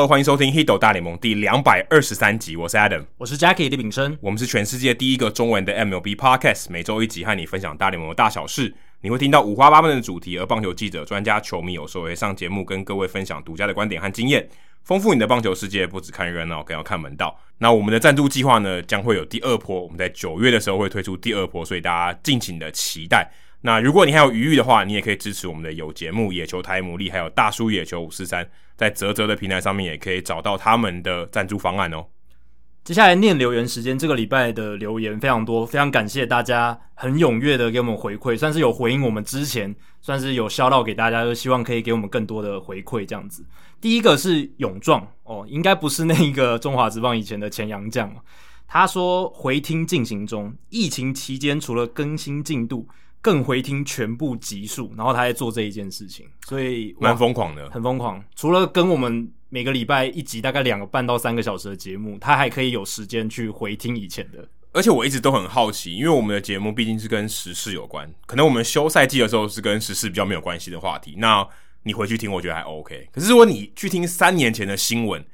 [0.00, 2.56] Hello，欢迎收听《h i d o 大联盟》第两百二十三集。
[2.56, 4.16] 我是 Adam，我是 Jackie 李炳生。
[4.22, 8.74] 我们是全世界第一个中文的 MLB Podcast，每周一集和你分享大联盟的大小事。
[9.02, 14.48] 你会听到五花八门的主题，而棒球记者、专家、球迷有时候会上节目，跟各位分享独家的观点和经验，
[14.84, 15.86] 丰富你的棒球世界。
[15.86, 17.38] 不只看热闹，更要看门道。
[17.58, 19.82] 那我们的赞助计划呢，将会有第二波。
[19.82, 23.30] 我们在九月的时候会推出第二波，所以大家敬请的期待。
[23.62, 32.06] 那如果你还有余裕的话，你也可以支持我们的有节目《野球台牡蛎》，还有大叔野球五四三，在泽泽的平台上面也可以找到他们的赞助方案哦。
[32.82, 43.44] 接下来念留言时间，这个礼拜的留言非常多，非常感谢大家很踊跃的给我们回馈，算是有回应我们之前，算是有 shout out 给大家，就希望可以给我们更多的回馈这样子。
[43.78, 48.10] 第一个是勇壮哦，应该不是那一个中华职棒以前的前洋将，
[48.66, 52.88] 他说回听进行中，疫情期间除了更新进度。
[53.20, 58.22] 更回听全部集数，然后他在做这一件事情，所以蛮疯狂的，很疯狂。
[58.34, 64.48] 除了跟我们每个礼拜一集大概两个半到三个小时的节目，他还可以有时间去回听以前的。
[64.72, 71.16] 而且我一直都很好奇，因为我们的节目毕竟是跟时事有关，可能我们休赛季的时候是跟时事比较没有关系的话题。
[71.18, 71.44] 那
[71.82, 73.08] 你回去听，我觉得还 OK。
[73.12, 75.24] 可是如果你去听三年前的新闻，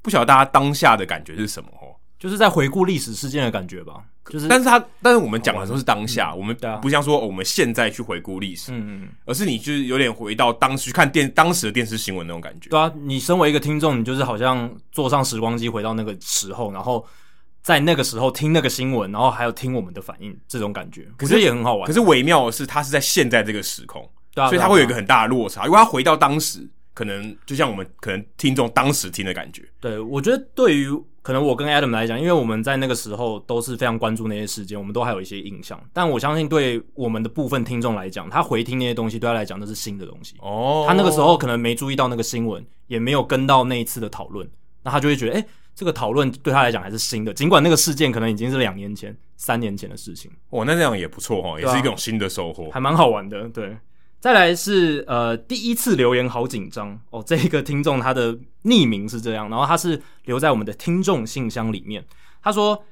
[0.00, 1.87] 不晓得大家当下的感觉是什么哦？
[2.18, 12.70] 就是在回顾历史事件的感觉吧，就是，但是他，但是我们讲的时候是当下，嗯、我们不像说我们现在去回顾历史，嗯嗯，而是你就是有点回到当时去看电当时的电视新闻那种感觉。
[12.70, 17.06] 对啊，你身为一个听众，你就是好像坐上时光机回到那个时候，然后
[17.62, 21.86] 在那个时候听那个新闻，然后还有听我们的反应，这种感觉，可是也很好玩。
[21.86, 24.04] 可是微妙的是，它是在现在这个时空，
[24.34, 29.62] 对啊，所以它会有一个很大的落差，因为它回到当时，可能就像我们可能听众当时听的感觉。
[29.80, 30.90] 对，我觉得对于。
[31.28, 35.78] 可能我跟 Adam 来讲，因为我们在那个时候都是非常关注那些事件，我们都还有一些印象。
[35.92, 40.36] 但我相信，对我们的部分听众来讲，他回听那些东西，对他来讲那是新的东西。
[40.40, 44.50] 哦，他那个时候可能没注意到那个新闻，也没有跟到那一次的讨论，
[44.82, 47.34] 那他就会觉得，哎、欸，这个讨论对他来讲还是新的。
[47.34, 50.30] 尽管那个事件可能已经是两年前、三年前的事情。
[50.48, 53.46] 哦，那这样也不错哈，也是一种新的收获，还蛮好玩的。
[53.50, 53.76] 对。
[54.18, 62.04] 再来是呃第一次留言好紧张哦，这个听众他的匿名是这样，然后他是留在我们的听众信箱里面。
[62.42, 62.84] 他说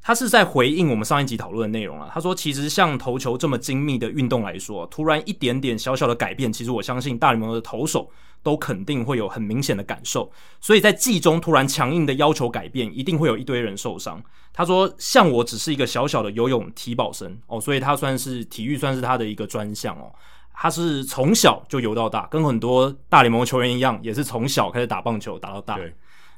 [0.00, 2.10] 他是在回应我们上一集讨论的内容啊。
[2.12, 8.10] 他说其实像投球这么精密的运动来说，突然一点点小小的改变，其实我相信大联盟的投手
[8.42, 10.30] 都肯定会有很明显的感受。
[10.60, 14.22] 所以在季中突然强硬的要求改变，一定会有一堆人受伤。
[14.52, 20.12] 他说像我只是一个小小的游泳体保生哦，所以他算是体育算是他的一个专项哦。
[20.54, 25.76] 他是从小就游到大，跟很多大联盟球员一样，也是从小开始打棒球打到大。
[25.76, 25.92] 对。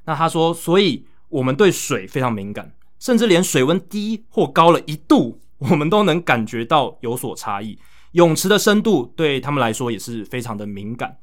[0.04, 7.78] 那他说，所以我们对水非常敏感，甚至连水温低或高了一度，我们都能感觉到有所差异。
[8.12, 11.18] 泳池的深度对他们来说也是非常的敏感。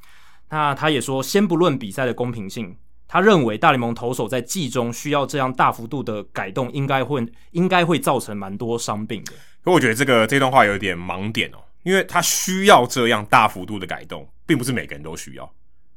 [0.49, 2.77] 那他也说，先不论比赛的公平性，
[3.07, 9.33] 他认为大联盟投手在季中需要这样大幅度的改动，应该会应该会造成蛮多伤病的。
[9.63, 11.57] 可我觉得这个这段话有点盲点哦。
[11.83, 15.53] 因为他需要这样大幅度的改动，并不是每个人都需要，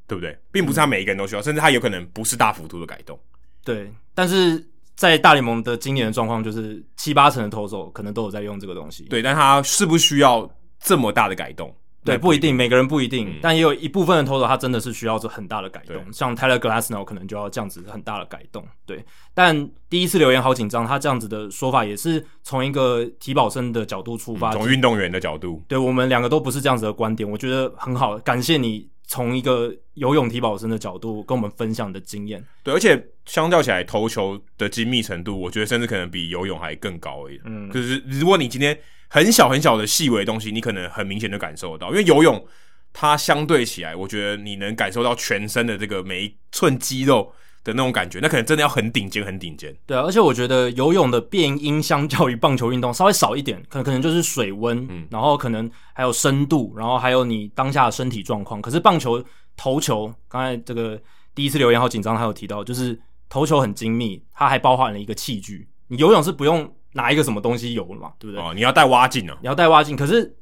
[0.07, 0.39] 对不对？
[0.53, 3.19] 并不是他每一个人都需要，嗯、甚至他有可能不是大幅度的改动。
[3.65, 4.65] 对，但是
[4.95, 9.05] 在大联盟的今年的状况，就是七八成的投手可能都有在用这个东西。
[9.05, 10.49] 对，但他是不是需要
[10.81, 11.75] 这么大的改动？
[12.07, 15.97] 对，不一定，每个人不一定，嗯、但也有一部分的投手，他真的是需要这很大的改动。
[16.13, 18.67] 像 Tyler Glasnow 可能就要这样子很大的改动。
[18.87, 25.63] 对，但第一次留言好紧张，他这样子的说法也是从一个体保生的角度出发，从、嗯、运动员的角度。
[25.69, 32.43] 对，我们两个都不是这样子的观点，我觉得很好，感谢你从一个游泳体保生的角度跟我们分享的经验。
[32.63, 37.43] 对，而且相较起来，投球的精密程度，我觉得甚至可能比游泳还更高一点。
[37.47, 38.79] 嗯，可是如果你今天。
[39.09, 42.47] 很小很小的细微的东西，你可能很明显的感受得到，因为游泳
[42.93, 47.33] 它相对起来，我觉得你能感受到全身的这个每一寸肌肉
[47.63, 49.75] 的那种感觉，那可能真的要很顶尖，很顶尖。
[49.87, 58.63] 对啊，而且我觉得游泳的变音相较于棒球运动稍微少一点，可能可能就是水温，嗯，然后可能还有深度，然后还有你当下的身体状况。
[58.63, 59.23] 可是棒球
[59.57, 61.01] 投球，刚才这个
[61.35, 62.99] 第一次留言好紧张，他有提到，就是
[63.29, 66.73] 投球很精密，它还包含了一个器具，你游泳是不用。
[66.97, 68.43] 拿一个什么东西游了嘛，对不对？
[68.43, 69.95] 哦，你要带蛙镜啊，你要带蛙镜。
[69.95, 70.35] 可是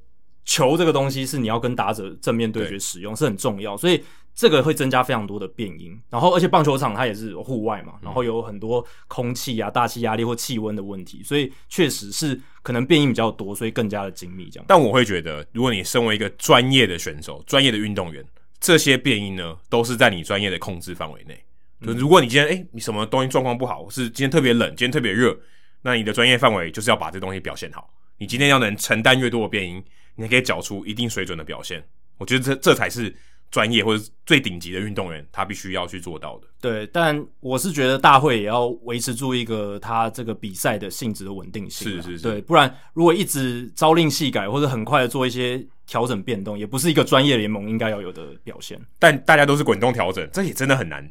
[0.45, 4.03] 球这个东西是你要跟打者正面对决使用，是很重要，所以
[4.35, 5.99] 这个会增加非常多的变音。
[6.11, 14.65] 然后，而且棒球场它也是户外嘛，然后有很多空气啊、大气压力或气温的问题，所以确实是可能变音比较多，所以更加的精密这样。
[14.69, 18.25] 但我会觉得，如果你身为一个专业的选手、专业的运动员，
[18.61, 21.39] 这些变音呢，都是在你专业的控制范围内。
[21.85, 25.37] 就如果你今天哎，你什么东西状况不好，是今天特别冷，今天特别热。
[25.85, 27.91] 那你的专业范围就是要把这东西表现好。
[28.17, 29.85] 你今天要能承担越多的变音，
[30.15, 31.85] 你还可以缴出一定水准的表现。
[32.17, 33.15] 我觉得这这才是
[33.51, 36.47] 专业或者最顶级的运动员，他必须要去做到的。
[36.59, 41.93] 对，但我是觉得大会也要维持住一个他这个比赛的性质的稳定性。
[41.93, 48.81] 是是是，对，不然如果一直朝令夕改，或者很快的做一些调整变动，也不是一个专业联盟应该要有的表现。
[48.99, 51.09] 但大家都是滚动调整，这也真的很难。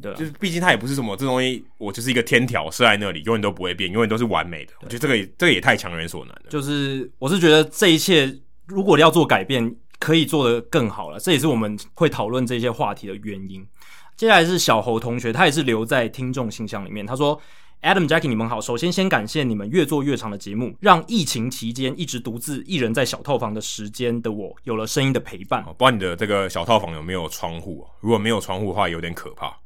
[0.00, 4.72] 对、啊，就是毕竟它也不是什么这东西，我就是一个天条设在那里，永远都不会变，永远都是完美的。
[4.82, 6.46] 我觉得这个也这个也太强人所难了。
[6.48, 9.74] 就是我是觉得这一切如果要做改变。
[9.98, 13.66] 可以做得更好了，这也是我们会讨论这些话题的原因。
[14.14, 17.04] 接下来是小侯同学，他也是留在听众信箱里面。
[17.06, 17.40] 他说
[17.80, 18.60] ：“Adam、Jackie，你们好。
[18.60, 25.64] 首先，先感谢你们越做越长的节目，让疫情期间一直独自一人在小套房的时间的我有了声音的陪伴。
[25.64, 27.86] 不知道你的这个小套房有没有窗户？
[28.00, 29.58] 如果没有窗户的话，有点可怕。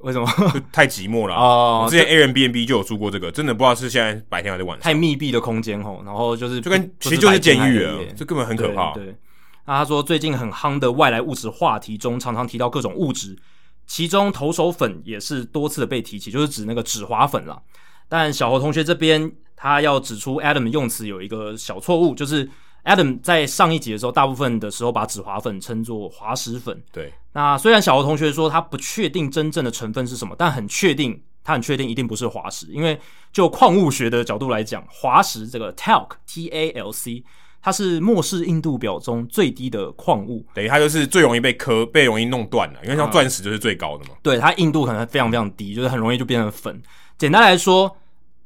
[0.00, 0.26] 为什么？
[0.72, 1.82] 太寂寞了哦。
[1.84, 4.82] 我之前 Airbnb 就有住过这个，真的不知道是现在白天还是晚上。
[4.82, 8.92] 太密闭的空间吼，然后就是就跟其实就是监狱了，这根本很可怕。
[8.92, 9.04] 对。
[9.06, 9.16] 对”
[9.66, 13.38] 那他说，最近很夯的外来物质话题中，常常提到各种物质，
[13.86, 17.60] 其中投手粉也是多次的被提起，就是指那个止滑粉啦。
[18.08, 22.48] 但小侯同学这边他要指出，Adam 用词有一个小错误，就是
[22.84, 26.82] Adam 在上一集的时候，大部分的时候把止滑粉称作滑石粉。
[26.92, 27.12] 对。
[27.32, 32.98] 那虽然小侯同学说他不确定真正的成分是什么，但很确定，他很确定一定不是滑石，因为
[33.32, 37.22] 就矿物学的角度来讲，滑石这个 talc T A L C。
[37.62, 44.12] 它是莫氏硬度表中最低的矿物，等于它就是最容易被磕、被容易弄断的，因为像钻石就是最高的嘛。
[44.22, 46.82] 对，它硬度可能非常非常低，就是很容易就变成粉。
[47.18, 47.94] 简单来说，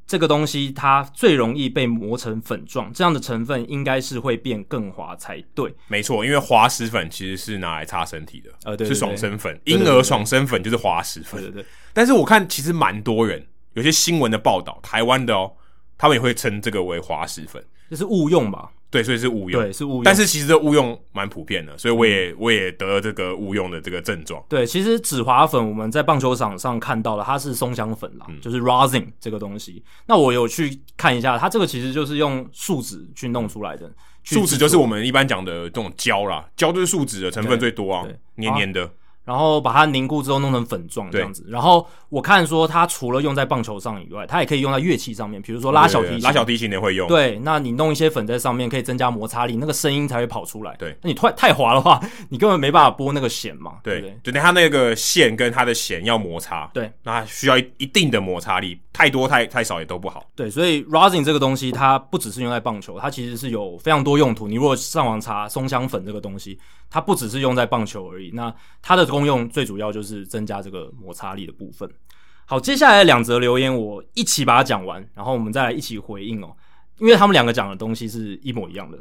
[0.07, 5.73] 这个东西它最容易被磨成粉状，这样的成分应该是会变更滑才对。
[5.87, 11.41] 没错，因为滑石粉其实是拿来擦身体的，呃，对，是爽身粉，婴儿爽身粉就是滑石粉。
[11.41, 11.65] 对对对。
[11.91, 13.43] 但是我看其实蛮多人，
[13.73, 15.51] 有些新闻的报道，台湾的哦，
[15.97, 18.69] 他们也会称这个为滑石粉，就是误用吧？
[18.95, 20.03] 对，所以是误用，对，是误用。
[20.03, 24.41] 但是其实这误用蛮普遍的，所以我也、嗯、我也得了这个误用的这个症状。
[24.47, 29.83] 对，其实止滑粉我们在棒球场上看到了，它是松香粉啦，嗯、就是 rosin 这个东西。
[30.07, 33.91] 那我有去看一下，它这个其实就是用树脂去弄出来的。
[34.23, 38.89] 树脂就是我们一般讲的这种胶啦，胶就是树脂的成分最多啊，黏黏的。
[39.25, 47.07] 然后把它凝固之后弄成粉状这样子，然后我看说它除了用在棒球上以外，它也可以用在乐器上面，比如说拉小提琴，拉小提琴也会用。
[47.07, 50.75] 对，那你弄一些粉在上面，可以增加摩擦力，那个声音才会跑出来。
[50.77, 51.99] 对，那你太太滑的话，
[52.29, 53.79] 你根本没办法拨那个弦嘛。
[53.83, 56.69] 对，对，就它那个线跟它的弦要摩擦。
[56.73, 60.23] 对，那需要一定的摩擦力，太多太太少也都不好。
[60.35, 64.47] 对，所以 rosin 这个东西它不只是用在棒球，它其实是有非常多用途。
[64.47, 69.85] 你如果上网查松香粉这个东西，它不只是用在棒球而已，那它的功用最主要。
[69.95, 71.89] 就是增加这个摩擦力的部分。
[72.45, 76.53] 好，接下来两则留言我一起把它讲完，然后我们再来一起回应哦，
[76.99, 78.97] 因为他们两个讲的东西是一模一样的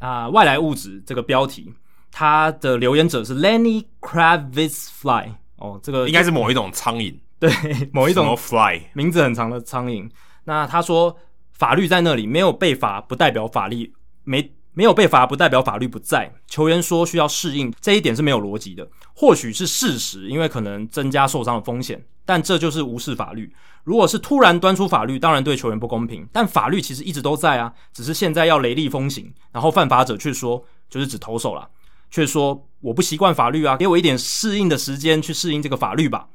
[0.00, 0.28] 啊。
[0.28, 1.72] 外来物质这个标题，
[2.10, 7.50] 它的留言者是 Lenny Kravitz Fly 哦，这个应该是某一种苍蝇，对，
[7.92, 10.10] 某一种 fly 名字很长的苍蝇。
[10.44, 11.16] 那他说
[11.52, 14.52] 法律在那里，没有被罚不代表法律没。
[14.74, 16.30] 没有被罚不代表法律不在。
[16.46, 18.86] 球员说需要适应，这一点是没有逻辑的。
[19.14, 23.52] 或许是事实，因为可能增加受伤的风险，但这就是无视法律。
[23.84, 26.26] 如果是突然端出法律，当然对球员不公平。
[26.32, 29.32] 但法律其实一直都在啊，只是现在要雷厉风行。
[29.52, 31.68] 然后犯法者却说，就是指投手了，
[32.10, 36.28] 却说我不习惯法律啊，给我一点适应的时间去适应这个法律吧。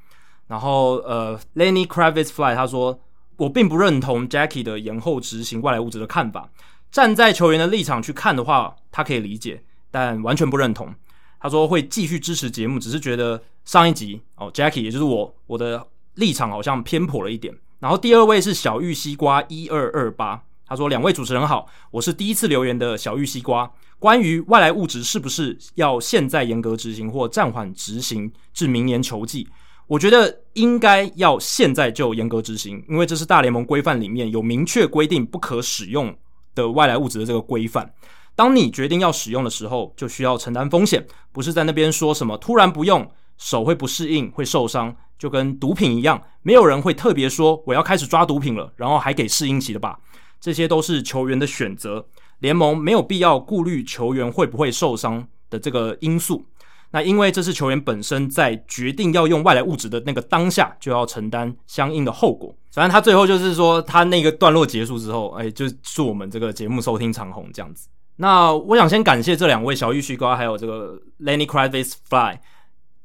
[0.48, 3.00] 然后呃，Lenny Kravitz Fly 他说，
[3.38, 6.50] 我并不认同 Jackie 的延后执行外来物质的看法。
[6.92, 10.94] 站在球员的立场去看的话，他可以理解，但完全不认同。
[11.40, 17.56] 他说会继续支持节目，只是觉得上一集哦，Jackie 也就是我，我的立场好像偏颇了一点。
[17.80, 23.72] 然后第二位是小玉西瓜一二二八，他说两位主持人好，我是第一次留言的小玉西瓜。
[24.00, 29.48] 关于外来物质是不是要现在严格执行或暂缓执行至明年球季，
[29.88, 36.14] 我觉得应该要现在就严格执行，因为这是大联盟规范里面有明确规定不可使用
[36.56, 37.94] 的外来物质的这个规范，
[38.36, 50.00] 当你决定要使用的时候，就需要承担风险，不是在那边说什么突然不用，手会不适应，会受伤，就跟毒品一样，没有人会特别说我要开始抓毒品了，然后还给适应期的吧？
[50.40, 52.08] 这些都是球员的选择，
[52.40, 56.46] 联盟没有必要顾虑球员会不会受伤的这个因素。
[56.92, 62.56] 那因为这是球员本身在决定要用外来物质的那个当下，就要承担相应的后果。
[62.72, 67.88] 反正他最后就是说，他那个段落结束之后，哎，就祝我们这个节目收听长虹这样子。
[68.16, 72.40] 那我想先感谢这两位小玉西瓜，还有这个 Lenny c r a v i s Fly。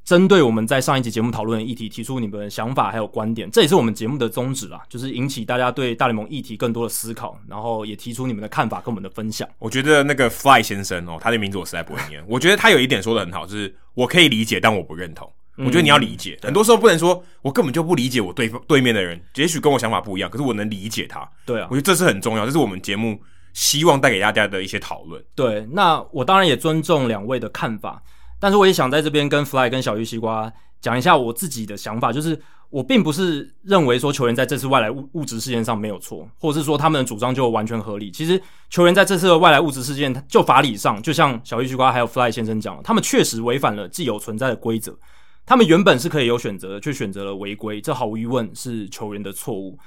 [0.05, 9.49] 针对我们在上一集节目讨论的议题提出你们的想法还有观点，这也是我们节目的宗旨啦，就是引起大家对大联盟议题更多的思考，然后也提出你们的看法跟我们的分享。
[9.59, 12.23] 我觉得那个 Fly 先生哦，他的名字我实在不会念。
[12.29, 15.31] 我觉得他有一点说的很好，就是我可以理解，但我不认同。
[15.57, 21.27] 我觉得你要理解，嗯、很多时候不能说我根本就不理解我对对面的人，也许跟我想法不一样，可是我能理解他。
[21.47, 25.25] 对啊，我觉得这是很重要，这是我们节目希望带给大家的一些讨论。
[25.37, 28.03] 对，那我当然也尊重两位的看法，
[28.45, 38.11] 但是我也想在这边跟 Fly 跟小玉西瓜讲一下我自己的想法，就是我并不是认为说球员在这次外来物物质事件上没有错，或者是说他们的主张就完全合理。
[38.11, 44.95] 其实球员在这次的外来物质事件，就法理上，就像小玉西瓜还有 Fly 先生讲，他们确实违反了既有存在的规则。
[45.47, 49.79] 他们原本是可以有选择的，却选择了违规，这毫无疑问是球员的错误。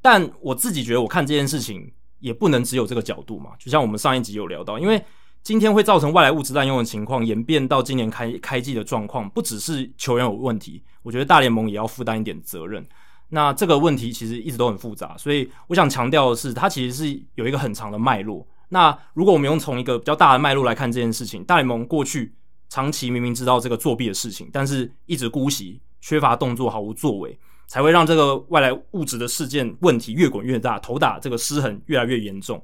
[0.00, 3.50] 但我自己觉得，我看这件事情也不能只有这个角度嘛。
[3.58, 5.04] 就像我们上一集有聊到，因为
[5.46, 12.84] 今天会造成外来物质滥用的情况演变到今年开开季的状况，不只是球员有问题，我觉得大联盟也要负担一点责任。
[13.28, 18.44] 那这个问题其实一直都很复杂，所以我想强调的是，它其实是有一个很长的脉络。
[18.70, 22.34] 那如果我们用从一个比较大的脉络来看这件事情，大联盟过去。
[22.68, 27.38] 长期明明知道这个作弊的事情，但是一直姑息，缺乏动作，毫无作为，
[27.68, 32.60] 才会让这个外来物质的事件问题越滚越大，头打这个失衡越来越严重。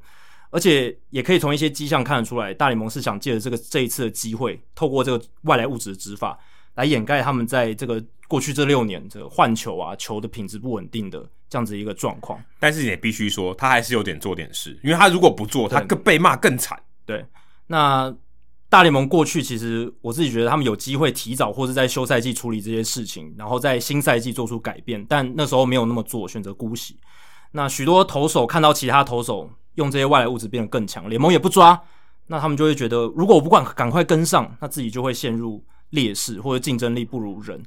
[0.53, 6.39] 而且也可以从一些迹象看得出来，大联盟是想借着这个这一次的机会，透过这个外来物质的执法，
[6.77, 12.41] 来掩盖他们在这个过去这六年这个换球啊，球的品质不稳定的这样子一个状况。
[12.61, 16.81] 但是也必须说，他还是有点做点事，因为他如果不做，他更被骂更惨。
[17.05, 17.27] 对，
[17.67, 18.15] 那。
[18.73, 26.97] 大联盟过去其实我自己觉得他们有机会提早或是在休赛季处理这些事情，然后在新赛季做出改变，但那时候没有那么做，选择姑息。
[27.51, 31.81] 那许多投手看到其他投手用这些外来物质变得更强，联盟也不抓，
[32.27, 37.63] 那他们就会觉得，如果我不管赶快跟上，那自己就会陷入劣势或者竞争力不如人。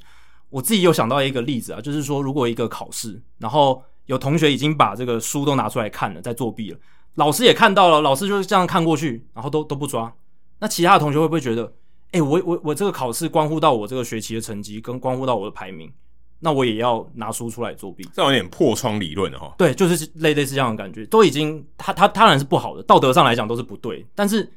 [0.50, 6.78] 我自己有想到一个例子啊，就是说如果一个考试，然后有同学已经把这个书都拿出来看了，在作弊了，
[7.16, 10.14] 老师也看到了，老师就是这样看过去，然后都都不抓。
[10.60, 11.74] 那其他的同学会不会觉得，
[12.12, 15.92] 哎、我我我这个考试关乎到我这个学期的成绩，跟关乎到我的排名，
[16.40, 18.08] 那我也要拿书出来作弊？
[18.14, 19.54] 这有点破窗理论哈。
[19.58, 24.06] 对，就是类类似这样的感觉，都已经他他当然是不好的，道德上来讲都是不对。
[24.14, 24.52] 但是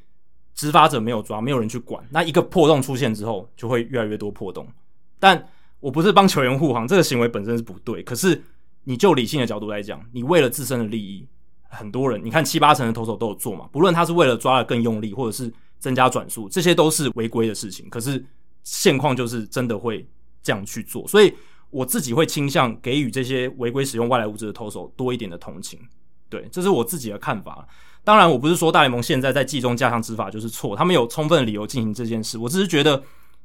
[0.53, 4.67] 执法者没有抓，没有人去管，那一个破洞出现之后，就会越来越多破洞。
[5.19, 5.47] 但
[5.79, 8.03] 我不是帮球员护航，这个行为本身是不对。
[8.03, 8.41] 可是
[8.83, 11.27] 你就理性的角度来讲，你为了自身的利益，
[11.69, 15.51] 很多人你看七八成的投手都有做嘛，不论他是为了抓的更用力，或者是。
[15.81, 17.89] 增加转速，这些都是违规的事情。
[17.89, 18.21] 可是
[18.65, 20.05] 现况就是真的会
[20.43, 21.33] 这样去做，所以
[21.69, 25.79] 我自己会倾向给予这些违规使用外来物质的投手多一点的同情。
[26.29, 27.67] 对，这是我自己的看法。
[28.03, 32.37] 当然，我不是说大联盟现在在季中加强执法就是错，他们有充分的理由进行这件事。
[32.37, 33.03] 我只是觉得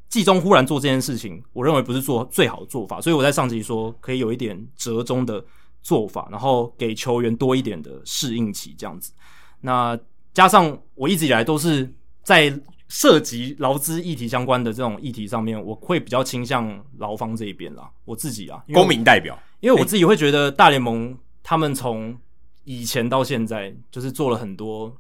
[0.09, 3.01] 季中忽然做这件事情，我认为不是做最好的做法。
[3.01, 5.45] 所以我在上集说可以有一点折中的
[5.83, 9.13] 做法，然后给球员多一点的适应期，这样子。
[9.61, 9.99] 那
[10.33, 11.93] 加上我一直以来都是。
[12.25, 12.51] 在
[12.89, 17.91] 涉及劳资议题相关的这种议题上面，我会比较倾向劳方这一边啦。
[18.05, 22.17] 我自己啊，公民代表，因为我自己会觉得大联盟他们从
[22.65, 24.95] 以前到现在，就是做了很多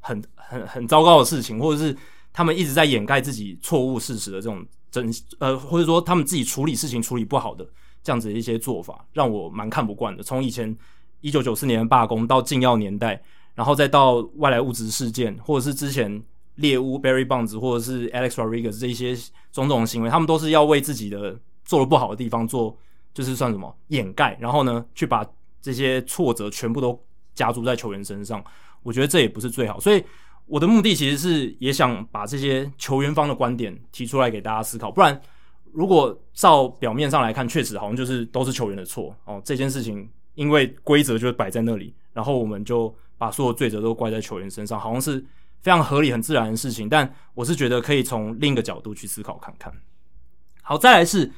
[0.00, 1.96] 很很很糟糕的事情，或者是
[2.32, 5.08] 他们一直在掩盖自己错误事实的这种真
[5.38, 7.64] 呃，或者说他们自己处理事情处理不好的
[8.02, 10.24] 这样子的一些做法，让我蛮看不惯的。
[10.24, 10.76] 从以前
[11.20, 13.22] 一九九四年的罢工到禁药年代，
[13.54, 16.20] 然后再到外来物质事件，或者是之前。
[16.56, 19.16] 猎巫 Barry Bonds 或者是 Alex Rodriguez 这一些
[19.52, 22.76] 种种行为，他们都是要为自己的做的不好的地方做，
[23.14, 25.24] 就是算什么掩盖，然后呢，去把
[25.62, 26.98] 这些挫折全部都
[27.34, 28.42] 加诸在球员身上。
[28.82, 30.02] 我觉得这也不是最好，所以
[30.46, 34.90] 我的目的其实是也想把这些球员方的观点提出来给大家思考。
[34.90, 35.20] 不然，
[35.72, 39.42] 如果照表面上来看，确实好像就是都是球员的错哦。
[39.44, 45.22] 这件事情因为规则就摆在那里，然后我们就把所有罪责都怪在球员身上，好像是。
[45.66, 49.72] 非常合理、很自然的事情，但我是觉得可以从另一个角度去思考看看。
[50.62, 51.32] 好，再来是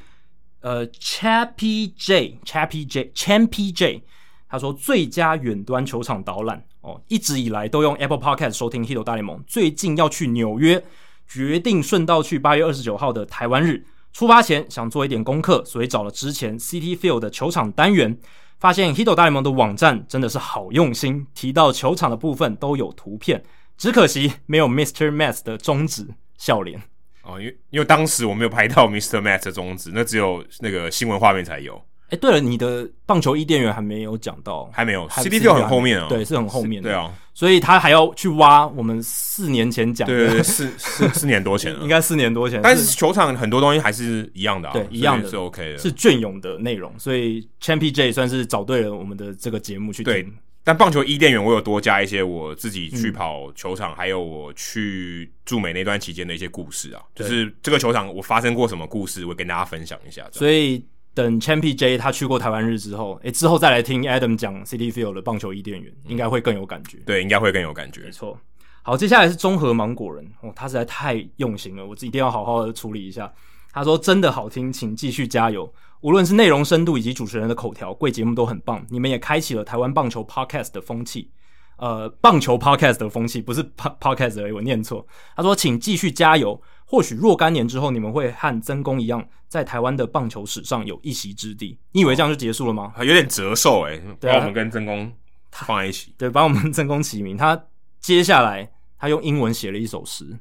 [0.60, 4.02] 呃，Chappy J，Chappy J，Chappy J，
[4.46, 10.84] 他说最佳远端球场导览哦，一直以来都用 Apple Podcast 收听《Hito 大联盟》，最近要去纽约，
[11.26, 13.86] 决定顺道去八月二十九号的台湾日。
[14.12, 18.18] 出发前想做一点功课，所以找了之前 Citi Field 的球场单元，
[18.58, 23.42] 发现 Hito 大联盟的网站真的是好用心，提到球场的部分都有图片。
[23.78, 25.10] 只可惜没有 Mr.
[25.10, 26.06] Math 的中指
[26.36, 26.82] 笑脸
[27.22, 29.20] 哦，因为因为当时我没有拍到 Mr.
[29.22, 31.80] Math 的中指，那只有那个新闻画面才有。
[32.10, 50.32] 哎，对了，你的棒球伊甸园还没有讲到，还没有，Citi Field 很后面哦，对，是很后面的，对啊，所以他还要去挖我们四年前讲的，对对，四四 四年多前了，应该四年多前，但是球场很多东西还是一样的，啊对，一样的，是 OK 的，是隽永的内容，所以 Champy J 算是找对了我们的这个节目去听。
[50.68, 60.28] 但棒球伊甸园，我有多加一些我自己去跑球场，嗯、还有我去驻美那段期间的一些故事啊，就是这个球场我发生过什么故事，我跟大家分享一下。
[60.30, 60.84] 所以
[61.14, 66.98] 等 Champy J 他去过台湾日之后，诶、欸，之后再来听 Adam 讲 City Field 的棒球伊甸园，应该会更有感觉。
[67.06, 68.02] 对，应该会更有感觉。
[68.02, 68.38] 没错。
[68.82, 73.32] 好，接下来是综合芒果人哦，他实在太用心了，我一定要好好的处理一下。
[73.72, 75.72] 他说：“真的好听，请继续加油。
[76.00, 78.84] 无论是内容深度以及主持人的口条，贵节目都很棒。
[78.88, 81.30] 你们也开启了台湾棒球 podcast 的风气。
[81.76, 85.06] 呃，棒球 podcast 的风气不是 podcast 而已，我念错。
[85.36, 86.60] 他说，请继续加油。
[86.84, 91.78] 或许若干年之后，你们会和曾公一样，在台湾的棒球史上有一席之地。
[91.92, 92.92] 你以为这样就结束了吗？
[92.96, 95.12] 哦、有点折寿哎，把我们跟曾公
[95.52, 97.36] 放在一起，对，把我们曾公齐名。
[97.36, 97.60] 他
[98.00, 100.36] 接下来他用英文写了一首诗，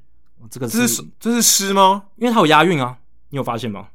[0.50, 2.06] 这个这是这是诗吗？
[2.16, 2.98] 因为他有押韵啊。”
[3.30, 3.90] 你有发现吗？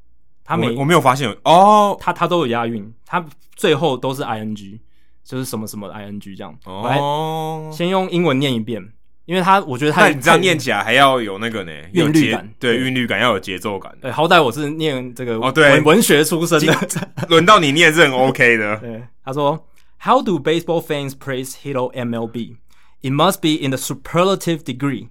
[0.53, 1.97] 他没，我，我没有发现哦。
[1.99, 3.25] 他他都有押韵，他
[3.57, 4.79] 最后都是 ing，
[5.25, 6.55] 就是什么什么 ing 这样。
[6.65, 8.87] 哦，先用英文念一遍，
[9.25, 13.91] 因为他我觉得他你这样念起来还要有那个呢，韵律感，对，韵律感要有节奏感。
[14.01, 16.75] 对，好歹我是念这个哦，对，文学出身的，
[17.29, 18.77] 轮到你念是很 OK 的。
[18.79, 19.67] 对，他说
[20.01, 22.57] ：“How do baseball fans praise Hito MLB?
[23.01, 25.09] It must be in the superlative degree.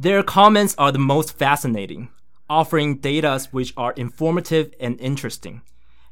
[0.00, 2.08] Their comments are the most fascinating.”
[2.49, 5.61] Offering data which are informative and interesting.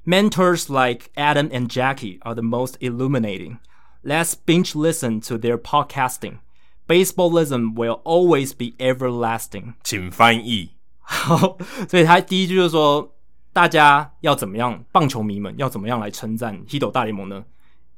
[0.03, 3.59] Mentors like Adam and Jackie are the most illuminating.
[4.03, 6.39] Let's binge listen to their podcasting.
[6.87, 9.75] Baseballism will always be everlasting.
[9.83, 10.71] 请翻译。
[10.99, 13.15] 好，所以他第一句就是说，
[13.53, 14.83] 大家要怎么样？
[14.91, 17.45] 棒球迷们要怎么样来称赞 Hito 大联盟呢？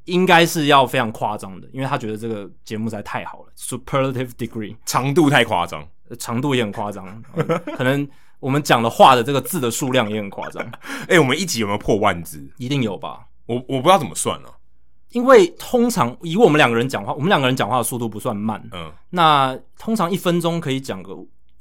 [0.04, 5.88] 应该是要非常夸张的，因为他觉得这个节目实在太好了，superlative degree，长度太夸张，
[6.20, 7.24] 长度也很夸张，
[7.78, 8.06] 可能。
[8.41, 10.65] 我们讲的话的这个字的数量也很夸张。
[11.07, 12.51] 哎、欸，我们一集有没有破万字？
[12.57, 13.27] 一定有吧。
[13.47, 14.55] 我我不知道怎么算了、啊，
[15.11, 18.63] 因为通常以我们两个人讲话，我们两个人讲话的速度不算慢。
[18.73, 21.15] 嗯，那通常一分钟可以讲个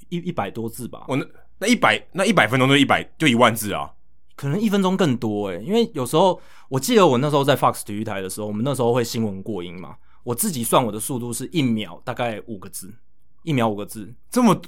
[0.09, 1.05] 一一百多字吧。
[1.07, 1.25] 我那
[1.57, 3.91] 那一百那一百分钟就一百就一万字啊？
[4.35, 6.39] 可能一分钟更多诶、欸，因为有时候
[6.69, 9.95] 我记得我那时候在 Fox 体育台的时候，我们那时候会新闻过音嘛。
[10.23, 12.93] 我自己算我的速度是一秒大概五个字，
[13.43, 14.61] 一秒五个字，这么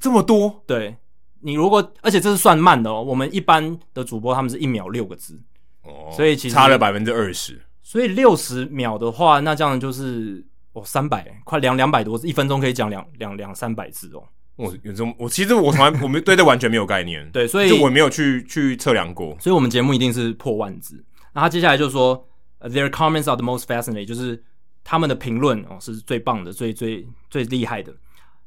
[0.00, 0.62] 这么多？
[0.66, 0.96] 对。
[1.40, 3.02] 你如果，而且这是算慢的哦。
[3.02, 5.38] 我们一般的主播他们是一秒六个字，
[5.82, 7.60] 哦，所以其实差了百分之二十。
[7.82, 14.22] 所以六十秒的话，那这样就是哦三百，快两两百多字，一分钟可以讲两两两三百字哦。
[14.56, 19.36] 我有这么，我其实我从来我们对这完全没有概念， 对，所以就我没有去去测量过。
[19.40, 21.02] 所以我们节目一定是破万字。
[21.32, 22.26] 那他接下来就说
[22.60, 24.42] ，Their comments are the most fascinating，就是
[24.82, 27.94] 他们的评论哦是最棒的，最最最厉害的。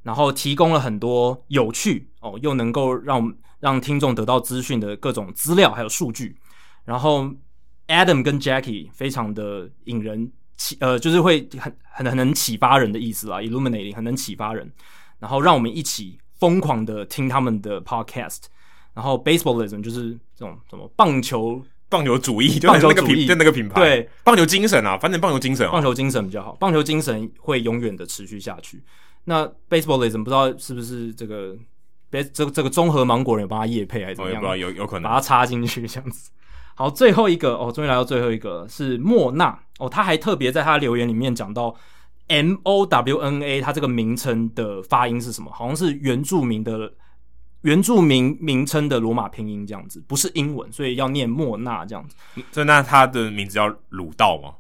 [0.04, 6.36] 然后提供了很多有趣哦，又能够让让听众得到资讯的各种资料还有数据。
[6.86, 7.32] 然后
[7.88, 14.72] Adam 跟 Jackie 非常的引人启，呃，就是会很很很能启发人的意思啦，illuminating 很能启发人。
[15.20, 18.44] 然后让我们一起疯狂的听他们的 podcast。
[18.94, 28.84] 然后 Baseballism 就是这种什么棒球棒球主义，就那个品就那个品牌，对，棒球精神啊，反正棒球精神，棒球精神比较好，棒球精神会永远的持续下去。
[29.26, 31.56] 那 Baseballism 不知道是不是这个
[32.10, 34.42] 别这个这个综合芒果人有帮他业配还是怎么样？
[34.42, 36.32] 不知道有有可能把它插进去这样子。
[36.76, 41.76] 好，最后一个哦，终于来到最后一个是莫娜哦，他还特别在他留言里面讲到
[42.28, 45.52] M O W N A，他这个名称的发音是什么？
[45.52, 46.94] 好像是原住民的
[47.62, 52.16] 原住民名称的罗马拼音这样子，不是英文，所以要念莫娜这样子。
[52.52, 54.56] 所以那他的名字叫鲁道吗？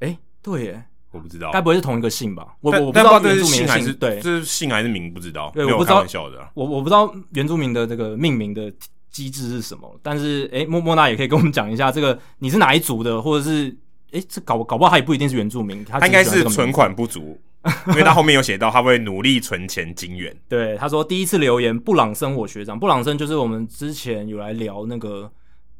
[0.00, 0.84] 诶，对耶。
[1.14, 2.48] 我不知道，该不会是同一个姓吧？
[2.60, 5.50] 我我不知道这是姓还是对，这是姓还是名不知道。
[5.54, 6.02] 对，我不知道。
[6.04, 8.72] 的、我我不知道原住民的这个命名的
[9.10, 9.88] 机制是什么。
[10.02, 13.74] 但是，诶，莫莫娜也可以跟我们讲一下，这个你是哪一族的，或者是
[14.10, 17.40] 诶，这搞搞不好他也不一定是原住民，他，他应该是存款不足，
[17.88, 20.36] 因为他后面有写到他会努力存钱金元。
[20.48, 25.30] 对，他说第一次留言布朗森我学长，布朗森就是我们之前有来聊那个。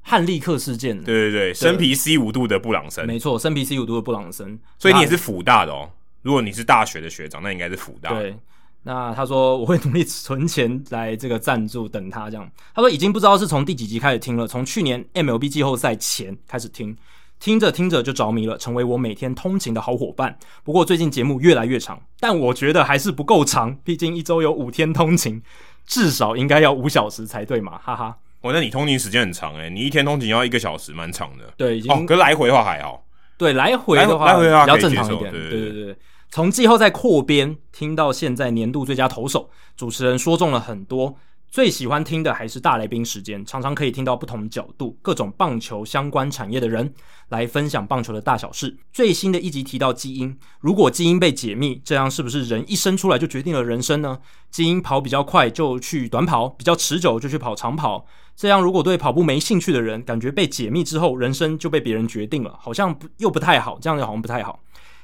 [0.07, 5.91] 汉利克事件，对对对，生皮 C 五度的布朗森，没错，生皮 C 五度的布朗森，所以你也是辅大的哦。
[6.21, 8.13] 如果你是大学的学长，那应该是辅大。
[8.13, 8.37] 对，
[8.83, 12.47] 那他说我会努力存钱来这个赞助，等他这样。
[12.75, 16.95] 他说已经不知道是从第几集开始听了，从去年 MLB 季后赛前开始听，
[17.41, 20.39] 听着听着就着迷了，成为我每天通勤的好伙伴。
[20.63, 25.43] 不过最近节目越来越长，但我觉得还是不够长，毕竟一周有五天通勤，
[25.87, 28.19] 至少应该要五小时才对嘛，哈哈。
[28.45, 31.51] 哦，那你通勤时间很长诶，你一天通勤要一个小时，蛮长的。
[31.57, 33.03] 对，已经哦，可是来回的话还好。
[33.39, 35.33] 对，来回的话，来回的话比较正常一点。
[35.33, 35.97] 对对对对对，
[36.31, 41.17] 从季后赛扩编听到现在年度最佳投手，主持人说中了很多。
[41.55, 46.93] 最喜欢听的还是大来宾时间，常常可以听到不同角度、各种棒球相关产业的人
[47.29, 48.77] 来分享棒球的大小事。
[48.93, 54.19] 最新的一集提到基因，如果基因被解密，这样是不是人一生出来就决定了人生呢？
[54.51, 58.05] 基因跑比较快就去短跑，比较持久就去跑长跑。
[58.35, 64.59] 这样如果对跑步没兴趣的人，感觉被解密之后，人生就被别人决定了，好像不又不太好，这样就好像不太好。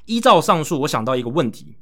[0.06, 1.76] 依照上述，我想到一个问题。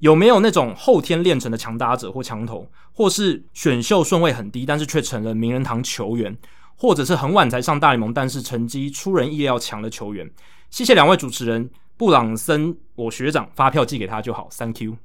[0.00, 6.36] 有没有那种后天练成的强打者或强投，或是选秀顺位很低，但是却成了名人堂球员，
[6.76, 10.30] 或者是很晚才上大联盟，但是成绩出人意料强的球员？
[10.70, 14.96] 谢谢两位主持人，布朗森，我学长，发票寄给他就好，Thank you。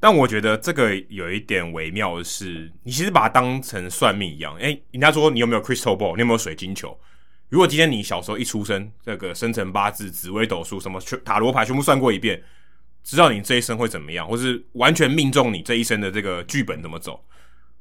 [0.00, 4.54] 但我觉得这个有一点微妙的是，你其实把它当成算命一样。
[4.56, 6.96] 诶，人家说你有没有 crystal ball，你有没有水晶球？
[7.48, 12.42] 如果今天你小时候一出生，这个生辰八字、紫微斗数、什么塔罗牌全部算过一遍。
[13.04, 17.22] 知道你这一生会怎么样，或是完全命中你这一生的这个剧本怎么走，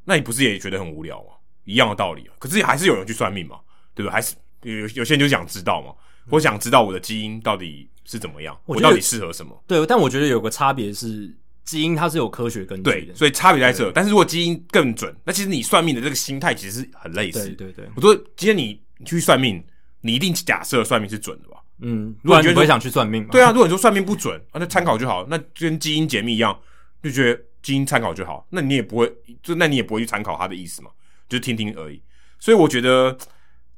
[0.03, 1.29] 那你不是也觉得很无聊吗？
[1.63, 2.35] 一样的道理啊。
[2.37, 3.59] 可是还是有人去算命嘛，
[3.95, 4.11] 对不对？
[4.11, 5.93] 还是有有些人就想知道嘛，
[6.29, 9.63] 我想知道我的基因到底是怎么样，我，我到底适合什么？
[9.65, 11.33] 对，但我觉得有个差别是，
[11.63, 13.89] 基因它是有科学根据的，对，所以差别在这。
[13.93, 17.47] 但是如果基因更准，那其实你算命的这个心态其实是很类似。
[17.51, 19.63] 对对对，我说今天你你去算命，
[20.01, 21.62] 你一定假设算命是准的吧？
[21.83, 23.29] 嗯，如果你觉得不会想去算命嘛？
[23.31, 26.57] 对啊，如果你说算命不准啊，那参考就好，那就跟基因解密一样，
[27.03, 30.89] 就觉得基因参考就好，那你也不会，就那你也不会去参考他的意思嘛，
[31.27, 32.01] 就听听而已。
[32.39, 33.17] 所以我觉得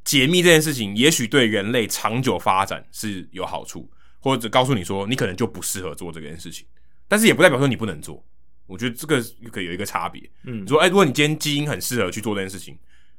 [0.03, 3.89] 解密这件事情，也许对人类长久发展是有好处，
[4.19, 6.65] 或者告诉你说你可能就不适合做这件事情，
[7.07, 8.23] 但是也不代表说你不能做。
[8.67, 10.21] 我觉得这个可以有一个差别。
[10.43, 12.75] 嗯，你说，哎，如果你今天基因很适合去做这件事情，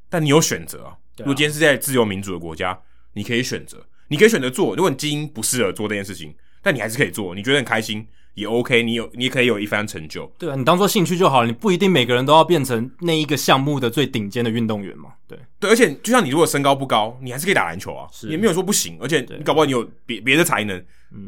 [0.09, 0.96] 但你有选择啊。
[1.18, 2.77] 如果今天是在自由民主的国家，
[3.12, 3.85] 你可以选择。
[4.09, 10.31] 你可以选择做，如果你基因不适合做这件事情，但你还是可以做，你觉得很开心也 OK，你有你也可以有一番成就。
[10.38, 15.14] 对啊，你当做兴趣就好了，你不一定每个人都要变成那一个项目的最顶尖的运动员嘛。
[15.27, 18.99] 对对，而且就像你如果身高不高，你还是可以打篮球啊，也没有说不行。
[19.01, 20.85] 而且你搞不好你有别别的才能，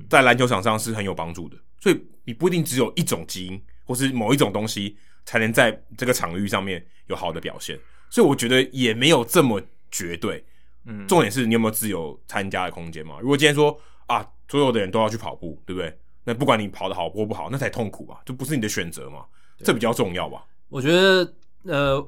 [0.08, 1.56] 在篮球场上是很有帮助的。
[1.80, 7.78] 所以你不一定只有一种基因或是某一种东西才能在这个场域上面有好的表现。
[8.10, 9.60] 所以我觉得也没有这么
[9.90, 10.44] 绝对。
[10.84, 13.16] 嗯，重点是你有没有自由参加的空间嘛？
[13.20, 15.98] 如果今天说啊，所有的人都要去跑步，对不对？
[16.24, 18.18] 那不管你跑得好或不好，那才痛苦啊？
[18.24, 19.24] 就不是你的选择嘛？
[19.62, 20.44] 这比较重要吧？
[20.68, 22.06] 我觉得，呃，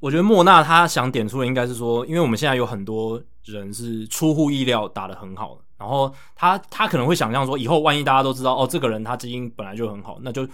[0.00, 10.46] 我觉得莫纳他想点出的应该是说，因为我们现在有很多人是出乎意料打得很好，然后他他可能会想象说，以后万一大家都知道哦，这个人他基因本来就很好，那就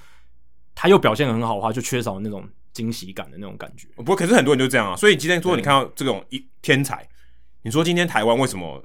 [0.74, 3.88] 他又表现很好的话，就缺少那种惊喜感的那种感觉。
[3.96, 7.08] 不过，可是很多人就这样啊，所以今天说你看到这种一天才。
[7.68, 8.82] 你说今天台湾为什么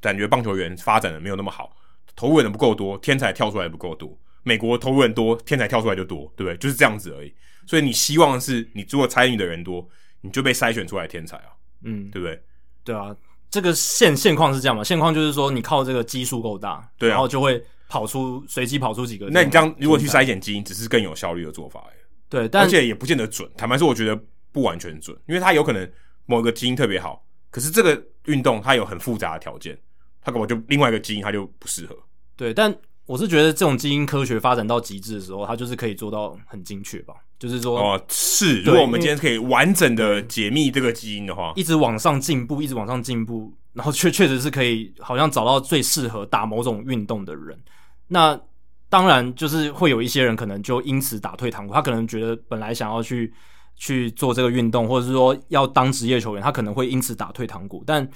[0.00, 1.74] 感觉棒球员发展的没有那么好？
[2.14, 4.16] 投入人不够多，天才跳出来不够多。
[4.44, 6.56] 美国投入人多，天才跳出来就多，对不对？
[6.58, 7.34] 就是这样子而已。
[7.66, 9.84] 所以你希望的是你如果参与的人多，
[10.20, 11.50] 你就被筛选出来天才啊，
[11.82, 12.40] 嗯，对不对？
[12.84, 13.12] 对啊，
[13.50, 14.84] 这个现现况是这样嘛？
[14.84, 19.28] 现况就是说你靠这个基数够大，对啊，然后就会跑出随机跑出几个。
[19.28, 21.84] 那你这样如果去筛选基因，只是更有效率的做法，
[22.28, 23.50] 对，但而且也不见得准。
[23.56, 24.16] 坦白说，我觉得
[24.52, 25.90] 不完全准，因为它有可能
[26.26, 27.26] 某个基因特别好。
[27.50, 29.78] 可是这个运动它有很复杂的条件，
[30.22, 31.96] 它可能就另外一个基因它就不适合。
[32.36, 32.74] 对，但
[33.06, 37.14] 我是觉得这种基因科学发展到极致的时候，它就是可以做到很精确吧？
[37.38, 38.62] 就是说，哦，是。
[38.62, 47.58] 如果我们今天可以完整的解密这个基因的话，一直往上进步，一直往上进步，然后确确实是可以好像找到最适合打某种运动的人。
[48.08, 48.38] 那
[48.88, 53.32] 当然就是会有一些人可能就因此打退堂鼓，他可能觉得本来想要去。
[53.80, 58.06] 去做这个运动，或者是说要当职业球员，他可能会因此打退堂鼓，但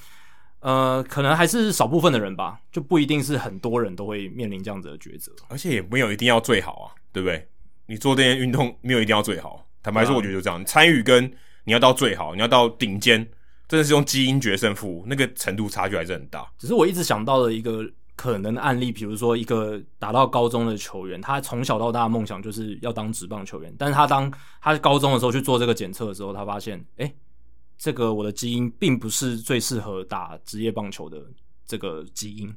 [0.60, 7.48] 呃，可能还是少部分的人吧，就不一定是很多人都会面临这样子的抉择，而且也没有一定要最好啊，对不对？
[7.86, 11.24] 你做这件运动没有一定要最好，坦白说，我觉得就这样，参与跟
[11.64, 13.26] 你要到最好，你要到顶尖，
[13.66, 16.46] 真的是用基因决胜负，那个程度差距还是很大。
[16.58, 17.90] 只是我一直想到的一个。
[18.16, 27.12] 可能的案例，比如说一个打到高中的球员，他从小到大的梦想就是要当职棒球员，但是他当他高中的时候去做这个检测的时候，他发现，哎、
[27.76, 31.26] 这个我的基因并不是最适合打职业棒球的
[31.66, 32.54] 这个基因，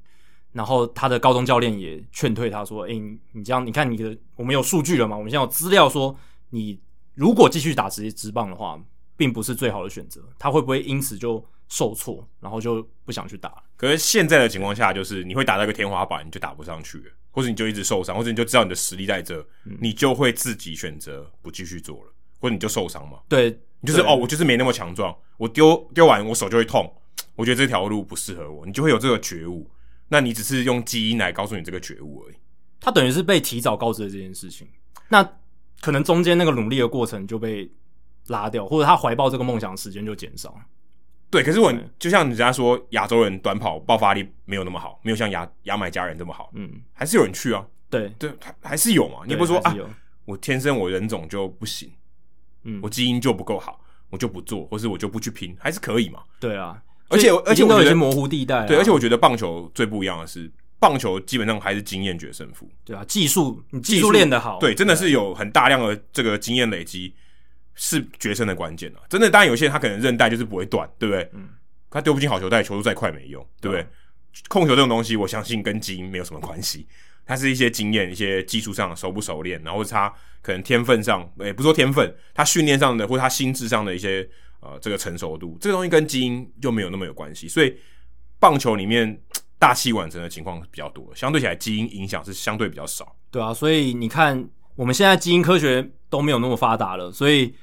[0.52, 2.94] 然后他的高中教练也劝退他说，哎、
[3.32, 6.16] 你这样，你看你的，我们有数据了嘛，我们现在有资料说，
[6.52, 6.80] 你
[7.16, 8.80] 如果继续打职业职棒的话，
[9.16, 13.64] 并不是最好的选择，他会不会因此就受挫，然后就不想去打。
[13.76, 23.20] 可是现在的情况下，就是你会打到一个天花板，你就打不上去了，或者你就一直受伤，或者你就知道你的实力在这，嗯、你就会自己选择不继续做了，或者你就受伤嘛。
[23.30, 23.52] 对，
[23.82, 26.92] 你就是哦，我就是没那么强壮，我丢丢完我手就会痛，
[27.36, 29.70] 我觉得这条路不适合我，你就会有这个觉悟。
[30.10, 32.36] 那你只是用基因来告诉你这个觉悟而已。
[32.80, 34.68] 他等于是被提早告知了这件事情，
[35.10, 35.22] 那
[35.82, 37.70] 可能中间那个努力的过程就被
[38.28, 40.58] 拉掉，或者他怀抱这个梦想的时间就减少。
[41.30, 46.52] 对，可是我就像人家说，亚洲人短跑爆发力没有那么好，没有像牙牙买加人这么好。
[46.54, 47.66] 嗯，还是有人去啊。
[47.90, 49.20] 对对，还还是有嘛。
[49.26, 49.76] 你不是说啊，
[50.26, 51.92] 我天生我人种就不行，
[52.64, 56.20] 嗯，我基因就不够好，我就不做，或是我就不去拼，还是可以嘛。
[56.40, 58.66] 对啊，而且而且我觉得有些模糊地带。
[58.66, 62.70] 对，而且我觉得棒球最不一样的是，棒球基本上还是经验决胜负。
[62.86, 67.14] 对啊，技术你技术练得好，对，真的是有很大量的这个经验累积
[67.78, 69.00] 是决胜的关键啊。
[69.10, 71.30] 真的，当然有些人他可能韧带就是不会断，对不对？
[71.34, 71.48] 嗯。
[71.90, 73.88] 他丢不进好球带，球速再快没用，对不对？
[74.50, 76.86] 控球这种东西，我相信跟基因没有什么关系，
[77.26, 87.48] 它是一些经验、一些技术上熟不熟练，然后他可能天分上，也、不说天分，他训练上的或者他心智上的一些呃这个成熟度，这个东西跟基因就没有那么有关系。
[87.48, 87.74] 所以
[88.38, 89.18] 棒球里面
[89.58, 93.16] 大器晚成的情况比较多，相对起来基因影响是相对比较少。
[93.32, 97.56] 对啊，所以你看我们现在基因科学都没有那么发达了，所以。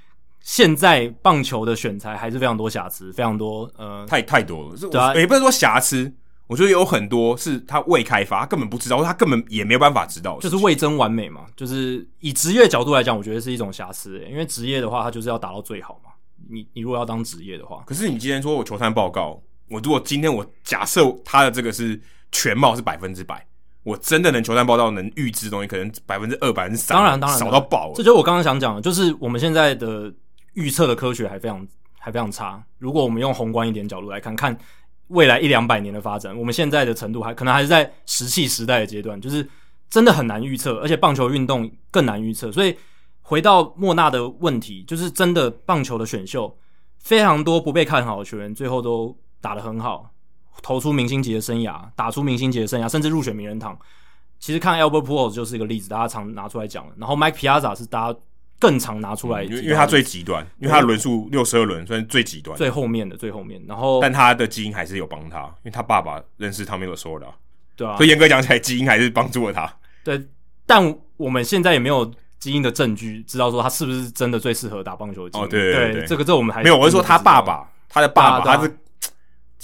[0.47, 4.77] 现在棒球的选材还是非常多瑕疵，非常多呃，太太多了。
[4.91, 6.13] 对啊，也不能说瑕疵，
[6.47, 11.47] 我觉得有很多是他未开发，他根本不知道，他根本也没有办法知道，就是未臻完美嘛。
[11.57, 16.11] 就是以职业角度来讲，我觉得是一种瑕疵，因为职业的话，他就是要达到最好嘛。
[16.51, 21.99] 你你如果要当职业的话，可是你今天说我球探报告，我如果今天我假设他的这个是
[22.33, 23.43] 全貌是百分之百，
[23.83, 27.95] 我真的能球探报道能预知的东西，可能百分之二、百分之三，当然当然少到爆了。
[27.97, 30.13] 这就是我刚刚想讲的，就是我们现在的。
[30.55, 31.67] 预测的科学还非常
[31.99, 32.63] 还非常差。
[32.79, 34.57] 如果我们用宏观一点角度来看，看
[35.09, 39.47] 未来一两百年的发展，我们现在的程度还可能还是在石器时代的阶段，就是
[39.91, 42.51] 真的很难预测，而且棒球运动更难预测。
[42.51, 42.77] 所以
[43.23, 46.57] 回到莫纳的问题，就是真的棒球的选秀
[46.99, 50.11] 非常多不被看好的球员，最后都打得很好，
[50.63, 53.79] 投出明星级的生涯，打出明星级的生涯，甚至入选名人堂。
[54.39, 56.87] 其实看 Albert Pujols 就是一个例子，大家常拿出来讲。
[56.97, 58.19] 然后 Mike Piazza 是大家。
[58.59, 63.63] 更常拿出来，因为因为他最极端，因为他轮数六十二轮算是最极端，最后面的最后面。
[63.69, 67.27] 然后，但他的基因还是有帮他，因为他爸爸认识他没有说的，
[67.77, 67.97] 对啊。
[67.97, 69.71] 所以严格讲起来，基因还是帮助了他。
[70.03, 70.21] 对，
[70.67, 75.45] 但我们现在也没有基因的证据，知道说他是不是真的最适合打棒球的基因。
[75.45, 76.77] 哦，对对对，对，这个这个、我们还没有。
[76.77, 78.79] 我是说他爸爸，他的爸爸，他是。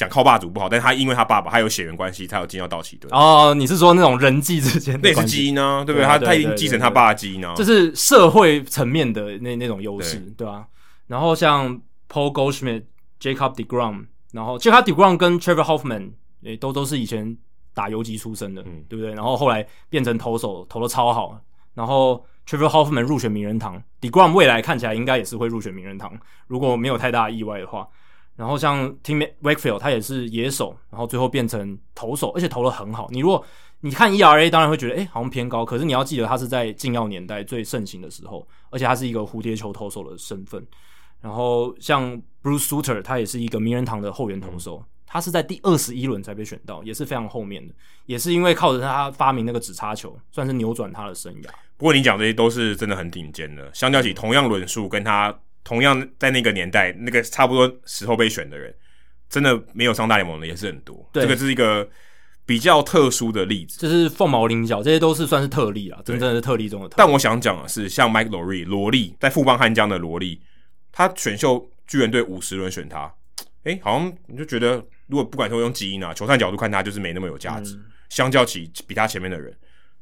[0.00, 3.10] 讲靠霸主不好，但是他因为他爸爸，他有血缘关系，他有进到道奇队。
[3.12, 5.84] 哦，你是说那种人际之间的类似基因呢？
[5.84, 6.06] 对不对？
[6.06, 7.52] 他他已经继承他爸的基因呢。
[7.54, 10.66] 这是社会层面的那那种优势，对吧？
[11.06, 12.84] 然后像 Paul Goldschmidt、
[13.20, 16.12] Jacob deGrom，然后 Jacob deGrom 跟 Trevor Hoffman
[16.44, 17.36] 诶，都都是以前
[17.74, 19.12] 打游击出身的，嗯、对不对？
[19.12, 21.38] 然后后来变成投手，投的超好。
[21.74, 26.10] 然后 Trevor Hoffman 入选名人堂，deGrom 未来看起来应该也是会入选名人堂，
[26.46, 27.86] 如果没有太大意外的话。
[28.40, 33.06] 然后像 Tim Wakefield，他也是野手，然后最后变成投手，而且投得很好。
[33.10, 33.44] 你如果
[33.80, 35.62] 你看 ERA，当然会觉得诶好像偏高。
[35.62, 40.66] 可是你要记得，他是在禁药年代最盛行的时候，而且他是一个蝴蝶球投手的身份。
[41.20, 42.10] 然后像
[42.42, 47.74] Bruce Sutter，他也是一个名人堂的后援投手，他是在第二十一轮才被选到，也是非常后面的，
[48.06, 51.48] 也是因为靠着他发明那个指叉球，算是扭转他的生涯。
[51.76, 55.38] 不过你讲这些都是真的很顶尖的，相较起同样轮数跟他。
[55.62, 58.74] 同样在那个年代，那个差不多时候被选的人，
[59.28, 61.08] 真的没有上大联盟的也是很多。
[61.12, 61.88] 对，这个是一个
[62.44, 66.94] 比较特殊的例子，就是凤毛麟角，这些都是算是特例啊，真正的是特例中的特例。
[66.98, 70.40] 但我想讲的是，像 Mike Lowry 罗力，在富邦悍将的罗力，
[70.90, 73.12] 他选秀巨人队五十轮选他，
[73.64, 77.74] 诶，好像你就觉得，如果不管说用基因啊、球探角度看他，就是没那么有价值。
[77.74, 79.54] 嗯、相较起比他前面的人，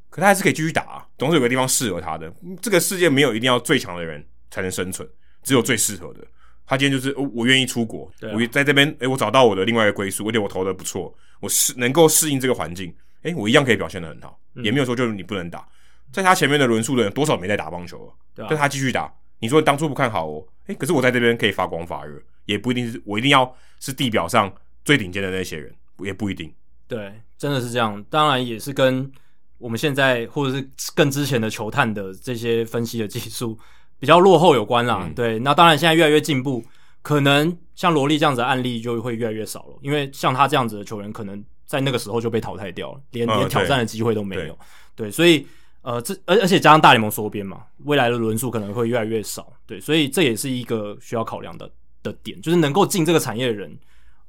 [0.09, 2.33] 可他还是可以继续打啊，总是有个地方适合他的。
[2.61, 5.07] 这个世界没有一定要最强的人才能生存。
[5.43, 6.19] 只有最适合的。
[6.65, 15.67] 他今天就是，我愿意出国，啊、我在这边，诶、欸，我找到我的另外一个归宿，而且我投的不错，我适能够适应这个环境，诶、欸，我一样可以表现的很好，嗯、也没有说就是你不能打。
[16.11, 19.11] 在他前面的轮数的人，多少没在打棒球啊，但他继续打。
[19.39, 24.53] 你说当初不看好我，诶、欸，可是我在这边可以发光发热，也不一定是我一定要是地表上
[24.85, 26.53] 最顶尖的那些人，也不一定。
[26.87, 28.03] 对，真的是这样。
[28.11, 29.11] 当然也是跟
[29.57, 33.57] 我们现在或者是更之前的球探的这些分析的技术。
[33.99, 36.63] 比较落后有关啦，嗯、对，那当然现在越来越进步，
[37.01, 44.57] 可能像罗莉这样子的案例就会越来越少了，因为像他这样子的球员，可能在那个时候就被淘汰掉了，连连挑战的机会都没有，
[44.95, 45.45] 对，所以
[45.81, 51.69] 呃，这而而且加上大联盟缩编嘛，未来的轮数可能会越来越少，对，所以这也是一个需要考量的
[52.01, 53.77] 的点，就是能够进这个产业的人。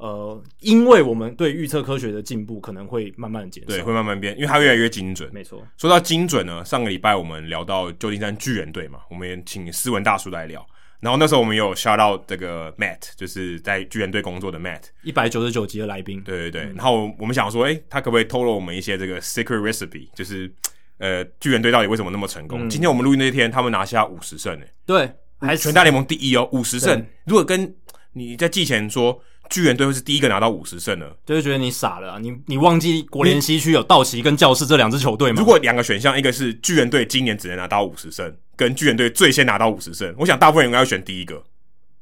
[0.01, 5.31] 呃，因为我们对预测科学的进步可能会慢慢减少，对，会慢慢变，因为它越来越精准。
[5.31, 10.67] 没错，说到精准呢，上个礼拜我们聊到旧金山巨人队嘛，我们也请斯文大叔来聊。
[11.01, 16.23] 然后那时候我们有 shout out 这个 Matt，就是在巨人队工作的 Matt，一百九十九集的来宾。
[16.23, 16.63] 对对对。
[16.63, 20.09] 嗯、然后我们想说，诶，他可不可以透露我们一些这个 secret recipe？
[20.15, 20.51] 就是
[20.97, 22.67] 呃，巨人队到底为什么那么成功？
[22.67, 24.73] 嗯、今天我们录音那天，他们拿下五十胜诶。
[24.87, 25.11] 对，
[25.41, 27.05] 还是全大联盟第一哦，五十胜。
[27.27, 27.75] 如果跟
[28.15, 29.23] 你在季前说。
[29.51, 35.37] 巨人队会是第一个拿到五十胜的，就是觉得你傻了、啊，你你忘记国联西区有道奇跟教士这两支球队吗？
[35.39, 41.43] 如果两个选项，一个是巨人队今年只能拿到五十胜，跟巨人队最先拿到五十胜，我想大部分人应该要选第一个。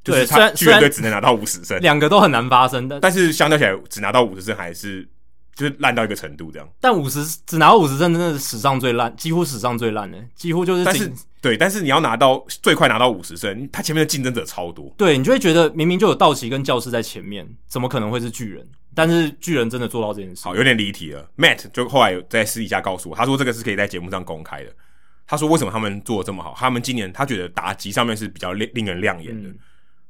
[0.05, 3.01] 就是他巨人队只能拿到五十胜，两个都很难发生的。
[3.01, 5.09] 但是相较起来，只拿到五十胜还是。
[5.57, 10.85] 就是烂到一个程度这样，但五十只拿到五十胜，真的是史上最烂，几乎史上最烂的，几乎就是。
[10.85, 14.93] 但是对，但是你要拿到最快拿到五十胜，他前面的竞争者超多。
[14.97, 18.69] 对，你就会觉得明明就有道奇跟教士在前面，怎么可能会是巨人？
[18.95, 20.45] 但是巨人真的做到这件事。
[20.45, 21.31] 好，有点离题了。
[21.37, 24.73] Matt 就后来在私底下告诉我，他说这个是可以在节目上公开的。
[25.27, 26.55] 他说为什么他们做的这么好？
[26.57, 29.49] 他们今年他觉得打击上面是比较令令人亮眼的。
[29.49, 29.59] 嗯、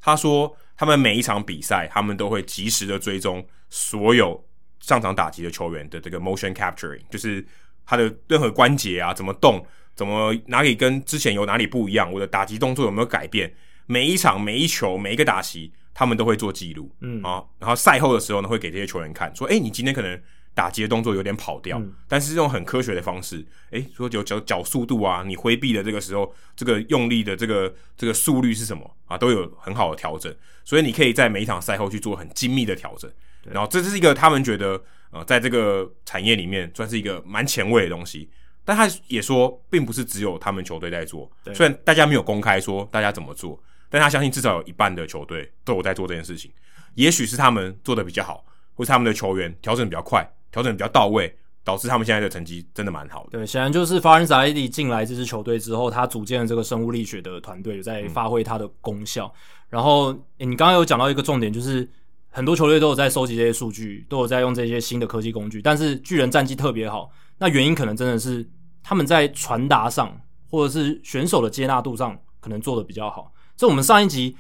[0.01, 4.43] 他说他们每一场比赛，他们都会及时的追踪所有。
[4.81, 7.45] 上场打击的球员的这个 motion capturing，就是
[7.85, 9.63] 他的任何关节啊，怎么动，
[9.99, 13.53] 怎么哪里跟之前有哪里不一样，我的打击动作有没有改变？
[13.87, 17.21] 每一场每一球每一个打席，他们都会做记录，嗯。
[17.25, 20.17] 啊，然后赛后的时候呢，会给这些球员看，说，哎，你今天可能
[20.55, 28.89] 打击的动作有点跑掉，嗯、但是用很科学的方式，哎，说有脚脚速度啊，你挥臂的这个时候，这个用力的这个这个速率是什么？
[29.07, 30.33] 啊，都有很好的调整，
[30.65, 33.11] 所以你可以在每一场赛后去做很精密的调整。
[33.43, 34.81] 然后这是一个他们觉得
[35.11, 38.29] 呃，在这个产业里面算是一个蛮前卫的东西，
[38.69, 41.27] 但他也说，并不是只有他们球队在做。
[41.55, 46.53] 虽然大家没有公开说大家怎么做，但他相信至少有一半的球队都有在做这件事情。
[46.95, 53.39] 也许是他们做的比较好，或是他们的球员调整比较快，调整比较到位，导致他们现在的成绩真的蛮好的。
[53.39, 59.33] 对，显然就是法兰萨伊蒂进来这支球队之后，他组建了这个生物力学的团队，有在发挥它的功效。
[59.35, 61.89] 嗯、然后你刚刚有讲到一个重点，就是。
[62.31, 68.47] 很多球队都有在收集这些数据，都有在用这些新的科技工具，但是巨人战绩特别好，那原因可能真的是
[68.89, 73.31] 他们在传达上，或者是选手的接纳度上，可能做的比较好。
[73.55, 74.35] 这我们上一集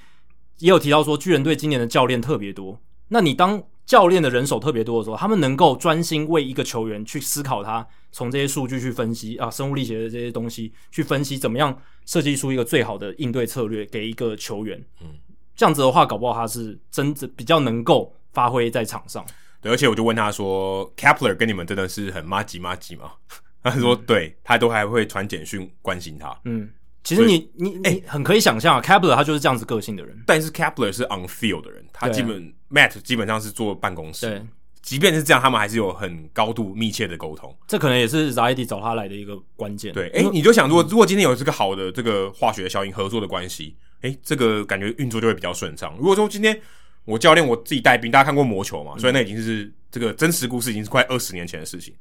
[0.60, 2.80] 也有提到说，巨人队今年的教练特别多。
[3.08, 14.82] 那你当教练的人手特别多的时候，他们能够专心为一个球员去思考他，从这些数据去分析啊，生物力学的这些东西去分析，怎么样设计出一个最好的应对策略给一个球员。
[15.02, 15.08] 嗯。
[15.54, 19.22] 这样子的话，搞不好他是真的比较能够发挥在场上。
[19.60, 23.12] 对，而且我就问他说 k a p l e r 跟你们真的是很麻吉麻吉吗？
[23.62, 26.38] 他说，对，他都还会传简讯关心他。
[26.44, 26.68] 嗯，
[27.04, 30.16] 其实你你哎，你很可以想象啊，Kepler 他就是这样子个性的人。
[30.26, 34.26] 但是 Kepler 是 on field 的人，他基本、啊、Matt 基本上是坐办公室。
[34.26, 34.42] 对，
[34.82, 37.54] 即便是这样，他们还是有很高度密切的沟通。
[37.66, 39.92] 这可能也是 Zaidi 找他来的一个关键。
[39.92, 43.76] 对，哎，你就想，如果如果今天有这个好的这个化学效应合作的关系。
[44.00, 45.92] 哎，这个感觉运作就会比较顺畅。
[45.98, 46.56] 如果说今天
[47.04, 48.96] 我教练我自己带兵，大家看过魔球嘛？
[48.96, 51.92] 所以那已经是这个真实故事，已经是快二十年前的事情。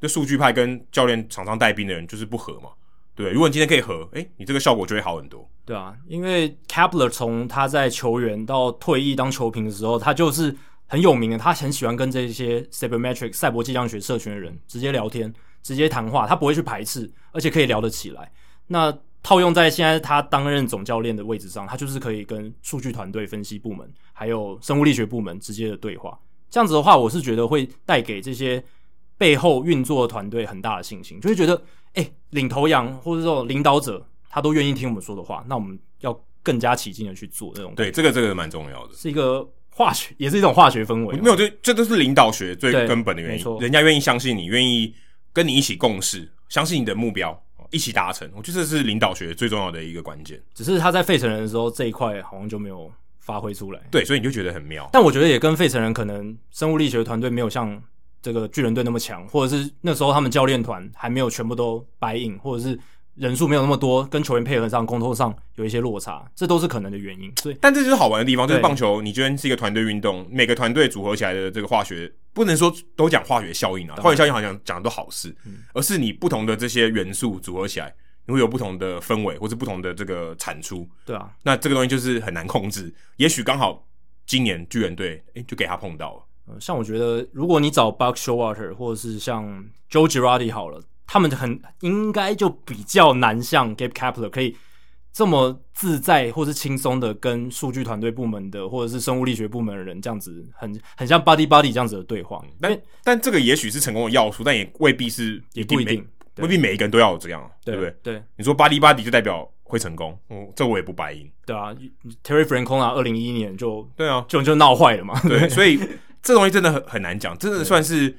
[0.00, 2.70] 这数据派跟教练场上带兵的人就是不合嘛？
[3.14, 5.46] 对，如果你今天可以合，哎，你这个效果就会好很多。
[5.66, 15.32] 对啊，因为 Kepler 从他在球员到退役当球评的时候，他就是很有名的，他很喜欢跟这些 Sabermetric 赛博计量学社群的人直接聊天、
[15.62, 18.32] 直接谈话，他不会去排斥，而且可以聊得起来。
[18.68, 26.18] 那套用在现在他担任总教练的位置上，他就是可以跟数据团队分析部门还有生物力学部门直接的对话。
[26.48, 28.64] 这样子的话，我是觉得会带给这些
[29.20, 31.54] 背后运作的团队很大的信心，就会觉得，
[31.92, 37.74] 哎、欸，领头羊或者说领导者，他都愿意听我们说的话，那我们要更加起劲的去做这种。
[37.74, 41.18] 对，这个这个蛮重要的，是一个化学，也是一种化学氛围。
[41.18, 43.58] 没有，这这都是领导学最根本的原因。
[43.60, 44.94] 人家愿意相信你，愿意
[45.34, 47.38] 跟你一起共事，相信你的目标。
[47.72, 50.42] 一起达成，我觉得这是领导学最重要的一个关键。
[50.52, 53.80] 只是他在费城人的时候这一块好像就没有发挥出来。
[53.92, 54.90] 对，所以你就觉得很妙。
[54.92, 57.80] 但我觉得也跟费城人可能生物力学团队没有像
[58.22, 62.78] 这个巨人队那么强，或者是那时候他们教练团还没有全部都 buy in，或者是。
[63.16, 67.30] 人数没有那么多，跟球员配合上、沟通上有一些落差，这都是可能的原因。
[67.42, 75.36] 所以，但这就是好玩的地方，就是棒球，你觉得是一个团队运动，每个团队组合起来的这个化学，不能说都讲化学效应啊，化学效应好像讲的都好事，
[75.74, 77.94] 而是你不同的这些元素组合起来，
[78.24, 80.88] 你会有不同的氛围，或是不同的这个产出。
[81.04, 82.94] 对啊，那这个东西就是很难控制。
[83.16, 83.86] 也许刚好
[84.24, 86.22] 今年巨人队，诶，就给他碰到了。
[86.50, 90.82] 呃，像我觉得，如果你找 Buck Showalter 或者是像 Joe Girardi 好了。
[91.12, 94.56] 他们很应该就比较难像 Gabe Kapler 可以
[95.12, 102.40] 这么自在或是轻松的跟数据团队部门的或者是生物力学部门的人这样子很很像 buddy buddy 这样子的对话。
[102.60, 107.96] 但但这个也许是成功的要素，但也未必是也不一定，未必每一个人都要有这样，对不对？
[108.04, 111.28] 对，你说 buddy buddy 就代表会成功，嗯，这我也不白银。
[111.44, 111.74] 对啊
[112.22, 115.20] ，Terry Francona 二零一一年就对啊，就就闹坏了嘛。
[115.22, 115.76] 对， 所以
[116.22, 118.16] 这东西真的很很难讲，真的算是，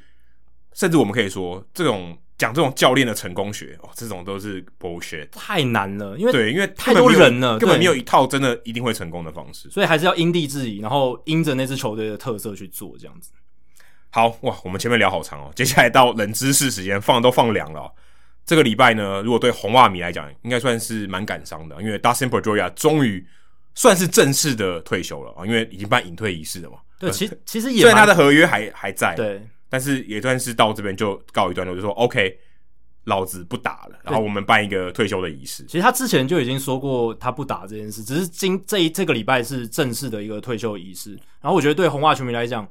[0.73, 13.31] 甚至我们可以说，这种讲这种教练的成功学哦，这种都是 bullshit，太难了，因为对，因为太多人了，根本没有一套真的一定会成功的方式，所以还是要因地制宜，然后因着那支球队的特色去做这样子。
[14.09, 17.93] 好哇，我们前面聊好长哦，接下来到冷知识时间，放都放凉了。
[18.43, 23.25] 这个礼拜呢，如果对红袜迷来讲，应该算是蛮感伤的，因为 Dustin Pedroia 终于
[23.75, 26.77] 算是正式的退休了啊，因为已经办隐退仪式了嘛。
[27.01, 32.37] 对，其其实也虽然他的合约还还在，对，但是也算是到这边就告一段落，就说 OK，
[33.05, 35.65] 老子不打了，然后我们办一个退休的仪式。
[35.65, 41.11] 其实他之前就已经说过他不打这件事，只是今这一这个礼拜是正式的一个退休仪式。
[41.41, 42.67] 然后我觉得对红袜球迷来讲。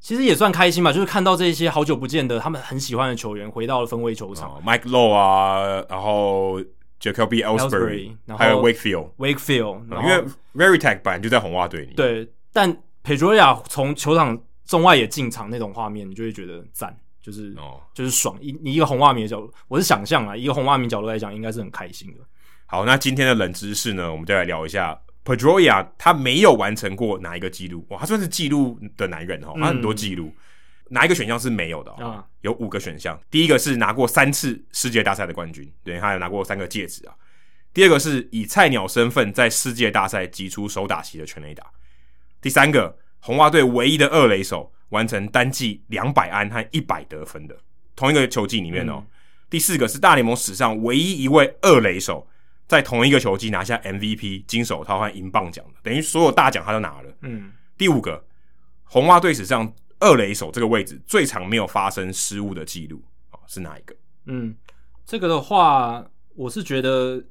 [0.00, 6.60] 其实也算开心吧，就是看到这些好久不见的他们很喜欢的球员回到了分威球场、uh,，Mike Lowe 啊，然后
[7.00, 10.22] Jacoby Ellsbury，还有 Wakefield，Wakefield，因为
[10.54, 11.94] Veritech 本来就在红袜队里。
[11.94, 12.70] 对，但
[13.04, 17.78] Pedroia 从球场中外野进场那种画面，你就会觉得赞，就是、oh.
[17.92, 18.36] 就是爽。
[18.40, 22.20] 一你一个红袜迷的角度，我是想象啊，一个红袜迷角度来讲，应该是很开心的。
[22.64, 24.98] 好，那今天的冷知识呢，我们就来聊一下。
[25.22, 27.86] Pedroia 他没有完成过哪一个记录？
[27.90, 30.34] 哇，他算是记录的男人哦，他很多记录，嗯、
[30.88, 31.90] 哪一个选项是没有的？
[31.92, 33.18] 啊、哦，有五个选项。
[33.30, 37.14] 第一个是拿过三次世界大赛的冠军，对，他有拿过三个戒指啊。
[37.72, 41.64] 第二个是以菜鸟身份在世界大赛击出首打席的全垒打。
[42.44, 47.56] 第三个，红袜队唯一的二垒手完成单季两百安和一百得分的
[47.96, 48.96] 同一个球季里面哦。
[48.98, 49.06] 嗯、
[49.48, 52.28] 第四个是大联盟史上唯一一位二垒手。
[52.66, 57.14] 在同一个球季拿下 MVP、金手套和银棒奖的，等于所有大奖他都拿了。
[57.20, 58.24] 嗯，第五个，
[58.84, 59.70] 红袜队史上
[60.00, 63.94] 二垒手这个位置最长没有发生失误的记录啊，是哪一个？
[64.24, 64.56] 嗯，
[65.04, 67.22] 这个的话，我是觉得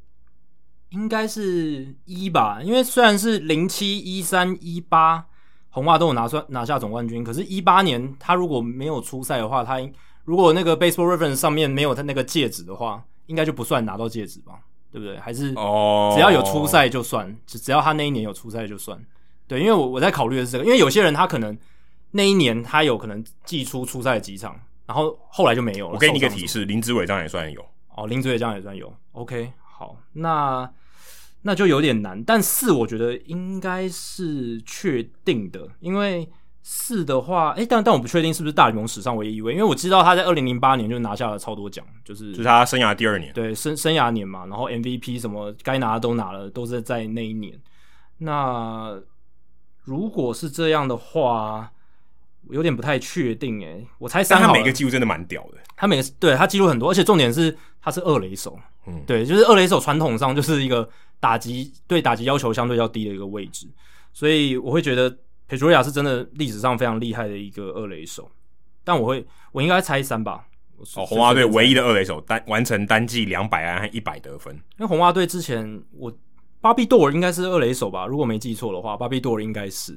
[0.94, 5.26] 应该是一吧，因为虽然是零七、一三、一八，
[5.70, 9.80] 红袜都有拿出拿下总冠军，可是，一八年他如果没有出赛的话，他
[10.24, 14.54] 如果那个 Baseball Reference 上面没有他那个戒指的话，应该就不算拿到戒指吧。
[14.94, 15.18] 对不对？
[15.18, 17.66] 还是哦只要有出赛就算，只、oh.
[17.66, 18.96] 只要他那一年有出赛就算。
[19.48, 21.58] 对，因为我我在考虑的是这个，因为有些人他可能
[22.12, 25.94] 那一年他有可能寄出出赛几场，然后后来就没有了。
[25.96, 27.66] 我给你一个提示，林志伟这样也算有。
[27.96, 28.96] 哦，林志伟这样也算有。
[29.14, 30.72] OK，好，那
[31.44, 36.28] 那就有点难，但四我觉得应该是确定的，因为。
[36.66, 47.60] 四的话，哎、欸，但但我不确定是不是大联盟史上唯一一位，因为我知道他在二零零八年就拿下了超多奖，就是就是他生涯第二年，对，生生涯年嘛，然后 MVP 什么该拿的都拿了，都是在那一年。
[48.20, 48.98] 那
[49.84, 51.70] 如果是这样的话，
[52.48, 54.42] 我有点不太确定，哎，我猜三。
[54.42, 60.88] 他每个记录真的蛮屌的，他每个对他记录很多，而且重点是他是二垒手，嗯，对，就是二垒手传统上就是一个
[61.20, 63.68] 打击对打击要求相对较低的一个位置，
[64.14, 65.18] 所以我会觉得。
[65.46, 68.32] Pedroia 是真的历史上非常厉害的一个二垒手，
[68.84, 70.48] 但我会我应该猜三吧。
[70.96, 74.56] 哦，红袜队唯一的二垒手单完成单季两百安和一百得分。
[74.56, 76.12] 因为红袜队之前我
[76.62, 79.96] Bobby Doerr 应该是二垒手吧，如果没记错的话，Bobby Doerr 应该是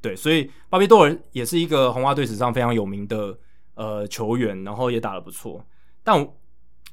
[0.00, 3.36] 对，所以 Bobby Doerr 也是一个红袜队史上非常有名的
[3.74, 5.64] 呃球员，然后也打得不错。
[6.04, 6.28] 但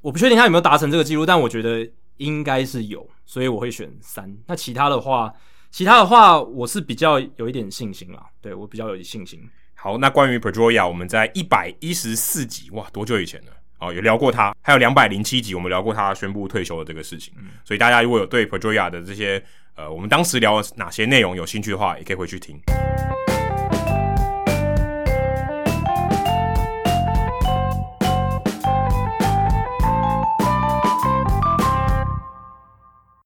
[0.02, 4.36] 我，不确定他有没有达成这个记录，但我觉得应该是有，所以我会选三。
[4.48, 5.34] 那其他的话。
[5.74, 9.40] 其他的话，我是比较有一点信心啦，对，我比较有信心。
[9.74, 13.54] 好，那关于 Pedroia，我们在一百一十四集，哇，多久以前了？
[13.80, 17.34] 哦，有聊过他，还有两百零七集，我们聊过他宣布退休的这个事情。
[17.38, 19.42] 嗯，所以大家如果有对 Pedroia 的这些，
[19.76, 22.60] 呃，我们当时聊了哪些内容有兴趣的话，也可以回去听。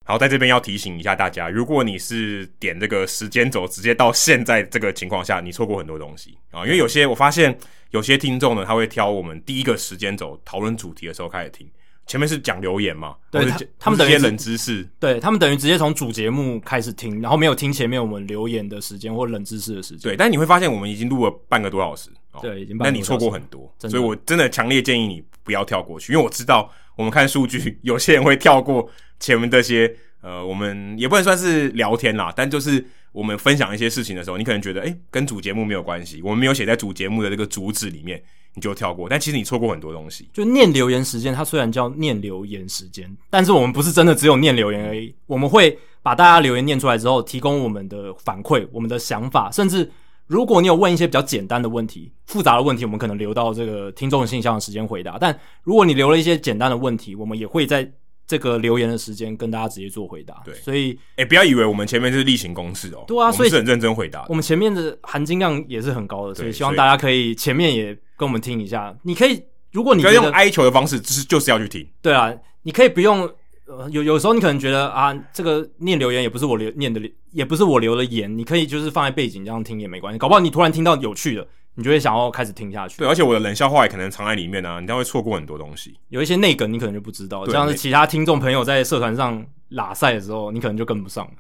[0.08, 6.64] 好，在这边要提醒一下大家，如果你是点这个时间轴，直接到现在这个情况下，你错过很多东西啊。
[6.64, 7.58] 因为有些我发现
[7.90, 11.68] 有些听众呢，他会挑我们第一个时间轴讨论主题的时候开始听，
[12.06, 20.12] 前面是讲留言嘛，对，他，他们等于冷知识，对他们等于直接从主节目开始听，然后没有听前面我们留言的时间或冷知识的时间。
[20.12, 22.12] 对，但你会发现我们已经录了半个多小时，
[22.44, 28.90] 对，已经半个多小时，那你错过很多，所以我真的强烈建议你不要跳过去，因为我知道我们看数据， 有些人会跳过
[29.20, 29.96] 前面这些。
[30.22, 38.20] 呃，我们也不能算是聊天啦，但就是我们分享一些事情的时候，你可能觉得，诶，跟主节目没有关系，我们没有写在主节目的这个主旨里面，
[38.56, 39.08] 你就跳过。
[39.08, 40.28] 但其实你错过很多东西。
[40.34, 49.88] 就念留言时间，它虽然叫念留言时间，但是我们不是真的只有念留言而已，我们会把大家留言念出来之后，提供我们的反馈、我们的想法，甚至
[50.28, 55.18] 如果你有问一些比较简单的问题、复杂的问题，我们可能留到这个听众信箱的时间回答。
[55.20, 57.92] 但如果你留了一些简单的问题，我们也会在。
[58.28, 60.42] 这个留言的时间跟大家直接做回答。
[60.44, 63.04] 对，所以哎、欸，不要以为我们前面是例行公事哦。
[63.06, 64.26] 对啊，所以是很认真回答。
[64.28, 68.98] 我们前面的含金量也是很高的，所以希望大家可以前面也跟我们听一下。
[69.04, 71.88] 你可以，如果你用哀求的方式，就是就是要去听。
[72.02, 73.32] 对啊，你可以不用。
[73.68, 77.02] 呃，有有时候你可能觉得啊，这个念留言也不是我留念的，
[77.32, 80.20] 也不是我留的言，你可以就是放在背景这样听也没关系。
[80.20, 83.00] 搞不好你突然听到有趣的，你就会想要开始听下去。
[83.00, 85.98] 对，而且我的冷笑话也可能藏在里面啊，你这样会错过很多东西。
[86.10, 91.32] 有一些内梗你可能就不知道，像是其他听众朋友在社团上拉赛的时候，你可能就跟不上了。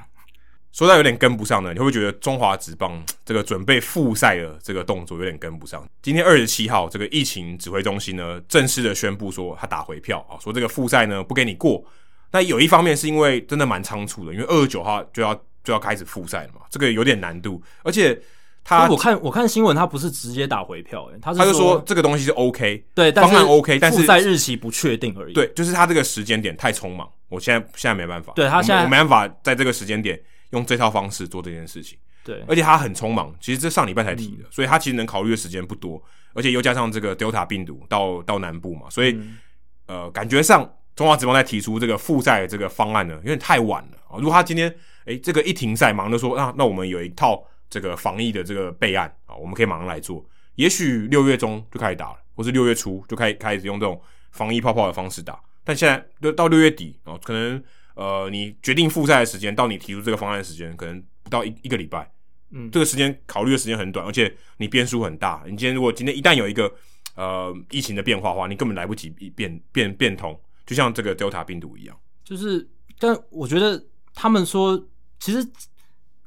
[0.71, 5.87] 说到有点跟不上呢，你会不会觉得中华职棒这个准备复赛的这个动作有点跟不上？
[6.01, 11.85] 今天二十七号，这个疫情指挥中心呢正式的宣布说他打回票啊，说这个复赛呢不给你过。
[12.35, 15.33] 那有一方面是因为真的蛮仓促的，因为二十九号就要
[15.63, 17.63] 就要开始复赛了嘛，这个有点难度。
[17.81, 18.21] 而且
[18.61, 25.33] 他我看我看新闻，他不是直接打回票，诶，他是他就说这个东西是 OK，对，方案 OK，但是复赛日期不确定而已。
[25.33, 28.33] 对，就是他这个时间点太匆忙，我现在现在没办法。
[28.35, 30.19] 对他现在我没办法在这个时间点
[30.49, 31.97] 用这套方式做这件事情。
[32.25, 39.37] 对，而且他很匆忙，其实这上礼拜才提的，嗯、所以他其实能考虑的时间不多，而且又加上这个 Delta 病毒到到南部嘛，所以、嗯、
[39.87, 40.69] 呃感觉上。
[40.95, 44.15] 中华职棒在提出这个复赛这个方案呢，有点太晚了啊！
[44.17, 44.73] 如果他今天
[45.05, 50.25] 诶这个一停赛，忙着说啊，那我们有一套这个防疫的这个备案啊，我们可以马上来做。
[50.55, 55.37] 也许六月中就开始打了，或是六月初就开开始用这种防疫泡泡的方式打。
[55.65, 57.61] 但现在到六月底啊，可能
[57.95, 62.09] 呃你决定复赛的时间到你提出这个方案的时间，可能不到一一个礼拜。
[62.51, 65.43] 嗯，这个时间考虑的时间很短，而且你变数很大。
[65.45, 66.73] 你今天如果今天一旦有一个
[67.15, 70.39] 呃疫情的变化的话，你根本来不及变变变通。
[70.65, 72.67] 就像这个 Delta 病毒一样，就是，
[72.99, 73.81] 但我觉得
[74.13, 74.81] 他们说，
[75.19, 75.47] 其实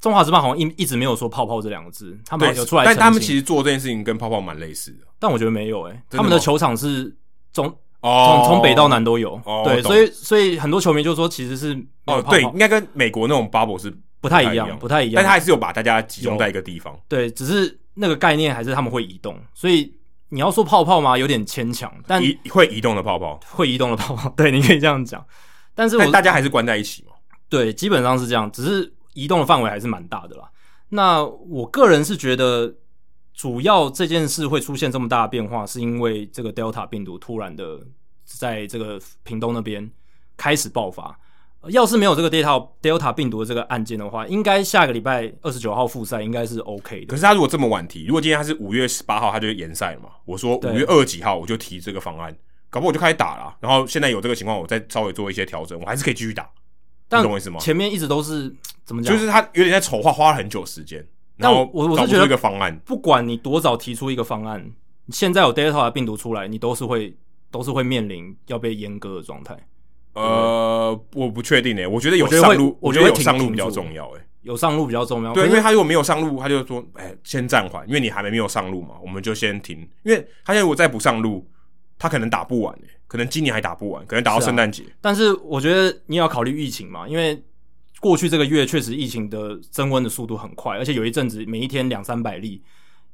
[0.01, 4.99] 中华职棒好像一一直没有说“泡泡”这两个字，他们有出来，但他们其实做这件事情跟泡泡蛮类似的。
[5.19, 7.13] 但我觉得没有诶、欸，他们的球场是
[7.53, 7.67] 从
[8.01, 11.77] 哦，从北到南都有，哦、对，所以所以很多球迷就说，其实是
[12.07, 19.98] 哦，对，应该跟美国那种 bubble 是不太一样，不太一样，但他还是有把大家集中在一个地方，对，只是那个概念还是他们会移动，所以。
[20.31, 21.17] 你要说泡泡吗？
[21.17, 25.25] 有点牵强，但移会移动的泡泡，会移动的泡泡， 对，你可以这样讲。
[25.75, 27.13] 但是大家还是关在一起嘛？
[27.49, 30.51] 对，基本上是这样，只是移动的范围还是蛮大的啦。
[30.91, 32.75] 那我个人是觉得，
[33.33, 37.81] 主要这件事会出现这么大的变化，是因为这个 Delta 病毒突然的
[38.25, 39.91] 在这个屏东那边
[40.37, 41.19] 开始爆发。
[41.71, 47.07] 要是没有这个 Delta Delta 病毒的这个案件的话，应该下个礼拜二十九号复赛应该是 OK 的。
[47.07, 50.11] 可是他如果这么晚提，如果今天他是五月十八号，他就延赛了嘛？
[50.25, 52.35] 我说五月二十几号我就提这个方案，
[52.71, 53.57] 搞不好我就开始打了。
[53.61, 56.49] 然后现在有这个情况，我再稍微做一些调整，我还是可以继续打。
[57.09, 57.59] 但你懂我意思吗？
[57.59, 58.55] 前面一直都是
[58.85, 59.13] 怎么讲？
[59.13, 61.05] 就是他有点在筹划，花了很久时间。
[61.39, 64.71] 但我我我是觉得一个方案，不管你多早提出一个方案，
[65.11, 67.17] 现在有 Delta 的病毒出来，你都是会
[67.51, 69.57] 都是会面临要被阉割的状态。
[70.19, 75.33] 呃，我不确定诶、欸，我觉得有上路，我觉得有上路比较重要诶、欸，有上路比较重要。
[75.33, 79.79] 对，因为他如果没有上路，他就说，哎、欸，先暂缓，因为你还没没有上路嘛，我们就先停。
[80.03, 81.47] 因为他现在如果再不上路，
[81.99, 84.85] 他可能打不完可能今年还打不完，可能打到圣诞节。
[85.01, 87.43] 但是我觉得你也要考虑疫情嘛，因为
[88.01, 92.63] 过去这个月确实疫情的升温的速度很快，而且有一阵子每一天两三百例，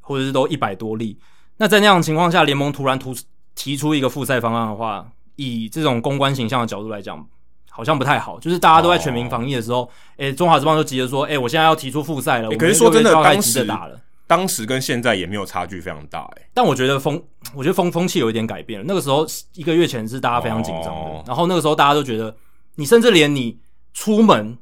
[0.00, 1.18] 或者是都一百多例。
[1.56, 3.14] 那在那样的情况下，联盟突然突
[3.54, 7.26] 提出一个复赛方案的话，以这种公关形象的角度来讲，
[7.70, 8.38] 好像不太好。
[8.38, 12.48] 就是大家都在全民防疫的时候，诶、哦欸，中华之棒就急着说，诶、欸，我现在要提出复赛了。
[12.56, 16.46] 可是说真的，当时打了，当时跟现在也没有差距非常大，诶。
[16.54, 17.20] 但我觉得风，
[17.54, 18.84] 我觉得风风气有一点改变了。
[18.86, 22.34] 那个时候一个月前是大家非常紧张的，哦、然后那个时候大家都觉得，
[22.76, 23.58] 你甚至连你
[23.92, 24.56] 出门，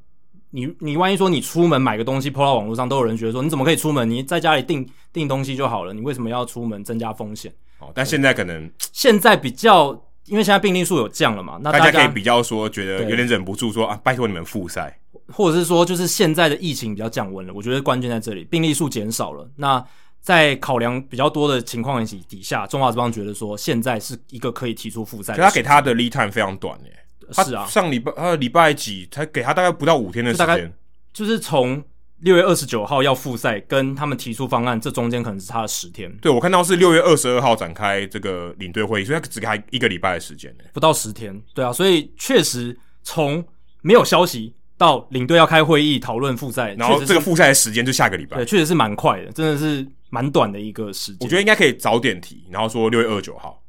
[0.51, 4.09] 你你万一说你出门买个东西抛到网络上，都有人觉得说，你怎么可以出门？
[4.09, 7.53] 你在家里订订东西就好了，你为什么要出门增加风险？
[7.79, 10.03] 哦，但现在可能现在比较。
[10.33, 14.99] 因为现在病例数有降了嘛，那大家，可以比较说，觉得有点忍不住说啊，拜托你们复赛，
[15.31, 19.47] 或者是说，就是现在的疫情比较降温了，我觉得关键在这里，病例数减少了。
[19.57, 19.85] 那
[20.23, 25.37] 在考量比较多的情况底下，中华之邦觉得说，现在是一个可以提出复赛。
[25.37, 30.73] 可他给他的 lead time 非常短诶，是啊，上礼拜呃礼拜几才给他大概不到五天的时间，
[31.13, 31.85] 就是从。
[32.23, 36.11] 六月二十九号要复赛，跟他们提出方案，这中间可能是差了十天。
[36.19, 41.41] 对，我看到是六月二十二号展开这个领队会议，所以他只给他一个礼拜的时间，不到十天。
[41.53, 43.45] 对啊，所以确实从
[43.81, 51.19] 没有消息到领队要开会议讨论复赛，然后这个复赛的时间就下个礼拜，对，确实是蛮快的，真的是蛮短的一个时间。
[51.23, 53.61] 我觉得应该可以早点提，然后说六月二十九号，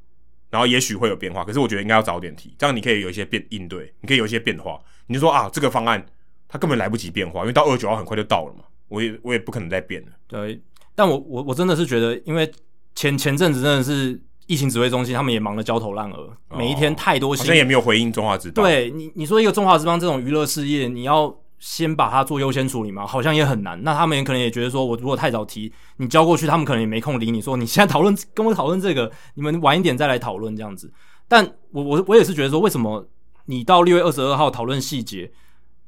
[0.51, 1.43] 然后也许会有变化。
[1.43, 4.79] 可是我觉得应该要早点提，这样你可以有一些变应对，你可以有一些变化。
[5.07, 6.05] 你就说啊，这个方案
[6.53, 8.59] 它根本来不及变化，因为到二十九号很快就到了嘛。
[8.87, 10.09] 我也我也不可能再变了。
[10.27, 10.61] 对，
[10.93, 12.49] 但我我我真的是觉得，因为
[12.93, 18.63] 前前阵子真的是疫情指挥中心他们也忙得焦头烂额，哦、每一天太多好像也没有回应中华之邦。
[18.63, 23.03] 对你，你说一个中华之邦这种娱乐事业，你要先把它做优先处理嘛？
[23.07, 23.81] 好像也很难。
[23.83, 27.41] 那他们也可能也觉得说，我如果太早提，你交过去，他们可能也没空理你。
[27.41, 30.93] 说你现在讨论跟我讨论这个，你们晚一点再来讨论这样子。
[31.27, 33.07] 但我我我也是觉得说，为什么
[33.45, 35.31] 你到六月二十二号讨论细节，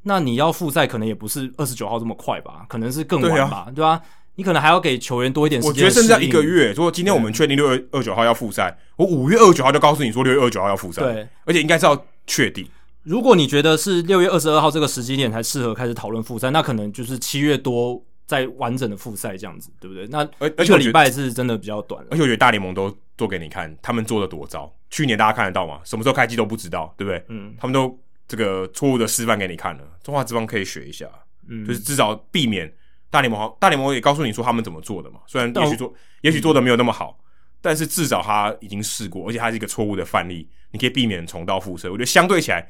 [0.07, 2.65] 那你要复赛可能也不是二十九号这么快吧？
[2.69, 4.01] 可能是更晚吧，对吧、啊？
[4.35, 5.69] 你可能还要给球员多一点时间。
[5.69, 6.71] 我觉得剩下一个月。
[6.73, 11.01] 如果今天我们确定六月二十九号要复赛，我五月二十九号就告诉你说六月二十九号要复赛。
[11.01, 12.67] 对，而且应该是要确定。
[13.03, 20.07] 如果你觉得是六月二十二号这个时机点才适合开始讨论复赛，那可能就是七月多再完整的复赛这样子，对不对？
[20.07, 22.03] 那而而且礼拜是真的比较短。
[22.11, 24.71] 而且我觉得大联盟都做给你看，他们做的多糟。
[24.89, 25.79] 去年大家看得到吗？
[25.83, 27.23] 什么时候开机都不知道，对不对？
[27.29, 27.97] 嗯，他们都
[28.27, 29.83] 这个错误的示范给你看了。
[30.03, 31.07] 中华之邦可以学一下，
[31.47, 32.71] 嗯，就是至少避免。
[33.11, 35.21] 大联盟，大联盟也告诉你说他们怎么做的嘛。
[35.25, 37.17] 虽然也许做，也许做的没有那么好，
[37.61, 41.89] 但是至少他已经试过，而且他是一个错误的范例，你可以避免重蹈覆辙。
[41.89, 42.67] 我觉得相对起来，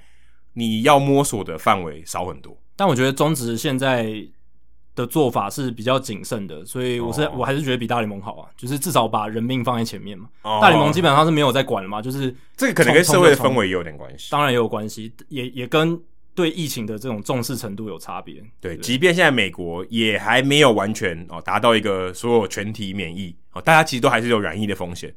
[0.53, 2.55] 你要摸索的范围少很多。
[2.75, 4.05] 但我觉得中职现在
[4.95, 10.29] 的做法是比较谨慎的，所以我是、哦、我还是觉得比大联盟好啊，就是至少把人命放在前面嘛。
[10.43, 16.01] 哦、大联盟基本上是没有在管了嘛，就是这个可能跟社会的氛围也有点关系，当然也有关系，也也跟。
[16.35, 18.43] 对疫情的这种重视程度有差别。
[18.59, 25.15] 对，即便现在美国也还没有完全哦达到一个所有全体免疫哦，大家其实都还是有染疫的风险。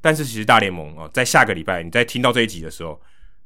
[0.00, 3.00] 但是其实大联盟哦，在下个礼拜你在听到这一集的时候，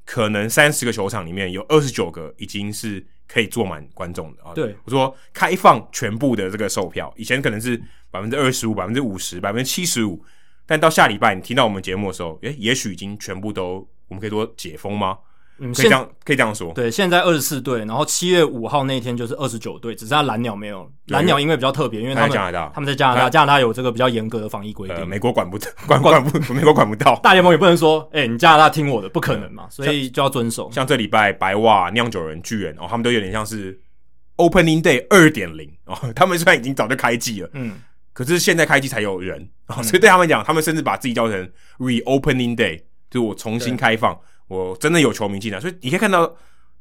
[0.05, 4.53] 可能三十个球场里面有二十九个已经是可以坐满观众的啊。
[4.55, 7.81] 对，我说开放全部的这个售票，以前可能是
[8.11, 10.23] 百分之二十五、百分之五十、百分之七十五，
[10.67, 15.19] 但到下礼拜你听到我们节目的时候，诶，也许已经全部都，我们可以说解封吗？
[15.65, 16.73] 嗯，可以这样可以这样说。
[16.75, 20.91] 对，现在二十四队，然后七月五号那一天就是二十九队，只是他蓝鸟没有。
[21.07, 25.57] 蓝鸟因为比较特别，因为他们加拿大，他们在加拿大，加拿大有这个比较严格的防疫规定，美国管不
[25.87, 27.15] 管管不，美国管不到。
[27.23, 30.69] 大联盟也不能说，哎，你加拿大听我的，不可能嘛，所以就要遵守。
[30.73, 33.79] 像这礼拜白袜、酿酒人、巨人哦，他们都有点像是
[34.37, 37.75] Opening Day 二点零哦， 他们虽然已经早就开季了，嗯，
[38.13, 44.19] 可是现在开季才有人哦，所以对他们讲，他们甚至把自己叫成 Reopening Day，就我重新开放。
[44.53, 46.31] 我真的有球迷进来，所以你可以看到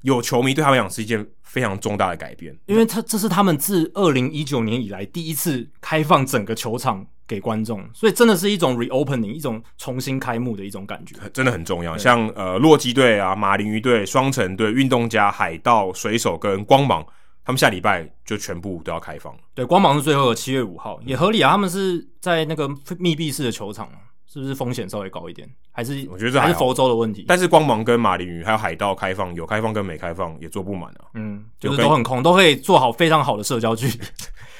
[0.01, 11.97] 有球迷对他们讲是一件非常重大的改变，因为他这是他们自二零一九年以来第一次开放整个球场给观众，所以真的是一种 reopening，一种重新开幕的一种感觉，真的很重要。
[11.97, 17.05] 像呃洛基队啊、马林鱼队、双城队、运动家、海盗、水手跟光芒，
[17.45, 19.39] 他们下礼拜就全部都要开放了。
[19.55, 22.69] 对，光芒是最后的七月五号，也合理啊，他们是在那个
[22.99, 23.89] 密闭式的球场。
[24.32, 25.45] 是不是风险稍微高一点？
[25.73, 27.25] 还是我觉得这还，还是佛州的问题？
[27.27, 31.11] 但是光芒跟马林鱼还有海盗开放，有开放跟没开放也做不满啊。
[31.15, 33.99] 嗯，就是都很空，都可以做好非常好的社交距离。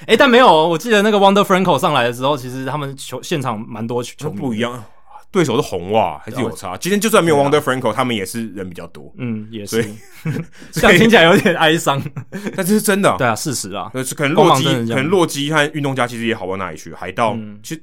[0.02, 4.84] 哎、欸，但没有，我记得那个 Wonder Franco 上来的时候，其实他们球现场蛮多球迷不一样，
[5.32, 6.76] 对手是红袜还是有差？
[6.76, 9.14] 今天就算没有 Wonder Franco，他们也是人比较多。
[9.18, 9.82] 嗯，也是，
[10.74, 12.02] 这样听起来有点哀伤，
[12.58, 13.16] 但这是真的。
[13.18, 16.94] 对啊，事实啊，可能洛基，可能洛基和运动家其实也好不到哪里去。
[16.94, 17.82] 海盗、嗯、其实。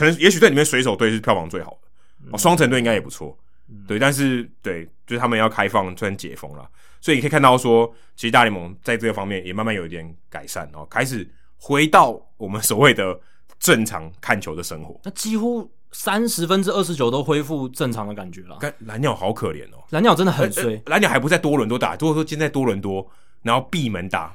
[0.00, 3.36] 可能也许在里面水手队是票房最好的，哦，双城队应该也不错，
[3.68, 6.66] 嗯、对，但是对，就是他们要开放，突然解封了，
[7.02, 7.86] 所以你可以看到说，
[8.16, 13.20] 其实大联盟在这个方面也慢慢有一点改善哦，开始回到我们所谓的
[13.58, 14.98] 正常看球的生活。
[15.04, 18.58] 那几乎三十分之二十九都恢复正常的感觉了。
[18.78, 23.06] 蓝鸟好可怜哦，蓝鸟真的很衰，蓝鸟还不在多伦多打，如果说今天在多伦多，
[23.42, 24.34] 然后闭门打，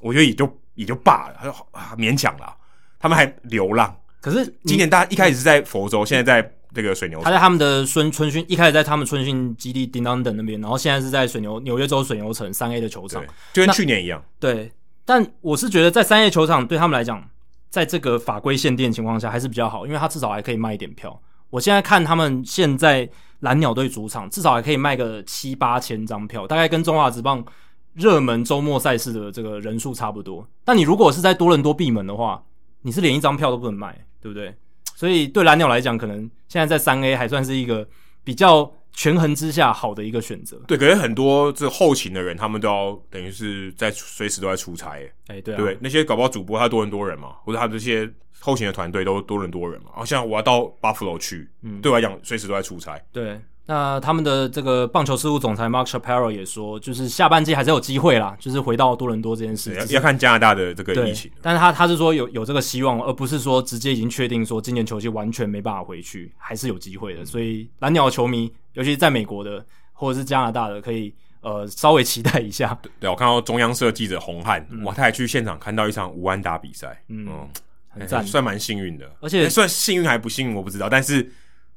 [0.00, 2.56] 我觉得也就也就罢了，他说啊勉强啦，
[3.00, 3.98] 他们还流浪。
[4.22, 14.24] 可是今年大家一开始是在佛州，现在在这个水牛，他在他们的春春训一开始在他们春训基地 Dinanden 那边，然后现在是在水牛纽约州水牛城三 A 的球场，就跟去年一样。
[14.38, 14.70] 对，
[15.04, 17.28] 但我是觉得在三 A 球场对他们来讲，
[17.68, 21.20] 在这个法规限定的情况下还是比较好，因为他至少还可以卖一点票。
[21.50, 23.06] 我现在看他们现在
[23.40, 27.44] 蓝鸟队主场至少还可以卖个七八千张票，大概跟中华职棒
[27.92, 30.48] 热门周末赛事的这个人数差不多。
[30.64, 32.40] 但你如果是在多伦多闭门的话，
[32.82, 33.94] 你是连一张票都不能卖。
[34.22, 34.54] 对不对？
[34.94, 36.18] 所以对蓝鸟来讲，可能
[36.48, 37.86] 现在在三 A 还算是一个
[38.22, 40.56] 比较权衡之下好的一个选择。
[40.68, 44.92] 对，可是很多这后勤的人，他们都要等于是在随时都在出差。
[45.26, 48.08] 哎，对啊，对，那些搞不好主播他多伦多人嘛，或者他这些
[48.38, 49.90] 后勤的团队都多伦多人嘛。
[49.92, 53.00] 好像我要到 Buffalo 去，嗯，对我来讲随时都在出差。
[53.10, 53.40] 对。
[53.64, 59.72] 那他们的这个棒球事务总裁 Mark Shapiro 也说，就是下半季还是有机会啦，就是回到多伦多这件事。
[59.88, 67.24] 要看加拿大的这个疫情，但是他他是说有有这个希望，而不是说直接已经确定说今年球季完全没办法回去，还是有机会的。
[67.24, 72.76] 所以蓝鸟球迷，尤其是在美国的或者是加拿大的，可以呃稍微期待一下。
[72.98, 77.48] 对，我看到中央社记者洪汉，嗯、哇，他还去现场看到一场无安打比赛，嗯，嗯
[77.90, 81.32] 很赞，算蛮幸运的，而且算幸运还不幸运我不知道，但是。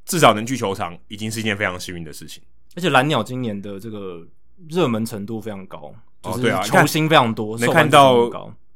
[0.05, 2.41] 至少能去球场，已经是一件非常幸运的事情。
[2.75, 4.21] 而且蓝鸟今年的这个
[4.69, 5.93] 热门程度非常高，
[6.23, 8.15] 哦，对啊，球星非常多，没看到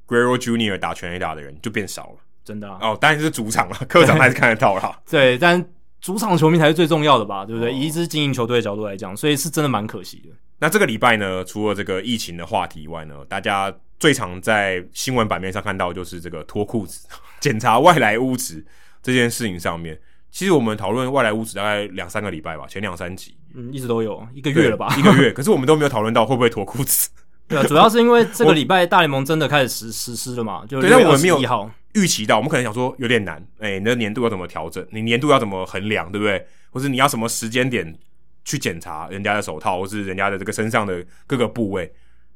[0.08, 2.80] Guerrero Junior 打全 A 打的人就变少了，真的啊。
[2.82, 5.00] 哦，当然是主场了， 客场还是看得到啦。
[5.10, 5.64] 对，但
[6.02, 7.46] 主场球迷才是最重要的吧？
[7.46, 7.74] 对不对？
[7.74, 10.30] 以一支经营球队的角度来讲，所以是真的蛮可惜的。
[10.58, 17.08] 那这个礼拜呢，除了这个疫情的话题以外呢，大家最常在新闻版面上看到就是这个脱裤子
[17.40, 18.66] 检查外来物质
[19.04, 20.00] 这件事情上面。
[20.32, 25.32] 其实我们讨论外来物质大概两三个礼拜吧，前两三集，嗯，一直都有一个月了吧，一个月。
[25.34, 27.10] 可是我们都没有讨论到会不会脱裤子。
[27.48, 34.86] 对啊，主要是因为这个礼拜大联盟真的开始实实施了嘛，就6月21号，对，但我们没有预期到，我们可能想说有点难，哎、欸，你的年度要怎么调整？
[34.92, 36.46] 你年度要怎么衡量，对不对？
[36.70, 37.98] 或是你要什么时间点
[38.46, 41.92] 去检查人家的手套，或是人家的这个身上的各个部位？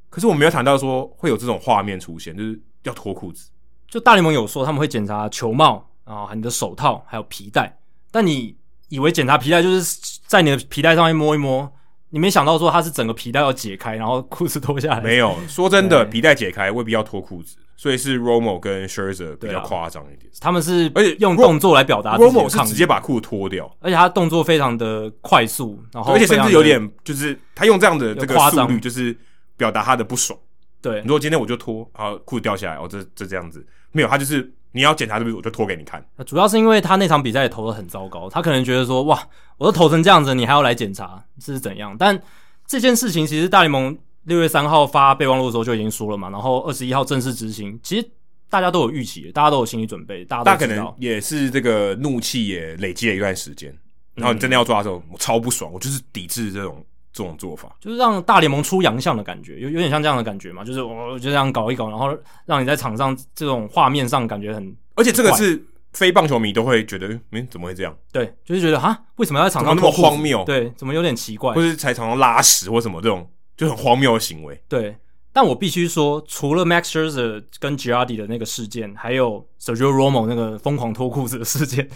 [0.10, 3.52] 可是我们没有谈到说会有这种画面出现，就是要脱裤子。
[3.88, 7.78] 就大联盟有说他们会检查球帽啊，你的手套，还有皮带，
[8.14, 8.56] 但你。
[8.90, 11.68] 以为检查皮带就是在你的皮带上面摸一摸，
[12.12, 15.02] 你没想到说它是整个皮带要解开，然后裤子脱下来。
[15.02, 20.32] 没有，说真的，皮带解开未必要脱裤子，所以是 Romo 跟 Scherzer 比较夸张一点。
[20.40, 29.18] 他们是而且用动作来表达，Romo 是直接把裤子脱掉，而且他动作非常的快速，然后而且甚至有点就是他用这样的这个速率，就是
[29.58, 30.38] 表达他的不爽。
[30.84, 34.54] 对，如果今天我就脱，啊，裤子掉下来，哦，这这这样子，没有，他就是。
[34.74, 35.36] 你要检查是不是？
[35.36, 36.04] 我就拖给你看。
[36.26, 39.26] 主要是因为他那场比赛也投的很糟糕，他可能觉得说，哇，
[39.58, 41.96] 我都投成这样子，你还要来检查，这是怎样？
[41.98, 42.22] 但
[42.68, 48.10] 这件事情其实大联盟六月三号发备忘录的时候就已经说了嘛，然后二十一号正式执行，其实
[48.50, 50.46] 大家都有预期，大家都有心理准备，大家都。
[50.46, 53.72] 大可能也是这个怒气也累积了一段时间，
[54.16, 56.84] 然后你真的要抓的时候，我超不爽，我就是抵制这种。
[57.14, 62.10] 这种做法就是让大联盟出洋相的感觉，有有点像这样的感觉嘛，就是我就这样搞一搞，然后
[62.48, 67.96] 让你在场上这种画面上感觉很，而且这个是非棒球迷都会觉得，嗯，怎么会这样？
[68.12, 70.44] 对，就是觉得哈，为什么要在场上那么荒谬？
[70.44, 71.54] 对，怎么有点奇怪？
[71.54, 74.60] 或是在场上拉屎或什么这种就很荒谬的行为。
[74.68, 74.98] 对，
[75.32, 81.88] 但我必须说，除了 Max Scherzer 跟 Girardi 的那个事件，还有 Sergio Romo 那个疯狂脱裤子的事件，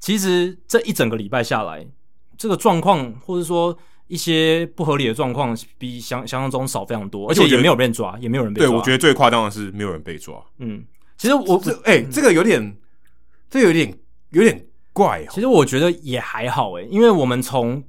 [0.00, 1.86] 其实这一整个礼拜下来，
[2.36, 3.78] 这个状况或者说。
[4.06, 8.68] 一些不合理的状况比想想象中少非常多，而且也没有被抓，也没有人被抓。
[8.68, 10.42] 对，我觉得最夸张的是没有人被抓。
[10.58, 10.84] 嗯，
[11.16, 12.76] 其实我哎、欸，这个有点，
[13.48, 13.98] 这个、有点
[14.30, 15.26] 有点怪、哦。
[15.30, 17.82] 其实我觉得也还好诶，因为我们从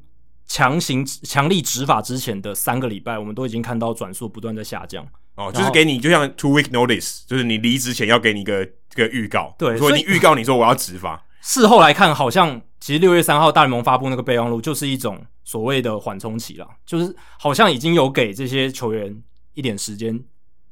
[0.48, 5.06] 强行强力执法之前的三个礼拜，我们都已经看到转速不断在下降。
[5.36, 11.22] 哦，就是给你就像 two week notice，就是你离职前要给你一个一个预告，对，所以你预告你说我要执法。
[11.42, 15.20] 事后来看，好像其实六月三号大联盟发布那个备忘录就是一种。
[15.48, 19.16] 所谓的缓冲期了，就是好像已经有给这些球员
[19.54, 20.20] 一点时间。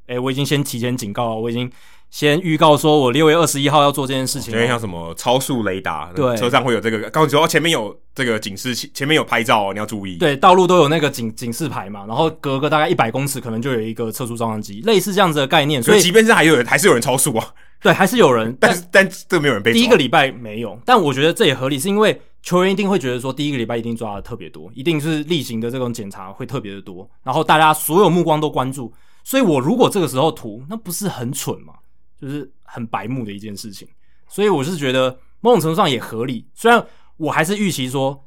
[0.08, 1.72] 诶，我已经先提前警告了，我已经
[2.10, 4.52] 先预告说，我六月二十一号要做这件事情。
[4.52, 10.18] 有点像什么超速雷达，对，车上会有这个，告诉你说前面有这个警示器，前面有拍照哦，你要注意。
[10.18, 15.84] 对，道路都有那个警警示牌嘛，然后隔个大概一百公尺，可能就有一个测速照相机，类似这样子的概念。
[15.84, 17.54] 所以，即便是还有人，还是有人超速啊。
[17.84, 19.80] 对，还是有人，但是但这个没有人被抓。
[19.80, 22.20] 第一个礼拜没有，但我觉得这也合理，是因为。
[22.46, 28.92] 球员一定会觉得说，第一个礼拜一定抓的特别多，一定是例行的这种检查会特别的多，然后大家所有目光都关注，
[29.24, 31.76] 所以我如果这个时候涂，那不是很蠢吗？
[32.22, 33.88] 就是很白目的一件事情，
[34.28, 36.46] 所以我是觉得某种程度上也合理。
[36.54, 38.22] 虽然我还是预期说，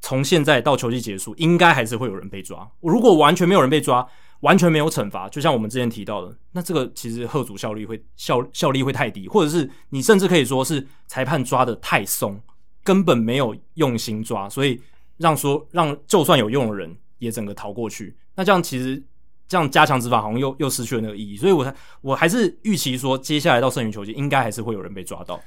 [0.00, 2.68] 从现在到球季结束，应该还是会有人被抓。
[2.80, 4.04] 如果完全没有人被抓，
[4.40, 12.40] 完全没有惩罚，就像我们之前提到的，那这个其实贺主效率会效效力会太低，或者是你甚至可以说是裁判抓得太松。
[12.82, 14.80] 根本没有用心抓，所以
[15.18, 18.16] 让说让就算有用的人也整个逃过去。
[18.34, 19.00] 那这样其实
[19.46, 21.36] 这样加强执法好像又又失去了那个意义。
[21.36, 25.38] 所以我我还是预期说，接下来到剩余球季应该还是会有人被抓到。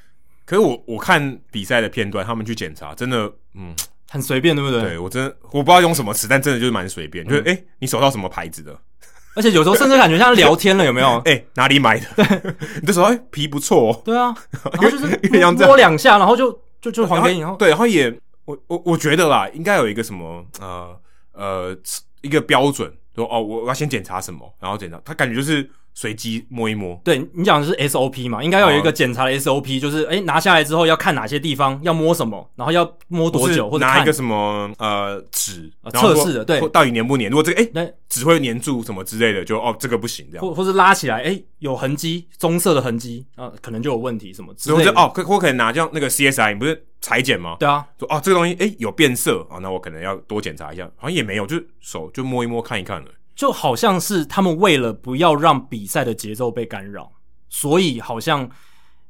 [0.46, 3.76] 可是我我看比赛的片段，他们去检查，真的嗯
[4.14, 4.80] 很随便，对不对？
[4.82, 7.26] 对我真的我不知道用什么词，但真的就是蛮随便。
[7.26, 8.78] 嗯、就是哎、欸，你手套什么牌子的？
[9.36, 11.18] 而且有时候甚至感觉像聊天了，有没有？
[11.26, 12.06] 哎、欸，哪里买的？
[12.16, 14.02] 对 你的手套皮不错哦。
[14.06, 14.36] 对啊，
[14.72, 15.20] 然后就是
[15.66, 16.58] 摸两下，然后就。
[16.84, 21.00] 就就还给你，然后对，然后也我我我觉得啦，应该有一个什么呃
[21.32, 21.78] 呃
[22.20, 25.68] 一个标准，说哦，我我要先检查什么，然后检查，他感觉就是。
[25.94, 28.44] 随机摸一摸，对你讲的是 SOP 嘛？
[28.44, 37.30] 应该要有一个检查的 SOP，、哦、就是哎、欸、拿下来之后要看哪些地方要摸什么，然后要摸多久，或者拿一个什么呃纸测试的，对，到底粘不粘？
[37.30, 44.92] 如果这个哎纸会粘住什么之类的，就哦这个不行这样，或或是拉起来哎、欸、有痕迹，棕色的痕迹啊，可能就有问题什么之类的。
[44.94, 47.56] 哦，可我可能拿这样那个 CSI，你不是裁剪吗？
[47.60, 53.08] 对啊，说哦这个东西哎、欸、有变色啊，那我可能要多检查一下，好像也没有，就手就摸一摸看一看了。
[53.36, 57.12] 就好像是他们为了不要让比赛的节奏被干扰，
[57.50, 58.50] 所以好像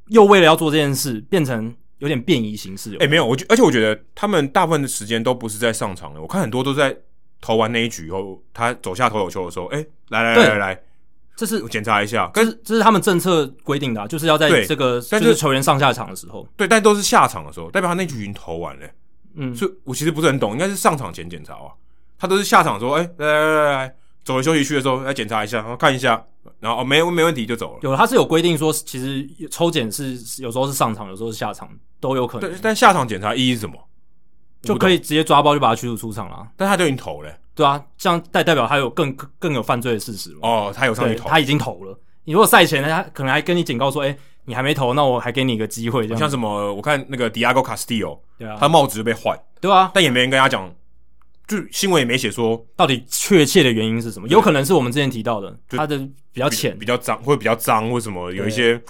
[0.08, 2.94] 又为了要做这件事，变成有点变移形式。
[2.94, 6.96] 哎、欸，没有，我觉而且我觉得他们大部分的时间都不是在上场的，我看很多都在
[7.40, 10.80] 投完那一局以后，他走下投手球的时候，哎、欸，来来来来来，
[11.36, 18.86] 这是我检查一下，但是这是他们政策规定的、啊，就是要在这个就是球员上下场的时候，对，但都是下场的时候，代表他那局已经投完了。
[19.36, 21.72] 嗯，所以我其实不是很懂，应该是上场前检查啊。
[22.16, 26.24] 他都是下场说，哎、欸，来来来来来，走回休息区的时候来检查一下，然后看一下，
[26.60, 27.80] 然后哦没没问题就走了。
[27.82, 31.68] 有，他是有规定说，其实抽检是有时候是上场，有时候是下场
[32.00, 32.50] 都有可能。
[32.50, 33.76] 对，但下场检查意义是什么？
[34.62, 36.48] 就可以直接抓包就把他驱逐出场了。
[36.56, 40.38] 但他就已经投了，对啊，这样代代表他有更更有犯罪的事实嘛？
[40.42, 41.98] 哦，他有上去投，他已经投了。
[42.24, 46.08] 你如果赛前他可能还跟你警告说，哎、欸，你还没投，那我还给你一个机会。
[46.16, 46.72] 像什么？
[46.72, 50.74] 我看那个 Diego Castillo，对啊，他帽子就被换，对啊，但也没人跟他讲。
[51.46, 55.98] 就新闻也没写说到底确切的原因是什么，有可能是我们之前提到的，它的
[56.32, 58.80] 比较浅，比较脏，会比较脏，或什么有一些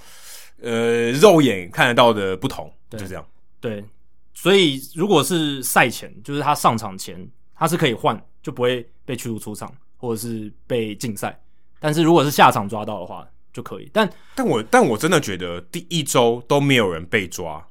[0.63, 3.27] 呃肉眼看得到的不同，就这样。
[3.61, 3.85] 对，
[4.33, 11.39] 所以如果是赛前，就是他上场前，他是可以换，就不会被驱逐出场，或者是被禁赛。
[11.81, 13.91] 但是如果是下场抓到的话，就可以。
[13.93, 17.67] 但但我但我真的觉得第一周都没有人被抓。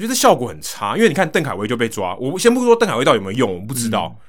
[0.00, 4.16] 我觉得效果很差，因为你看邓凯威就被抓，我先不说邓凯威到底有没有用，我不知道。
[4.18, 4.20] 嗯、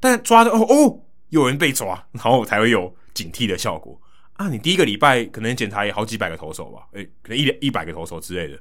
[0.00, 4.00] 但抓的哦哦，有人被抓，然后才会有警惕的效果
[4.32, 4.48] 啊！
[4.48, 8.58] 你第一个礼拜可能检查也好几百个投手吧，诶、欸，可能一一百个投手之类的，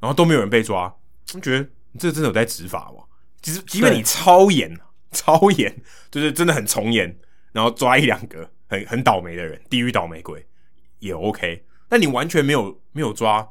[0.00, 0.92] 然后都没有人被抓，
[1.34, 1.64] 我觉得
[1.96, 3.04] 这真的有在执法吗？
[3.40, 4.76] 其实，即便你超严、
[5.12, 5.72] 超严，
[6.10, 7.16] 就是真的很从严，
[7.52, 10.44] 然后抓一两个很很倒霉的人，地狱倒霉鬼
[10.98, 11.64] 也 OK。
[11.88, 13.48] 但你完全没有没有抓。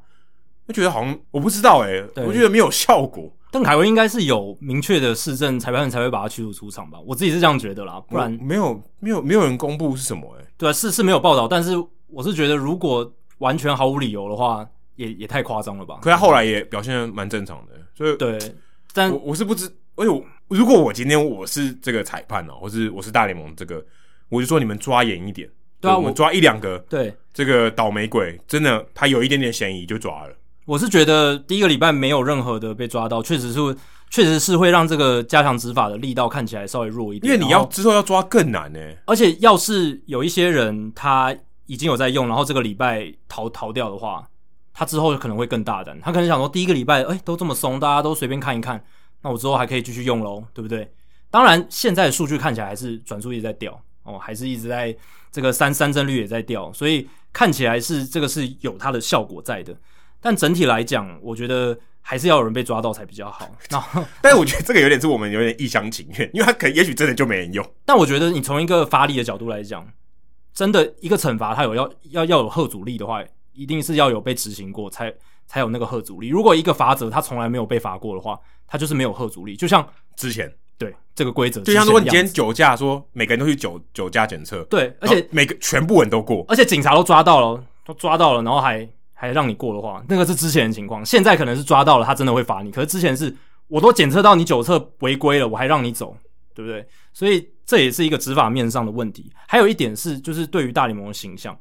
[0.70, 3.32] 就觉得好像我不知道哎、欸，我觉得没有效果。
[3.52, 7.00] 邓凯文应该是有明确的市政，裁判才会把他驱逐出场吧？
[7.04, 10.48] 我自己是这样觉得啦，不然没有没有没有人公布是什么哎、欸。
[10.56, 11.72] 对啊，是是没有报道，但是
[12.06, 14.64] 我是觉得如果完全毫无理由的话，
[14.96, 15.98] 也也太夸张了吧？
[16.04, 18.38] 可他后来也表现的蛮正常的，所以对，
[18.94, 19.66] 但我我是不知，
[19.96, 23.84] 而且如果我今天我是这个裁判哦、喔，或是我是大联盟这个，
[24.30, 25.50] 我就说你们抓严一点，
[25.82, 30.36] 对啊，我们抓一两个，对这个倒霉鬼，真的他有一点点嫌疑就抓了。
[30.70, 33.60] 我是觉得第一个礼拜没有任何的被抓到，确实是
[34.12, 37.34] 确实是会让这个加强执法的力道看起来稍微弱一点。
[37.34, 44.24] 因为你要之后要抓更难呢、欸，而且要是有一些人他已经有在用，然后这个礼拜逃逃掉的话，
[44.72, 46.00] 他之后可能会更大胆。
[46.02, 48.80] 他可能想说，第一个礼拜哎都这么松，大家都随便看一看，
[49.24, 50.88] 那我之后还可以继续用喽，对不对？
[51.32, 54.96] 当然，现在的数据看起来还是转速一直在掉哦，还是一直在
[55.32, 59.76] 这个三三帧率也在掉，所以看起来是这个是有它的效果在的。
[60.22, 63.50] 但整体来讲，我觉得还是要有人被抓到才比较好。
[63.70, 63.84] 那
[64.22, 67.66] 但是我觉得这个有点是我们有点一厢情愿，因为他可能也许真的就没人用。
[67.86, 69.88] 但我觉得你从一个发力的角度来讲，
[70.54, 75.14] 真的一个惩罚，它有要要要有吓阻力的话，一定是要有被执行过才
[75.48, 76.28] 才有那个吓阻力。
[76.28, 79.56] 如果一个罚则他从来没有被罚过的话，他就是没有吓阻力。
[79.56, 88.90] 就像之前对这个规则，就像说你今天酒驾，说每个人都去酒酒驾检测，对，而且每个全部人都过，而且警察都抓到了，都抓到了，然后还。
[89.22, 91.06] 还让你过的话，那个是之前的情况。
[91.06, 92.72] 现在可能是抓到了，他真的会罚你。
[92.72, 93.36] 可是之前是
[93.68, 96.16] 我都检测到你酒测违规了，我还让你走，
[96.56, 96.88] 对不对？
[97.12, 99.30] 所以这也是一个执法面上的问题。
[99.46, 101.54] 还有一点是，就是对于大联盟的形象，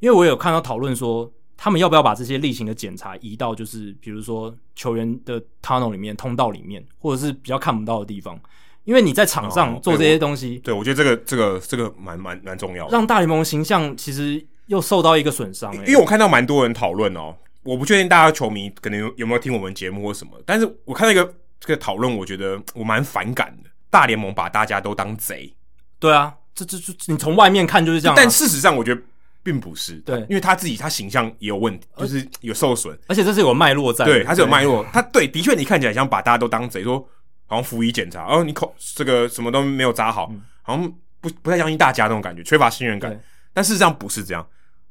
[0.00, 8.40] 因为我有看到讨论说，他们要不要把这些例行的检查移到，就是比如说球员的 tunnel 里面、通道里面，或者是比较看不到的地方。
[8.84, 14.42] 因为你在场上做这些东西，对，我，觉得这个这个这个蛮蛮蛮重要的，让大联盟形象其实。
[14.66, 23.70] 又受到一个损伤、欸，因为我看到蛮多人讨论哦，我不确定大家球迷可能有有没有听我们节目或什么，但是我看到一个这个讨论，我觉得 我蛮反感的。
[23.90, 25.54] 大联盟把大家都当贼，
[25.98, 29.02] 对啊，这这这你从外面看就是这样、啊，但事实上我觉得
[29.42, 37.06] 并不是，对，因为他自己他形象也有问题，就是有受损，而且这是有脉络在，对，他是有脉络，他对，的确你看起来像把大家都当贼，说
[37.46, 40.90] 好像辅以检查，哦，你口这个什么都没有扎好，嗯、好像
[41.20, 43.20] 不不太相信大家那种感觉，缺乏信任感，
[43.52, 44.46] 但事实上不是这样。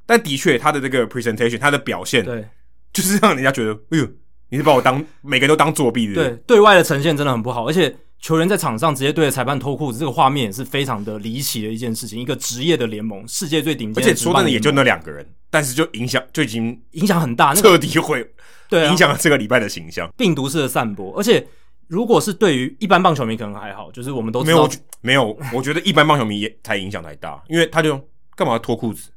[0.06, 2.46] 但的确，他的这个 presentation，他的表现，对，
[2.92, 4.08] 就是让人家觉得，哎呦，
[4.50, 6.16] 你是把我当每个人都当作弊的。
[6.16, 12.20] 对，对外的呈现真的很不好，而且球员在场上直接对着裁判脱裤子，这个画面也是非常的离奇的一件事情。
[12.20, 18.30] 一个职业的联盟，世界最顶尖，而且说真的，也就那两个人，但是就影响，就已经影响很大，彻底会
[18.68, 21.18] 对影响了这个礼拜的形象，啊、病毒式的散播。
[21.18, 21.46] 而且，
[21.88, 24.68] 如果是对于一般棒球迷可能还好，就是我们都知道
[25.02, 28.00] 没有，没有，我觉得一般棒球迷也才影响太大，因为他就
[28.42, 29.12] 干嘛要脱裤子？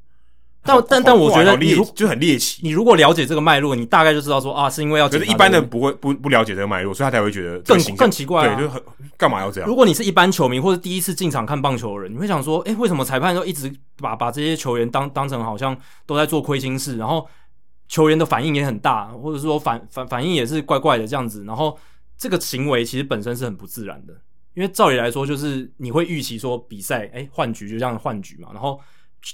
[0.66, 5.06] 但但但我觉得你如就很猎奇，你如果了解这个脉络，你大概就知道说啊，是因为要。
[5.06, 8.54] 可是一般的不会不不了解这个脉络，所以他才会觉得更更奇怪、啊。
[8.54, 8.82] 对，就很
[9.18, 9.68] 干嘛要这样？
[9.68, 17.28] 如果你是一般球迷或者第一次进场看棒球的人，你会想说，诶、欸，为什么裁判都一直把把这些球员当当成好像都在做亏心事，然后
[17.86, 21.78] 球员的反应也很大，或者说反反反应也是怪怪的这样子，然后
[22.16, 24.14] 这个行为其实本身是很不自然的，
[24.54, 28.80] 因为照理来说就是你会预期说比赛哎换局就这样换局嘛，然后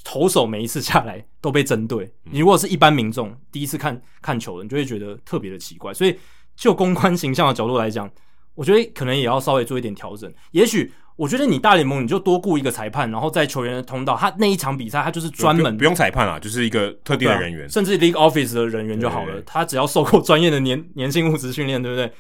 [0.05, 6.19] 投手每一次下来都被针对，你如果是一般民众第一次看看球的，你就会觉得特别的奇怪，所以
[6.57, 8.11] 就公关形象的角度来讲，
[8.55, 10.93] 我觉得可能也要稍微做一点调整，也许。
[11.17, 19.43] 我觉得你大联盟你就多雇一个裁判，然后在球员的通道，他那一场比赛他就是专门不用裁判啊，就是一个特定的人员，啊、甚至 league office 的人员就好了。
[19.43, 22.11] 他只要受够专业的年 年性物质训练，对不对？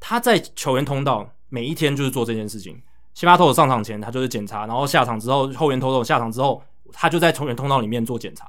[0.00, 2.76] 他在球员通道每一天就是做这件事情。
[3.14, 6.60] 先发投手上场前他就是检查，然后下场之后后援投手下场之后，
[6.92, 8.48] 他就在球员通道里面做检查，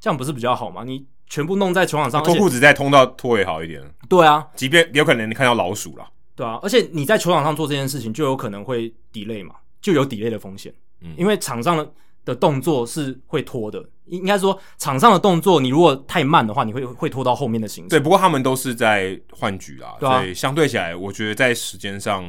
[0.00, 0.84] 这样不是比较好吗？
[0.84, 3.82] 你全部弄在球场上，脱裤子在通道脱也好一点。
[4.08, 6.08] 对啊，即便有可能你看到老鼠了。
[6.34, 10.72] 对啊，而且你在球场上做这件事情，就有可能会 delay 嘛，就有 delay 的风险。
[11.00, 11.90] 嗯，因为场上的
[12.24, 17.88] 的动作是会拖的，应该说场上的动作，你如果太慢的话，你会会拖到后面的行程。
[17.88, 22.24] 对，不过他们都是在换局啦，对啊，所以相对起来，我觉得在时间上，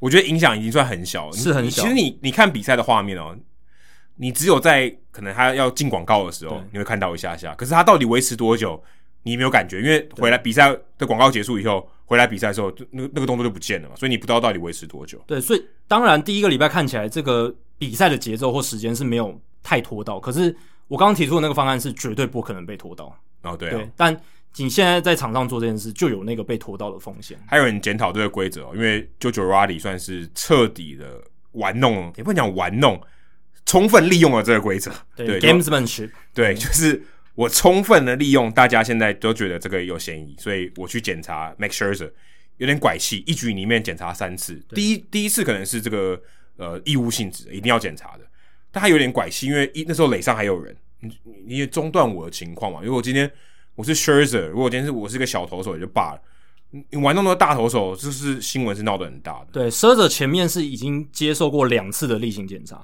[0.00, 1.82] 我觉得影响已经算很小，是很小。
[1.82, 3.36] 其实你你看比赛的画面哦，
[4.18, 8.82] 你只有在可能他要进广告的时候，你会看到一下下，可是他到底维持多久？
[9.24, 15.22] 你没有感觉，因为回来比赛的广告结束以后，回来比赛的时候，那个那个动作就不见了嘛，所以你不知道到底维持多久。
[15.26, 20.54] 对，所以当然第一个礼拜看起来这个比赛的节奏或时间是没有太拖到，可是
[20.86, 23.14] 我刚刚提出的那个方案是绝对不可能被拖到。
[23.42, 23.72] 哦，对啊。
[23.72, 24.18] 对，但
[24.56, 27.36] 你现在在场上做这件事，就有那个被拖到的风险。
[27.46, 31.20] 还有人检讨这个规则哦，因为 Joe Girardi 算是彻底的
[31.52, 32.98] 玩弄，也不能讲玩弄，
[33.68, 34.90] 充分利用了这个规则。
[35.14, 36.10] 对，gamesmanship。
[36.34, 37.00] 对，就是。
[37.38, 42.10] 我充分的利用大家现在都觉得这个有嫌疑，所以我去检查 m a k e Scherzer
[42.56, 44.60] 有点拐气，一局里面检查三次。
[44.70, 46.20] 第一第一次可能是这个
[46.56, 48.24] 呃义务性质，一定要检查的，
[48.72, 51.16] 但他有点拐气，因为一那时候垒上还有人，你
[51.46, 52.80] 你也中断我的情况嘛。
[52.82, 53.30] 如果今天
[53.76, 56.20] 我是 Scherzer，如果今天是我是个小投手也就罢了，
[56.90, 59.46] 你玩那么多大投手，就是新闻是闹得很大的。
[59.52, 62.82] 对，Scherzer 前面是已经接受过两次的例行检查，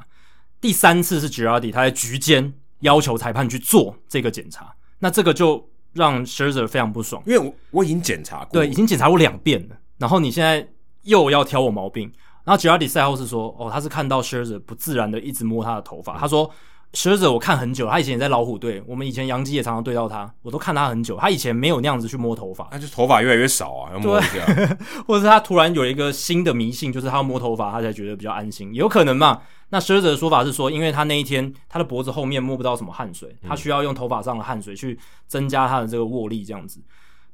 [0.65, 2.55] 第三次是 Girardi 他在局间。
[2.81, 10.67] 要求裁判去做这个检查，那这个就让 Scherzer 非常不爽，因为我我已经检查过，对，已经检查过两遍了，然后你现在
[11.05, 12.13] 又要挑我毛病，
[12.45, 16.51] 然后 Girardi 赛后是说，哦，他是看到 Scherzer 不自然的一直摸他的头发，他说。
[16.93, 21.17] Scherzer 我看很久，他以前也在老虎队，我们以前杨基也常常对到他，我都看他很久。
[21.17, 24.47] 他以前没有那样子去摸头发，那就头发越来越少啊，要摸一下。
[25.05, 29.43] 或者是他突然有一个新的迷信，就是他要摸头发，他才觉得比较安心，有可能嘛？
[29.71, 36.81] 那 Scherzer 的说法是说，因为他那一天他的脖子后面摸不到什么汗水，他需要用头发上的汗水去增加他的这个握力，这样子。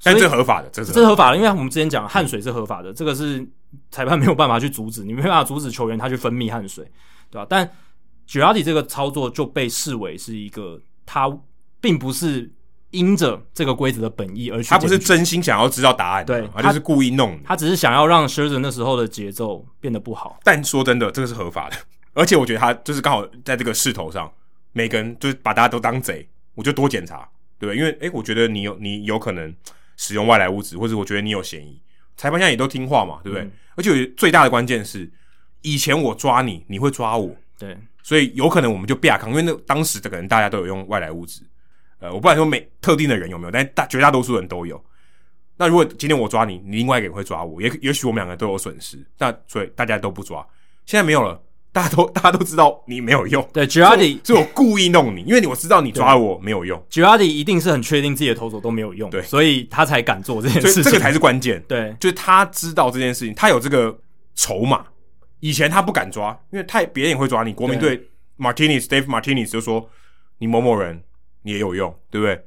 [0.03, 3.47] 但这合法的，这是这是合法的，因为我们之前讲汗水是合法的，这个是
[3.91, 6.91] 裁判没有办法去阻止，你没办法阻止球员他去分泌汗水，
[7.31, 7.47] 对吧？
[7.49, 7.71] 但
[8.27, 11.31] Girardi 这个操作就被视为是一个，他
[11.83, 12.51] 并不是
[12.93, 20.39] 因着这个规则的本意而去，他不是真心想要知道答案，对，他就是故意弄，他只是想要让 Scherzer 那时候的节奏变得不好。
[20.43, 21.77] 但说真的，这个是合法的，
[22.13, 24.33] 而且我觉得他就是刚好在这个势头上，
[24.73, 27.79] 每个人就是把大家都当贼，我就多检查，对不对？
[27.79, 29.55] 因为诶，我觉得你有你有可能
[29.97, 31.81] 使用外来物质，或者我觉得你有嫌疑，
[32.17, 33.45] 裁判现在也都听话嘛，对不对？
[33.45, 35.11] 嗯、而且最大的关键是，
[35.63, 37.77] 以前我抓你，你会抓我，对。
[38.03, 41.43] 所以有可能我们就不亚康，因为那当时的可能大家都有用外来物质，
[41.99, 44.83] 呃，我不敢说每特定的人有没有，但大绝大多数人都有。
[45.59, 48.99] 那如果今天我抓你，你另外一个人会抓我，也也许我们两个都有损失。
[49.19, 50.45] 那所以大家都不抓，
[50.87, 51.41] 现在没有了，
[51.73, 53.47] 大家都 大家都知道你没有用。
[53.53, 56.83] 对，Girardi 是我故意弄你，因为我知道你抓我没有用。
[56.91, 61.63] Girardi 一定是很确定自己的投手都没有用，对，所以他才敢做这件事情，这个才是关键。
[61.69, 63.97] 对，就是他知道这件事情，他有这个
[64.35, 64.85] 筹码。
[65.41, 67.53] 以前他不敢抓，因为太别人也会抓你。
[67.53, 67.99] 国民队
[68.39, 69.89] Martinez Dave Martinez 就说
[70.39, 71.03] 你某某人
[71.43, 72.39] 你也有用，对不对？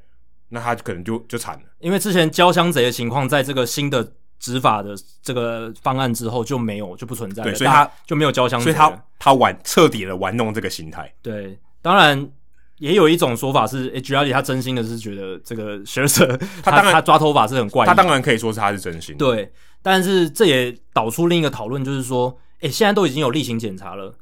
[0.50, 1.62] 那他可能就就惨了。
[1.80, 4.12] 因为之前交枪贼的情况，在这个新的
[4.44, 11.10] 执法的这个方案之后就没有就不存在了，对，所以他就没有交枪，所以他他玩彻底的玩弄这个心态。
[11.22, 12.30] 对，当然
[12.76, 19.16] 也有一种说法是 Girardi 他真心的是觉得这个 Scherzer 他当然他抓头发是很怪，他当然可以说是他是真心。
[19.16, 22.38] 对，但是这也导出另一个讨论，就是说。
[22.60, 24.16] 诶，现在都已经有例行检查了，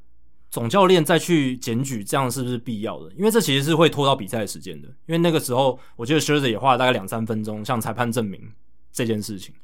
[0.51, 3.09] 总教练再去检举，这样是不是必要的？
[3.17, 4.89] 因为这其实是会拖到比赛时间的。
[5.07, 8.41] 因为那个时候，我记得 Scherzer 也花了大概两三分钟向裁判证明
[8.93, 9.55] 这件事情。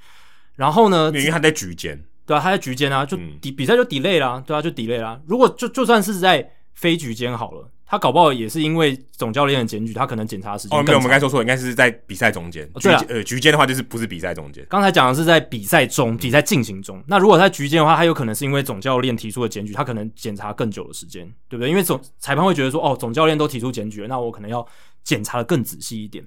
[0.58, 5.18] 然后呢，因为他在局间，对啊，他在局间啊，就比比赛就 delay 啦，对啊，就 delay 啦。
[5.26, 7.70] 如果就就算是在非局间好了。
[7.90, 10.78] 他搞不好也是因为总教练的检举，他可能检查时间。
[10.78, 12.68] 哦，没有，我们刚才说错，应该是在比赛中间。
[12.82, 14.62] 对啊，呃，局间的话就是不是比赛中间。
[14.68, 17.02] 刚才讲的是在比赛中，比赛进行中。
[17.06, 21.70] 那如果在局间的话，他有可能是因为总教练提出的检举，他可能检查更久的时间，对不对？
[21.70, 24.66] 因为总裁判会觉得说，哦，总教练都提出检举了，那我可能要
[25.02, 26.22] 检查的更仔细一点。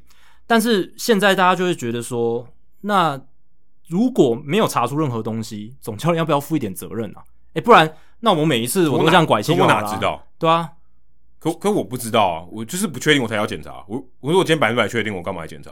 [0.47, 2.47] 但是现在大家就会觉得说，
[2.81, 3.21] 那
[3.91, 7.21] 如果没有查出任何东西，总教练要不要负一点责任啊？
[7.49, 10.25] 哎、欸，不然那我每一次我都这样拐气，我哪知道？
[10.39, 10.71] 对啊，
[11.37, 13.83] 可可我不知道啊，我就是不确定，我才要检查。
[13.89, 15.69] 我我说我今天百分百确定，我干嘛要检查？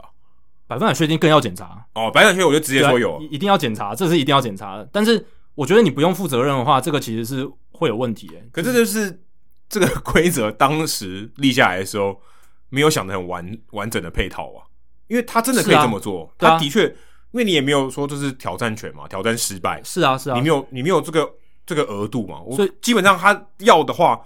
[0.68, 4.88] 百分百确定更要检查哦，百分百确定我就直接说有、啊，一定要检查，这是一定要检查的。
[4.92, 8.50] 但是我觉得你不用负责任的话，这个其实是会有问题诶。
[8.52, 9.24] 可这就是
[9.70, 12.20] 这个规则当时立下来的时候
[12.68, 14.68] 没有想得很完完整的配套啊，
[15.08, 16.94] 因为他真的可以这么做，啊、他的确，
[17.32, 19.82] 因为你也没有说这是挑战权嘛，挑战失败。
[19.84, 21.30] 是啊是啊，你没有你没有这个
[21.66, 24.20] 这个额度嘛，所以基本上他要的话，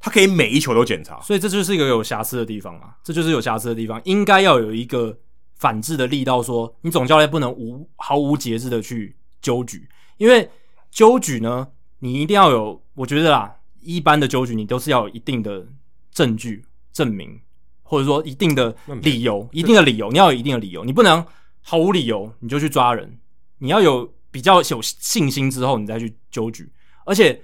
[0.00, 5.18] 他可以每一球都检查，所以这就是一个有瑕疵的地方嘛，这就是有瑕疵的地方，应该要有一个。
[5.54, 10.50] 反制的力道，说你总教练不能无毫无节制的去纠举，因为
[10.90, 11.68] 纠举呢，
[12.00, 15.64] 你一定要有，我觉得啦，一般的纠举你都是要有一定的
[16.10, 17.40] 证据证明，
[17.84, 21.24] 或者说一定的理由，一定的理由，你要有一定的理由，你不能
[21.62, 23.18] 毫无理由你就去抓人，
[23.58, 26.70] 你要有比较有信心之后你再去纠举，
[27.06, 27.40] 而且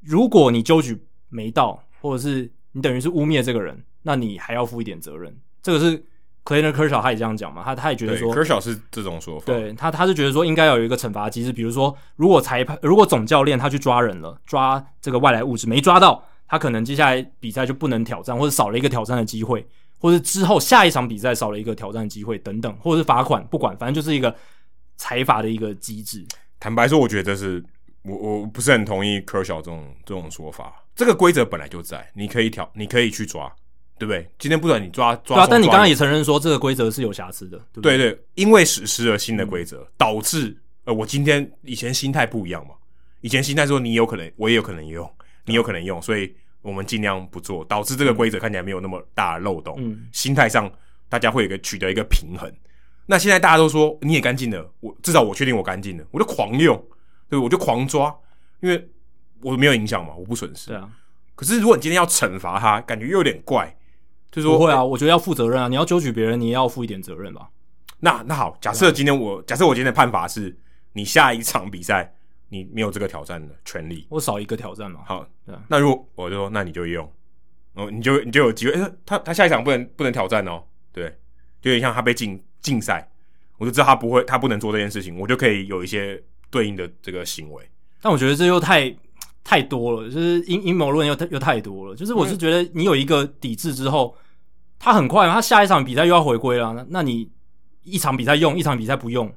[0.00, 6.04] 如果你纠举没到，或者是你等于是污蔑这个人，那你还要负一点责任，这个是。
[6.44, 19.66] Clayton Kershaw 他也这样讲嘛，他他也觉得说，Kershaw 是这种说法，对他他是觉得说应该要有一个惩罚机制，比如说如果裁判如果总教练他去抓人了，抓这个外来物质没抓到，他可能接下来比赛就不能挑战，或者少了一个挑战的机会，
[19.98, 24.34] 或是之后下一场比赛少了一个挑战的机会等等，或者是罚款，不管，反正就是一个
[24.96, 26.24] 裁罚的一个机制。
[26.58, 27.62] 坦白说，我觉得这是
[28.02, 30.84] 我我不是很同意 Kershaw 这种这种说法。
[30.94, 33.52] 这个规则本来就在，你可以挑，你可以去抓。
[34.00, 34.24] 对不对？
[34.38, 37.98] 今天不管你抓抓，抓啊，但你刚刚也承认说这个规则是有瑕疵的，对不对？
[37.98, 42.74] 对对，因为实施了新的规则，嗯、导致呃，我今天以前心态不一样嘛，
[43.22, 45.10] 以前心态说你有可能，我也有可能用，
[45.46, 46.32] 你有可能用，所以
[46.62, 49.74] 我们尽量不做，导致这个规则看起来没有那么大的漏洞。
[49.78, 50.70] 嗯，心态上
[51.08, 52.52] 大家会有一个取得一个平衡。
[53.06, 56.82] 那现在大家都说你也干净了，我至少我确定我干净了，我就狂用，
[57.28, 58.14] 对，我就狂抓，
[58.60, 58.88] 因为
[59.40, 60.68] 我没有影响嘛，我不损失。
[60.68, 60.90] 对啊。
[61.34, 63.74] 可是如果你今天要惩罚他，感觉又有点怪。
[64.30, 65.68] 就是说不会啊，我觉得要负责任啊！
[65.68, 67.48] 你要纠举别人，你也要负一点责任吧？
[68.00, 70.54] 那那好，假设今天我假设我今天的判罚是，
[70.92, 72.14] 你下一场比赛
[72.48, 75.00] 你没有这个挑战的权利，我少一个挑战嘛？
[75.06, 75.26] 好，
[75.68, 77.10] 那如果我就说，那你就用
[77.74, 78.72] 哦，你就你就有机会。
[78.72, 81.08] 欸、他他下一场不能不能挑战哦，对，
[81.60, 83.08] 就有点像他被禁禁赛，
[83.58, 87.68] 我就知道他不会，他不能做这件事情，我就可以有一些对应的这个行为。
[88.00, 88.94] 但我觉得这又太。
[89.44, 91.96] 太多了，就是阴阴谋论又又太多了。
[91.96, 94.14] 就是我是觉得你有一个抵制之后，
[94.78, 96.74] 他很快，他下一场比赛又要回归了。
[96.74, 97.30] 那那你
[97.82, 99.32] 一场比赛用，一场比赛不用，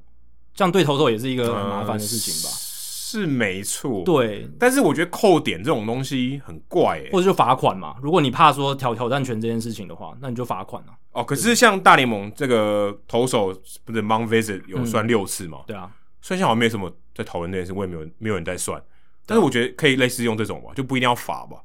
[0.54, 2.50] 这样对投手也是一个很麻烦的事情吧？
[2.50, 2.71] 呃、
[3.12, 4.50] 是没错，对。
[4.58, 7.96] 但是我觉得扣点这种东西很怪、欸，或者就罚款嘛。
[8.02, 10.98] 如果你怕说挑挑战权这件事情的话，那你就罚款啊。
[11.12, 13.54] 哦，可是像大联盟这个投手
[13.84, 15.64] 不是 Mound Visit 有算六次嘛、嗯？
[15.68, 18.82] 对啊，算下好像没什么在讨论这件事，我也没有没有人在算。
[19.26, 21.58] 但是我觉得可以类似用这种吧，就不一定要罚吧，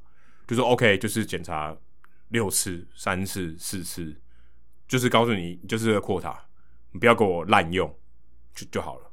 [0.48, 1.76] 就说 OK，就是检查
[2.30, 4.12] 六次、三次、四次，
[4.88, 6.34] 就是告诉你，就是个 quota，
[6.90, 7.88] 你不要给我滥用，
[8.52, 9.05] 就就好了。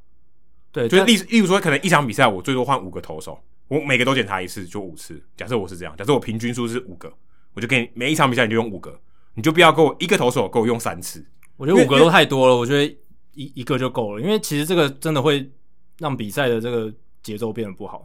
[0.74, 5.22] 对，就是例例如说，可能一场比赛我最多换五个投手，我每个都检查一次，就五次。
[5.36, 7.10] 假设我是这样，假设我平均数是五个，
[7.54, 8.98] 我就给你每一场比赛你就用五个，
[9.34, 11.24] 你就不要给我一个投手给我用三次。
[11.56, 12.84] 我觉得五个都太多了，我觉得
[13.34, 15.48] 一一个就够了，因为其实这个真的会
[16.00, 18.04] 让比赛的这个节奏变得不好。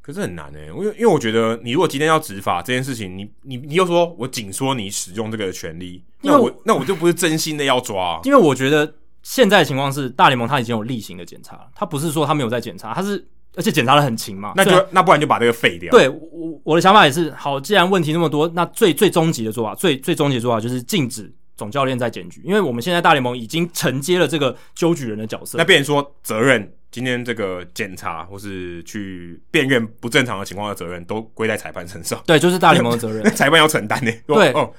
[0.00, 8.20] 可是很难诶、欸，因为因为我觉得你如果今天要执法这件事情，你你你又说我紧说你使用这个权利，那我那我就不是真心的要抓、啊。
[8.24, 8.94] 因为我觉得
[9.30, 13.22] 现在的情况是大联盟他已经有例行的检查了，他不是说他没有在检查，他是
[13.56, 14.54] 而且检查的很勤嘛。
[14.56, 15.90] 那就那不然就把这个废掉。
[15.90, 26.72] 对，我我的想法也是，好，既然问题那么多，那最最终极的做法，最最终极的做法就是禁止总教练在检举，因为我们现在大联盟已经承接了这个纠举人的角色，那变成说责任。
[26.90, 32.18] 今天这个检查或是去辨认不正常的情况的责任，都归在裁判身上。
[32.24, 34.10] 对，就是大联盟的责任， 裁判要承担呢。
[34.26, 34.72] 对哦，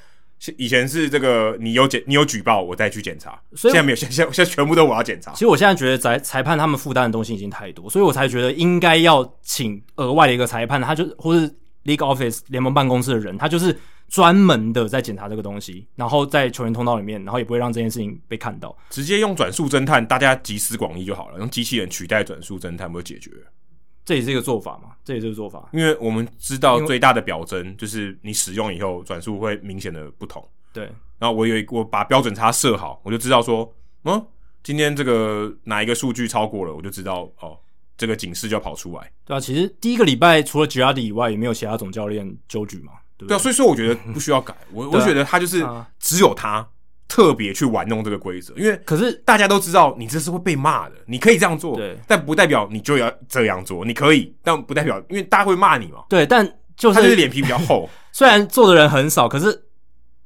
[0.57, 3.39] 以前是这个你有检，你有举报，我再去检查。
[3.55, 5.31] 所以现在没有，现现现在全部都我要检查。
[5.33, 11.47] 其实我现在觉得裁裁判他们负担的东西已经太多，所以我才觉得应该要请额外的一个裁判，他就或是
[11.85, 13.75] League Office 联盟办公室的人，他就是。
[14.11, 18.75] 专门的在检查这个东西，然后在球员通道里面，然后也不会让这件事情被看到。
[18.89, 21.37] 直接用转述侦探，大家集思广益就好了。
[21.37, 23.51] 用机器人取代转述侦探，不就解决了？
[24.09, 24.89] 这也是一个做法嘛？
[25.05, 25.69] 这也是一个做法。
[25.71, 30.43] 因为我们知道最大的表征就是你使用以后转速会明显的不同。
[30.73, 30.89] 对。
[31.19, 33.71] 然后我有一我把标准差设好，我就知道说，
[34.05, 34.25] 嗯，
[34.63, 37.55] 今天这个哪一个数据超过了，我就知道哦，
[37.95, 39.11] 这个警示就要跑出来。
[39.25, 42.93] 对啊，其实第一个礼拜除了 Girardi 以外，也没有其他总教练纠举嘛。
[43.15, 44.55] 对，对，对啊，所以说我觉得不需要改。
[44.71, 45.63] 我、啊、我觉得他就是
[45.99, 46.67] 只有他
[47.09, 56.45] 特别去玩弄这个规则，因为可是大家都知道你这是会被骂的，你可以这样做，对，但不代表你就要这样做，你可以，但不代表因为大家会骂你嘛，对，但
[56.77, 59.63] 就是他就是脸皮比较厚， 虽然做的人很少，可是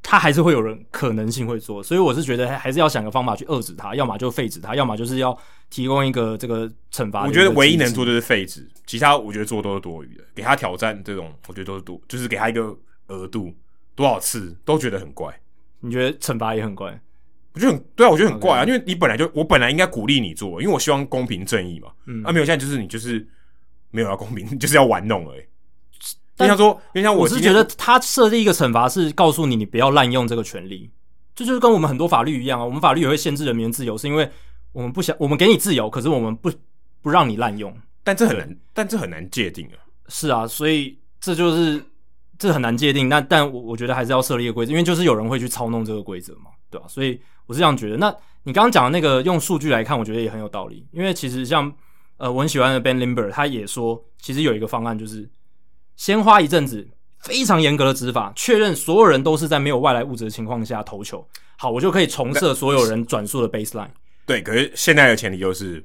[0.03, 5.35] 他还是会有人可能性会做，所以我是觉得还是要想个方法去遏制他，要么就废止他，要么就是要
[5.69, 7.23] 提供一个这个惩罚。
[7.25, 12.75] 我觉得唯一能做就是废止，其他我觉得做都是多余的，给他挑战这种，我觉得都是多，就是给他一个
[13.07, 13.53] 额度，
[13.95, 15.33] 多少次都觉得很怪。
[15.83, 16.97] 你觉得惩罚也很怪？
[17.53, 21.91] 我觉得很对啊，我觉得很怪啊因为你本来就我本来应该鼓励你做，因为我希望公平正义嘛。
[22.05, 23.23] 嗯，啊，没有，现在就是你就是
[23.91, 25.43] 没有要公平， 就是要玩弄而已。
[26.35, 30.89] 就像说，就像我，我是觉得他设立一个惩罚是告诉你，你不要滥用这个权利，
[31.35, 32.65] 这就，就是跟我们很多法律一样啊。
[32.65, 34.27] 我们法律也会限制人民的自由，是因为
[34.71, 36.51] 我们不想我们给你自由，可是我们不
[37.03, 37.71] 不让你滥用。
[38.03, 39.77] 但这很难，但这很难界定啊。
[40.07, 41.83] 是啊，所以这就是。
[42.43, 46.85] 这很难界定，那但我我觉得还是要设立一个规则，因为就是有人会去操弄这个规则嘛，对吧？
[46.89, 47.95] 所以我是这样觉得。
[47.95, 48.13] 那
[48.43, 51.73] 你刚刚讲的那个用数据来看，我觉得也很有道理，因为其实像
[52.17, 55.29] 呃我很喜欢的 Ben Limber，他也说，其实有一个方案就是
[55.95, 56.85] 先花一阵子
[57.19, 61.25] 非常严格的执法，确认所有人都是在没有外来物质的情况下投球，
[61.57, 63.91] 好，我就可以重设所有人转速的 baseline。
[64.25, 65.81] 对，可是现在的前提就是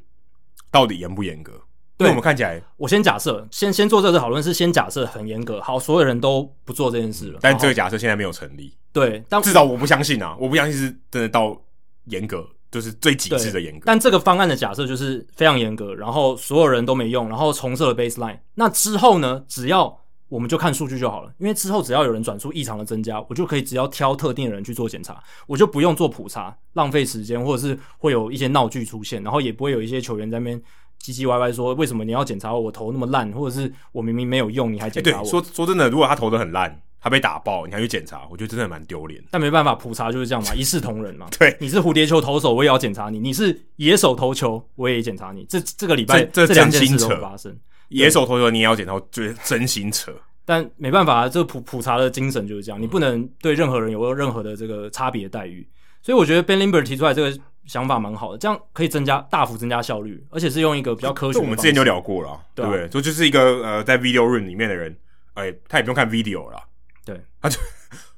[0.72, 1.52] 到底严不严格？
[1.98, 7.40] 对我们看起来，我先假设，先先做这次讨论是先假设很严格，好，所有人都不做这件事了。
[7.42, 8.72] 但这个假设现在没有成立。
[8.92, 11.60] 对，但至少我不相信啊，我不相信是真的到
[12.04, 13.82] 严格，就是最极致的严格。
[13.84, 18.38] 但这个方案的假设就是非常严格，然后所有人都没用，然后重设了 baseline。
[18.54, 19.44] 那之后呢？
[19.48, 19.98] 只要
[20.28, 30.62] 我们就看数据就好了，因为之后只要有人转出异常的增加，我就可以只要挑特定的人去做检查，我就不用做普查，浪费时间，或者是会有一些闹剧出现，然后也不会有一些球员在那边。
[31.02, 32.60] 唧唧歪歪说：“为什么你要检查我？
[32.60, 39.22] 我投那么烂，或者是我明明没有用，你还检查我？”欸、说说真的，如果他投的很烂，他被打爆，你还去检查，我觉得真的蛮丢脸。
[39.30, 41.28] 但没办法，普查就是这样嘛，一视同仁嘛。
[41.38, 45.46] 对，你是蝴蝶球投手，我也要检查你；你是野手投球，我也检查你。
[45.48, 47.56] 这这个礼拜这两件事都发生，
[47.88, 50.12] 野手投球你也要检查，就是真心扯。
[50.44, 55.66] 但没办法，这普普查的精神就是这样，你不能对任何人有任何的这个差别待遇。
[56.02, 57.38] 所以我觉得 Ben Limber 提出来这个。
[57.68, 61.44] 想法蛮好的，这样可以增加大幅增加效率，而且是用一个比较科学的。
[61.44, 62.88] 我们之前就聊过了，对不对？
[62.88, 64.96] 就就是一个呃，在 video room 里面的人，
[65.34, 66.58] 哎，他也不用看 video 了，
[67.04, 67.60] 对，他就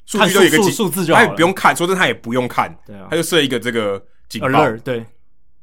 [0.06, 5.04] 数据就一个数字就好，他也不用看，说真的，他也不用看，对啊，他就设一个这个警报，对，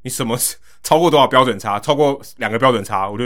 [0.02, 0.38] 你什么
[0.84, 3.24] 超过多少标准差，超过两个标准差，我就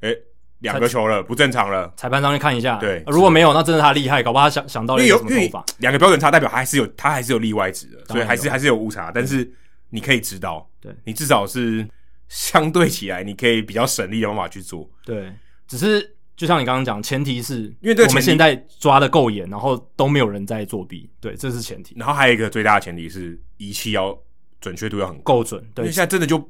[0.00, 0.14] 哎
[0.58, 5.64] 两个球了，不正常了，裁判上去看一下，对，如果没有，那真的他厉害，搞不好他想想到了什么方法。
[5.78, 9.50] 两个标准差代表他还是有，他还是有例外值的，所以还是还是有误差，但是。
[9.94, 11.86] 你可以知道，对，你至少是
[12.28, 14.90] 相对起来，你可以比较省力的方法去做。
[15.04, 15.30] 对，
[15.68, 21.10] 只是就像你刚刚讲，前提是因为这个我们现在抓的够严，然后都没有人在作弊。
[21.20, 21.94] 对，这是前提。
[21.98, 24.18] 然后还有一个最大的前提是仪器要
[24.62, 25.62] 准确度要很够准。
[25.74, 26.42] 对，因为现在真的就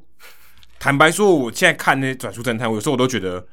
[0.79, 3.45] 坦白说，我现在看那些转速侦探，我有时候我都觉得，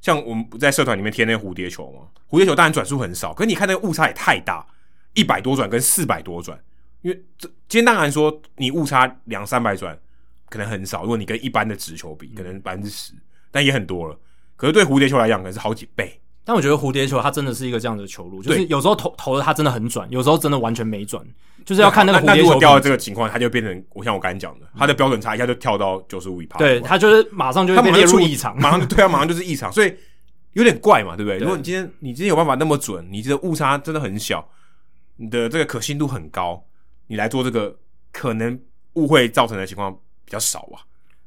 [0.00, 4.66] 像我们不在社团里面贴那个蝴蝶球嘛，蝴蝶球当然转速很少，可是你看那个误差也太大，
[5.14, 6.60] 一百多转跟四百多转。
[7.02, 9.98] 因为这今天当然说你误差两三百转
[10.48, 13.12] 可能很少，如果你跟一般的直球比，可能百分之十，
[13.50, 14.18] 但也很多了。
[14.56, 16.20] 可是对蝴蝶球来讲，可能是好几倍。
[16.42, 21.24] 但我觉得蝴蝶球它真的是一个这样的球路，就是有时候投投的它真的很转，有时候真的完全没转，
[21.64, 26.58] 就是要看那个蝴蝶球掉到这个情况，它就变成我像我刚才讲的，它的标准差一下就跳到九十五以上。
[26.58, 29.94] 对，它就是马上就会被列入异常，马上 对啊，马上就是异常，所以
[30.54, 31.38] 有点怪嘛，对不对？
[31.38, 34.46] 如果你今天你今天有办法那么准，你这个误差真的很小，
[35.16, 36.64] 你的这个可信度很高。
[37.10, 37.76] 你来做这个，
[38.12, 38.56] 可能
[38.92, 39.92] 误会造成的情况
[40.24, 40.78] 比较少啊。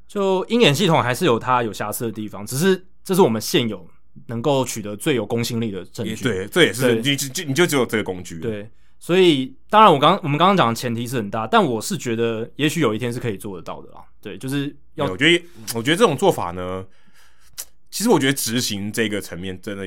[0.08, 3.86] 就鹰眼系统还是有它有瑕疵的地方，只是这是我们现有
[4.28, 6.24] 能够取得最有公信力的证据。
[6.24, 8.38] 对，这也是你就你就只有这个工具。
[8.38, 14.02] 对，所以当然我刚我们刚刚讲的前提是很大，但我是觉得也许有一天是可以做得到的啦。
[14.22, 15.44] 对，就是要我觉得
[15.74, 16.86] 我觉得这种做法呢，
[17.90, 19.84] 其实我觉得执行这个层面真的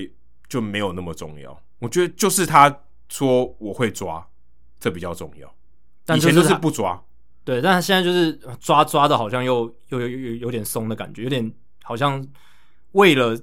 [0.47, 1.59] 就没有那么重要。
[1.79, 4.27] 我觉得就是他说我会抓，
[4.79, 5.51] 这比较重要。
[6.07, 7.03] 但以前就是不抓，
[7.43, 8.31] 对，但他现在就是
[8.61, 11.51] 抓抓的，好像又又有有有点松的感觉，有点
[11.83, 12.25] 好像
[12.93, 13.37] 为了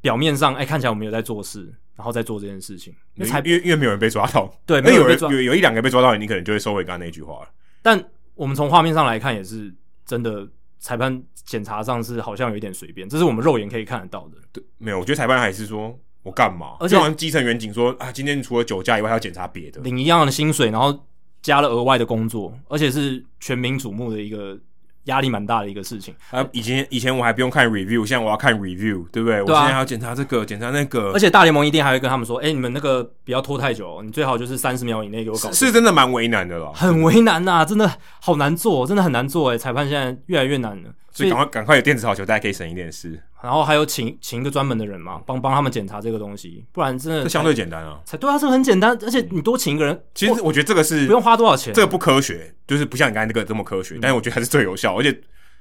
[0.00, 1.64] 表面上哎、欸、看起来我们有在做事，
[1.96, 7.48] 然后再做这件事情，因为因为因为没有人被抓到，对， 没有人有有一两个被抓到，你可能就会收回刚刚那句话了。
[7.82, 8.00] 但
[8.36, 9.74] 我们从画面上来看，也是
[10.04, 10.46] 真的，
[10.78, 14.36] 裁判检查上是好像有一点随便，这是我们肉眼可以看得到的。
[14.52, 21.04] 对，没有，我觉得裁判还是说我干嘛，而且好像基层员警说啊，今天除了酒驾以外，还要检查别的，领一样的薪水，然后。
[21.46, 24.58] 加了额外的工作，而且是全民瞩目的一个
[25.04, 26.12] 压力蛮大的一个事情。
[26.32, 29.40] 啊，以前以前我还不用看 review，现在我要看 review，对不对？
[29.42, 31.12] 我现在还要检查这个，检查那个。
[31.12, 37.88] 而且大联盟一定还会跟他们说：“哎、欸，你们那个不要拖太久，你最好就是三十秒以内给我搞。”是真的蛮为难的了，很为难呐、啊，真的
[38.20, 39.56] 好难做，真的很难做哎。
[39.56, 43.18] 裁判现在越来越难了，所以赶快赶快有电子好球，大家可以省一点事。
[43.42, 48.00] 然后还有请请一个专门的人嘛，帮帮他们检查这个东西，不然真的这相对简单啊。
[48.04, 55.20] 才对啊，这个很简单，而且你多请一个人，其实我觉得这个是不用花多少钱，这个不科学，就是不像你刚才那个这么科学，嗯、但是我觉得还是最有效，而且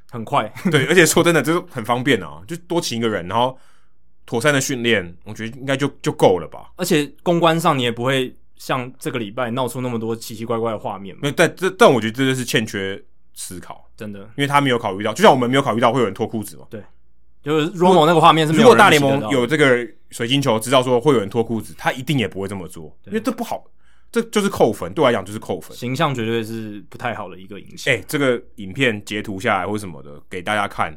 [0.10, 0.52] 很快。
[0.72, 3.58] 对，而且说真的，就是很方便啊，就多请一个人，然后
[4.26, 6.72] 妥善的训练，我觉得应该就就够了吧。
[6.78, 11.32] 而且公关上你也不会像这个礼拜闹出那么多奇奇怪怪的画面嘛。
[11.36, 13.00] 但这但我觉得这就是欠缺
[13.36, 16.66] 思考，真的，因为他没有考虑到，就像我们没有考虑到会有人脱裤子嘛。
[16.72, 16.82] 对。
[17.44, 23.64] 就是 Romo 那个画面是没有，如果大联盟有这个水晶球，知道说会有人脱裤子，他一定也不会这么做，因为这不好，
[24.12, 27.94] 这就是扣分，对我来讲就是扣分，形象绝对是不太好的一个影响。
[27.94, 30.92] 哎、欸，这个影片截图下来或什么的给大家看，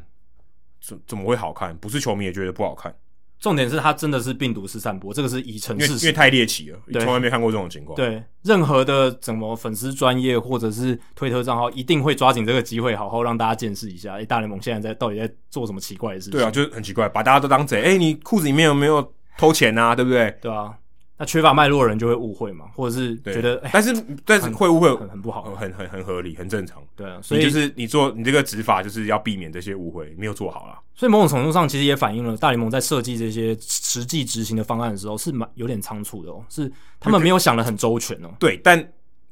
[0.81, 1.77] 怎怎么会好看？
[1.77, 2.91] 不是球迷也觉得不好看。
[3.39, 7.95] 重点是它真的是病毒式散播，这个是已成事实，因为太猎奇了，从来没看过这种情况。
[7.95, 14.13] 对，任何的怎么粉丝专业或者是推特账号，一定会抓紧这个机会，好好让大家见识一下。
[14.13, 16.33] 哎、欸，大联盟现在在到底在做什么奇怪的事情？
[16.33, 17.81] 对啊，就是很奇怪，把大家都当贼。
[17.81, 19.95] 哎、欸，你裤子里面有没有偷钱啊？
[19.95, 20.35] 对不对？
[20.41, 20.73] 对啊。
[21.21, 23.93] 那缺乏脉络的人就会误会嘛，或者是觉得，但是
[24.23, 26.81] 但是会误会很很不好，很很很合理，很正常。
[26.95, 30.79] 对啊，所以就是你做你这个执法就是要避免这些误会，没有做好啦。
[30.95, 36.71] 所以某种程度上，其实也反映了大联盟在设计这些实际执行的方案的时候是蛮有点仓促的哦，是
[37.01, 38.29] 他们没有想的很周全哦。
[38.39, 38.81] 对，但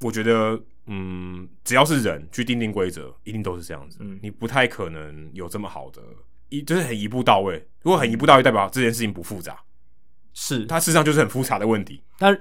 [0.01, 3.99] 我觉得，嗯，只要是人去定定规则，一定都是这样子。
[4.01, 6.01] 嗯，你不太可能有这么好的
[6.49, 7.65] 一，就是很一步到位。
[7.81, 9.57] 如果很一步到位，代表这件事情不复杂。
[10.39, 11.99] 是，它事实上就是很复杂的问题。
[12.19, 12.39] 但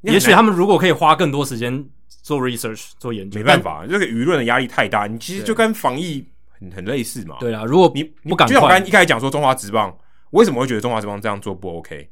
[0.00, 5.06] 也许他们如果可以花更多时间做 research 做研究，没办法，这个舆论的压力太大。
[5.06, 7.36] 你其实就跟防疫很很类似嘛。
[7.38, 9.96] 对啊，如果你不敢，就像我刚才一开始讲说中华职棒，
[10.30, 12.10] 我为什么会觉得中华职棒这样做不 OK？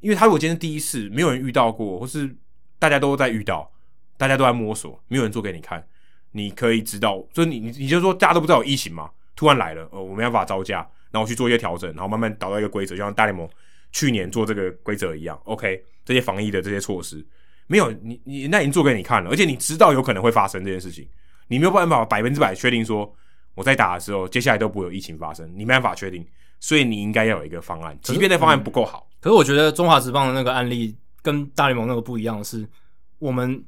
[0.00, 2.36] 因为他如果今天第一次，没有人遇到过，或是
[2.78, 3.70] 大家都在遇到，
[4.18, 5.82] 大家都在摸索，没有人做给你看，
[6.32, 13.48] 你可以知道，就你你你就说大家都不知道有疫情嘛，突然来了，呃，我没办法招架，然后去做一些调整，然后慢慢导到一个规则，就像大联盟。
[13.92, 17.24] 去年做这个规则一样，OK，这些防疫的这些措施
[17.66, 21.08] 没有你你那已经做给你看了，而且你知道有可能会发生这件事情，
[21.48, 23.12] 你没有办法百分之百确定说
[23.54, 26.26] 我在打的时候接下来都不会有疫情发生，你没办法确定，
[26.60, 29.08] 所以你应该要有一个方案，即便那方案不够好。
[29.20, 32.68] 可是我觉得中华职棒的那个案例跟大联盟那个不一样的是，
[33.18, 33.64] 我们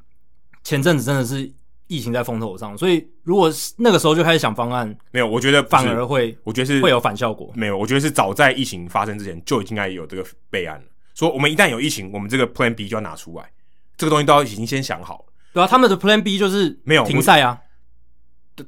[0.63, 1.51] 前阵子真的是。
[1.91, 7.51] 疫情在风头上，所以如果那个时候就开始想方案，没有，我觉得反而会，我觉得是会有反效果。
[7.55, 10.85] 没有，我觉得是早在疫情发生之前就已经该有这个备案了。
[11.17, 13.51] 说我们一旦有疫情，我们这个 Plan B 就要拿出来，
[13.97, 15.25] 这个东西都要已经先想好了。
[15.53, 17.59] 对啊，他们的 Plan B 就是没有停赛啊。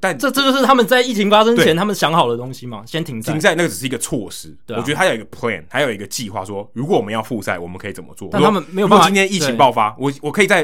[0.00, 2.82] 但这这就是他们在疫情发生前他们想好的东西嘛？
[2.86, 4.56] 先停赛，停赛那个只是一个措施。
[4.66, 8.28] 对啊，我觉得还有一个 Plan，还有一个计划，说如果我们要复赛，我们可以怎么做？
[8.32, 9.04] 但他们没有办法。
[9.04, 10.62] 今天疫情爆发，我我可以在，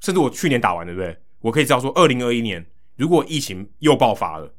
[0.00, 1.16] 甚至我去年打完，对不对？
[1.40, 2.64] 我可以知道说，二零二一年。
[2.96, 4.50] 如果疫情又爆发了，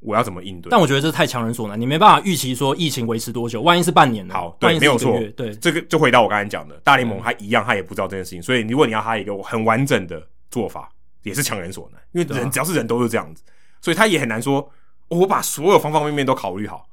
[0.00, 0.68] 我要怎么应对？
[0.68, 4.34] 但我觉得这太强人所难，你没办法预期说疫情维持多久，万一是半年呢？
[4.34, 10.90] 好，对，没有错，对，这个就回到我刚才讲的，大联盟他一样，他也不知道这件事情，所以如果你要他一个很完整的做法，
[11.22, 13.42] 也是强人所难，因为人只要是人都是这样子，
[13.80, 14.70] 所以他也很难说，
[15.08, 16.86] 我把所有方方面面都考虑好，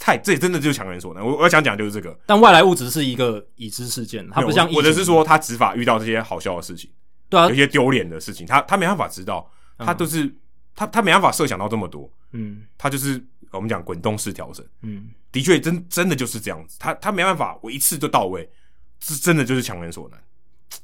[0.00, 1.24] 太，这也真的就是强人所难。
[1.24, 6.90] 我我要想讲就是这个，但外来物质是一个已知事件，它不像我的是说他执法遇到这些好笑的事情，
[7.28, 10.32] 对啊，有些丢脸的事情，他他没办法知道，他都是。
[10.78, 13.18] 他他没办法设想到这么多，嗯，他就是
[13.50, 18.46] 我们讲滚动式调整，嗯，的确真真的就是这样子，他他没办法，我一次就到位，
[19.00, 20.22] 是真的就是强人所难。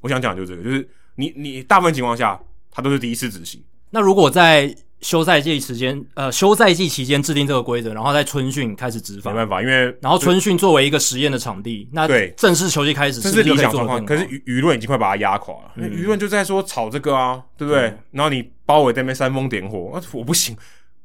[0.00, 2.40] 我想讲就是这个，就是你你大部分情况下，
[2.70, 3.62] 他都是第一次执行。
[3.90, 12.32] 那如果在休赛季时间，呃，休赛季期间制定这个规则，然后在春训开始执法，没办法，因为然后春训作为一个实验的场地，那对。
[12.36, 14.06] 正式球季开始是，是，这是理想状况。
[14.06, 17.88] 可是舆舆论已经快把它压垮了，嗯、舆论就在说炒这个啊，对不对？
[17.88, 20.56] 嗯、然后你包围在那边煽风点火，我不行，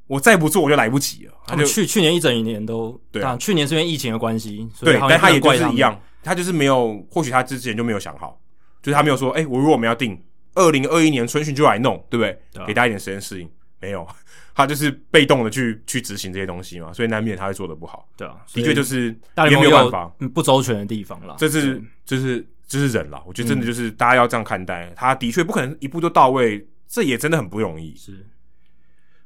[0.05, 1.33] 我再不做我就来不及了。
[1.47, 8.39] 他就去去年一整年都对啊，去年是因为疫情的关系，对，但他也就是一样，他就是没有，或许他之前就没有想好，
[8.83, 10.21] 就是他没有说，哎、欸，我如果我们要定
[10.53, 12.65] 二零二一年春训就来弄，对不对？
[12.67, 13.49] 给大家一点时间适应，
[13.79, 14.07] 没有。
[14.57, 18.09] 他就是被动的去去执行这些东西嘛，所以难免他会做的不好。
[18.17, 21.35] 对啊，的确就是大联盟没有办法不周全的地方啦。
[21.37, 24.87] 这是就是就是人啦，我觉得真的就是大家要这样看待。
[24.87, 27.95] 嗯、他的确不可能一步就到位，这也真的很不容易。
[27.95, 28.25] 是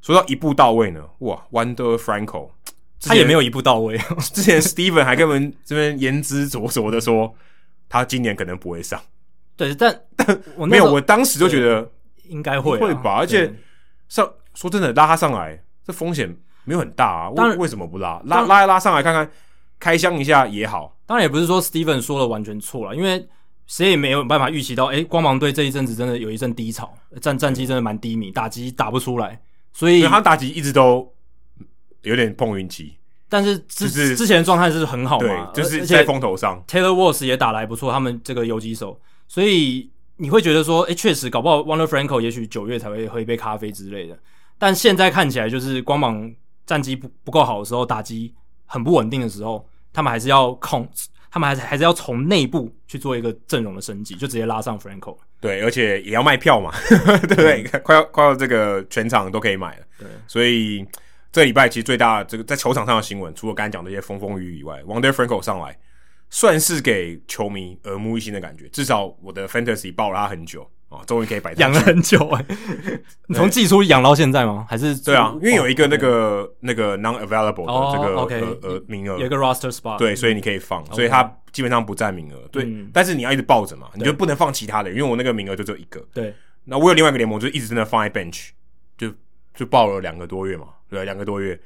[0.02, 2.49] 说到一步到位呢，哇，Wonder Franco，
[2.99, 3.98] 他也没有一步到位。
[4.34, 7.34] 之前 Steven 还跟我们这边言之灼灼的说，
[7.88, 9.02] 他今年可能不会上。
[9.56, 11.90] 对，但但没有，我当时就觉得
[12.26, 13.49] 应该会会吧，而且
[14.10, 14.30] 上。
[14.53, 17.32] 说真的，拉他上来这风险没有很大啊。
[17.36, 19.30] 当然为为什么不拉拉拉一拉上来看看，
[19.80, 20.98] 开箱一下也好。
[21.06, 23.28] 当然也不是说 Steven 说的完全错了，因为
[23.68, 29.40] 谁也没有办法预期到，哎，光芒队这一阵子真的有一阵低潮，战战绩真的蛮低迷，打击打不出来，
[29.73, 31.10] 所以他打击一直都
[32.02, 32.98] 有点碰运气。
[33.30, 36.61] 但是之、就是、之前的状态是很好嘛，对，就是在风头上。
[36.68, 44.19] Taylor Walls 也打得还不错，他们这个游击手，所以你会觉得说，哎，确实搞不好 Wonder Franco 也许九月才会喝一杯咖啡之类的。
[44.62, 46.32] 但现在看起来就是光芒
[46.68, 48.32] 战绩不不够好的时候，打击
[48.68, 50.88] 很不稳定的时候，他们还是要控，
[51.32, 55.18] 他们还是还是要从内部去做一个阵容的升级，就直接拉上 Franco。
[55.40, 56.72] 对，而且也要卖票嘛，
[57.28, 57.64] 对不对？
[57.74, 59.86] 嗯、快要快要这个全场都可以买了。
[59.98, 60.86] 对，所以。
[61.34, 65.80] 这个礼拜其实最大的这个在球场上的新闻，除了刚才讲的一些风风雨雨以外，Wander Franco 上来
[66.30, 68.68] 算是给球迷耳目一新的感觉。
[68.68, 72.46] 至少我的 Fantasy 抱了他很久啊，终于可以摆养了很久哎。
[73.28, 74.66] 你从寄出养到现在吗？
[74.70, 75.34] 还是对啊？
[75.42, 78.30] 因为有一个那个、oh, 那个 non available 的这个、oh.
[78.30, 81.24] 呃呃名额，有一个 roster spot，对，所以你可以放，嗯、所以它
[81.54, 82.38] 基本上不占名额。
[82.52, 86.06] 对、嗯，但是你要一直抱着嘛，你就不能放其他的，因为我那个名额就只有一个。
[86.14, 86.36] 对，
[86.66, 88.50] 那我有另外一个联盟，就一直真的放在 bench，
[88.98, 89.10] 就
[89.56, 91.58] 就抱了两个多月嘛，对，两个多月。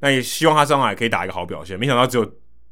[0.00, 2.24] 那也希望他上来可以打一个好表现，没想到只有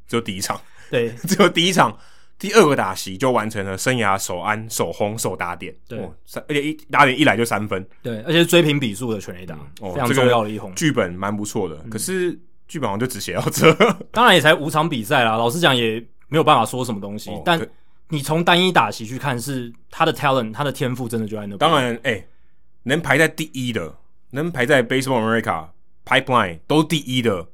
[0.07, 0.59] 只有第一场，
[0.89, 1.95] 对， 只有第一场
[2.39, 6.15] 第二个打席就完成了生涯首安、首轰、首打点，对，哦、
[6.47, 10.73] 而且一打点一来就三分，对，而且是追平比数的全垒打，哦，非常重要的一轰。
[10.73, 12.31] 剧、这个、本蛮不错的，嗯、可是
[12.69, 13.73] 剧本好像就只写到这，
[14.09, 15.99] 当然也才五场比赛啦，老实讲也
[16.29, 17.29] 没有办法说什么东西。
[17.29, 17.59] 哦、但
[18.07, 21.57] 你从单一打席去看，是他的 talent，他的天赋真的就在那。
[21.57, 22.27] 当然，哎、欸，
[22.83, 23.93] 能排在第一的，
[24.31, 25.67] 能排在 Baseball America
[26.05, 27.45] Pipeline 都第一的。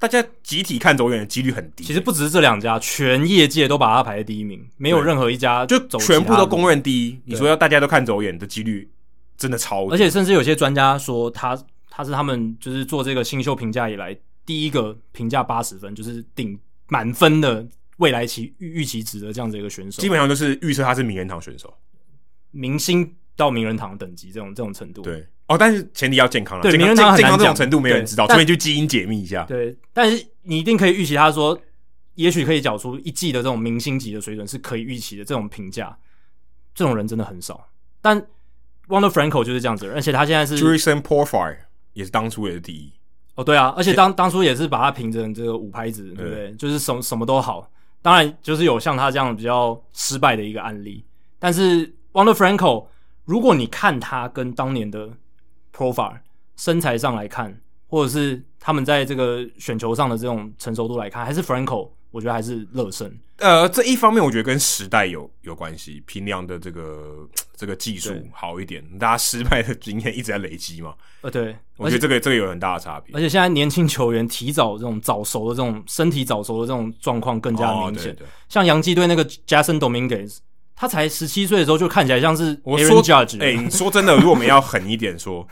[0.00, 1.84] 大家集体看走远的几率很低。
[1.84, 7.20] 其实不只是这两家，全业界都把它排在第一名，没有任何一家就全部都公认第一。
[7.26, 8.90] 你说要大家都看走眼的几率
[9.36, 9.92] 真的超低。
[9.92, 11.56] 而且甚至有些专家说他
[11.90, 14.16] 他是他们就是做这个新秀评价以来
[14.46, 16.58] 第一个评价八十分，就是顶
[16.88, 17.64] 满分的
[17.98, 20.00] 未来期预预期值的这样子一个选手。
[20.00, 21.74] 基本上就是预测他是名人堂选手，
[22.52, 25.02] 明星到名人堂等级这种这种程度。
[25.02, 25.26] 对。
[25.50, 26.62] 哦，但是前提要健康了。
[26.62, 29.42] 对，健康健康这种程度没有人知道，所以就基因解密一下。
[29.46, 31.60] 对，但是你一定可以预期，他说
[32.14, 35.24] 也许可以缴出一季的这种明星级的水准是可以预期的。
[35.24, 35.96] 这种评价，
[36.72, 37.66] 这种人真的很少。
[38.00, 38.16] 但
[38.86, 41.56] Wander Franco 就是这样子，而且他现在是 Jurickson Profile
[41.94, 42.92] 也是当初也是第一。
[43.34, 46.52] 哦，对啊，而且当当初也是把他评成这个五拍子，对不对？
[46.52, 47.68] 就是什么什么都好。
[48.02, 51.04] 当然，就是有像他这样比较失败的一个案例。
[51.40, 52.86] 但是 Wander Franco，
[53.24, 55.10] 如果你看他跟当年的
[55.74, 56.18] profile
[56.56, 63.10] 身材上来看，或者是他们在这个选球上的这种成熟度来看，还是 Franco，我觉得还是乐胜。
[63.38, 67.26] 呃，这一方面我觉得跟时代有有关系，平量的这个
[67.56, 70.94] 这个技术好一点，大家失败的经验一直在累积嘛。
[71.22, 73.16] 呃，对，我觉得这个这个有很大的差别。
[73.16, 78.12] 而且现在年轻球员提早这种早熟的这种身体早熟的这种状况更加明显。
[78.12, 80.36] 哦、对对，像洋基队那个 Jason Dominguez，
[80.80, 83.36] 他才十七岁的时候就看起来像是 Aaron Judge。
[83.42, 85.46] 哎、欸，你说真的，如果我们要狠一点说。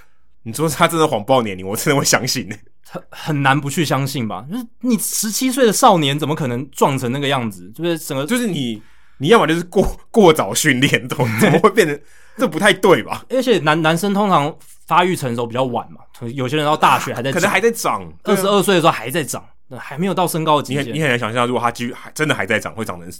[0.44, 2.48] 你说他真的谎报年龄，我真的会相信。
[2.88, 4.46] 很很难不去相信吧？
[4.50, 7.70] 就是你十七岁的少年，怎么可能撞成那个样子？
[7.74, 8.80] 就是整个，就是你，
[9.18, 12.00] 你要么就是过过早训练，怎么怎么会变成？
[12.38, 13.26] 这不太对吧？
[13.28, 14.56] 而且男男生通常
[14.86, 16.00] 发育成熟比较晚嘛，
[16.32, 19.44] 有些人到大学还在长，可能还在长，二十二岁的时候还在长，
[19.76, 20.86] 还没有到身高的极限。
[20.86, 23.12] 你你很难想象，如果他继续还真的还在长，会长成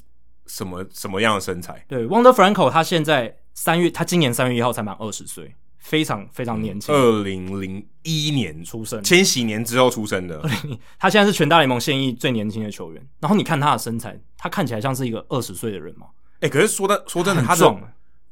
[0.49, 1.85] 什么什么样的身材？
[1.87, 5.55] 对，Wander Franco，他现在三月，他今年三月一号才满二十岁。
[5.79, 10.39] 非常非常年轻，二零零一年出生，千禧年之后出生的。
[10.99, 13.09] 他现在是全大联盟现役最年轻的球员。
[13.21, 16.09] 然后你看他的身材，他看起来像是一个二十岁的人吗？
[16.41, 17.81] 哎、欸，可是说的说真的，他壮，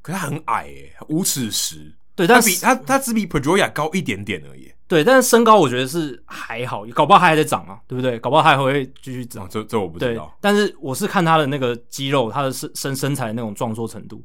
[0.03, 1.91] 可是他很矮哎，五尺十。
[2.15, 4.71] 对，但是他比他他只比 Pedroia 高一点点而已。
[4.89, 8.19] 对，但是身高我觉得是还好，搞不好他还在长啊，对不对？
[8.19, 9.45] 搞不好他还会继续长。
[9.45, 10.37] 哦、这这我不知道。
[10.41, 14.25] 但是我是看他的那个肌肉，他的身身身材那种壮硕程度，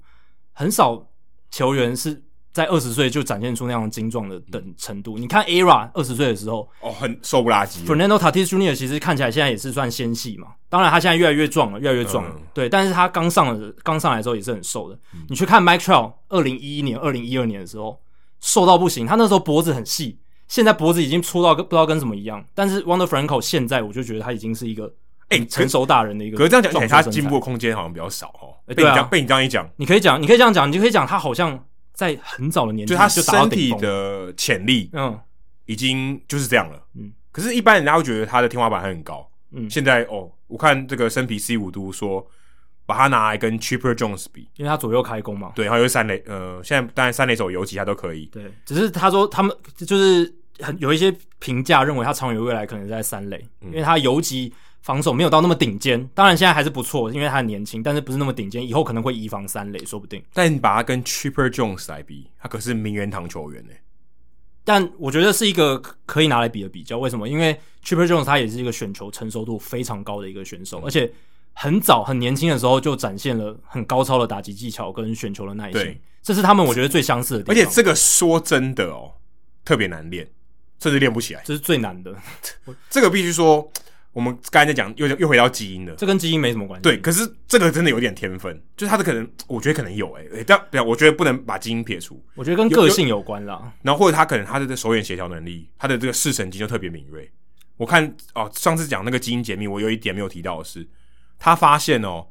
[0.53, 1.05] 很少
[1.49, 2.23] 球员是。
[2.53, 5.17] 在二十岁就展现出那样精壮的等程度。
[5.17, 7.85] 你看 ERA 二十岁的时候，哦，很瘦不拉几。
[7.85, 8.75] Fernando Tatis Jr.
[8.75, 10.49] 其实看起来现在也是算纤细嘛。
[10.67, 12.41] 当然他现在越来越壮了，越来越壮了、嗯。
[12.53, 14.99] 对，但是他刚上的刚上来的时候也是很瘦的。
[15.13, 17.97] 嗯、你去看 Mike Trout 二零一一年、二零一二年的时候，
[18.41, 19.07] 瘦到不行。
[19.07, 20.19] 他那时候脖子很细，
[20.51, 22.45] 现在脖子已经粗到跟不知道跟什么一样。
[22.53, 24.93] 但是 Wonder Franco 现在我就觉得他已经是一个
[25.29, 26.37] 诶成熟大人的一个。
[26.37, 28.53] 可是这样讲他进步空间好像比较少哦。
[28.67, 31.63] 被你这样、啊、被你这样一讲，你可以讲，你可以这样讲，你就可以讲他好像。
[31.93, 35.19] 在很早的年纪，就他身体的潜力，嗯，
[35.65, 37.11] 已经就是这样了，嗯。
[37.31, 39.69] 可是，一般人家会觉得他的天花板还很高，嗯。
[39.69, 42.25] 现在哦，我看这个生皮 C 五都说，
[42.85, 48.51] 把他拿来跟 Cheaper Jones 比，因为他左右开弓嘛，对，然后又三垒，呃，现在当然三垒手游击他都可以，对。
[48.65, 49.55] 只是他说他们
[49.85, 56.09] 就是很有一些评价认为他长远未来可能在三垒，嗯、因为他游击防守没有到那么顶尖。
[56.13, 60.23] 当然现在还是不错，因为他很年轻，但是不是那么顶尖，以后可能会移防三垒，说不定。
[60.33, 63.71] 但你把他跟 Chipper Jones 来比，他可是名人堂球员呢。
[64.63, 66.97] 但我觉得是一个可以拿来比的比较。
[66.99, 67.27] 为什么？
[67.27, 71.11] 因为 Chipper Jones 他也是一个选球成熟度非常高的一个选手，嗯、而且
[71.53, 75.99] 很早很年轻的时候就展现了很高超的打击技巧跟选球的耐心。
[76.21, 77.55] 这是他们我觉得最相似的地方。
[77.55, 79.13] 而且这个说真的哦，
[79.65, 80.29] 特别难练，
[80.81, 81.41] 甚至练不起来。
[81.45, 82.13] 这是最难的。
[82.89, 83.71] 这个必须说。
[84.13, 85.95] 我们刚才在讲，又又回到基因了。
[85.95, 86.83] 这跟基因没什么关系。
[86.83, 90.43] 对，可是这个真的有点天分，就是他的可能，我觉得可能有诶、欸。
[90.43, 92.21] 诶，但我觉得不能把基因撇除。
[92.35, 93.71] 我觉得跟个性有关啦。
[93.81, 97.31] 然后或者他可能他的手眼协调能力，他的这个视神经就特别敏锐。
[97.77, 100.85] 我看哦，上次讲那个基因解密，我有一点没有提到的是，
[101.39, 102.27] 他发现哦，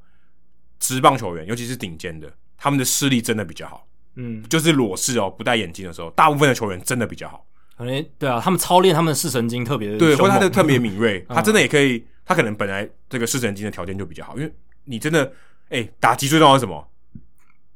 [0.80, 3.88] 职棒球员尤其是顶尖的，他们的视力真的比较好。
[4.16, 7.46] 嗯，就是裸视哦，不戴眼镜的时候，大部分的球员真的比较好。
[7.80, 12.04] 可能对啊，他们操练他们的视神经特别的对，或者他的特别敏锐，他真的也可以。
[12.26, 14.54] 他可能本来这个视神经的条件就比较好，因为
[14.84, 15.24] 你真的
[15.70, 16.86] 哎、欸，打击最重要是什么？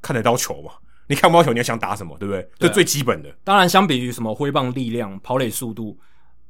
[0.03, 0.73] 看得到球嘛？
[1.09, 2.17] 你看不到球，你要想打什么？
[2.19, 2.47] 对不对？
[2.59, 3.35] 这、啊、最基本的。
[3.43, 5.99] 当然，相比于什么挥棒力量、跑垒速度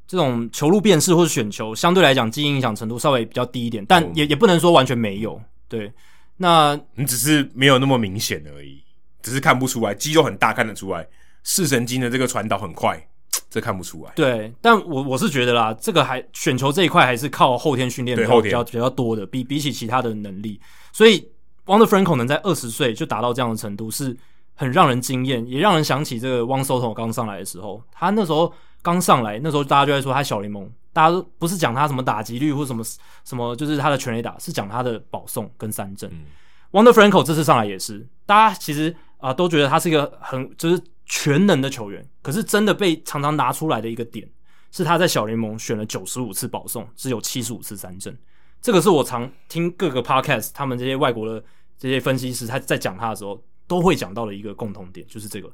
[0.06, 5.40] 这种球路辨识或者选球，相对来讲基因影响程度稍微比较低一点，但也、嗯、也不能说完全没有。
[5.66, 5.90] 对，
[6.36, 8.82] 那你只是没有那么明显而已，
[9.22, 11.06] 只是看不出来，肌肉很大看得出来，
[11.42, 13.02] 视神经的这个传导很快。
[13.50, 20.60] 这看不出来，对，但我我是觉得啦，这个还选球这一块还是靠后天训练比较比较比较多的，比比起其他的能力，
[20.92, 21.28] 所以
[21.66, 24.16] Wander Franco 能在二十岁就达到这样的程度，是
[24.54, 28.52] 很让人惊艳，也让人想起这个 Juan Soto 刚上来的时候，他那时候
[28.82, 32.82] 刚上来，那时候大家就在说他小联盟，大家都不是讲他什么打击率或什么
[33.24, 36.10] 什么，就是他的全垒打，是讲他的保送跟三振。
[36.10, 36.24] 嗯、
[36.72, 40.82] Wander Franco 这次上来也是，大家其实啊、呃、都觉得他是一个很就是。
[41.16, 44.28] 全能的球员，可是真的被常常拿出来的一个点，
[44.72, 48.18] 是他在小联盟选了九十五次保送，只有七十五次三振。
[48.60, 51.42] 这个是我常听各个 podcast，他们这些外国的
[51.78, 55.46] 这些分析师他在讲他的时候，都会讲到的一个共同点，就是这个。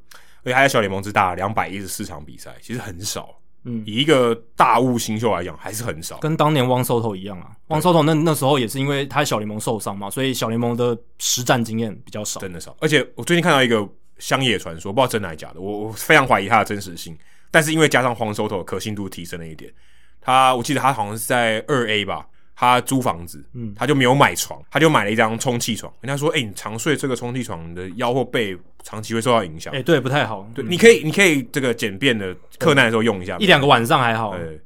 [0.42, 3.28] 而且他在小联盟只打两百一十四场比赛，其实很少。
[3.64, 6.16] 嗯，以一个大物新秀来讲，还是很少。
[6.20, 12.74] 跟当年汪 Soto 一样啊，汪 Soto 那那时候也是因为他小联盟受伤嘛，所以小联盟的实战经验比较少，真的少。
[12.80, 13.86] 而且我最近看到一个。
[14.20, 17.18] 乡野传说，不知道真的还是假的，我我非常怀疑它的真实性。
[17.50, 19.72] 但是因为加上黄 Soto 可信度提升了一点，
[20.20, 22.24] 他我记得他好像是在二 A 吧，
[22.54, 25.92] 他租房子，嗯，他就没有买床，他就买了一张充气床。
[26.00, 29.74] 人家说，哎、欸，你常睡这个充气床，你的腰或背长期会受到影响。
[29.74, 30.48] 哎、欸，对，不太好。
[30.54, 34.38] 对，嗯、你可以你可以这个简便的克难的时候用一下，一两个晚上还好。
[34.38, 34.60] 对，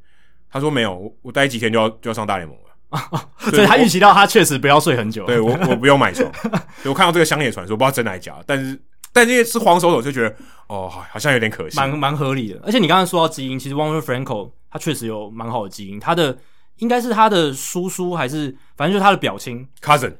[0.50, 3.20] 他说没有，我我待几天就要就要上大联盟了。
[3.50, 5.24] 所以他预期到他确实不要睡很久。
[5.24, 6.30] 对我我不用买床，
[6.84, 8.78] 我看到这个乡野传说，不知道真的还是假的，但是。
[9.14, 10.36] 但因为是黄手手，就觉得
[10.66, 12.60] 哦，好像有点可惜，蛮蛮合理的。
[12.64, 16.36] 而且你刚刚说到基因，其实 Wander Franco 他确实有蛮好的基因，他的
[16.78, 19.66] 应该是他的叔叔还是反正就是他的表亲。
[19.80, 20.14] Cousin，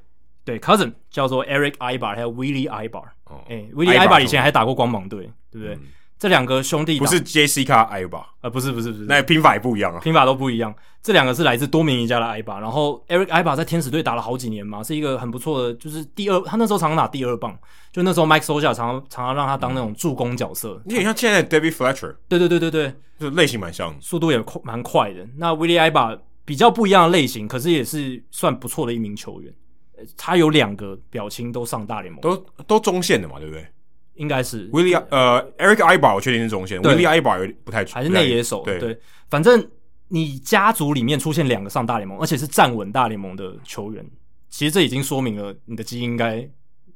[0.45, 3.05] 对 cousin 叫做 Erick Aybar，还有 Willie Aybar，
[3.49, 5.75] 哎，Willie Aybar 以前还打过光芒队，对不对？
[5.75, 5.81] 嗯
[6.25, 10.75] 这两个兄弟不是 Jessica Aybar，呃，不是不是不是，那拼法也不一样啊，拼法都不一样。
[11.03, 17.55] 这两个是来自多米尼加的 Aybar，然后 Erick Aybar 在天使队打了好几年嘛，是一个很不错的，就是第二，他那时候常常打第二棒，
[17.93, 25.29] 就那时候 Mike Scioscia 常常常常让他当那种助攻角色，你很像现在的 David Fletcher，对对对对对，就类型蛮像，速度也快蛮快的。
[25.37, 29.53] 那 Willie Aybar 比较不一样的类型，可是也是算不错的一名球员。
[30.17, 32.37] 他有两个表情都上大联盟，都
[32.67, 33.67] 都中线的嘛，对不对？
[34.15, 38.63] 应该是 Willie 呃 Erick Aybar 我确定是中线，Willie Aybar 不太还是内野手。
[38.65, 39.67] 对，对，反正
[40.09, 44.05] 你家族里面出现两个上大联盟，而且是站稳大联盟的球员，
[44.49, 46.49] 其实这已经说明了你的基因应该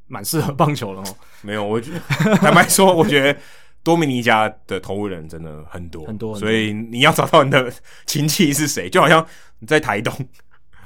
[0.06, 1.16] 蛮适合棒球了哦。
[1.42, 3.40] 没有，我觉得坦白说，我觉得
[3.82, 7.72] 多米尼加的投入人真的很多很多，所以你要找到你的
[8.06, 9.26] 亲戚是谁，就好像
[9.58, 10.14] 你在台东，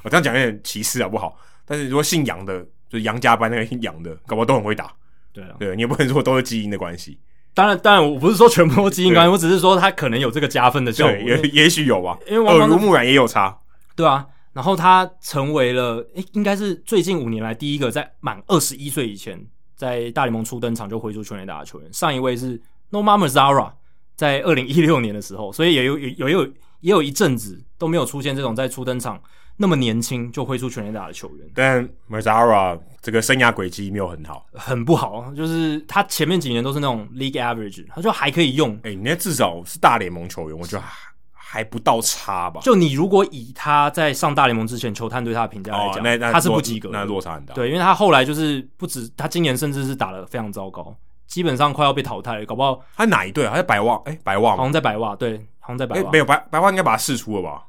[0.03, 1.37] 我这样讲有点歧视好不好？
[1.67, 4.93] 但是如果姓杨的，就是杨家班那个姓杨的，搞不好都很会打。
[5.33, 7.19] 对啊，对，你也不能说都是基因的关系。
[7.55, 11.17] 当然，当然，我不是说全部都基因关系，我只是说他可能有这个加分的效果。
[11.17, 13.59] 也也许有吧，因为耳濡目染也有差。
[13.95, 19.39] 对啊，然后他成为了，诶，应该是最近五年来第一个在满二十一岁以前
[19.77, 21.93] 在大联盟初登场就挥出全垒打的球员。
[21.93, 22.59] 上一位是
[22.91, 23.73] Nomar Mazara，
[24.17, 26.47] 在二零一六年的时候，所以也有有有有
[26.81, 29.21] 也有一阵子都没有出现这种在初登场。
[29.59, 35.33] 那么年轻就挥出全垒打的球员，但 Mazara 这个生涯轨迹没有很好，很不好。
[35.35, 38.75] 就是他前面几年都是那种 League Average，他就还可以用。
[38.77, 42.61] 哎、欸，你那至少是大联盟球员，我觉得还还不到差吧。
[42.63, 47.53] 就你如果以他在上大联盟之前球探对他的评价来讲，哦、那那他是不及格的，那落差很大。
[47.55, 50.95] 对，因为他后来就是不止，他今年甚至是打得非常糟糕，
[51.27, 53.51] 基本上快要被淘汰了，搞不好他哪一队啊？
[53.51, 55.17] 他在白袜，哎、欸，白袜好像在白袜。
[55.17, 57.65] 对，好像在白袜，没有白白袜应该把他释出了吧？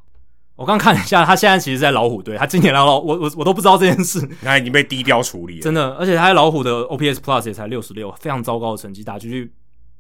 [0.56, 9.52] 我刚看了一下，他现在其实，在老虎队，他今年来老我我我都不知道这件事，他已经被低调处理了，真的，而且他在老虎的 OPS Plus 也才六十六，非常糟糕的成绩，打出去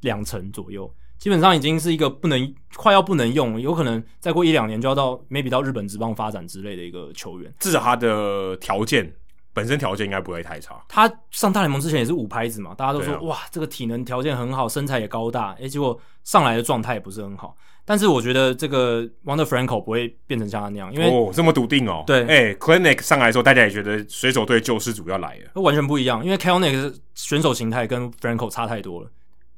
[0.01, 9.11] 两成左右，基本上已经是一个不能快要不能用，有可能再过一两年就要到 maybe 到日本职棒发展之类的一个球员，至少他的条件
[9.53, 10.79] 本身条件应该不会太差。
[10.87, 17.55] 他上大联盟之前也是五拍子嘛，大家都说、啊、哇，这个体能条件很好，身材也高大，诶、欸，结果上来的状态也不是很好。
[17.85, 22.03] 但是我觉得这个 Wonder Franco 不会变成像他那样，因为哦这么笃定哦。
[22.07, 26.23] 对，哎，Clinic 上来的时候，大家也觉得水手队救世主要来了，完全不一样。
[26.23, 29.09] 因为 Kelenic 选手形态跟 Franco 差太多了。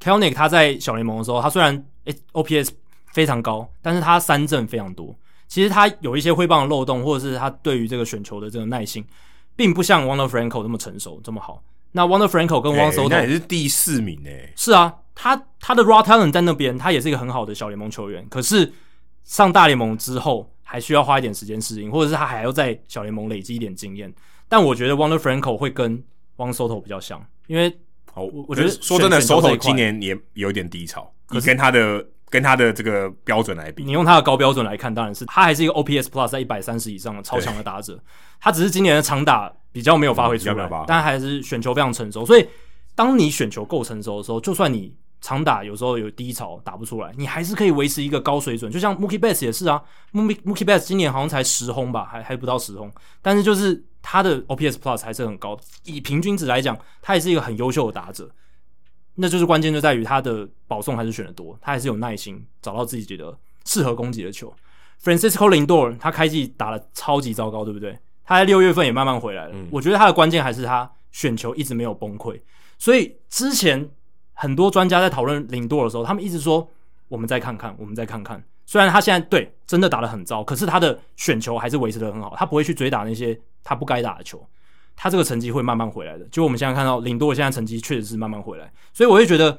[0.02, 1.86] Kelenic 他在小联盟的时候，他虽然
[2.34, 2.70] OPS
[3.14, 5.16] 非常高，但是他三振非常多。
[5.48, 9.06] 其实他有一些挥棒的漏洞，或者是他对于这个选球的这个耐性，
[9.56, 11.62] 并不像 Wonder Franco 这么成熟这么好。
[11.92, 14.52] 那 Wander Franco 跟 Soto 那也是第四名诶。
[14.56, 18.72] 是啊，他他的 raw talent 在那边，他也是一个很好的小联盟球员，可是。
[19.28, 24.14] 上大联盟之后，还需要花一点时间适应，或者是他还要在小联盟累积一点经验。
[24.48, 25.98] 但我觉得 Wonder Franco 会跟
[26.38, 27.76] Juan Soto 比较像，因为
[28.14, 31.12] 哦，我觉得说真的，Soto 今年也有点低潮。
[31.32, 38.00] 你跟他的跟他的这个标准来比，你用他的高标准来看，当然是他还是一个 OPS Plus 在一百三十以上的超强的打者。
[38.40, 42.24] 他只是今年的长打比较没有发挥出来，但还是选球非常成熟。
[42.24, 42.48] 所以，
[42.94, 48.72] 当你选球够成熟的时候，就算你长打有时候有低潮打不出来，你还是可以维持一个高水准。
[48.72, 49.82] 就像 Mookie Betts 也是啊
[50.14, 52.92] ，Mookie Mookie Betts 今年好像才十轰吧，还还不到十轰，
[53.24, 55.60] 但是就是他的 OPS Plus 还是很高。
[55.84, 58.30] 以平均值来讲，他也是一个很优秀的打者。
[59.16, 63.36] 那就是关键就在于他的保送还是选的多，他还是有耐心找到自己觉得
[63.66, 64.54] 适合攻击的球。
[65.04, 67.98] Francisco Lindor 他开季打的超级糟糕，对不对？
[68.24, 69.52] 他在六月份也慢慢回来了。
[69.56, 72.40] 嗯、我觉得他的关键还是他选球一直没有崩溃，
[72.78, 73.90] 所以之前。
[74.36, 76.70] 很多专家在讨论林多的时候，他们一直说
[77.10, 84.46] ：“我们再看看，我们再看看。”虽然他现在对真的打得很糟，可是他的选球还是维持得很好，他不会去追打那些他不该打的球，
[84.96, 86.26] 他这个成绩会慢慢回来的。
[86.26, 89.58] 就我们现在看到林多现在成绩确实是慢慢回来，所以我会觉得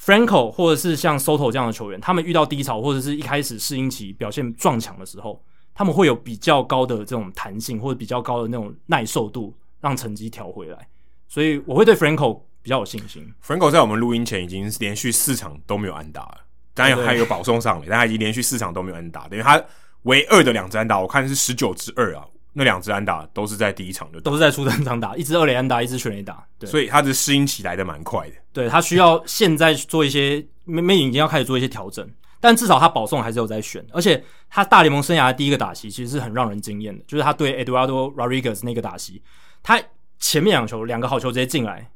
[0.00, 5.42] Franco 或者是像 Soto 这样的球员，他们遇到低潮或者是一开始适应期表现撞墙的时候，
[5.74, 10.88] 他们会有比较高的这种弹性或者比较高的那种耐受度，让成绩调回来。
[11.26, 12.40] 所以我会对 Franco。
[12.62, 13.26] 比较有信心。
[13.44, 16.38] Franco 在我们录音前已经连续四场都没有安打了，
[16.74, 19.62] 当然还有保送上了，但他已经连续四场都没有安打，等于他
[20.02, 28.34] 唯二的两支安打，我看是十九支二啊，那两支安打都是在第一场就都是在初登场打，一支二垒安打，一支全垒打，对，所以他的适应期来的蛮快的。
[28.52, 32.08] 对，他需要现在做一些，没没已经要开始做一些调整，
[32.40, 39.22] 但至少他保送还是有在选，而且他大联盟生涯的第一个打席其实是很让人惊艳的，就是他对 Eduardo Rodriguez 那个打席，
[39.62, 39.80] 他
[40.18, 41.90] 前面两球两个好球直接进来。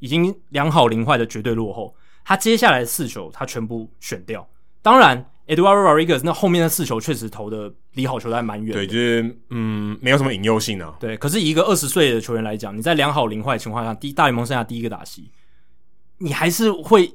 [0.00, 1.94] 已经良好零坏的绝对落后，
[2.24, 4.46] 他接下来的四球他全部选掉。
[4.82, 8.72] 当然，Eduardo Rodriguez 那后面的四球确实投的离好球还蛮远。
[8.74, 10.96] 对，就是嗯，没有什么引诱性啊。
[10.98, 15.30] 对，可是以一个二十岁的球员来讲，你在良好零坏的情况下，第大联盟剩下第一个打席，
[16.18, 17.06] 你还是会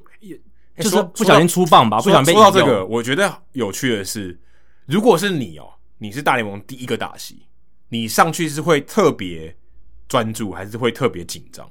[0.78, 2.00] 就是不小心出棒吧？
[2.00, 4.38] 不小心被说到这个，我觉得有趣的是，
[4.86, 5.66] 如果是你哦，
[5.98, 7.46] 你是大联盟第一个打席，
[7.88, 9.56] 你上去是会特别
[10.06, 11.68] 专注，还是会特别紧张？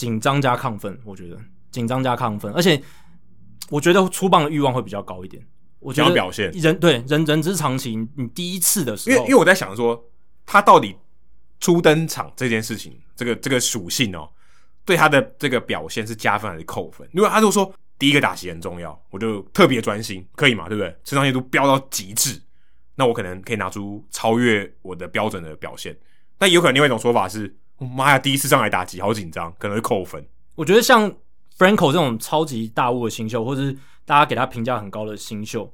[0.00, 1.36] 紧张加亢奋，我觉得
[1.70, 2.82] 紧张加亢奋，而且
[3.68, 5.46] 我觉得出棒的欲望会比较高一点。
[5.78, 10.02] 我觉得表现人对人人之常情，你第一次的时候，因为因为我在想说，
[10.46, 10.96] 他到底
[11.60, 14.26] 初登场这件事情，这个这个属性哦，
[14.86, 17.06] 对他的这个表现是加分还是扣分？
[17.12, 20.66] 因为他就说第一个打席很重要，我就特别专心，可以嘛？
[20.66, 20.88] 对不对？
[21.04, 22.40] 成长线都飙到极致，
[22.94, 25.94] 那我可能可以拿出超越我的标准的表现。
[26.38, 27.54] 但也有可能另外一种说法是。
[27.86, 28.18] 妈呀！
[28.18, 30.24] 第一次上来打击，好紧张，可能会扣分。
[30.54, 31.10] 我觉得像
[31.58, 35.72] Franco 这种超级大物的新秀，或者是大家给他评价很高的新秀，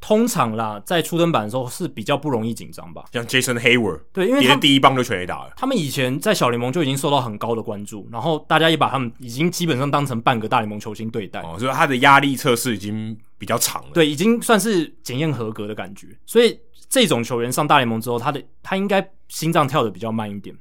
[0.00, 3.04] 通常啦，在初登板的时候是比较不容易紧张吧。
[3.12, 5.52] 像 Jason Hayward，对，因为他第一棒就全垒打了。
[5.56, 11.40] 他们以前在小联盟就已经受到很高的关注，然后大家也把他们已经基本上当成半个大联盟球星对待。
[11.42, 13.90] 哦，所以他的压力测试已经比较长了。
[13.94, 16.08] 对，已经算是检验合格的感觉。
[16.26, 16.58] 所以
[16.88, 20.56] 这种球员上大联盟之后，他的他应该心脏跳得比较慢一点。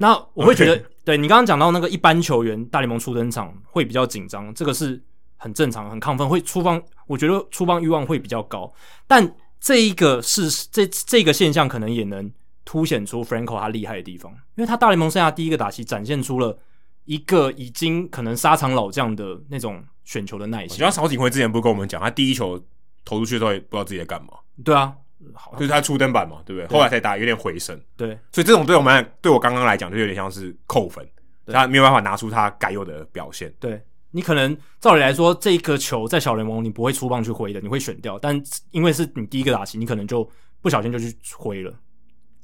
[0.00, 5.02] 那我会觉得.对你刚刚讲到那个一般球员大联盟初登场会比较紧张，这个是
[5.36, 6.82] 很正常、很亢奋，会出棒。
[7.06, 8.72] 我觉得出棒欲望会比较高。
[9.06, 12.30] 但这一个是这这个现象，可能也能
[12.64, 16.58] 凸显出 Franco 他厉害的地方，因为他大联盟生涯第一个打席展现出了
[17.04, 20.78] 一个已经可能沙场老将的那种选球的耐心。
[20.78, 22.58] 像曹景辉之前不是跟我们讲，他第一球
[23.04, 24.28] 投出去的时候也不知道自己在干嘛。
[24.64, 24.94] 对啊。
[25.34, 26.66] 好，就是他初登板嘛，对不对？
[26.66, 27.80] 对后来才打，有点回升。
[27.96, 31.06] 对，所以这种对我们对我刚刚来讲，就有点像是扣分，
[31.46, 33.52] 他没有办法拿出他该有的表现。
[33.60, 38.18] 对，你可能照理来说，这个球在小联盟你不会出棒去挥的，你会选掉。
[38.18, 40.28] 但因为是你第一个打席，你可能就
[40.60, 41.72] 不小心就去挥了，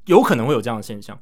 [0.04, 1.18] 有可能会有这样的现象。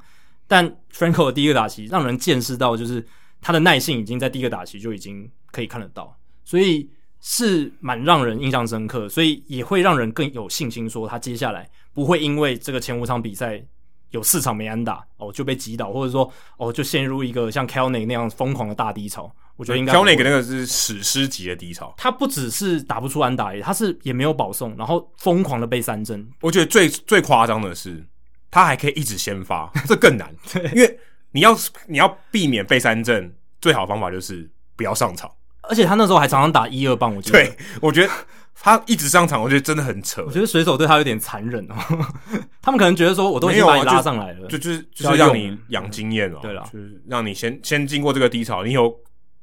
[0.46, 3.04] 但 Franco 的第一个打席让人见识到，就是
[3.40, 6.14] 他的耐性已经在第一个打席就已经可以看得到，
[6.44, 6.90] 所以
[7.26, 13.64] 是蛮让人印象深刻，所以也会让人更有信心说他接下来不会因为这个前五场比赛
[14.10, 19.34] 有四场没安打哦就被击倒，或者说哦就陷入一个像 Kelenic 那样疯狂的大低潮。
[19.56, 26.28] 我觉得应该 Kelenic 那个是史诗级的低潮，他不只是打不出安打，他是也没有保送，然后疯狂的被三振。
[26.42, 28.04] 我觉得最最夸张的是。
[28.50, 30.32] 他还可以一直先发， 这更难。
[30.76, 30.98] 因为
[31.32, 35.28] 你要你要避免被三振，最好的方法就是不要上场。
[35.68, 37.38] 而且他那时候还常常打一二棒，我觉得。
[37.38, 38.12] 对，我觉得
[38.54, 40.22] 他一直上场，我觉得真的很扯。
[40.26, 41.74] 我觉得水手对他有点残忍哦。
[42.62, 46.38] 他们可能觉得说，我都已经把你拉上来了，就就是就是让你养经验哦。
[46.42, 48.94] 对了，就是让你先先经过这个低潮，你有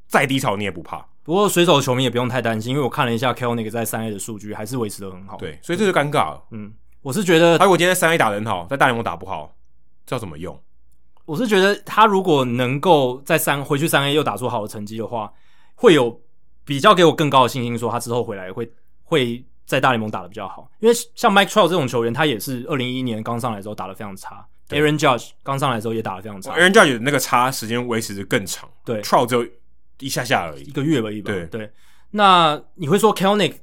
[0.07, 1.05] 再低潮你也不怕。
[1.23, 5.37] 不过水手的球迷也不用太担心，因为我看了一下 Kelenic 在三 A 的数据，还是维持的很好。
[5.37, 6.41] 对，所以这就尴尬了。
[6.51, 6.73] 嗯。
[7.03, 9.55] 我是觉得，他如果今天三 A 打得很好，在大联盟打不好，
[10.05, 10.55] 这要怎么用？
[11.25, 15.31] 我是觉得他如果能够在三回去三 A 又打出好的成绩的话，
[15.81, 16.21] 会有
[16.63, 18.71] 比较给我更高的信心，说他之后回来会
[19.03, 20.69] 会在大联盟打的比较好。
[20.79, 29.47] 因为像 Mike Trout 这种球员，他也是二零一一年刚上来的时候打的非常差，Aaron Judge 刚上来的时候也打的非常差，Aaron Judge 那个差时间维持的更长，对，Trout 只有
[29.99, 31.31] 一下下而已，一个月而已吧。
[31.31, 31.71] 对对，
[32.11, 33.55] 那你会说 Kelenic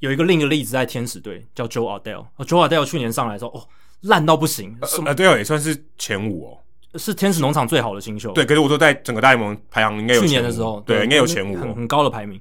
[0.00, 2.26] 有一个另一个例子在天使队，叫 Joe Adell。
[2.38, 3.68] Joe Adell 去年上来的时候，哦，
[4.00, 4.76] 烂到不行。
[5.06, 6.58] 呃，对哦，也算是前五哦，
[6.96, 8.32] 是天使农场最好的新秀。
[8.32, 10.20] 对，可是我说在整个大联盟排行应该有。
[10.20, 12.40] 去年的时候，对，对应该有前五，很很高的排名。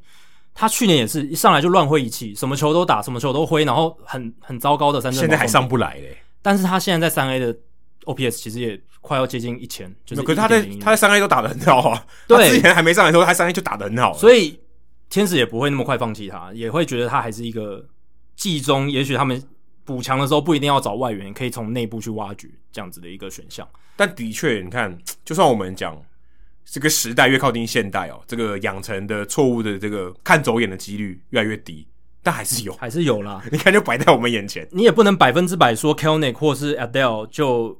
[0.53, 5.21] 他去年也是一上来就乱挥一气，什么球都打，什么球都挥，然后很很糟糕的三振。
[5.21, 6.17] 现在还上不来嘞。
[6.41, 7.55] 但是他现在在三 A 的
[8.05, 10.21] OPS 其实也快要接近一千，就是。
[10.21, 12.05] 可是他在他在三 A 都打得很好啊。
[12.27, 14.13] 对，他之前还没上来的时候，他三 A 就打得很好。
[14.13, 14.59] 所以
[15.09, 17.85] 天使也不会那么快放弃他，也会觉得他还是一个。
[18.33, 19.39] 季中，也许他们
[19.91, 23.67] 补强的时候不一定要找外援，可以从内部去挖掘这样子的一个选项。
[23.95, 25.95] 但的确，你看，就算我们讲
[26.65, 31.85] 这个时代越靠近现代哦，这个养成的错误的这个看走眼的几率越来越低，
[32.23, 33.43] 但还是有，还是有啦。
[33.51, 37.77] 你看，就摆在我们眼前，你也不能百分之百说 Kelenic 或是 Adell 就。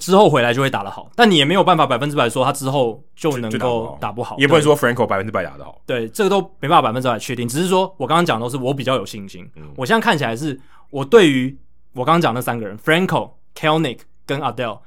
[0.00, 5.80] 之后回来就会打得好，但你也没有办法百分之百说他之后就能够打不好，也不能说 Franco 百分之百打得好。
[5.86, 9.48] 对，这个都没办法百分之百确定，只是说我刚刚讲的都是我比较有信心。
[9.54, 10.58] 嗯、我现在看起来是
[10.90, 11.56] 我对于
[11.92, 14.80] 我刚刚讲那三个人 Franco、k e l n i c k 跟 Adell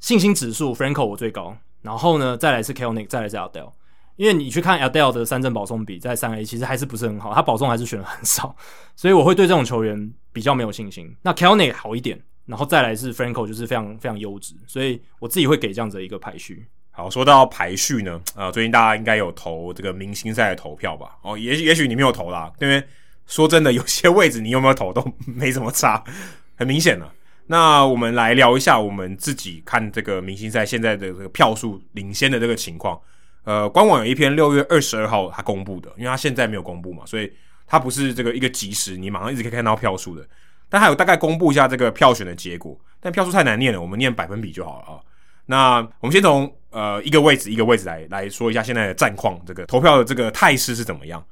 [0.00, 3.72] 信心指数，Franco 我最高，然后呢再来是 k e l n i c k 再来是 Adell。
[4.16, 8.54] 因为你去看 Adell 的三振保送比在三 A 其实还是不是很好，他保送还是选的很少，
[8.94, 11.14] 所以我会对这种球员比较没有信心。
[11.22, 12.20] 那 k e l n i c k 好一点。
[12.46, 16.64] 然后再来是 Franco，就是非常非常优质，所以我自己会给这样子的一个排序。
[16.92, 21.18] 好，说到排序呢，呃，最近大家应该有投这个明星赛的投票吧？
[21.22, 22.80] 哦，也许也许你没有投啦，因为
[23.26, 26.02] 说真的，有些位置你有没有投都没什么差，
[26.56, 27.12] 很明显了。
[27.46, 33.00] 那我们来聊一下我们自己看这个明星赛现在的这个票数领先的这个情况。
[33.44, 37.32] 呃，官网有一篇六月二十二号他公布的，因为他现在没有公布嘛，所以
[37.64, 40.26] 他不是这个一个即时你马上一直可以看到票数的。
[40.68, 45.00] 但还有大概公布一下这个票选的结果，但票数太难念了，我们念百分比就好了啊。
[45.44, 51.24] 那我们先从呃一个位置一个位置来来说一下现在的战况，这个投票的这个态势是怎么样？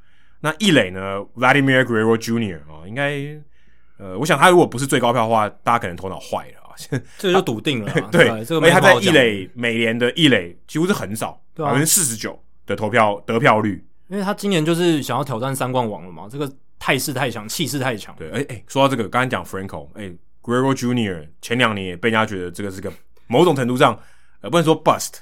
[0.44, 2.58] 那一垒呢，Vladimir Guerrero Jr.
[2.70, 3.18] 啊，应该
[3.96, 6.76] 呃，我想他如果不是最高票的话，大家可能头脑坏了啊。
[7.16, 16.52] 这个就笃定了， 对，对，这个而且他在一垒美联的一垒几乎是很少，百分之四十九的投票得票率，因为他今年就是想要挑战三冠王了嘛，这个。
[16.76, 18.14] 态势太强，气势太强。
[18.18, 21.26] 对，哎、欸、哎、欸，说到这个，刚才讲 Franco，哎、欸、Guerrero Jr.
[21.40, 22.92] 前两年也被人家觉得这个是个
[23.26, 23.98] 某种程度上，
[24.42, 25.14] 呃，不能说 bust，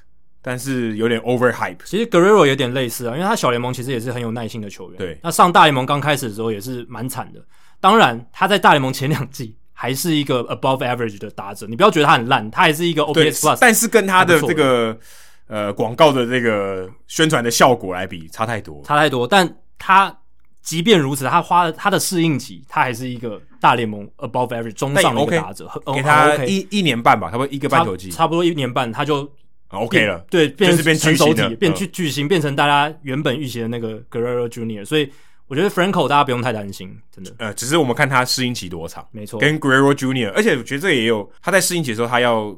[0.43, 1.79] 但是有点 over hype。
[1.85, 4.99] 其实 Guerrero 有点类似啊，因为他小联盟其实也是很有耐心的球员。
[4.99, 7.41] 对，那上大联盟刚开始的时候也是蛮惨的。
[7.81, 13.59] 当然，他在大联盟前两季还是一个 above average 的打者，你不要觉得他很烂，他还是一个 OPS plus。
[13.61, 14.99] 但是跟他的这个
[15.47, 19.27] 呃广告的这个宣传的效果来比，差太多，差太多。
[19.27, 20.19] 但他。
[20.63, 29.29] 即便如此，他花了他的适应期，他还是一个大联盟 above average 中上的一个打者，给他一一年半吧，差不多一个半球季，差不多一年半他就
[29.73, 35.11] OK 了，对，变成成熟体，变巨巨星，变成大家原本预期的那个 Guerrero Junior，所以
[35.47, 42.57] 我觉得 Franco 大家不用太担心，真的，呃，只是我们看他适应期多长，没错，跟 Guerrero Junior，而且我觉得这个也有他在适应期的时候，他要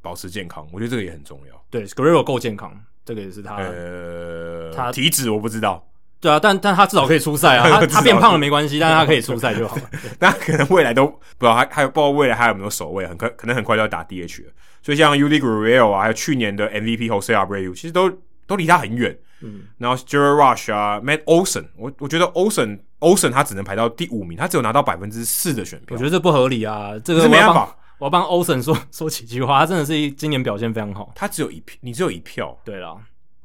[0.00, 5.86] 保持健康，我觉得这个也很重要，对，Guerrero 够健康，这个也是他，呃，他体脂我不知道。
[6.20, 9.82] 对啊，但但他至少可以出赛啊， 他他变胖了没关系，但是他可以出赛就好了。
[10.20, 14.52] 那可能未来都不知道，还还有不知道未来还有没有守卫，很可可能很快就要打 DH 了。
[14.82, 18.10] 所以像 Yuli Gurriel 啊，还有去年的 MVP Jose Abreu，其实都
[18.46, 19.16] 都离他很远。
[19.40, 27.76] 嗯，然后 Jared Rush 啊，Matt Olson，我我觉得 Olson Olson 他只能排到第五名，他只有拿到百分之四的选票，我觉得这不合理啊，这个是没办法。
[27.98, 31.12] 我要帮 Olson 说 说几句话，他真的是今年表现非常好。
[31.14, 32.56] 他只有一票，你只有一票。
[32.64, 32.96] 对啦，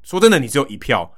[0.04, 1.12] 说真的，你只有一票，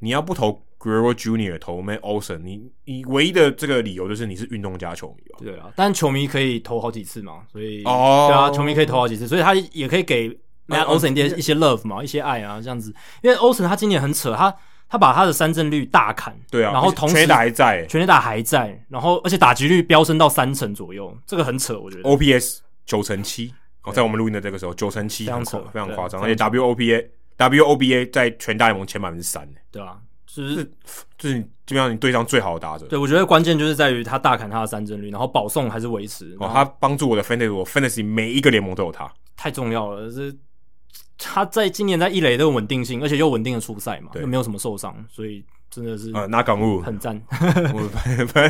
[0.00, 1.58] 你要不投 Guerrero Jr.
[1.60, 5.38] 投 Matt Olson，你你唯一的这个理由就是你是运动家球迷吧？
[5.40, 10.28] 对啊，但球迷可以投好几次嘛，所以哦，对啊，球迷可以投好几次，所以他也可以给
[10.66, 12.92] Matt Olson 一些一些 love 嘛，一些爱啊，这样子。
[13.22, 14.52] 因为 Olson 他今年很扯，他
[14.88, 22.02] 他把他的三振率大砍，对啊，然后同时全垒打还在，全垒打还在，然后而且打击率飙升到三成左右，这个很扯，我觉得。
[22.02, 23.54] OPS 九成七，
[23.84, 27.06] 哦，在我们录音的这个时候，九成七，非常扯，非常夸张，而且 WOBA
[27.38, 29.96] WOBA 在全大联盟前百分之三，对啊，
[30.34, 30.64] 就是
[31.18, 32.86] 就是基本上你对上最好的打者。
[32.86, 36.34] 对，我觉得关键就是在于他大砍他的三振率，然后保送还是维持。
[36.40, 40.10] 哦，他帮助我的 Fantasy，我 Fantasy 每一个联盟都有他，太重要了。
[40.10, 40.34] 这
[41.18, 47.20] 他在今年在一垒都有稳定性，而且又稳定的出赛嘛，又没有什么受伤，所以真的是呃拿港务很赞。
[47.74, 47.90] 我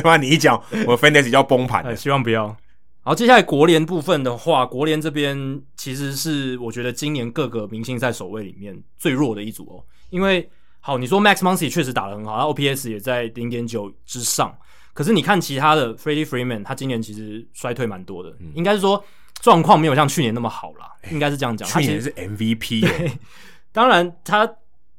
[0.01, 0.55] 不然你一讲，
[0.87, 1.95] 我 Fantasy 要崩盘。
[1.95, 2.55] 希望不要。
[3.01, 9.83] 好，接下来国联部分的话，国联这边其实是我觉得今年各个明星赛首位里面最弱的一组哦。
[10.09, 10.49] 因为
[10.85, 14.53] 好，你说 Max Muncy 确实打得很好，他 OPS 也在零点九之上。
[14.93, 19.01] 可是你看其他的 Freddie Freeman，他今年其实衰退蛮多的，嗯、应该是说
[19.41, 21.67] 状况没有像去年那么好啦，欸、应该是这样讲。
[21.69, 23.11] 去年是 MVP，对，
[23.71, 24.47] 当然他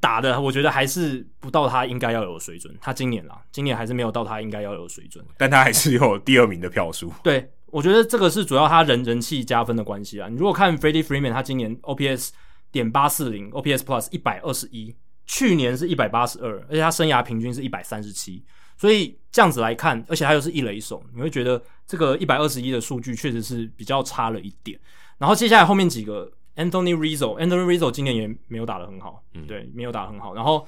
[0.01, 2.75] 打的我觉得还是不到他应该要有的水准。
[2.81, 7.13] 他今年啦，今年还是没有到他应该要有的水准，但他还是有第二名的票数。
[7.23, 7.51] 对。
[7.67, 10.29] 我觉得这个是主要他人人气加分的关系啊。
[10.29, 12.29] 你如果看 Freddie Freeman，他今年 OPS
[12.71, 14.95] 点八四零，OPS Plus 一百二十一，
[15.27, 18.43] 去年是一百八十二，而且他生涯平均是一百三十七。
[18.77, 24.79] 所以这样子来看，而且他又是一垒手，你会觉得这个一百二十一的数据确实是比较差了一点。
[25.17, 30.35] 然后接下来后面几个 Anthony Rizzo，Anthony Rizzo 今年也没有打得很好，嗯，对，没有打得很好。
[30.35, 30.67] 然后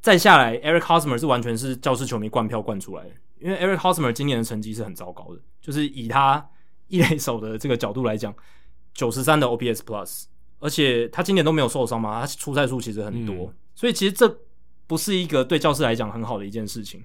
[0.00, 3.10] 再下来 Eric Hosmer 是完全是教师球迷灌票灌出来的。
[3.38, 6.44] 因为 Eric Hosmer 今年的成绩是很糟糕的，就是以他
[6.88, 8.34] 一垒手的这个角度来讲，
[8.92, 10.24] 九十三的 OPS Plus，
[10.58, 14.28] 而且他今年都没有受伤嘛，他出赛数其实很多，嗯、所以其实这
[14.88, 17.04] 不是一个对教师来讲很好的一件事情。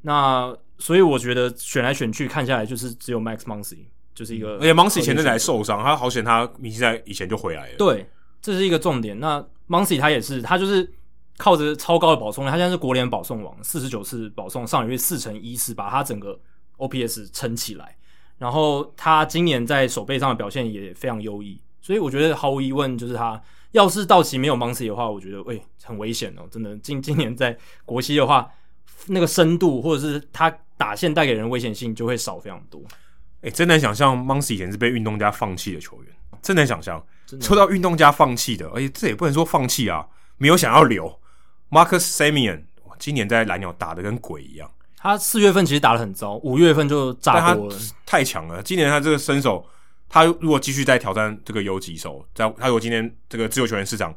[0.00, 3.80] 那所以我觉得选来选去看下来，就是只有 Max Muncy
[4.14, 7.76] 就是一个，而且 Muncy 前阵子还受伤，他好险他明星赛以前就回来了。
[7.76, 8.08] 对，
[8.40, 9.20] 这是一个重点。
[9.20, 10.90] 那 Muncy 他也是，他就是。
[11.38, 16.38] 靠着超高的保送率，他现在是国联保送王，四十九次保送，上垒率四乘一四，把他整个
[16.76, 17.96] OPS 撑起来。
[18.38, 23.42] 然后他今年在手背上的表现也非常优异，所以我觉得毫无疑问，就是他
[23.72, 26.76] 要是道奇没有 Muncy 的话，我觉得喂、欸、很危险哦，真的。
[26.78, 28.48] 今今年在国西的话，
[29.06, 32.80] 那个深度或者是他打线带给人危险性就会少非常多。
[33.40, 37.04] 哎、欸，真难想象 Muncy 以前是被运动家放弃的球员，真难想象，
[37.40, 40.06] 抽到运动家放弃的，而且这也不能说放弃啊，
[40.38, 41.18] 没有想要留。
[41.70, 42.62] Marcus Semien
[42.98, 44.70] 今年在蓝鸟打得跟鬼一样。
[44.96, 47.76] 他四月份其实打得很糟，五月份就炸锅了，
[48.06, 48.62] 太强了。
[48.62, 49.66] 今年他这个身手，
[50.12, 54.14] 他如果继续再挑战这个游击手，在他如果今天这个自由球员市场，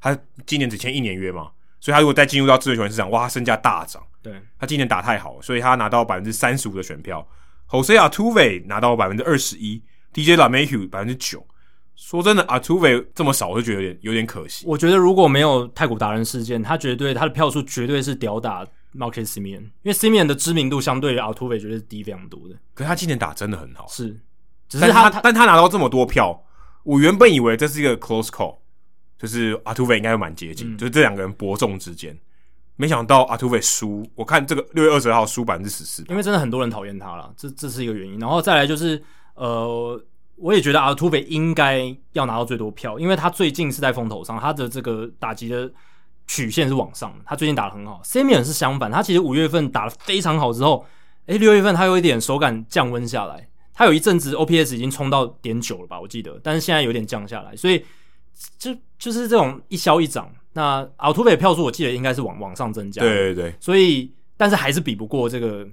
[0.00, 4.02] 他今年只签一年约嘛，所以他如果再进入到自由球员市场，哇，他身价大涨。
[4.20, 7.24] 对，他今年打太好，所以他拿到百分之三十五的选票。
[7.70, 9.80] Jose Artuve 拿到百分之二十一
[10.12, 11.46] ，DJ LeMahieu 百分之九。
[11.94, 14.66] 说真的，Artuve 这么少，我就觉得有点有点可惜。
[14.66, 22.54] 我觉得如果没有太古达人事件，他绝对他的票数绝对是吊打 Marcus Semien，因为 Semien 的知名度相对于 Artuve 绝对是低非常多的。
[22.74, 24.20] 可是他今年打真的很好，是，
[24.68, 26.42] 只是他但他，但他拿到这么多票，
[26.82, 28.56] 我原本以为这是一个 close call，
[29.18, 32.18] 就是 Altuve 应该会蛮接近，嗯、就是这两个人伯仲之间，
[32.76, 38.18] 没想到 Altuve 输，我看这个六月二十号输百分之十四，因为真的很多人讨厌他了，这这是一个原因。
[38.18, 39.02] 然后再来就是
[39.34, 40.02] 呃。
[40.38, 45.72] 我也觉得阿图贝应该要拿到最多票，因为他最近是在风头上，他的这个打击的
[46.26, 48.02] 曲线是往上的，他最近打的很好。
[48.04, 50.84] Semien 是相反，他其实五月份打的非常好之后，
[51.24, 57.84] 诶，六月份他有一点手感降温下来，他有一阵子 OPS 已经冲到点九了吧，我记得，但是现在有点降下来，所以
[58.58, 60.28] 就就是这种一消一涨。
[60.54, 65.68] 那奥图贝票数我记得应该是往往上增加，对对对，所以但是还是比不过这个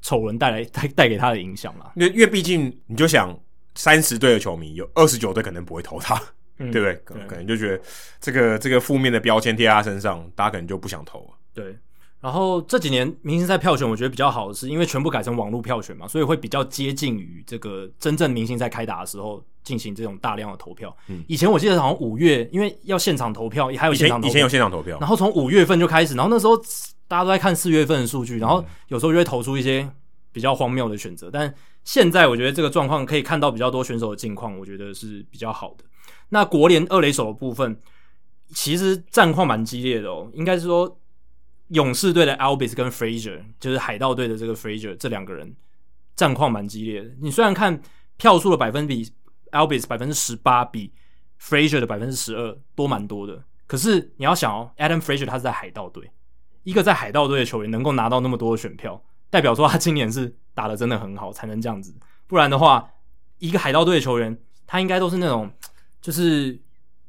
[0.00, 3.38] 丑闻带来 带带给他的影响啦，因为因为毕竟你就想。
[3.74, 6.14] 三十队的球迷有二十九队可能不会投他，
[6.58, 7.16] 嗯、对不对？
[7.16, 7.80] 对可能就觉得
[8.20, 11.28] 这个这个负面的标签贴在他身上，大家可能就不想投了。
[11.54, 11.74] 对。
[12.22, 20.96] 然后这几年明星赛票选，我觉得比较好的是，因为全部改成网络票选嘛，所以会比较接近于这个真正明星赛开打的时候进行这种大量的投票。
[21.08, 21.22] 嗯。
[21.28, 26.56] 以前我记得好像五月，因为要现场投票，还有现场投票，以前有现场投票，然后从五月份就开始，然后那时候
[27.08, 29.86] 大家都在看四月份的数据，然后有时候就会投出一些
[30.32, 31.52] 比较荒谬的选择，但。
[31.84, 35.82] 现在我觉得这个状况可以看到比较多选手的近况，我觉得是比较好的。
[36.28, 37.76] 那国联二垒手的部分，
[38.54, 40.96] 其实战况蛮激烈的哦，应该是说
[41.72, 45.56] 勇士队的 Albis 跟 Fraser，就是海盗队的这个 Fraser，这两个人
[46.14, 47.10] 战况蛮激烈的。
[47.20, 47.80] 你虽然看
[48.16, 49.10] 票数的百分比
[49.52, 50.92] ，Albis 百分之十八比
[51.40, 56.10] Fraser 的百分之十二多蛮多的，可是你要想哦，Adam Fraser 他是在海盗队，
[56.62, 61.94] 一个在海盗队的球员能够拿到那么多的选票，代表说他今年是打得真的很好，才能这样子。
[62.26, 62.90] 不然的话，
[63.38, 65.50] 一个海盗队的球员，他应该都是那种
[66.00, 66.60] 就是。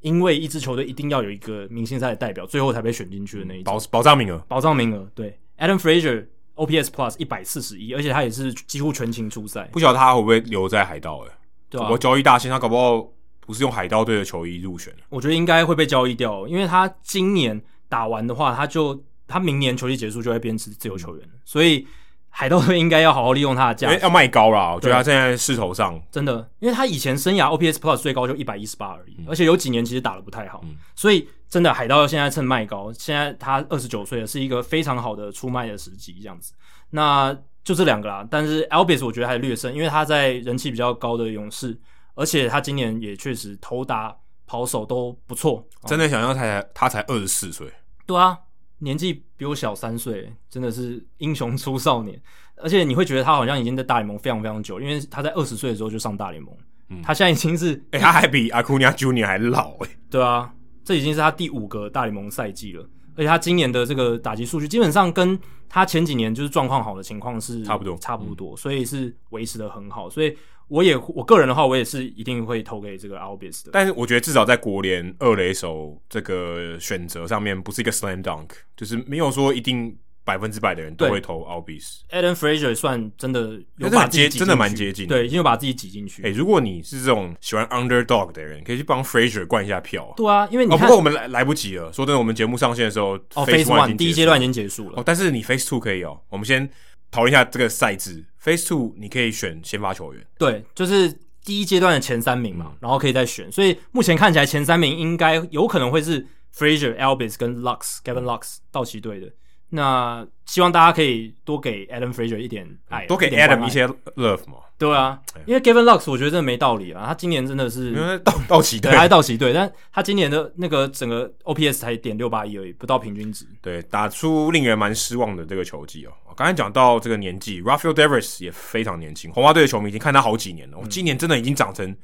[0.03, 5.09] 因为一支球队一定要有一个明星赛的代表，最后才被选进去的那一保保障名额，保障名额。
[5.15, 9.67] 对，Adam Frazier OPS Plus 一百四十一，而且他也是几乎全勤出赛。
[9.71, 11.25] 不晓得他会不会留在海盗？
[11.25, 11.31] 哎，
[11.69, 13.09] 对啊，我交易大限，他搞不好
[13.39, 14.93] 不是用海盗队的球衣入选。
[15.09, 17.59] 我觉得应该会被交易掉，因为他今年
[17.89, 21.87] 打完的话，他就他明年球季结束就会变成自由球员，所以。
[22.35, 24.73] 海盗队应该要好好利用他的价，要卖高啦。
[24.73, 36.53] 我觉得他现在势头上真的，因为他以前生涯 OPS Plus 最高就一百一十八而已，嗯、而且有几年其实打得不太好，嗯、所以真的海盗现在趁卖高，现在他二十九岁了，是一个非常好的出卖的时机，这样子。
[36.89, 41.79] 那就这两个啦，但是 Albis 我觉得还略胜，因为他在人气比较高的勇士，
[42.15, 45.63] 而且他今年也确实投打跑手都不错。
[45.85, 47.67] 真的想要他才他才二十四岁，
[48.07, 48.39] 对啊。
[48.79, 52.17] 年纪比我小三岁，真的是英雄出少年。
[52.55, 56.55] 而且你会觉得他好像已经在大联盟非常非常久，因为他在二十岁的时候就上大联盟。
[56.87, 59.97] 嗯，他现在已经是，哎、欸，他还比阿库尼亚 Junior 还老哎、欸。
[60.09, 60.53] 对啊，
[60.85, 62.87] 这已经是他第五个大联盟赛季了。
[63.15, 65.37] 而且他今年的这个打击数据，基本上跟
[65.67, 70.09] 他前几年就是状况好的情况是差不多，差不多，所以是维持的很好。
[70.09, 70.33] 所以。
[70.67, 73.69] 我也我个人的话，我也是一定会投给这个 Albis 的。
[73.73, 79.95] 但是我觉得至少在国联二垒手这个选择上面，不是一个 slam dunk，就是没有说一定
[80.25, 81.99] 百分之百的人都会投 Albis。
[82.09, 86.21] Adam Frazier 算真的有把自己挤进去，真的蛮接近，对，已经有把自己挤进去。
[86.23, 90.13] 哎、欸，如果你是这种喜欢 underdog 的人，可以去帮 Frazier 灌一下票。
[90.15, 91.91] 对啊，因为你、哦、不过我们来来不及了。
[91.91, 94.99] 说真的，我们节目上线的时候，哦，Phase One 第一阶段已经结束了。
[94.99, 96.19] 哦，但是你 Phase Two 可以哦。
[96.29, 96.69] 我们先
[97.13, 98.25] 讨论一下这个赛制。
[98.43, 101.17] Phase Two 你可以选先发球员，对，就是。
[101.45, 106.25] 第一阶段的前三名嘛，然后可以再选，所以目前看起来前三名应该有可能会是
[106.55, 109.27] Frazier、Albis 跟 Lux、Gavin Lux 道奇队的。
[109.67, 113.85] 那希望大家可以多给 Adam Frazier 一点爱，多给 Adam 一些
[114.15, 114.59] love 嘛。
[114.77, 123.45] 对啊，因为 Gavin Lux 我觉得真的没道理啊，他今年真的是因为道道奇队，他是道奇队，但他今年的那个整个 OPS 才点六八一而已，不到平均值。
[123.61, 126.11] 对，打出令人蛮失望的这个球技哦。
[126.35, 129.31] 刚才讲到这个年纪，Rafael Devers 也非常年轻。
[129.31, 131.95] 红袜队的球迷已经看他好几年了，我、嗯、今年真的已经长成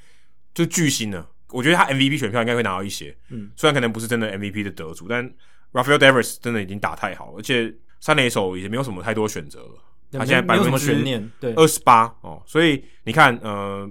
[0.54, 1.28] 就巨星了。
[1.50, 5.28] 我觉得他 MVP 选票应该会拿到一些，嗯，虽然可能不是真的 MVP 的得主，但
[5.74, 9.84] Rafael Devers 真的已经打太好，而且三垒手也没有什么太多选择了。
[10.12, 13.90] 他现在百分之二十八哦，所以你看，呃，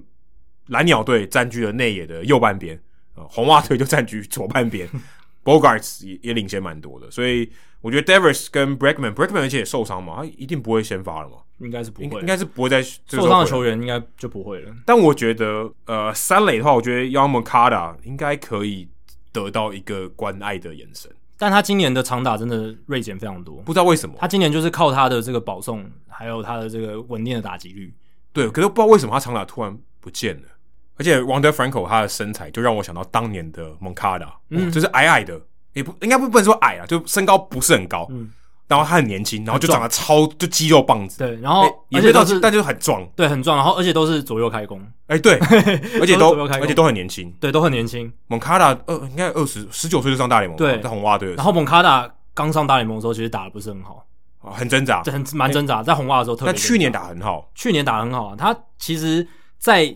[0.67, 2.81] 蓝鸟队占据了内野的右半边，
[3.15, 4.89] 呃，红袜队就占据左半边
[5.45, 7.51] ，Bogaerts 也也领先蛮多的，所以。
[7.81, 14.75] 我觉得 Devers 跟 Bregman，Bregman 而且也受伤嘛，他一定不会先发了嘛，应该是不会，应该是不会再受伤的球员应该就不会了。
[14.85, 18.89] 但我觉得，呃，三垒的话，我觉得 Yoan Moncada 应该可以
[19.31, 21.09] 得到一个关爱的眼神。
[21.39, 24.17] 但他今年的长打真的锐减非常多，不知道为什么。
[24.19, 27.95] 他今年就是靠他的这个保送，还有他的这个稳定的打击率。
[28.33, 30.49] 对，可是不知道为什么他长打突然不见了。
[30.99, 35.41] 而且 Wonder Franco 他的身材就让我想到当年的 Moncada，嗯，就是矮矮的。
[35.75, 38.29] 也不应该不不能说矮啊，就身高不是很高，嗯，
[38.67, 45.39] 然后他很年轻，然后就长得超就肌肉棒子，对，然后也没到，但就是很壮，对，很壮，然后而且都是左右开弓，哎，对，
[46.01, 48.13] 而且都而且都很年轻，对，都很年轻。
[48.27, 51.35] 蒙卡达二应该二十十九岁就上大联盟，对，在红袜队。
[51.35, 54.05] 然后蒙卡达刚上大联盟的时候，其实打的不是很好，
[54.51, 56.53] 很挣扎，很蛮挣扎，在红袜的时候特别。
[56.53, 59.25] 但去年打很好，去年打得很好啊，他其实，
[59.59, 59.95] 在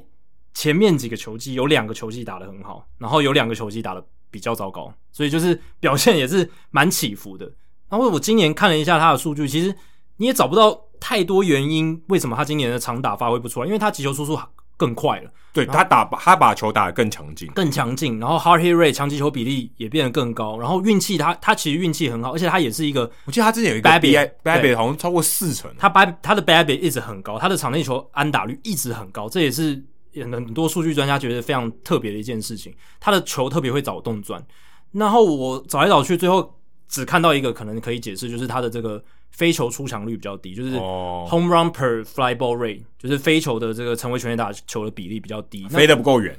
[0.54, 4.04] 前面几个球季有两个球季打得很好，然后有两个球季打得。
[4.32, 7.44] 比较糟糕，所以就是表现也是蛮起伏的。
[7.90, 9.76] 然后我今年看了一下他的数据，其实
[10.16, 14.40] 你也找不到太多原因为什么他今年的长打发挥不出来，因为他击球输出
[14.78, 15.30] 更快了。
[15.52, 18.18] 对，他打他把球打得更强劲，更强劲。
[18.18, 20.58] 然后 hard hit rate 强击球比例也变得更高。
[20.58, 29.84] 然后运气他他其实运气很好，而且他也是一个，我记得他之前有一个 BABIP 好像超过四成，他 bad 他的 BABIP 一直很高，他的场内球安打率一直很高，这也是
[30.16, 32.74] 很多数据专家觉得非常特别的一件事情。
[33.00, 34.44] 他的球特别会找洞钻。
[34.92, 36.54] 然后我找来找去，最后
[36.88, 46.38] 只看到一个可能可以解释，就是他的这个飞球出场率比较低，就是 home run per fly ball rate，就是飞球的这个成为全垒打球的比例比较低，飞得不够远，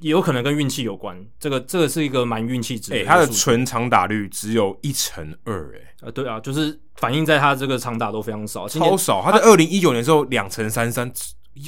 [0.00, 1.16] 也有可能跟运气有关。
[1.38, 2.92] 这个这个是一个蛮运气值。
[2.92, 9.22] 诶，他的纯长打率只有一成二，诶，呃，对啊，就是反映在他这个长打都非常少，超少。
[9.22, 11.08] 他在二零一九年的时候两成三三，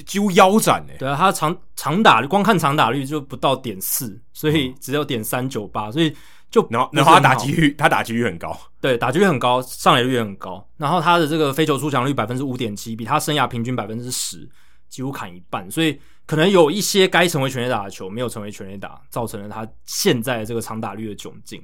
[0.06, 0.98] 几乎腰斩哎、欸。
[0.98, 6.14] 对啊，他长长打率光看长打率就不到点四，所以只有点三九八，所以
[6.50, 14.48] 就然后然后他打击率他打击率很高，对，打击率很高，上垒率也很高，然后他的这个飞球出墙率百分之五点七，比他生涯平均百分之十
[14.88, 21.62] 几乎砍一半，所以可能有一些该成为全垒打的球没有成为全垒打，造成了他现在这个长打率的窘境。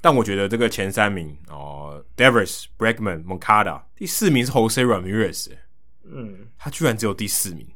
[0.00, 5.50] 但我觉得这个前三名哦，Devers、Bregman、Moncada，第四名是 Jose Ramirez，
[6.14, 7.66] 嗯，他居然只有第四名。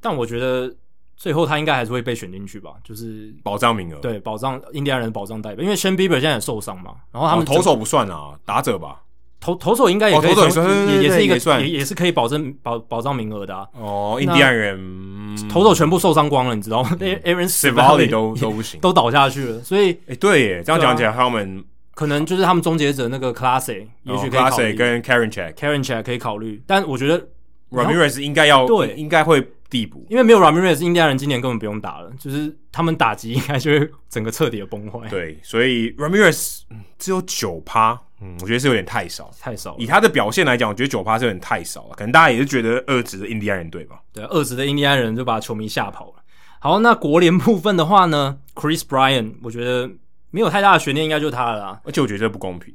[0.00, 0.74] 但我觉得
[1.16, 9.02] 最后他应该还是会被选进去吧，就是保障名额，对，保障印第安人的保障代表，因为 Shane Bieber 现在也受伤嘛，然后他们、哦、投手不算啊，打者吧，
[9.40, 13.66] 投投手应该也可以，投手也也是一个也也也是可以保证保保障名额的啊。
[13.72, 16.96] 哦，印第安人、嗯、投手全部受伤光了，你知道吗？
[17.00, 21.64] 那 Aaron Civale 都都不行， 都倒下去了，所以哎，对耶，这样讲起来他们。
[21.94, 24.72] 可能就是他们终结者那个 Classy，也许可以考虑。
[24.72, 27.24] Clase 跟 Karinchak，Karinchak 可以考虑，但我觉得
[27.70, 35.08] Ramirez 应该要对，应该会递补，因为没有 Ramirez，印第安人今年根本不用打了，就是他们打击应该就会整个彻底的崩坏。
[35.08, 36.60] 对，所以 Ramirez
[36.98, 39.74] 只有九趴，嗯，我觉得是有点太少，太少。
[39.78, 44.00] 以他的表现来讲，我觉得九趴是有点太少了，可能大家也是觉得二职的印第安人队吧？
[44.12, 46.22] 对，二职的印第安人就把球迷吓跑了。
[46.60, 49.90] 好，那国联部分的话呢，Chris Bryant，我觉得。
[50.30, 51.80] 没有太大的悬念，应该就是他了啦。
[51.84, 52.74] 而且我觉得这不公平，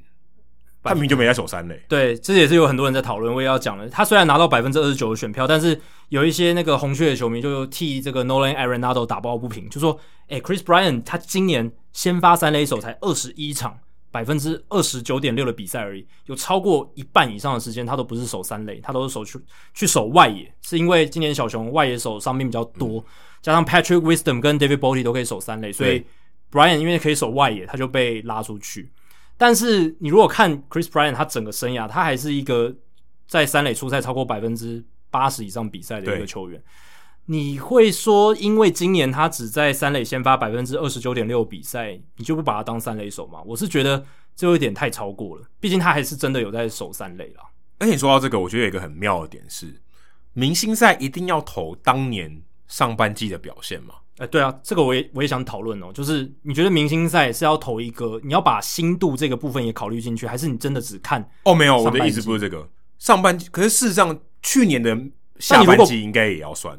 [0.83, 1.81] 他明明就没在守三垒。
[1.87, 3.33] 对，这也是有很多人在讨论。
[3.33, 5.79] 我也要讲了，他虽然拿到百分之二十九的选票，但是
[6.09, 9.99] 有一些那个红雀的球迷就替这个 Nolan Arenado 打抱不平，就说
[10.29, 13.77] ：“哎，Chris Bryant 他今年先发三垒手才二十一场，
[14.11, 19.39] 百分之二十九点六的比赛而已，有超过一半以上的时间他都不是守三垒，他都是守去
[19.73, 23.03] 去守外野，是因为今年小熊外野手伤病比较多，嗯、
[23.41, 26.05] 加上 Patrick Wisdom 跟 David Bote 都可以守三垒，所以。”
[26.51, 28.89] Bryant 因为可以守外野，他就被拉出去。
[29.39, 32.75] 但是你如果看 Chris Bryant 他整个生涯，他还是一个
[33.25, 36.61] 在三垒出赛超过百分之八十以上比赛的一个球员。
[37.27, 43.41] 你会说，因为今年他只在三垒先发百分之二十九点六比赛，你就不把他当三垒手吗？
[43.45, 44.03] 我是觉得
[44.35, 45.47] 这有点太超过了。
[45.59, 47.43] 毕竟他还是真的有在守三垒啦。
[47.77, 49.79] 而且说到这个，我觉得有一个很妙的点是，
[50.33, 53.93] 明星赛一定要投当年上半季的表现吗？
[54.19, 55.91] 哎，对啊，这个我也我也想讨论哦。
[55.93, 61.27] 就是你觉得明星赛是要投一个，你要把心度这个部分也考虑进去，还是你真的只看？
[61.43, 62.67] 哦，没有，我的意思不是这个。
[62.99, 64.97] 上半季，可是事实上去年的
[65.39, 66.77] 下半季应该也要算。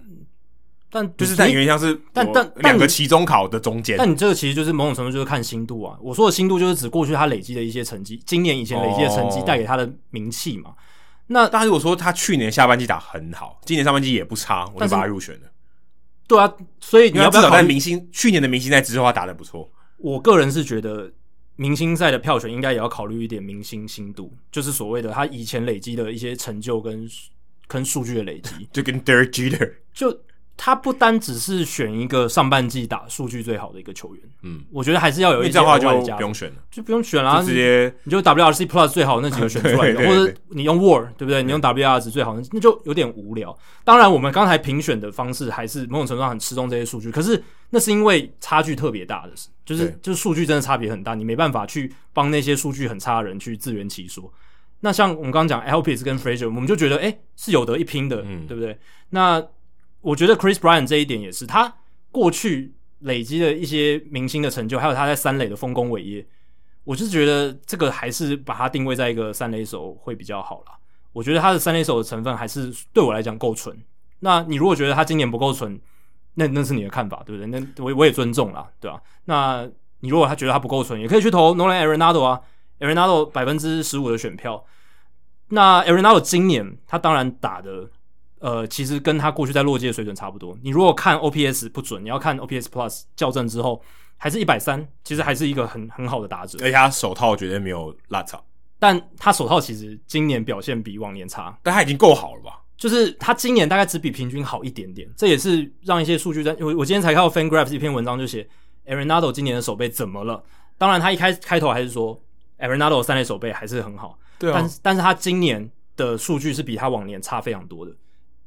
[0.93, 3.97] 但就是在原像是但但两个期中考的中间。
[3.97, 5.97] 但你这个其实就是某种程度就是看心度啊。
[6.03, 10.71] 我说的心度就是指过去他累积的一些成绩，今年以前累积的成绩带给他的名气嘛。
[10.71, 10.75] 哦、
[11.29, 15.50] 那但如果说他去年下半季打很好，今年上半季也不差，我就把他入选了。
[16.31, 18.09] 对啊，所以你要不要考虑明星？
[18.13, 19.69] 去年的明星赛之后，他打的不错。
[19.97, 21.11] 我个人是觉得
[21.57, 27.09] 明星赛的票选应该也要考虑一点明星心度，就是所谓的他以前累积的一些成就跟
[27.67, 30.17] 跟数据的累积， 就跟 Derek Jeter 就。
[30.63, 41.43] 他不单只是选一个上半季打数据最好的一个球员，嗯，我觉得还是要有一些额外的加，不用选了，就不用选了，直接你就 WRC Plus 最好那几个 选出来的，或者你用 WAR 对不对？
[41.43, 43.59] 你用 WR 值最好，那就有点无聊。
[43.85, 49.33] 当然，我们刚才评选的方式还是某种程度上很吃重这些数据，可是那是因为差距特别大的，
[49.65, 54.31] 就是就是数据真的差别很大，你没办法去帮那些数据很差的人去自圆其说。
[54.81, 58.79] 那像我们刚刚讲 Alpes 跟 Frasier，我们就觉得诶是有得一拼的，嗯，对不对？
[59.09, 59.43] 那
[60.03, 61.73] 我觉得 Chris b r y a n 这一点也是，他
[62.11, 66.27] 过去累积的一些明星的成就，还有他在三垒的丰功伟业，
[66.85, 70.79] 我就是觉得这个还是把他定位在一个三垒手会比较好啦。
[71.13, 73.77] 我觉得他的三垒手的成分还是对我来讲够纯。
[74.21, 75.79] 那你如果觉得他今年不够纯，
[76.35, 77.47] 那那是你的看法，对不对？
[77.47, 79.03] 那我我也尊重啦，对吧、啊？
[79.27, 79.71] 那
[80.01, 82.41] 你如果他觉得他不够纯，也可以去投 Nolan Arenado 啊
[82.79, 84.65] ，Arenado 百分之十五的选票。
[85.49, 87.91] 那 Arenado 今年他当然打的。
[88.41, 90.59] 呃，其实跟他过去在洛基的水准差不多。
[90.63, 93.81] 你如果看 OPS 不准，你要看 OPS Plus 校正之后，
[94.17, 96.59] 还是一百三，其实还是一个很很好的打者。
[96.63, 98.43] 而且他手套绝对没有落差，
[98.79, 102.61] 但他手套其实今年表现比往年差，但他已经够好了吧？
[102.77, 106.57] 就是他今年大概只比平均好一点点，这也是让一些数据在。
[106.61, 108.49] 我我今天才看到 FanGraphs 一篇文章就写
[108.87, 110.43] Arenado 今年的手背怎么了？
[110.79, 112.19] 当然他一开开头还是说
[112.59, 117.93] Arenado 三垒手背还是很好，对啊，但是但是他今年的数据是比他往年差非常多的。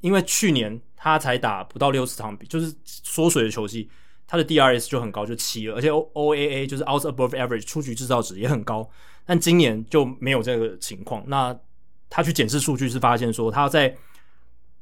[0.03, 3.89] 因为去年他才打不到六十场比，就是缩水的球季，
[4.27, 8.89] 他的 DRS 就很高，就七了，而且 OAA 就是 Outs Above Average 出局制造值也很高，
[9.25, 11.23] 但今年就没有这个情况。
[11.25, 11.57] 那
[12.09, 13.95] 他去检视数据是发现说，他在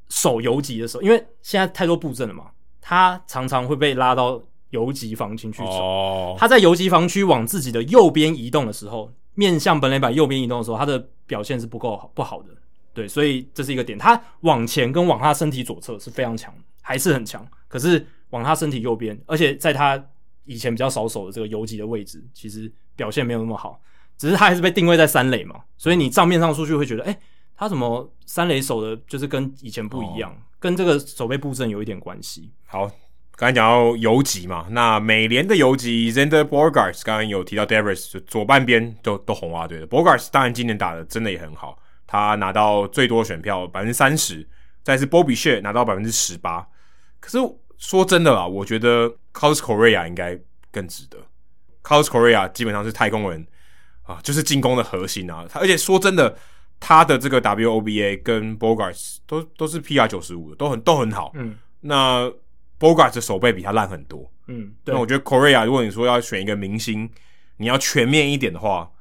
[0.09, 2.47] 守游击的时候，因为现在太多布阵了嘛，
[2.81, 4.41] 他常常会被拉到
[4.71, 5.69] 游击防区去守。
[5.69, 6.39] Oh.
[6.39, 12.49] 他在游击防区往自己的右边移动的时候，面向本垒板右边移动的时候，他的表现是不够不好的。
[12.93, 13.97] 对，所以这是一个点。
[13.97, 17.45] 他往前跟往他身体左侧是非常强，还是很强。
[17.67, 20.03] 可是往他身体右边，而且在他
[20.45, 23.81] 以前比较少守的这个游击的位置，其实表现没有那么好。
[24.17, 27.19] 只是他还是被定位在三垒嘛，所以你账面上数据会觉得，哎、欸，
[27.55, 32.51] 他怎么三垒守的，就是跟以前不一样，哦、跟这个守备布阵有一点关系。
[32.67, 32.85] 好，
[33.35, 41.79] 刚才讲到游击嘛，那美联的游击 Zander Bogaerts 刚刚有提到 Devers 就左半边都都红袜队的 Bogaerts 当然今年打的真的也很好，
[42.11, 44.45] 他拿到最多选票百分之三十，
[44.83, 46.67] 再是 Bo Bichette 拿到百分之十八。
[47.19, 47.37] 可是
[47.77, 50.37] 说真的啦，我觉得 Carlos Correa 应该
[50.71, 51.17] 更值得。
[51.83, 53.47] Carlos Correa 基本上是太空人。
[54.03, 55.45] 啊，就是进攻的核心啊！
[55.47, 56.35] 他而且说真的，
[56.79, 61.31] 他的这个 WOBA 跟 Bogaerts 都都是 PR 九十五的，都很都很好。
[61.35, 62.29] 嗯，那
[62.79, 64.29] Bogaerts 的手背比他烂很多。
[64.47, 64.93] 嗯，对。
[64.93, 67.09] 那我觉得 Correa 如果你说要选一个明星，
[67.57, 68.91] 你要全面一点的话，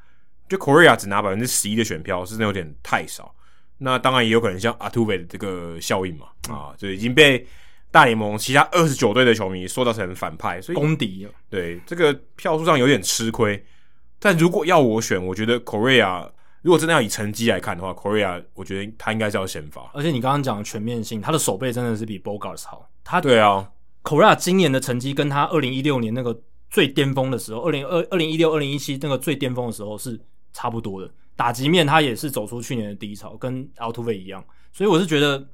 [0.50, 3.32] 就 Correa 只拿百分之十一的选票，是真的有点太少。
[3.78, 7.46] 那当然也有可能像 Altuve 的这个效应嘛，嗯、啊，就已经被
[7.92, 11.26] 大联盟其他二十九队的球迷塑造成反派，所以公敌。
[11.48, 13.64] 对，这个票数上有点吃亏。
[14.18, 16.28] 但如果要我选，我觉得 Correa
[16.62, 19.88] 如果真的要以成绩来看的话，Correa 我觉得他应该是要先发。
[19.94, 22.90] 而且你刚刚讲的全面性，他的守备真的是比 Bogaerts 好。
[23.04, 23.70] 他对啊
[24.02, 30.20] ，Correa 今年的成绩跟他二零一六年那个最巅峰的时候，二零二二零一六二零一七那个最巅峰的时候是
[30.52, 31.10] 差不多的。
[31.36, 34.44] 打击面他也是走出去年的低潮，跟 Altuve 一样。
[34.72, 35.46] 所以我是觉得，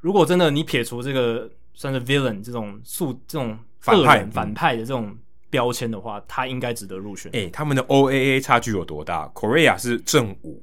[0.00, 5.16] 如果真的你撇除这个算是 Villain 这种素这种反派反派的这种。
[5.50, 7.28] 标签的话，他应该值得入选。
[7.34, 10.62] 哎、欸，他们的 OAA 差距有多大？Correa 是正五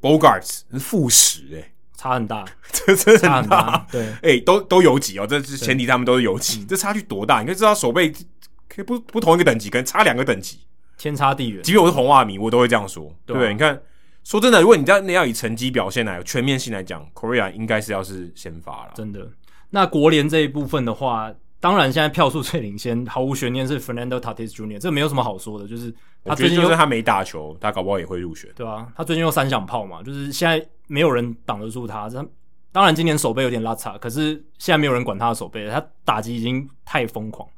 [0.00, 3.86] ，Bogaerts 是负十，哎，差很大， 这真的很大。
[3.92, 7.38] 对，哎、欸，都都有几哦，这是前提，他们都是有几，这差距多大？
[7.38, 8.12] 你可以知道手背
[8.68, 10.58] 可以不不同一个等级，可能差两个等级，
[10.98, 11.62] 天差地远。
[11.62, 13.48] 即便我是红袜迷，我都会这样说，对不对？
[13.48, 13.80] 啊、你看，
[14.24, 18.92] 说真的，如果你在那要以成绩表现来全面性来讲，Correa 应该是要是先发了。
[18.94, 19.26] 真的，
[19.70, 21.32] 那国联这一部分的话。
[21.60, 25.92] 当然，现在票数最领先，毫无悬念是 Fernando Tatis Jr.，这没有什么好说的，就是
[26.24, 32.08] 他最近就是他没打球，他搞不好也会入选，对啊，他最近又三响炮嘛，就是现在没有人挡得住他。
[32.08, 32.24] 他
[32.70, 37.48] 当然今年手背有点拉差，可是现在没有人管他的手背，他打击已经太疯狂。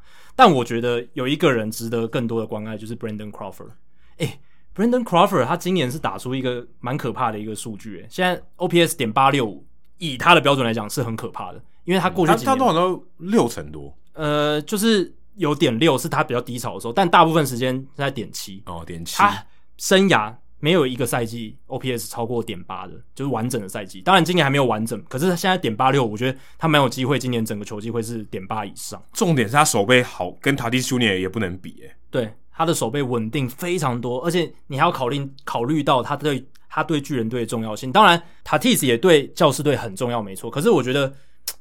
[0.40, 3.72] 但我觉得有一个人值得更多的关爱，就是 Brandon Crawford。
[4.16, 4.40] 诶
[4.74, 9.66] ，Brandon Crawford 他今年是打出一个蛮可怕的一个数据，诶，现在 OPS 点八六五，
[9.98, 11.62] 以他的标准来讲是很可怕的。
[11.84, 19.18] 因为他过去、嗯、他他多少都六成多，呃，就是有点六是他比较低潮的时候，但大部分时间是在点七哦，点七。
[19.18, 19.44] 他
[19.76, 24.00] 生涯没有一个赛季 OPS 超过点八的，就是完整的赛季。
[24.02, 29.02] 当然今年还没有完整，可是他现在点八六，我觉得他蛮有机会，今年整个球季会是点八以上。
[29.12, 31.92] 重点是他手背好，跟 Tatis Junior 也不能比诶。
[32.10, 37.90] 对，他的手背稳定非常多，而且你还要考虑考虑到他对他对巨人队的重要性。
[37.90, 40.50] 当然，Tatis 也对教师队很重要，没错。
[40.50, 41.12] 可是我觉得。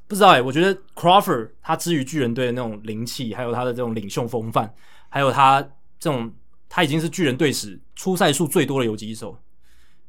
[0.07, 4.73] 不知道哎、欸，我觉得 Crawford 他之于巨人队的那种灵气，还有他的这种领袖风范，
[5.07, 5.61] 还有他
[5.99, 6.31] 这种
[6.69, 9.37] 他已经是巨人队史出赛数最多的游击手，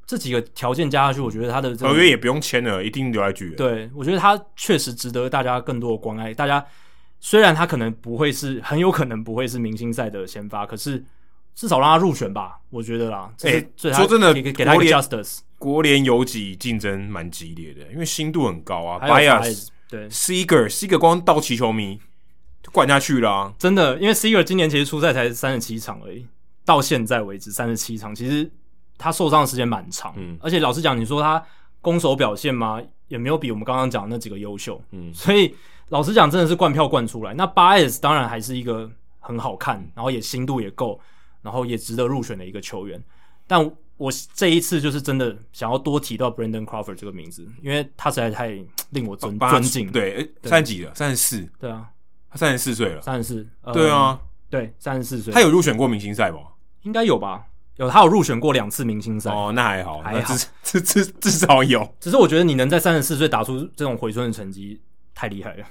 [0.07, 3.57] 这几个条件加下去，我觉得他的合约也不用签了，一定留在巨人。
[3.57, 6.35] 对，我觉得他确实值得大家更多的关爱。
[6.35, 6.65] 大家
[7.19, 11.05] 虽然他可能不会是，很有可能不会是明星赛的先发，可是
[11.55, 13.33] 至少让他入选吧，我觉得啦。
[13.43, 19.69] 哎、欸，说真的，给他一个 Justice，国联游击竞争蛮激烈的，因为新度很高啊，Bias。
[19.89, 21.99] 对，Seager，Seager 光道奇球迷
[22.63, 23.53] 就灌下去了啊！
[23.59, 26.25] 真的，因为 Seager 今年其实出赛才三十七场而已，
[26.71, 28.49] 到现在为止三十七场，其实
[28.97, 30.15] 他受伤的时间蛮长。
[30.17, 31.43] 嗯，而且老实讲，你说他
[31.81, 34.81] 攻守表现嘛，也没有比我们刚刚讲的那几个优秀。
[34.93, 35.53] 嗯， 所以
[35.89, 37.35] 老实讲，真的是灌票灌出来。
[37.35, 38.89] 那 Baez 当然还是一个
[39.19, 41.01] 很好看，然后也心度也够，
[41.43, 43.03] 然后也值得入选的一个球员，
[43.47, 43.71] 但。
[44.01, 48.49] 我这一次就是真的想要多提到 Brandon Crawford 这个名字，因为他实在太
[48.93, 49.93] 令我尊尊敬。
[49.93, 51.47] 对，三十几了，三十四。
[51.59, 51.87] 对啊，
[52.31, 53.03] 他三十四岁了。
[53.03, 53.47] 三十四。
[53.75, 54.19] 对啊，
[54.49, 55.35] 对，三十四岁。
[55.35, 56.39] 他有入选过明星赛吗？
[56.83, 57.45] 应该有吧？
[57.77, 59.31] 有，他有入选过两次明星赛。
[59.31, 61.95] 哦，那还好，还好，至至至少有。
[61.99, 64.81] 只是我觉得你能在三十四岁打出这种回春的成绩，
[65.15, 65.65] 太厉害了。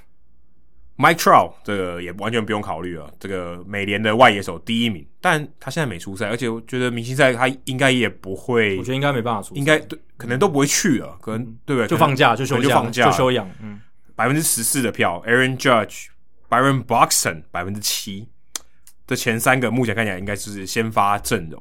[0.96, 11.88] Mike Trout 这个也完全不用考虑了，这个美联的外野手第一名，但他现在没出赛，而且我觉得明星赛他应该也不会，我觉得应该没办法出赛，应该对，可能都不会去了，可能、嗯、对不对？
[11.88, 13.80] 就放假就休假就放假就休养，嗯，
[14.14, 16.08] 百分之十四的票，Aaron Judge、
[16.50, 18.28] Byron Buxton 百分之七，
[19.10, 21.60] 这前三个目前看起来应该是先发阵容，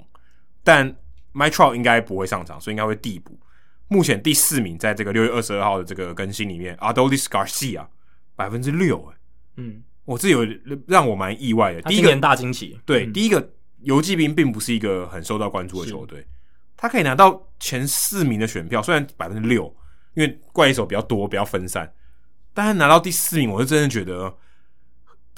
[0.63, 0.95] 但
[1.33, 3.39] Trout 应该不会上场，所以应该会递补。
[3.87, 7.87] 目前第四名，在这个六月二十二号的这个更新里面，Adolis Garcia
[8.35, 9.11] 百分之六，
[9.55, 10.45] 嗯，我这有
[10.85, 11.81] 让我蛮意外的。
[11.81, 13.51] 第一个大惊喜，对，嗯、第一个
[13.81, 16.23] 游骑兵并不是一个很受到关注的球队，
[16.77, 19.75] 他可以拿到前四名的选票，虽然百分之六，
[20.13, 21.91] 因为怪垒手比较多，比较分散。
[22.53, 24.31] 但他拿到第四名，我是真的觉得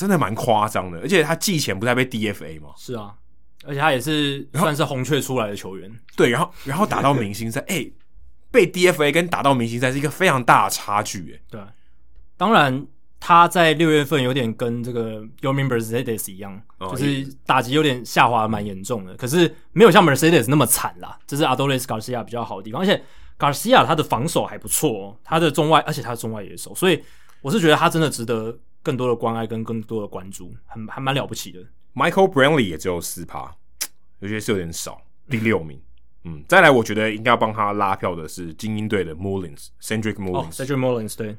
[0.02, 1.00] 真的蛮夸张的。
[1.00, 2.70] 而且他季前不是还被 DFA 吗？
[2.76, 3.14] 是啊，
[3.64, 5.92] 而且他也是算是红雀出来的球员。
[6.18, 7.94] 对，然后然后打到明星赛， 哎、欸，
[8.50, 11.42] 被 DFA 跟打到明星赛是一个非常大的差距，哎。
[11.50, 11.62] 对，
[12.36, 12.86] 当然
[13.20, 21.18] 他在六月份有点跟这个 Yomi Mercedes 一样，哦、就是打击有点下滑蛮严重的，可是没有像 Mercedes 那么惨啦。
[21.28, 23.02] 这是 Adolis Garcia 比较好的地方，而且。
[23.40, 27.04] Garcia 他的防守还不错哦，他的中外，而且他的中外野手，所以
[27.42, 31.60] 我是觉得他真的值得更多的关爱跟更多的关注，很还蛮了不起的。
[31.94, 33.56] Michael Brantley 也只有四趴，
[34.20, 35.82] 我觉得是有点少，第六名。
[36.24, 41.32] 嗯，再来，我觉得应该要帮他拉票的是精英队的 Mullins，Cedric Mullins，Cedric Mullins 对，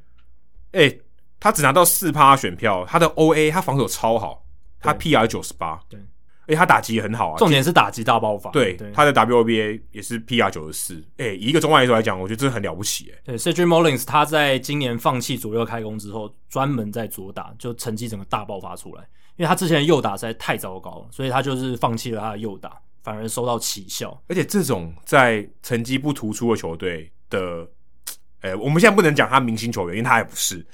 [0.73, 1.01] 哎、欸，
[1.39, 4.44] 他只拿到四趴选票，他的 OA 他防守超好，
[4.81, 6.01] 他 PR 九十八，对。
[6.47, 8.51] 哎，他打击也很好啊，重点是打击大爆发。
[8.51, 11.05] 对，对他的 WOBA 也是 PR 九十四。
[11.19, 13.12] 哎，以一个中外野手来讲，我觉得真的很了不起。
[13.14, 19.02] 哎，对，Cedric Mullins 他在今年放弃左右开工之后，专门在左打，就成绩整个大爆发出来。
[19.36, 24.23] 因为他之前的右打实在太糟糕了，所以他就是放弃了他的右打，反而收到奇效。
[24.28, 27.66] 而且这种在成绩不突出的球队的，
[28.40, 30.64] 哎，我们现在不能讲他明星球员，因为他还不是，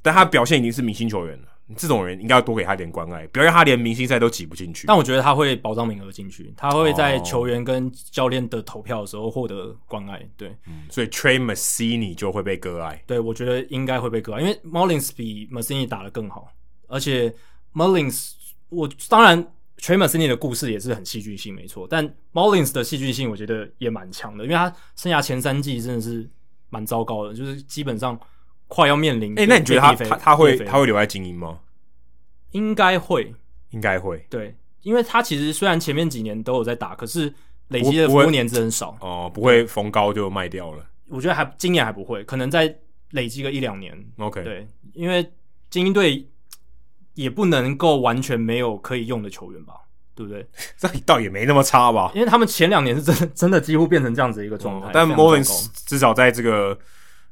[0.00, 1.47] 但他表现已经是明星球员了。
[1.76, 4.86] 这种人应该要多给他点关爱，不要让他连明星赛都挤不进去。
[4.86, 10.26] 但我觉得他会保障名额进去，他会在球员跟教练的投票的时候获得关爱。
[10.36, 13.02] 对，嗯、所以 Trey Mancini 就会被割爱。
[13.06, 16.50] 对，我觉得应该会被割爱，因为 Mullins 比 Mancini 打得更好，
[16.86, 17.34] 而且
[17.74, 18.32] Mullins
[18.70, 19.42] 我当然
[19.78, 21.86] Trey Mancini 的故事也是很戏剧性，没错。
[21.88, 26.26] 但 Mullins 的戏剧性我觉得也蛮强的，因为他生涯前三季真的是
[26.70, 28.18] 蛮糟糕的，就是基本上。
[28.68, 31.58] 快要面临哎、欸，那你觉得他他他会他会留在精英吗？
[32.52, 33.34] 应该会，
[33.70, 34.24] 应该会。
[34.30, 37.32] 对，因为他其实虽然前面几年都有在打，可是
[37.68, 40.84] 累积的服务年资很少哦，不会逢高就卖掉了。
[41.08, 42.74] 我觉得还今年还不会，可能再
[43.10, 43.92] 累积个一两年。
[44.18, 45.32] OK，对，因为
[45.70, 46.26] 精英队
[47.14, 49.74] 也不能够完全没有可以用的球员吧，
[50.14, 50.46] 对不对？
[50.76, 54.90] 这倒也没那么差吧，因为他们前两年是真的真的几乎变成这样子一个状态、哦。
[54.92, 56.78] 但 Mullins 至少在这个。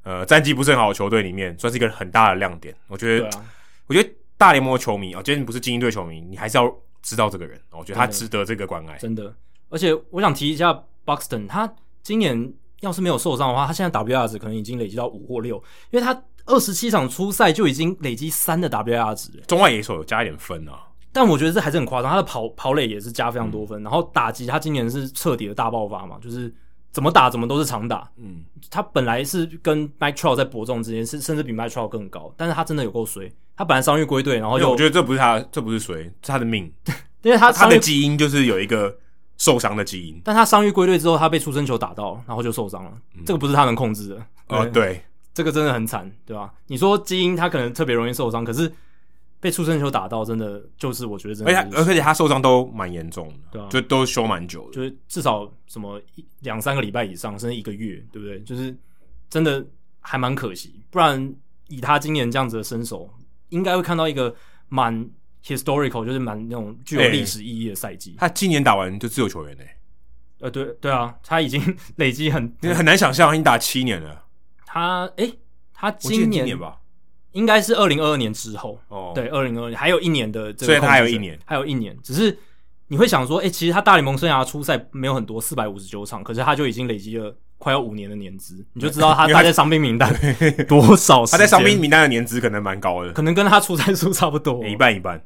[0.06, 2.72] 呃，战绩不是很好的球队里面，算是一个很大的亮点。
[2.86, 3.44] 我觉得，啊、
[3.88, 4.08] 我觉得
[4.38, 6.72] 大联盟的球迷啊，今天你不是精英队球迷，你还是要
[7.02, 7.60] 知道这个人。
[7.72, 9.34] 我觉得他值得这个关爱，真的。
[9.68, 10.72] 而且我想提一下
[11.04, 11.68] Buxton，他
[12.04, 12.52] 今年
[12.82, 15.56] 要是没有受伤的话，他现在 WR 值可能已经累积到五或六，
[15.90, 19.32] 因为他二十七场初赛就已经累积三的 WR 值。
[19.48, 22.08] 中外野手有加一点分啊，但我觉得这还是很夸张。
[22.08, 26.54] 他的跑跑垒也是加非常多分，嗯、然后打击他今年是彻底的大爆发嘛，就是。
[26.96, 36.72] 怎么打怎么都是长打，嗯，他本来是跟 Mike Trout 在伯仲之间，甚甚至比 Mike Trout 更高，但是他真的有够衰，他本来伤愈归队，然后就我觉得这不是他，这不是衰，是他的命，
[37.20, 38.96] 因为他他的基因就是有一个
[39.36, 45.04] 受伤的基因，但他伤愈归队之后，他被出生球打到，然后就受伤了，嗯、这个不是他能控制的，哦，对，
[45.34, 46.50] 这个真的很惨，对吧？
[46.68, 48.72] 你说基因他可能特别容易受伤，可是。
[49.46, 56.02] 被出生球打到，真的就是我觉得真的，而且而且他受伤都蛮严重的，对啊，就都休蛮久的，就是至少什么
[56.40, 58.40] 两三个礼拜以上，甚至一个月，对不对？
[58.40, 58.76] 就是
[59.30, 59.64] 真的
[60.00, 61.32] 还蛮可惜，不然
[61.68, 63.08] 以他今年这样子的身手，
[63.50, 64.34] 应该会看到一个
[64.68, 65.08] 蛮
[65.44, 68.10] historical，就是蛮那种具有历史意义的赛季。
[68.14, 69.76] 欸、他今年打完就自由球员呢、欸？
[70.40, 71.62] 呃，对对啊，他已经
[71.94, 74.24] 累积很很难想象，已经打七年了。
[74.66, 75.38] 他哎、欸，
[75.72, 76.80] 他今年，今年吧。
[77.36, 81.94] 应该是二零二二年之后，哦，对，二零二二年还有一年的这个，所以他还有一年，还有一年。
[82.02, 82.36] 只是
[82.88, 90.10] 你会想说，哎、欸，其实他大联盟生涯出赛没有很多，四百五十九场，可是他就已经累积了快要五年的年资，你就知道他 他在伤兵名单
[90.66, 91.26] 多少？
[91.26, 95.22] 他在伤兵名单的年资可能蛮高的，可能跟他出赛数差不多，一半一半。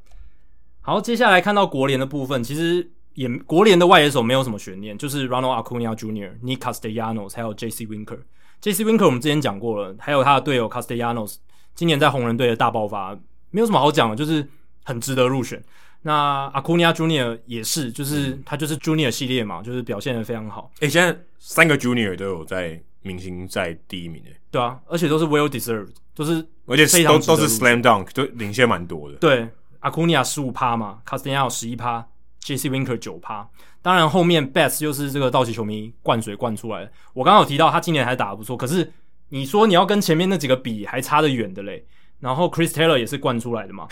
[0.80, 7.86] 好，接下来看到国联的部分，其实也国联的外野手没有什么悬念，就是 Ronald Acuna Jr.、Nick Castellanos 还有 J.C.
[7.86, 8.18] Winker。
[8.60, 8.84] J.C.
[8.84, 11.36] Winker 我们之前讲过了，还有他的队友 Castellanos。
[11.80, 14.46] 今年在红人队的大爆发，没有什么好讲的，就是
[14.84, 15.64] 很值得入选。
[16.02, 20.70] 那 Acuna Junior 也是，就是他就是 Junior 系列嘛，就是表现的非常好。
[20.80, 24.36] 诶、欸，现在三个 Junior 都有在明星在第一名诶。
[24.50, 29.16] 对啊，而且都是 Well Deserved，都是而且都都是 Slam Dunk，都领先蛮多的。
[29.16, 29.48] 对
[29.80, 32.06] ，Acuna 十五趴嘛，Castellanos 十一趴
[32.42, 33.48] ，JC Winker 九趴。
[33.80, 36.92] 当然后面 Betts 又是这个道奇球迷灌水灌出来的。
[37.14, 38.92] 我刚刚有提到他今年还打得不错，可是。
[39.30, 41.84] 你说你要跟前面那几个比，还差得远的嘞。
[42.18, 43.88] 然后 Chris Taylor 也是灌出来的嘛。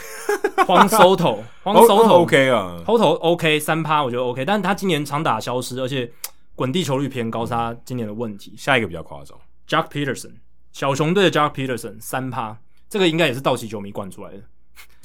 [0.66, 4.44] Juan Soto，Juan Soto OK 啊，Soto OK 三趴，我觉得 OK。
[4.44, 6.12] 但是他今年长打消失，而且
[6.54, 8.54] 滚地球率偏高，是他今年的问题。
[8.58, 10.34] 下一个比较夸张，Jack Peterson，
[10.72, 12.58] 小熊队的 Jack Peterson 三趴，
[12.90, 14.42] 这个应该也是道奇球迷灌出来的。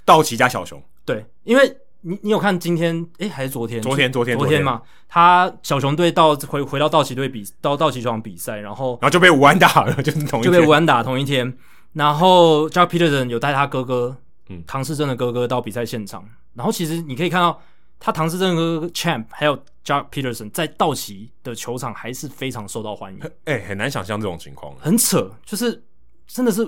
[0.03, 3.05] 道奇加小熊，对，因为你你有看今天？
[3.19, 3.81] 诶，还是昨天？
[3.81, 4.81] 昨天，昨天，昨天嘛。
[5.07, 11.57] 他小熊队到回回到道奇队比到道奇球场比赛，然后然后就被武安打了， 就是同一就被武安打同一天。
[11.93, 14.17] 然后 Joc Pederson 有带他哥哥，
[14.49, 16.27] 嗯，唐氏症的哥哥到比赛现场。
[16.53, 17.61] 然后其实你可以看到，
[17.99, 23.19] 他唐氏症的哥哥 Champ 还有 Joc Pederson 在道奇的球场还是非常受到欢迎。
[23.45, 25.81] 诶，很难想象这种情况，很扯，就是
[26.27, 26.67] 真的是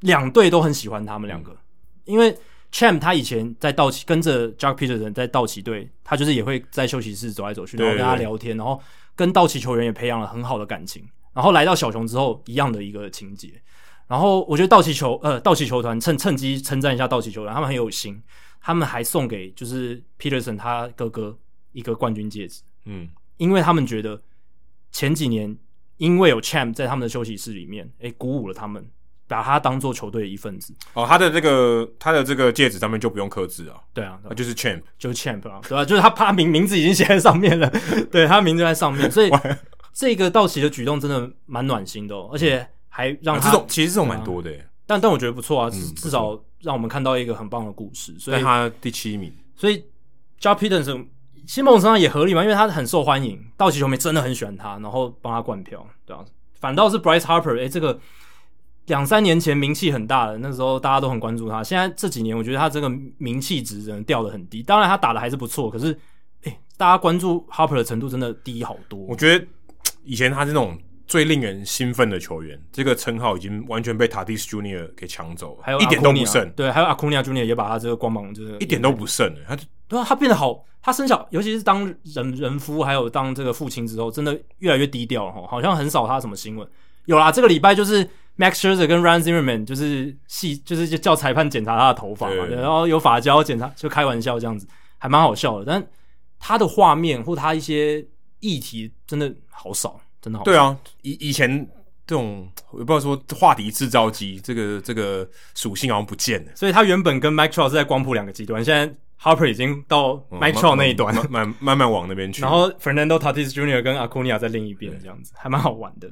[0.00, 1.58] 两队都很喜欢他们两个，嗯、
[2.04, 2.36] 因为。
[2.72, 8.80] Champ 他以前在道奇跟着 Jack Peterson 在道奇队，他就是也会在休息室走来走去，然后跟他聊天，然后
[9.16, 11.04] 跟道奇球员也培养了很好的感情。
[11.32, 13.52] 然后来到小熊之后，一样的一个情节。
[14.06, 18.22] 然后我觉得道奇球呃道奇球团趁趁机称赞一下道奇球团，他们很有心，
[18.60, 21.36] 他们还送给就是 Peterson 他哥哥
[21.72, 22.62] 一个冠军戒指。
[22.84, 24.20] 嗯，因为他们觉得
[24.90, 25.56] 前几年
[25.98, 28.88] 因为有 Champ 在他们的休息室里面，诶，鼓舞了他们。
[29.30, 30.74] 把他当做球队的一份子。
[30.92, 37.72] 哦，他的这个他的这个戒指上面就不用刻字啊，对啊，就是 champ，就是 champ 啊，对啊，就是他他名名字已经写在上面了，
[38.10, 39.30] 对他名字在上面，所以
[39.92, 44.50] 这个道奇的举动真的蛮暖心的，哦，而且还让这种其实这种蛮多的，
[44.84, 49.84] 但但我觉得不错啊，至、嗯、至少让我们看到一个很棒的故事，所以他第七名，所以
[50.40, 51.06] Pederson
[51.46, 56.24] 新梦身上也合理嘛，因为他很受欢迎，道奇球迷真的很喜欢他，然后帮他灌票，对啊，
[56.58, 57.96] 反倒是 Bryce Harper，哎，这个。
[58.90, 61.62] 两三年前名气很大的，那时候大家都很关注他。
[61.62, 64.62] 现在这几年，我觉得他这个名气值真的掉的很低。
[64.64, 65.96] 当然，他打的还是不错，可是，
[66.42, 68.98] 哎，大家关注 Harper 的程度真的低好多。
[69.08, 69.46] 我觉得
[70.04, 70.76] 以前他是那种
[71.06, 76.50] 最令人兴奋的球员，这个称号已经完全被 Tatis Junior 给抢走了，还有一点都不剩。
[76.50, 79.32] 对，还有 Acuna Junior 也把他这个光芒就是一点都不剩。
[79.46, 79.56] 他
[79.86, 86.68] 对啊，他变得好，他生小，尤其是当人人夫，还有当这个父亲之后，真的越来越低调了哈，好像很少他什么新闻。
[87.04, 88.08] 有啦，这个礼拜就是。
[88.40, 95.66] Max Scherzer 跟 Ryan Zimmerman 就是细，就是叫裁判检查他的头发嘛，然后有发胶检查，就开玩笑这样子，还蛮好笑的。
[95.66, 95.86] 但
[96.38, 98.02] 他的画面或他一些
[98.38, 100.50] 议题真的好少，真的好少。
[100.50, 101.68] 对啊，以以前
[102.06, 106.52] 这种我不知道说话题制造机这个这个属性好像不见了。
[106.54, 108.90] 所以他原本跟 Mike Trout 是在光谱两个极端，现在
[109.20, 112.40] Harper 已经到 Mike Trout 那一端，慢慢慢慢往那边去。
[112.40, 113.82] 然后 Fernando Tatis Jr.
[113.82, 116.10] 跟 Acuna 在另一边，这样子还蛮好玩的。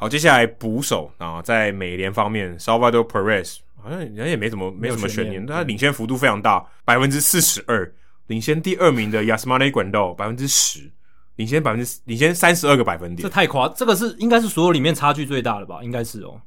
[0.00, 7.92] 好，接下来捕手啊，在美联方面，Salvador Perez 好像人也没怎么没什么悬念，他领先幅度非常大，百分之四十二，
[8.28, 10.90] 领先第二名的 Yasmani Grandal 百分之十，
[11.36, 15.80] 领先百分之领先三十二个百分点，这太夸，这个是应该是所有里面差距最大的吧？
[15.82, 16.40] 应该是哦，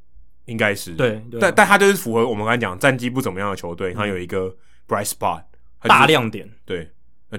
[0.46, 0.94] 应该是。
[0.94, 4.52] 对，但但他就是符合我们刚才讲战绩不怎么样的球队，他、嗯、有一个
[4.88, 5.44] bright spot
[5.84, 6.90] 大亮点，对。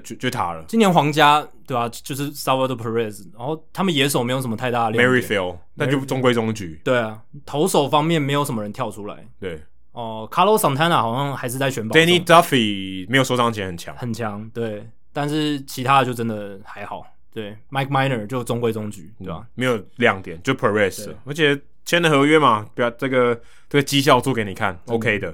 [0.01, 0.65] 就就他了。
[0.69, 1.89] 今年皇家对吧、啊？
[1.89, 5.23] 就是 Salvador Perez，然后他们野手没有什么太大的亮点。
[5.23, 6.81] Maryfield，那就中规中矩。
[6.85, 9.27] 对啊，投手方面没有什么人跳出来。
[9.39, 9.63] 对
[9.93, 11.95] 哦、呃、Carlos Santana 好像还是在选保。
[11.95, 14.49] Danny Duffy 没有受伤前很强，很强。
[14.51, 17.07] 对，但是其他的就真的还好。
[17.33, 19.47] 对，Mike Miner 就中规中矩，对吧、啊嗯？
[19.55, 25.27] 没有亮点，就 Perez，而且签的合约嘛，不要这个这个绩效做给你看，OK 的。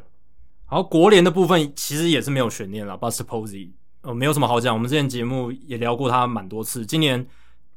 [0.71, 3.71] 然后，国联的部分其实也是没有悬念了，Buster Posey。
[4.03, 4.75] 呃，没有什么好讲。
[4.75, 6.87] 我们之前节目也聊过他蛮多次。
[6.87, 7.27] 今年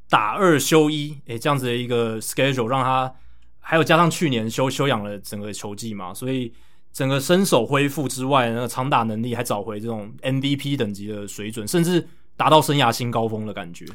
[0.09, 3.13] 打二休一，诶，这样子的一个 schedule 让他
[3.59, 6.53] 还有加上去年休休养了整个球季嘛，所以
[6.91, 13.85] 整个身手恢复之外，那个长打能力还找回这种 MVP 等级的水准，甚至达到生涯新高峰的感觉。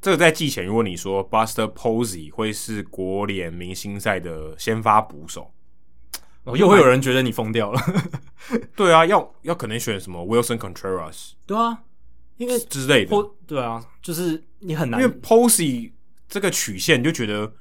[0.00, 5.50] 这个在季前，如果你说 Buster Posey 会是国联明星赛的先发捕手。
[6.46, 7.80] 哦，又会有人觉得你疯掉了。
[8.74, 11.82] 对啊，要要可能选什么 Wilson Contreras，对啊，
[12.36, 13.16] 因为之类的，
[13.46, 15.90] 对啊，就是你很难，因为 Posey
[16.28, 17.52] 这个曲线就觉得，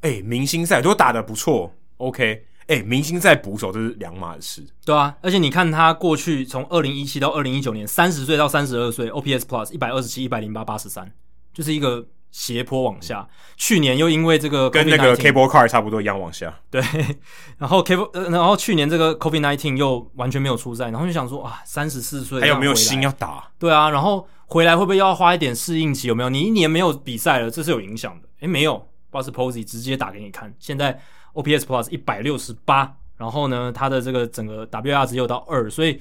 [0.00, 11.12] 哎、欸，明星赛如果打得不错，OK，哎、欸，明星赛捕手这是两码事，对啊，而且你看他过去从二零一七到二零一九年，三十岁到三十二岁，OPS Plus 一百二十七、一百零八、八十三，
[11.52, 12.06] 就是一个。
[12.34, 13.24] 斜坡往下，
[13.56, 16.82] 去年又因为这个跟那个 Cable Car 差不多一样往下，对。
[17.58, 23.48] 然后 Cable，呃，然后去年这个 COVID nineteen 又完全没有出赛，然后就想说啊，三十四岁还有没有心要打？
[23.56, 26.08] 对啊，然后回来会不会要花一点适应期？
[26.08, 26.28] 有没有？
[26.28, 28.28] 你一年没有比赛了，这是有影响的。
[28.40, 31.00] 诶，没有，Buster Posey 直接打给你看，现在
[31.34, 36.00] OPS Plus 一百六十八，然后呢，他的这个整个 WR 值又到二，所以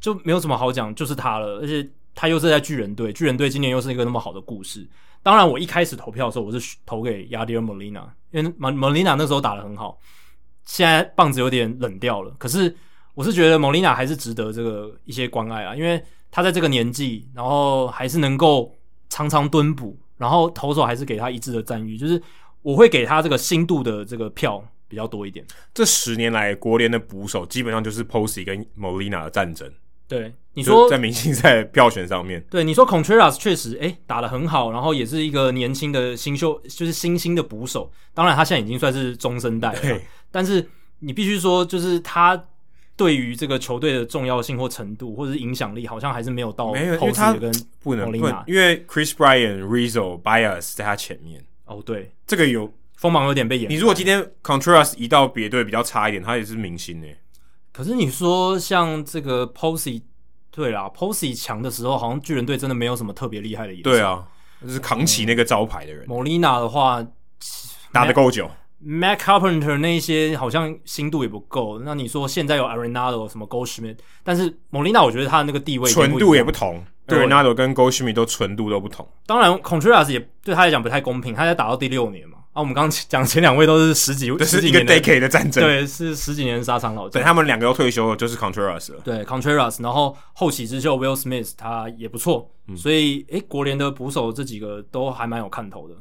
[0.00, 1.58] 就没有什么好讲，就是他了。
[1.58, 4.88] 而且他又是在巨人队，巨人队今年又是一个那么好的故事。
[5.22, 9.98] 当然，我一开始投票的时候，我是投给 Yadier Molina，因为 Molina 那时候打的很好。
[10.64, 12.74] 现在棒子有点冷掉了，可是
[13.14, 18.72] 我是觉得 Molina 还是值得这个一些关爱啊，因为他在这个年纪，然后还是能够
[19.08, 22.20] 常常蹲捕，然后投手还是给他一致的赞誉，就是
[22.62, 25.44] 我会给他这个新度的这个票比较多一点。
[25.74, 29.70] 这十年来，国联的捕手基本上就是 Posey 跟 Molina 的战争，
[30.06, 37.90] 对，你说在明星赛票选上面，对你说 Contreras 确实哎打得很好，然后也是一个年轻的新秀，就是新兴的捕手。
[38.12, 40.00] 当然他现在已经算是中生代了，对
[40.30, 40.68] 但是
[40.98, 42.38] 你必须说，就是他
[42.94, 46.70] 对于这个球队的重要性或程度，或者是影响力，好像还是没有到。
[46.70, 51.42] 没有，因为他不能不能，因为 Chris Bryant、Rizzo、Bias 在他前面。
[51.64, 53.70] 哦，对，这个有锋芒有点被掩。
[53.70, 57.06] 你如果今天 Contreras 移到别队比较差一点，他也是明星呢。
[57.72, 60.02] 可是你说像这个 Posey，
[60.54, 63.90] 对啦，Posey 强的时候，好像巨人队真的没有什么特别厉害的野手。
[63.90, 64.22] 对啊，
[64.60, 66.04] 就是扛起那个招牌的人。
[66.06, 67.04] 莫莉纳的话
[67.90, 68.50] 打得够久
[68.84, 71.78] ，Matt Carpenter 那一些好像心度也不够。
[71.78, 76.84] 那你说现在有 Arenado 什么 Goldschmidt，但是莫莉纳我觉得他的那个地位纯度也不同。
[77.06, 79.08] Arenado 跟 Goldschmidt 都纯度都不同。
[79.26, 82.38] 当然，Contreras 也对他来讲不太公平，他才打到第六年嘛。
[82.52, 87.12] 啊，我们刚刚讲前两位都是十几，这是一个 decade 的战争，对，是十几年的沙场老将。
[87.12, 89.00] 等他们两个都退休了，就是 Contreras 了。
[89.02, 95.94] 对，Contreras，然后后起之秀 Will Smith 他也不错，嗯、所以诶，国联的捕手这几个都还蛮有看头的。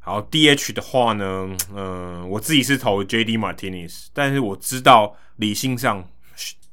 [0.00, 6.04] 好，DH 的话呢，嗯、呃，我自己是投 JD Martinez，但是我知道理性上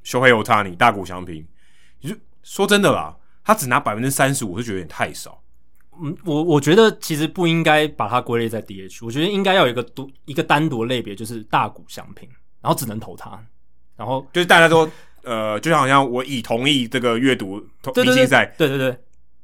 [0.04, 1.46] ，Shohei Ohtani 大谷翔平，
[2.02, 5.44] 你就说真的啦，他只拿百分之三十五，我是觉得有点太少。
[6.02, 12.28] 嗯，我我觉得其实不应该把它归类在 DH，我觉得应该要有一个独一个单独类别，就是大谷翔平，
[12.62, 13.40] 然后只能投他，
[13.96, 14.90] 然后就是大家都
[15.24, 17.62] 呃，就像好像我已同意这个阅读
[17.96, 18.98] 明星赛，对对对，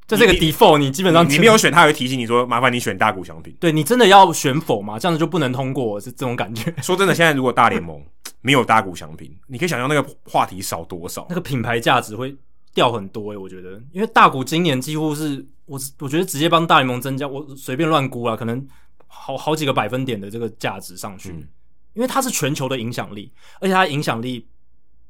[0.06, 3.54] 这是一个 default，你，基本上你，你没有选，他会提醒你说，麻烦你选大谷翔平。
[3.60, 4.98] 对，你真的要选否吗？
[4.98, 6.72] 这样子就不能通过，是这种感觉。
[6.82, 8.02] 说真的，现在如果大联盟
[8.40, 12.34] 没有大谷翔平，你可以想象那个话题少多少，那个品牌价值会
[12.74, 15.46] 掉很多诶、欸，我觉得，因为大股今年几乎是。
[15.66, 18.68] 我我觉得直接帮大联盟增加，我随便乱估啊，可能
[19.06, 21.48] 好好几个百分点的这个价值上去，嗯、
[21.94, 23.32] 因为它是全球的影响力，
[23.62, 24.46] 而且它影响力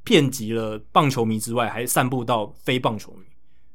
[0.04, 3.24] 遍及了棒球迷之外，还散布到非棒球迷，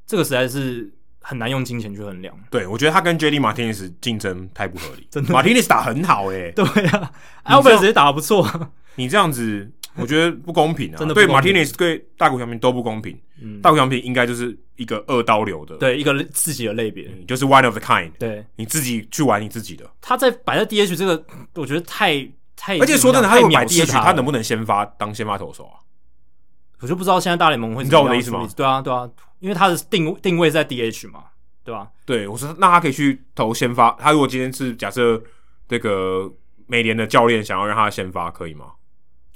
[0.08, 0.90] 这个实在是
[1.20, 2.34] 很难用金钱去衡量。
[2.50, 7.12] 对，我觉得他跟 JD Martinez 竞争太不合理， 真的，Martinez 打很好诶、欸，对啊
[7.44, 9.70] ，Albert 也打得不错，你这样子。
[9.96, 10.98] 我觉得不公平啊！
[10.98, 13.20] 真的对，Martinez 对大谷翔平都不公平。
[13.42, 18.12] 嗯，大谷翔平应该就是一个二刀流的，对，一个自己的类别，就是 one of the kind。
[18.20, 19.90] 对，你自己去玩你自己的。
[20.02, 21.26] 他在摆在 DH 这个，
[21.56, 22.16] 我觉得太
[22.56, 25.80] 太，而且说真的，他如果摆 DH，他能不能先发当先发投手啊？
[26.82, 28.48] 我就不知道现在大联盟会，你知道我的意思吗？
[28.56, 29.10] 对啊，对啊，
[29.40, 31.24] 因为他的定定位在 DH 嘛，
[31.64, 31.90] 对吧？
[32.06, 33.92] 对，我说那他可以去投先发。
[34.00, 35.22] 他如果今天是假设
[35.68, 36.32] 这个
[36.68, 38.68] 美联的教练想要让他先发，可以吗？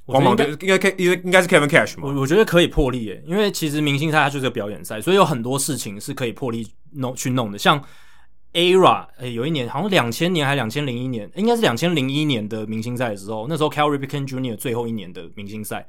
[0.06, 2.08] 光芒应该可以，应该是 Kevin Cash 嘛？
[2.08, 7.58] 我我觉得可以破例诶，因为其实明星赛它就是个表演赛，所以有很多事情是可以破例弄去弄的。
[7.58, 7.82] 像
[8.52, 14.58] ERA，诶，有一年好像两千年还两千零一年，应该是两千零一年的明星赛的时候，那时候 Cal Ripken Jr.
[14.58, 15.88] 最后一年的明星赛，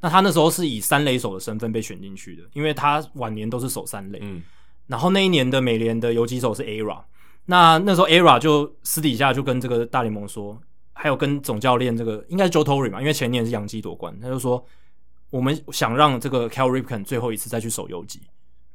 [0.00, 4.20] 那他那时候是以三垒手的身份被选进去的，因为他晚年都是守三垒。
[4.22, 4.40] 嗯，
[4.86, 7.00] 然后那一年的美联的游击手是 ERA，
[7.46, 10.56] 那那时候 ERA 就私底下就跟这个大联盟说。
[11.00, 14.62] 还有跟总教练这个应该是 Joe Torre 嘛，因为前年是洋基夺冠，他就说
[15.30, 18.20] 我们想让这个 Cal Ripken 最后一次再去守游击，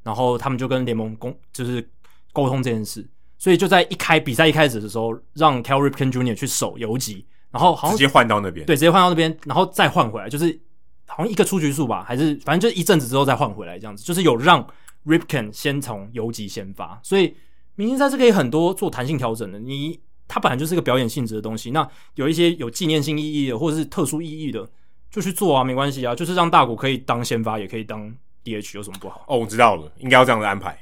[0.03, 1.85] 然后他们就跟联盟公就是
[2.31, 3.05] 沟通这件事，
[3.37, 6.33] 所以就在一开比赛一开始的时候，让 Cal Ripken Jr.
[6.33, 10.57] 去守游击，然后好像直接换到那边，对，直接换到那边，然后再换回来，就是
[11.05, 14.65] 好像一个出局数吧，还是反正就一阵子之后再换回来这样子，就是有让
[15.05, 17.35] Ripken 先从游击先发，所以
[17.75, 19.99] 明星赛是可以很多做弹性调整的，你。
[20.27, 24.67] 它本来就是一个表演性质的东西，那有一些有纪念性意义的或者是特殊意义的，
[25.11, 28.11] 就去做啊，没关系啊，就是让大谷可以当先发，也可以当
[28.43, 29.23] DH，有什么不好？
[29.27, 30.77] 哦，我知道了，应该要这样的安排，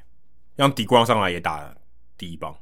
[0.55, 1.73] 让 deGrom 上来也打
[2.18, 2.55] 第一棒，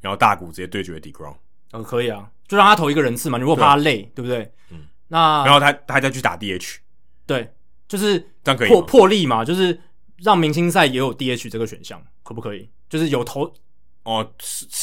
[0.00, 1.34] 然后大谷直接对决 deGrom。
[1.70, 4.52] 呃、哦，可以啊，就让他投一个人次嘛，你如果怕他累，对，对不对？
[4.70, 6.76] 嗯，那然后他他再去打 DH，
[7.26, 7.52] 对，
[7.86, 9.80] 就是这样可以破破例嘛，就是
[10.18, 12.68] 让明星赛也有 DH 这个选项，可不可以？
[12.88, 13.52] 就是有投。
[14.04, 14.28] 哦，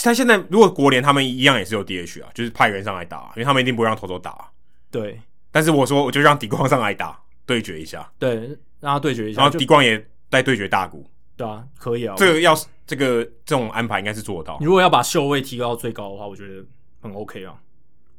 [0.03, 4.49] 他现在如果国联他们一样也是有 DH 啊，就是派人上来打，因为他们一定不会让投手打。
[4.89, 5.19] 对，
[5.51, 8.09] 但是我说我就让 deGrom 上来打，对决一下。
[8.17, 8.35] 对，
[8.79, 9.41] 让他对决一下。
[9.41, 11.05] 然后 deGrom 也带对决大谷。
[11.35, 12.15] 对啊，可以啊。
[12.17, 14.57] 这个要是这个这种安排应该是做得到。
[14.59, 16.65] 你如果要把秀位提高到最高的话，我觉得
[17.01, 17.55] 很 OK 啊。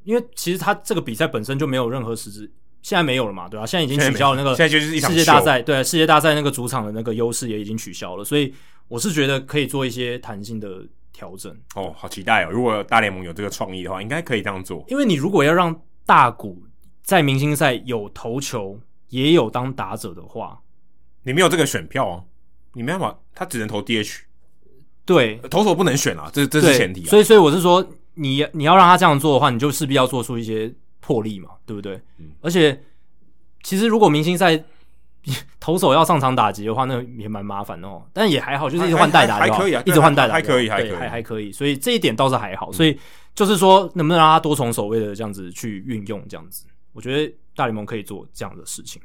[0.04, 2.50] 因为其实他这个比赛本身就没有任何实质，
[2.82, 3.66] 现在没有了嘛，对吧、啊？
[3.66, 8.52] 现在已经取消了那个，现在就是一场世界大赛，对世界大赛那个主场的那个优势也已经取消了，所以。
[8.90, 12.50] 我是觉得可以做一些弹性的调整哦，好期待哦！
[12.50, 14.84] 如果大联盟有这个创意的话，应该可以这样做。
[14.88, 16.60] 因为你如果要让大谷
[17.04, 18.80] 在明星赛有投球，
[19.10, 20.60] 也有当打者的话，
[21.22, 22.24] 你没有这个选票啊，
[22.72, 24.22] 你没办法，他只能投 DH。
[25.04, 27.10] 对，投手不能选啊，这这是前提啊。
[27.10, 30.68] 所以，所以我是说，你你要让他这样做的话，你就势必要做出一些
[31.00, 32.00] 魄力嘛，对不对？
[32.18, 32.30] 嗯。
[32.40, 32.82] 而且，
[33.62, 34.62] 其实如果明星赛
[35.60, 38.02] 投手要上场打击的话，那也蛮麻烦的哦。
[38.12, 41.52] 但也还好，就是一直换代打还可以啊，一直换代打还可以，还可以，还还可以。
[41.52, 42.72] 所以这一点倒是还好。
[42.72, 42.98] 所以
[43.34, 49.00] 就是说，能不能让他多重守卫的这样子去运用，这样子，我觉得大联盟可以做这样的事情。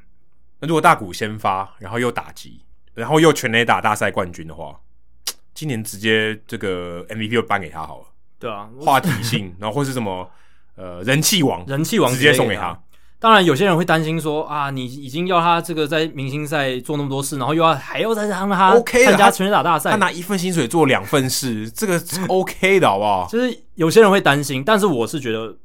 [0.59, 2.61] 那如果大谷先发，然后又打击，
[2.93, 4.79] 然后又全垒打大赛冠军的话，
[5.53, 8.05] 今年直接这个 MVP 就颁给他好了。
[8.39, 10.29] 对啊，话题性，然后或是什么
[10.75, 12.77] 呃人气王，人气王直接送给他。
[13.17, 23.25] 当然，有些人会担心说啊，你已经要他这个在明星赛做那么多事，然后又要还要再让他参加全垒打大赛，他拿一份薪水做两份事，这个是 OK 的，好不好？
[23.31, 25.55] 就是有些人会担心，但是我是觉得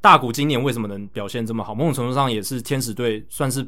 [0.00, 3.66] 大谷今年为什么能表现这么好，某种程度上也是天使队算是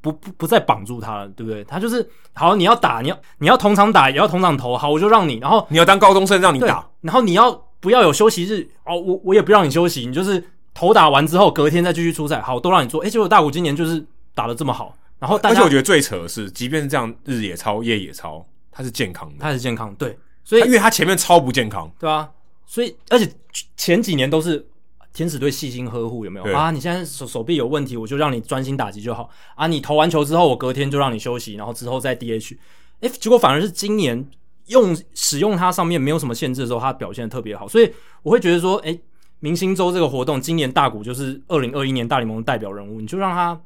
[0.00, 1.64] 不不不再绑住他了，对不对？
[1.64, 7.50] 他就是好，你要打，你要你要同场打，也要同场投，好，我就让你，然后你要当高中生让你打，然后你要
[7.84, 8.66] 不要有休息日？
[8.84, 10.42] 哦，我我也不让你休息，你就是。
[10.76, 13.00] 头打完之后，隔天再继续出赛，好，都让你做。
[13.02, 14.04] 哎、欸，结果大谷今年就是
[14.34, 22.28] 打的这么好，然后而且我觉得最扯的是，即便是这样，日也超、夜也超，他是健康的，他是健康，对，所以因为他前面超不健康，对啊，
[22.66, 23.32] 所以而且
[23.76, 24.66] 前几年都是
[25.12, 26.72] 天使队细心呵护，有没有啊？
[26.72, 29.68] 你现在手手臂有问题，我就让你专心打击就好啊。
[29.68, 32.56] 你投完球之后，我隔天就让你休息，然后之后再 DH。
[33.00, 34.28] 哎、欸，结果反而是今年
[34.66, 37.92] 用使用它上面没有什么限制的时候，它表现的特别好，所以
[38.22, 38.98] 我会觉得说，哎、
[39.40, 43.60] 明星周这个活动，今年大谷就是二零二一年大联盟的代表人物，你就让他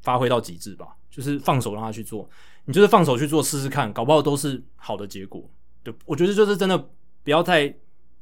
[0.00, 2.28] 发挥到极致吧，就是放手让他去做，
[2.64, 5.42] 你就是放手去做试试看，搞不好都是好的结果。
[5.82, 6.78] 对，我觉得就是真的
[7.22, 7.74] 不要太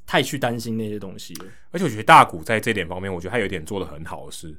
[0.06, 1.34] 太去担心那些东西。
[1.70, 4.56] 而且我觉得大谷在这点方面，我觉得他有点做得很好的是，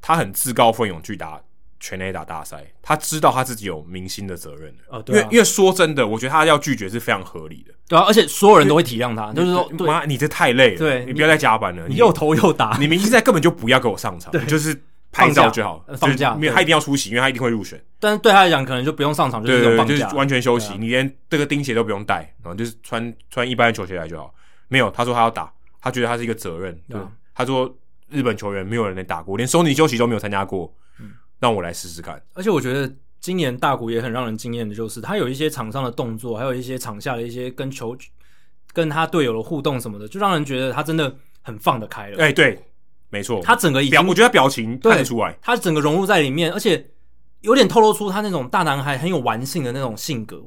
[0.00, 1.42] 他很自告奋勇去打。
[1.78, 14.78] 全垒打大赛，他知道他自己有明星的责任的，对啊，因为因为说真的，我觉得他要拒绝是非常合理的，对啊，而且所有人都会体谅他，就是说，妈，你这太累了，对，你不要再加班了，你又投又打，你明星赛根本就不要给我上场， 就是
[15.12, 24.32] 拍照就好，放假，没有他一定要出席，因为他一定会入选，但是对他来讲，可能就不用上场，就是放假，就是完全休息，你连这个钉鞋都不用带，然后就是穿穿一般的球鞋来就好。
[24.68, 27.00] 没有，他说他要打，他觉得他是一个责任，对，
[27.34, 27.72] 他说
[28.08, 30.72] 日本球员没有人能打过，连收你休息都没有参加过。
[31.38, 32.90] 让我来试试看，而且我觉得
[33.20, 37.96] 今年大谷也很让人惊艳的，就是他有一些场上的动作，还有一些场下的一些跟球、
[38.72, 42.18] 跟他队友的互动什么的，就让人觉得他真的很放得开了。
[42.18, 42.58] 哎、欸，对，
[43.10, 46.90] 没错，他整个表，我觉得他表情看得出来，他整个融入在里面，而且
[47.42, 50.42] 有点透露出他那种大男孩很有玩性的那种性格，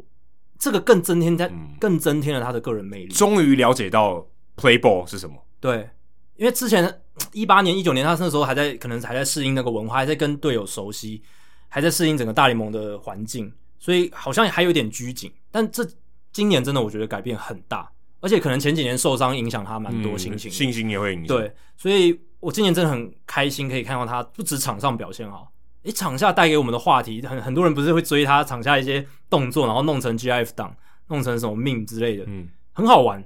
[0.58, 3.14] 这个更增添他、嗯、更增添了他的个人魅力。
[3.14, 5.90] 终于了解到 play ball 是什么，对。
[6.36, 7.02] 因为之前
[7.34, 11.22] 一八年、一九年，他那时候还在，可能还在适应那个文化，还在跟队友熟悉，
[11.68, 15.32] 还在适应整个大联盟的环境，所以好像还有点拘谨。
[15.52, 15.88] 但这
[16.32, 17.90] 今年真的，我觉得改变很大，
[18.20, 21.38] 而且可能前几年受伤影响他蛮多心情、嗯，信心也会影响。
[21.38, 25.52] 对，所以我今年真的很开心，可以看到他不止场上表现好，
[25.84, 30.76] 诶，场下带给我们的话题，很很多人不是会追他场下一些动作，然后弄成 GIF 档，
[31.08, 33.24] 弄成什么 meme 之类的，嗯，很好玩。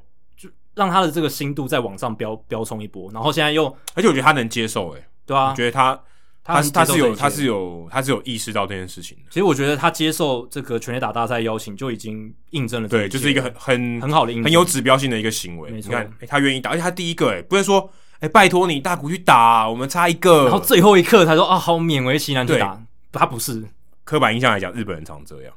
[0.76, 6.00] 让他的这个心度再往上飙飙冲一波，然后现在又，而且我觉得他能接受，诶，对啊，我觉得他
[6.44, 9.24] 他他是有他是有他是有意识到这件事情的。
[9.30, 15.72] 其实我觉得他接受这个全垒打大赛邀请就已经印证了，对，就是一个很很很好的印，很有指标性的一个行为。
[15.72, 23.64] 你看，欸，他愿意打，而且他第一个，诶，不是说，诶，拜托你大谷去打，我们差一个，然后最后一刻他说啊，好勉为其难去打，他不是。
[24.04, 25.54] 刻板印象来讲，日本人常这样，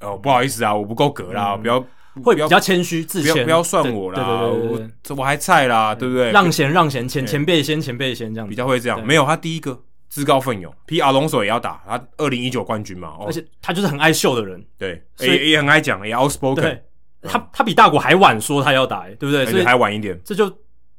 [0.00, 1.84] 哦，不好意思啊，我不够格啦，不要。
[2.22, 6.30] 会比较谦虚，自谦，不要算我啦，对对对对，我我还菜啦，对不对？
[6.30, 9.04] 让贤让贤，前前辈先，前辈先这样，比较会这样。
[9.06, 16.80] 没有他第一个自告奋勇，皮阿隆索也要打，他二零一九冠军嘛，而且他就是很爱秀的人，对，也也很爱讲，也 outspoken。
[17.22, 19.44] 他他比大国还晚说他要打，对不对？
[19.46, 20.50] 所以还晚一点，这就。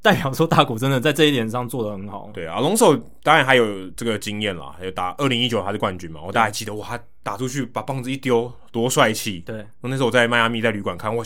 [0.02, 2.30] 代表说大谷真的在这一点上做的很好。
[2.34, 9.40] 对啊，龙手当然还有这个经验啦，还有打二零一九还是冠军嘛，我大概还记得哇，他打出去把棒子一丢，多帅气。
[9.46, 11.24] 对，那时候我在迈阿密在旅馆看，哇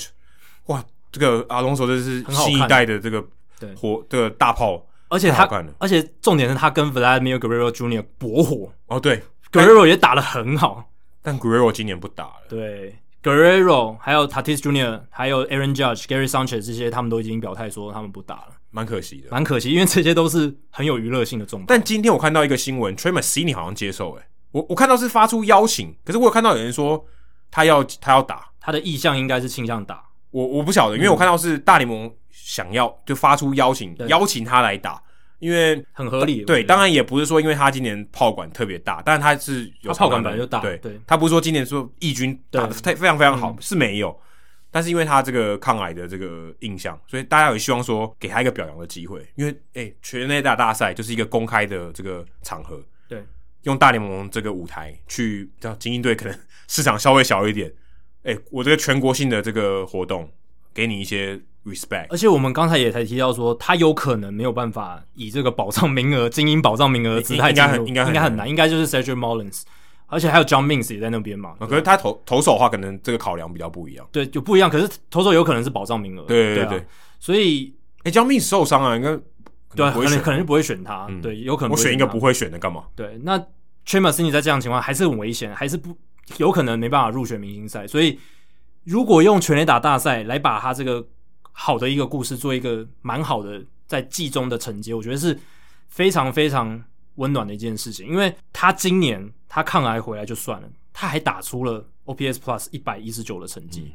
[0.68, 3.24] 哇，这个阿龙手真是新一代的这个
[3.76, 5.48] 火这个大炮，而且他
[5.78, 8.04] 而且重点是他跟 Vladimir Guerrero Jr.
[8.18, 10.90] 搏火哦，对，Guerrero 也打的很好，
[11.22, 12.34] 但 Guerrero 今年不打了。
[12.50, 12.96] 对。
[13.24, 21.66] Guerrero 还有 Tatis Junior 还有 Aaron Judge、Gary Sanchez 这些，他们都已经表态说他们不打了，蛮可惜的，蛮可惜，因为这些都是很有娱乐性的重磅。
[21.68, 27.06] 但今天我看到一个新闻，Trey Mancini 好像接受、欸，诶，我我看到是发出邀请，可是我有看到有人说
[27.50, 35.02] 他要他要打，他的意向应该是倾向打，我我不晓得，因为我看到是大联盟想要就发出邀请，邀请他来打。
[35.40, 40.78] 因为很合理，对，当然也不是说因为他今年炮管特别大，但是他是有他炮管本来就大，对。
[40.78, 44.18] 对，他不是说今年说义军打的太非常非常好，是没有，
[44.76, 53.24] 但是因为他这个抗癌的这个印象，所以大家也希望说给他一个表扬的机会，因为诶，全垒打大赛就是一个公开的这个场合，对，
[53.62, 56.38] 用大联盟这个舞台去叫精英队，可能
[56.68, 57.72] 市场稍微小一点。
[58.24, 60.30] 哎、欸，我这个全国性的这个活动，
[60.74, 62.08] 给你一些 respect。
[62.10, 69.62] 而且我们刚才也才提到说，他有可能没有办法以这个保障名额、精英保障名额的姿态进入，应该应该很难，应该就是 Cedric Mullins，
[70.08, 71.56] 而且还有 John Means 也在那边嘛。
[71.60, 74.08] 可是他投投手的话，可能这个考量比较不一样。
[74.12, 74.70] 对，就不一样。
[74.70, 76.24] 可是投手有可能是保障名额。
[76.24, 76.86] 对对对。
[77.20, 79.10] 所以，哎、欸、，John Means 受伤啊，应该
[79.76, 81.08] 对，可能可能就不会选他。
[81.10, 82.86] 嗯、对，有可能我选一个不会选的干嘛？
[82.96, 83.38] 对，那
[83.86, 85.96] Trey Mancini 在这样的情况还是很危险，还是不
[86.38, 88.20] 有可能没办法入选明星赛，所以。
[88.86, 91.04] 如果用全垒打大赛来把他这个
[91.52, 95.36] 好的一个故事做一个蛮好的在季中的承接，我觉得是
[95.88, 96.84] 非常非常
[97.16, 98.08] 温暖的一件事情。
[98.08, 103.94] 因为他今年他抗癌回来就算了，他还打出了 OPS Plus 一百一十九的成绩，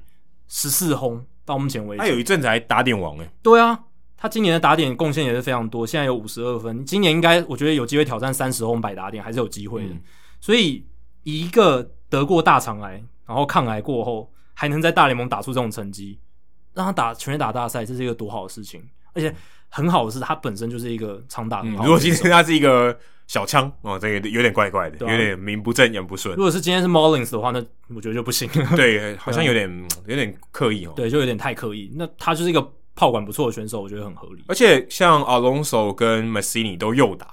[0.48, 2.00] 十四轰到目前为止。
[2.00, 3.30] 他有一阵子还打点王诶。
[3.42, 3.78] 对啊，
[4.16, 9.94] 他今年的打点贡献也是非常多，现在有五十二分，今年应该我觉得有机会挑战三十轰百打点还是有机会的。
[9.94, 10.00] 嗯、
[10.40, 10.86] 所以
[11.22, 14.30] 以一个得过大肠癌，然后抗癌过后。
[14.52, 16.18] 还能在大联盟打出这种成绩，
[16.74, 18.86] 让他打全垒打大赛，这是一个多好的事情。
[19.14, 19.34] 而且
[19.70, 21.86] 很好的是，他本身就是一个长打很好的、嗯。
[21.86, 22.94] 如果今天他是一个
[23.26, 26.34] 小枪哦，这个有点怪怪的，啊、有点名不正言不顺。
[26.36, 28.70] 如果是今天是 Mullins 的话，那我觉得就不行了。
[28.76, 30.92] 对，好像有点、 啊、有点刻意哦。
[30.94, 31.90] 对，就有点太刻意。
[31.94, 34.44] 那他就是一个炮管不错的选手，我觉得很合理。
[34.48, 37.28] 而且像 Alonso 跟 Massini 都右打。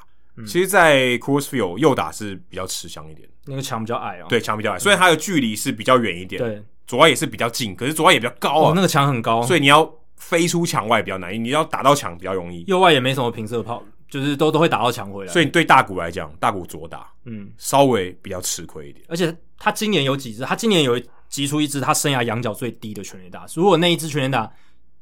[0.46, 4.28] 其实，在 Crossfield 右打是比较吃香一点，那个墙比较矮啊。
[4.30, 8.74] 对，墙比较矮，虽然它的距离是比较远一点，对，左外也是比较近，可是左外也比较高啊。
[8.76, 12.64] 那个墙很高，所以你要飞出墙外比较难，你要打到墙比较容易。
[12.68, 15.32] 右外也没什么平射炮，就是都都会打到墙回来。
[15.32, 19.06] 所以对大谷来讲，大谷左打，嗯，稍微比较吃亏一点。
[19.08, 24.52] 而且他今年有几支，他今年有击出一支他生涯仰角最低的全垒打，如果那一支全垒打。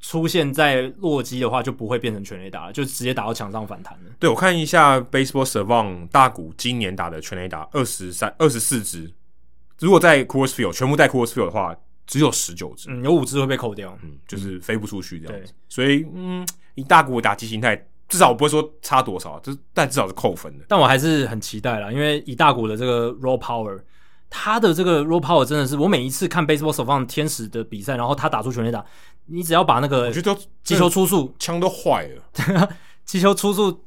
[0.02, 4.12] 出现在洛基的话，就不会变成全垒打了，就直接打到墙上反弹了。
[4.20, 9.12] 对，我看一下 Baseball Savant 大谷今年打的全垒打二十三、二十四支，
[9.80, 11.76] 如果在 Coors Field 全部在 Coors Field 的话，
[12.08, 15.54] 只有十九只，嗯，有五只会被扣掉，嗯，就是飞不出去这样子。
[15.68, 17.76] 所以，嗯，以大股打击形态，
[18.08, 20.66] 至少我不会说差多少，就但至少是扣分的。
[20.68, 23.82] 但我还是很期待啦，因为以大股的这个 Raw Power，
[24.30, 28.86] 他的这个 Raw Power 真的是我每一次看 Baseball Savant 天使的比赛，然后他打出全垒打。
[29.28, 32.70] 你只要把那个，我觉得击球出速枪都坏了，
[33.06, 33.84] 击球出速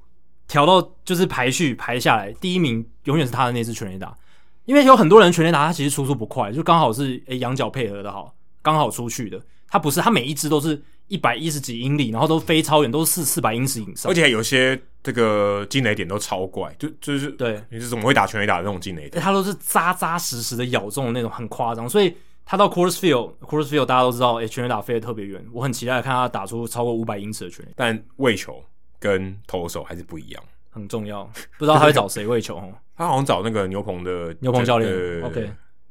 [0.49, 4.17] 调到就是排序排下来，第一名永远是他的那支全垒打，
[4.69, 9.41] 因为有很多人全垒打他其实出速不快，就刚好是诶仰角配合的好，刚好出去的。
[9.67, 19.23] 他不是，他每一只都是一百一十几英里，然后都飞超远，都是四四百英尺以上，而且有些这个进雷点都超怪，就就是对，你是怎么会打全垒打的那种进雷点？
[19.23, 22.15] 他都是扎扎实实的咬中的那种，很夸张，所以。
[22.51, 27.71] 他到 Coors Field，Coors Field 大家都知道，诶、欸，全垒打飞得特别远，我很期待看他打出超过五百英尺的全垒。
[27.77, 28.65] 但喂球
[28.99, 30.43] 跟投手还是不一样，
[30.79, 31.25] 很重要。
[31.59, 32.61] 不知道他会找谁喂球？
[32.97, 35.23] 他好像找那个牛棚的牛棚教练。
[35.23, 35.51] OK，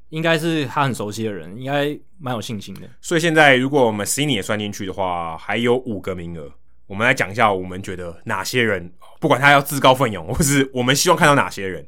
[0.10, 2.90] 应该是他很熟悉的人，应该蛮有信心的。
[3.02, 6.52] 所以现在如果我们 Mancini 也算进去的话，还有五个名额。
[6.86, 11.86] 我们来讲一下，我们觉得哪些人，不管他要自告奋勇，或是我们希望看到哪些人。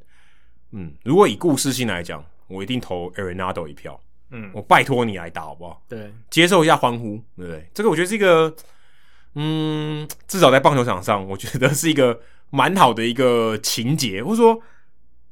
[0.72, 4.00] 嗯，如果以故事性来讲，我一定投 Arenado 一票。
[4.32, 5.82] 嗯，我拜托你来打好不好？
[5.88, 7.70] 对，接受一下欢呼，对不对？
[7.74, 8.54] 这个我觉得是一个，
[9.36, 12.20] 嗯，至少在棒球场上，我觉得是一个
[12.50, 14.60] 蛮好的一个情节，或者说，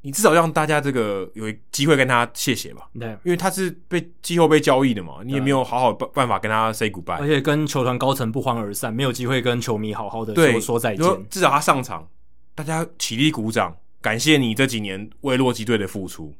[0.01, 2.87] 你至少让大家这个有机会跟他谢谢吧。
[2.99, 11.25] 对，因为他是被季后被交易的嘛，你也没有好好办办法跟他 say goodbye，而且跟球团高层不欢而散，没有机会跟球迷好好的说说再见。
[11.29, 12.07] 至少他上场，
[12.55, 16.33] 大家起立鼓掌，感谢你这几年为洛基队的付出。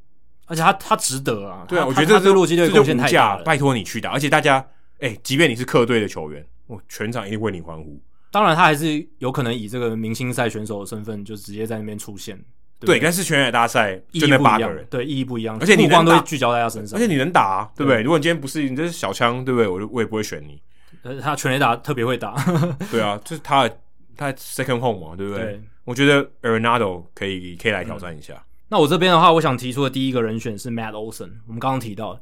[0.50, 1.66] 而且他他值得啊！
[1.68, 3.44] 对啊，我觉得这对洛基队贡献太大了。
[3.44, 4.66] 拜托你去打，而且大家，
[5.00, 8.00] 哎、欸，即便你是客队的球员，我全场一定为你欢呼。
[8.38, 12.38] 当然，他还是有可能以这个明星赛选手的身份，就直接在那边出现。
[12.80, 15.58] 对，对，但是全垒大赛就那八个人，对，意义不一样。
[15.60, 17.98] 而且你光都聚焦在他身上，而且你能打、啊，对不对？
[17.98, 19.68] 对，如果你今天不是你这是小枪，对不对？
[19.68, 20.62] 我就我也不会选你。
[21.02, 22.36] 呃，他全垒打特别会打，
[22.92, 23.68] 对啊，就是他
[24.16, 25.44] 他 second home 嘛，对不对？
[25.44, 28.36] 对，我觉得 Arenado 可以可以来挑战一下。
[28.36, 31.32] 嗯那我这边的话，我想提出的第一个人选是 Matt Olson。
[31.48, 32.20] 我们刚刚提到，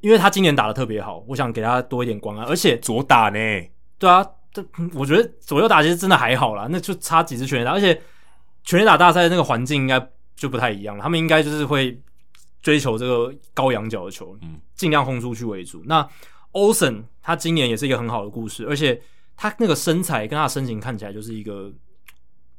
[0.00, 2.44] 因为他今年打的特别好，我想给他多一点关爱。
[2.44, 3.38] 而且左打呢？
[3.98, 4.22] 对啊，
[4.62, 7.72] 这我觉得左右打其实真的还好啦，那就差几支全垒打。
[7.72, 8.00] 而且
[8.64, 10.04] 全垒打大赛的那个环境应该
[10.36, 12.00] 就不太一样了，他们应该就是会
[12.62, 15.82] 追求这个高仰角的球，嗯，尽量轰出去为主。
[15.86, 16.08] 那
[16.52, 19.00] Olsen 他今年也是一个很好的故事，而且
[19.36, 21.72] 他那个身材跟他的身形看起来就是一个。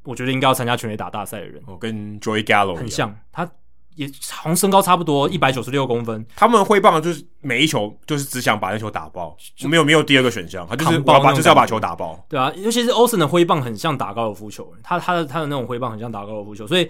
[0.03, 3.48] 我觉得应该要参加全垒打大赛的人，哦，跟 Joey Gallo 很像，他
[4.00, 6.26] 也好像身高差不多，一百九十六公分。
[6.34, 12.26] 他们挥棒就是每一球就是只想把那球打爆，就没有没有第二个选项，他就是我要把就是要把球打爆。
[12.30, 16.90] 对啊，尤其是 Olson 的挥棒很像打高尔夫球，他他的他的那种挥棒很像打高尔夫球，所以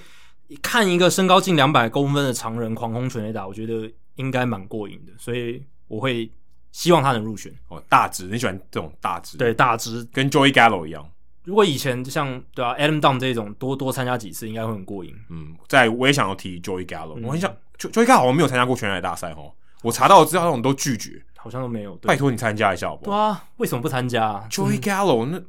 [0.61, 6.31] 看一个身高近两百公分的常人狂轰全垒打，我觉得应该蛮过瘾的，所以我会
[6.71, 7.51] 希望他能入选。
[7.69, 9.35] 哦，大只，你喜欢这种大只？
[9.35, 11.03] 对，大只，跟 Joey Gallo 一样。
[11.49, 15.11] 如果以前像对啊，Adam Dunn 这种多多参加几次，应该会很过瘾。
[15.29, 19.51] 嗯，在我也想要提 Joey Gallo，、嗯、我很想 Joey Gallo 好像没有参加过全垒大赛哦。
[19.81, 21.95] 我查到的资料，他们都拒绝，好像都没有。
[22.03, 23.17] 拜托你参加一下好不好？
[23.17, 25.41] 对啊，为什么不参加、啊、？Joey Gallo 那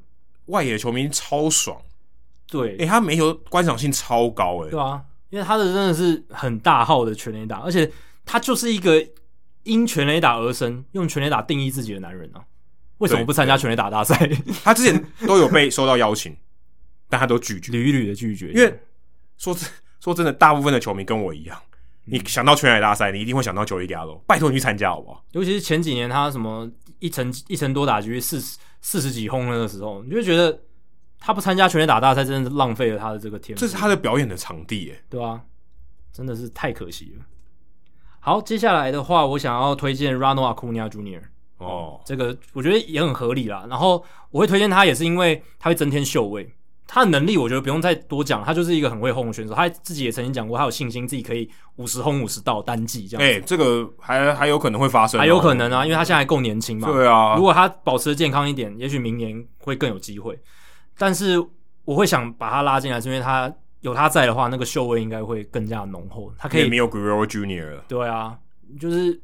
[0.46, 1.78] 外野球迷超爽，
[2.46, 7.92] 对，诶、欸，他没有观赏性超高，诶，对啊，因为他的真的是很大号的全垒打，而且
[8.24, 9.06] 他就是一个
[9.64, 12.40] 因全垒打而生，用全垒打定义自己的男人啊。
[13.00, 14.16] 为什么不参加全垒打大赛？
[14.64, 16.34] 他之前都有被收到邀请，
[17.08, 18.52] 但他都拒绝，屡屡的拒绝。
[18.52, 18.80] 因为
[19.36, 19.68] 说真
[20.00, 21.58] 说真的，大部分的球迷跟我一样。
[22.04, 24.20] 你想到全垒大赛，你一定会想到 Joey Gallo。
[24.26, 25.24] 拜托你去参加好不好？
[25.32, 30.60] 尤其是前几年他什么一成一成多打局四十四十几轰那个时候，你就觉得
[31.18, 33.60] 他不参加全垒打大赛，真的是浪费了他的这个天赋。
[33.60, 35.40] 这是他的表演的场地，耶，对啊，
[36.12, 37.24] 真的是太可惜了。
[38.18, 41.22] 好，接下来的话，我想要推荐 Ronald Acuna Jr.
[41.60, 43.64] 哦，这个我觉得也很合理啦。
[43.68, 46.52] 然后我会推荐他，也是因为他会增添秀味。
[46.92, 49.54] 他的能力我觉得不用再多讲，他就是一个很会轰的选手。
[49.54, 53.24] 他自己也曾经讲过，他有信心自己可以五十轰五十到单季这样。
[53.24, 56.90] 哎、欸，这个还还有可能会发生，还有可能啊，因为他现在还够年轻嘛。
[56.90, 60.36] 对啊，如果他保持健康一点，也许明年会更有机会。
[60.98, 61.38] 但是
[61.84, 66.32] 我会想把他拉进来，是因为他有他在的话，那个秀味应该会更加浓厚。
[66.36, 67.84] 他可以没有 Guerrero Junior 了。
[67.86, 68.36] 对啊，
[68.80, 69.20] 就是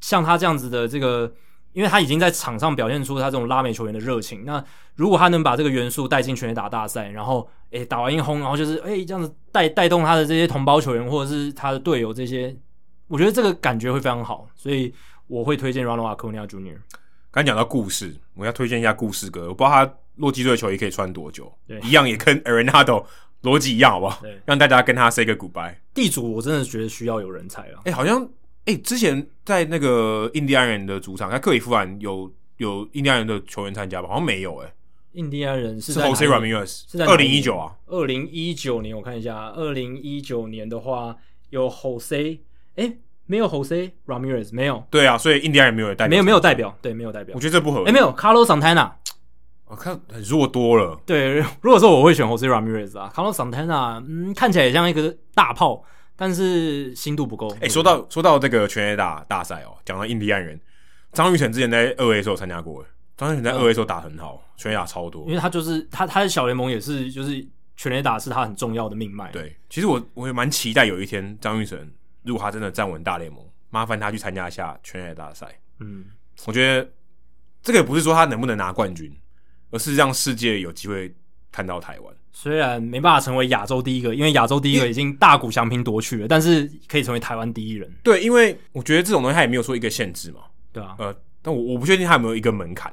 [0.00, 1.30] 像他这样子的这个。
[1.72, 4.62] 因为他已经在场上表现出他这种拉美球员的热情，那
[4.94, 12.54] 如果他能把这个元素带进全垒打大赛，然后诶打完一轰，然后就是诶这样子带带动他的这些同胞球员或者是他的队友这些，
[13.08, 14.92] 我觉得这个感觉会非常好，所以
[15.26, 16.76] 我会推荐 Ronald Acuna Jr.
[17.30, 21.50] 刚讲到故事，我要推荐一下故事哥，我不知道他洛基队的球衣可以穿多久，
[21.82, 23.06] 一样也跟 Arenado
[23.42, 24.18] 逻辑一样，好不好？
[24.20, 25.74] 对，让大家跟他 say 个 goodbye。
[25.94, 28.28] 地主我真的觉得需要有人才了，诶好像。
[28.64, 34.06] 哎、欸，之前在那个印第安人的主场，在克里夫兰有有印第安人的球员参加吧？
[34.06, 34.72] 好像没有哎、欸。
[35.14, 37.74] 印第安人是 Jose Ramirez，是在二零一九啊。
[37.86, 41.16] 二零一九年我看一下，二零一九年的话
[41.50, 42.38] 有 Jose，
[42.76, 44.82] 哎、欸，没有 Jose Ramirez，没有。
[44.88, 47.34] 对啊，所以印第安人没有代表，没有没有代表，对，没有代表。
[47.34, 47.86] 我觉得这不合理。
[47.86, 48.92] 哎、欸，没有 Carlos Santana，
[49.66, 50.98] 我看很弱多了。
[51.04, 55.84] 对，如果说我会选 Jose Ramirez 啊，Carlos Santana，嗯，看起来也像一个大炮。
[56.22, 57.52] 但是心度不够。
[57.54, 60.56] 哎、欸，说到说到这个全 A 打大赛哦，讲到印第安人，
[61.12, 62.86] 张玉成之前在二 A 的时候参加过，
[63.16, 65.26] 张玉成在二 A 时候打很好，全垒打超多。
[65.26, 67.44] 因为他就是他，他的小联盟也是，就是
[67.76, 69.32] 全 A 打是他很重要的命脉。
[69.32, 71.90] 对，其实我我也蛮期待有一天张玉成，
[72.22, 75.58] 如果他真的站稳大联盟，麻烦他去参加一下全 A 大赛。
[75.80, 76.04] 嗯，
[76.46, 76.88] 我觉得
[77.64, 79.12] 这个也不是说他能不能拿冠军，
[79.72, 81.12] 而是让世界有机会
[81.50, 82.14] 看到台湾。
[82.32, 87.90] 虽然没办法成为亚洲第一个，因为亚洲第一个已经大谷翔平夺去了，但是可以成为台湾第一人。
[88.02, 90.40] 对，因为我觉得这种东西他也没有说一个限制嘛。
[90.72, 92.90] 对啊，呃，但我我不确定他有没有一个门槛，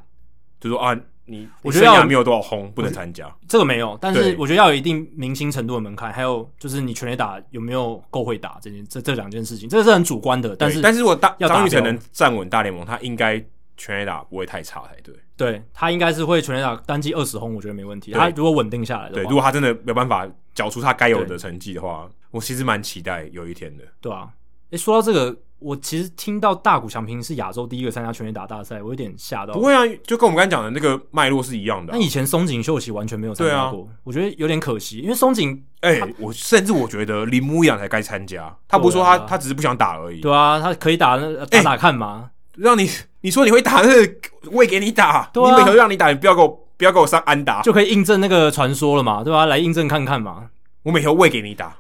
[0.60, 0.94] 就是说啊，
[1.26, 3.98] 你我觉得要没有多少轰不能参加，这个没有。
[4.02, 10.54] 但是我觉得要有一定明星程度的门槛，还有就是你全垒打有没有够会打这件这这两件事情，这个是很主观的。
[10.58, 13.42] 但是但是如果大张玉成能站稳大联盟，他应该
[13.78, 15.16] 全垒打不会太差才对。
[15.40, 18.12] 对，他应该是会全垒打单季二十轰，我觉得没问题。
[18.12, 23.86] 他如果稳定下来的话，对，如果他真的没有办法缴出他该有的成绩的话，我其实蛮期待有一天的。
[24.02, 24.28] 对啊，
[24.72, 29.54] 诶，说到这个，我其实听到大谷翔平是亚洲第一个参加全垒打大赛，我有点吓到。
[29.54, 31.96] 不会啊，就跟我们刚才讲的那个脉络是一样的、啊。
[31.98, 38.54] 那以前松井秀喜完全没有参加过，啊、我觉得有点可惜，因为松井，哎、欸，我甚至我觉得铃木一朗才该参加。
[38.68, 40.20] 他不是说他、啊、他只是不想打而已。
[40.20, 42.30] 对啊，他可以打那打打看嘛。
[42.32, 42.90] 欸让你
[43.22, 44.14] 你说你会打，那个
[44.52, 46.48] 喂给你打，对啊、你每回让你打，你不要给我
[46.78, 49.46] 不要给我上安打，就可以印证那个传说了嘛，对吧、啊？
[49.46, 50.50] 来印证看看嘛。
[50.84, 51.78] 我每回喂给你打，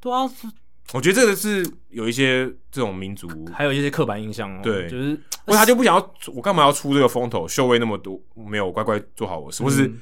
[0.00, 0.28] 对啊。
[0.92, 4.60] 我觉得这个是有一些这种民族，还有一些刻板印象哦。
[4.62, 9.92] 对，就是，因为他就不想要，我干嘛要出这个风头，秀位那么多，没有乖乖做好我事，或、嗯、是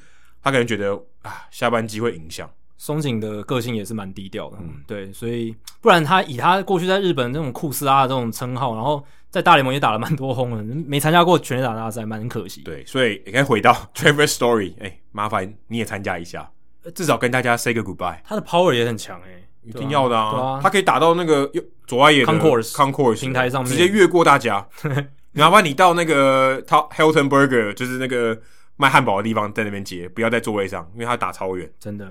[0.43, 0.93] 他可能觉得
[1.23, 2.47] 啊，下班机会影响。
[2.77, 9.03] 松井的个性也是蛮低调的，嗯，对，所以不然他以他过去在日本那种酷斯拉的这种称号，然后
[9.35, 12.61] 在大联盟也打了蛮多轰的，没参加过全垒打大赛，蛮可惜。
[12.61, 16.49] 对，所以应该回到 Trevor Story，哎、欸，麻烦你也参加一下，
[16.93, 18.17] 至少跟大家 say 个 goodbye。
[18.23, 21.51] 他的 power 也很强，哎，一定要的啊，他可以打到那个
[21.85, 24.65] 左外野的 concourse concourse 平台上面，直接越过大家。
[25.35, 28.39] 麻烦你到那个 Hilton Burger，就是那个
[28.77, 32.09] 卖汉堡的地方，在那边接，不要在座位上，因为他打超远，真的。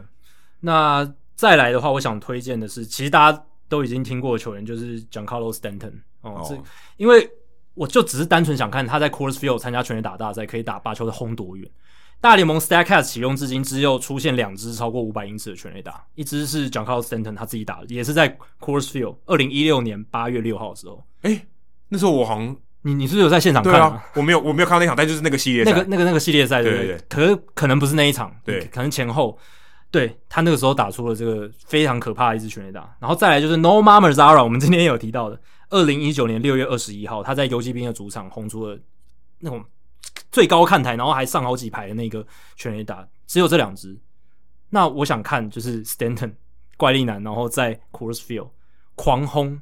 [0.61, 5.95] 那再来的话，我想推荐的是，其实大家都已经听过的球员，就是 Giancarlo Stanton
[6.25, 6.65] 哦，是、oh.
[6.97, 7.29] 因为
[7.75, 11.69] 我就只是单纯想看他在 Coors Field 参加全垒打大赛可以打八球的轰多远，
[12.21, 18.29] 大联盟 Statcast 启用至今，只有出现两支超过五百英尺的全垒打，一支是 Giancarlo Stanton 他自己打的，也是在
[18.61, 21.05] Coors Field，二零一六年八月六号的时候。
[21.23, 21.47] 哎、欸，
[21.89, 23.87] 那时候我好像你你是不是有在现场看啊？
[23.89, 26.87] 啊我没有，我没有看到那场，但就是那个系列赛，那个那个那个系列赛，对不对？
[26.87, 29.39] 对可是可能不是那一场，对，可能前后。
[29.91, 35.39] 对，他那个时候打出了这个非常可怕的一支全垒打，然后再来就是 Nomar Mazara，我们今天也有提到的，
[35.75, 38.79] 二零一九年六月二十一号，他在游骑兵的主场轰出了
[39.41, 39.65] 那种
[40.31, 43.99] 最高看台，然后还上好几排的那个全垒打，只有这两支。
[44.71, 46.33] 那我想看就是 Stanton
[46.77, 48.51] 怪力男，然后在 Coors Field
[48.95, 49.61] 狂轰，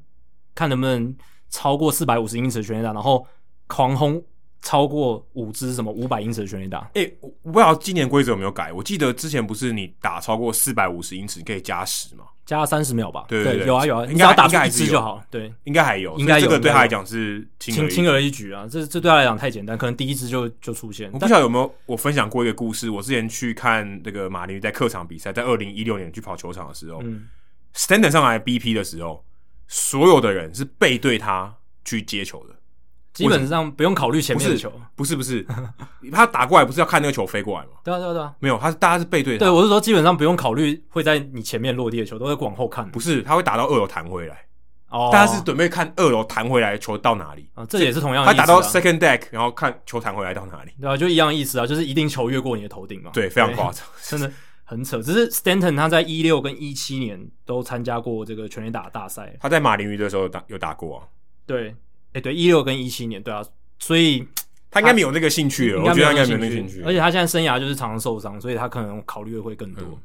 [0.55, 1.16] 看能不能
[1.49, 3.26] 超过四百五十英尺的全垒打，然后
[3.66, 4.23] 狂轰。
[4.62, 6.78] 超过五支什么五百英尺的全垒打？
[6.94, 8.73] 哎、欸，我不知道今年规则有没有改。
[8.73, 12.24] 我记得之前不是你打超过四百五十英尺你可以加十吗？
[12.47, 13.24] 加三十秒吧。
[13.28, 15.23] 对对，有啊有啊，应该要打出一支就好。
[15.31, 16.47] 对，应该还有，应该有。
[16.47, 21.10] 这个对他来讲是轻轻而易举啊，这这对他来讲太简单，可能第一支就就出现。
[21.12, 22.89] 我不晓得有没有我分享过一个故事。
[22.89, 27.28] 我之前去看那个马林鱼在客场比赛，在二零一六年去跑球场的时候，嗯
[27.74, 29.24] ，Stanton 上来 BP 的时候，
[29.66, 31.52] 所有的人是背对他
[31.84, 32.55] 去接球的。
[33.12, 35.47] 基本上不用考虑前面的球，不是不是，
[36.12, 37.73] 他打过来不是要看那个球飞过来吗？
[37.84, 39.44] 对啊对啊对啊，没有，他是大家是背对他。
[39.44, 42.91] 对，我是说基本上不用考虑会在你前面落地的球，都会往后看。
[42.91, 44.44] 不是，他会打到二楼弹回来。
[44.89, 47.65] 哦，大家是准备看二楼弹回来的球到哪里啊？
[47.65, 48.47] 这也是同样的意思、啊。
[48.47, 50.73] 他打到 second deck，然后看球弹回来到哪里？
[50.81, 53.10] 对啊，就一样意思啊，就是一定球越过你的头顶嘛。
[53.15, 54.31] 对，非常夸张， 真的
[54.65, 55.00] 很扯。
[55.00, 59.34] 只是 Stanton 他在一六跟一七年都参加过这个全垒打大赛。
[59.41, 61.05] 他在马林鱼的时候打有打过啊。
[61.47, 61.74] 对，
[62.12, 63.44] 哎、欸、对，一六跟一七年，对啊。
[63.78, 64.26] 所以
[64.70, 66.82] 他应该没有那个兴趣了，我觉得他应该没有那个兴趣。
[66.82, 69.84] 而且他现在生涯就是常常受伤，所以他可能考虑的会更多。
[69.84, 69.99] 嗯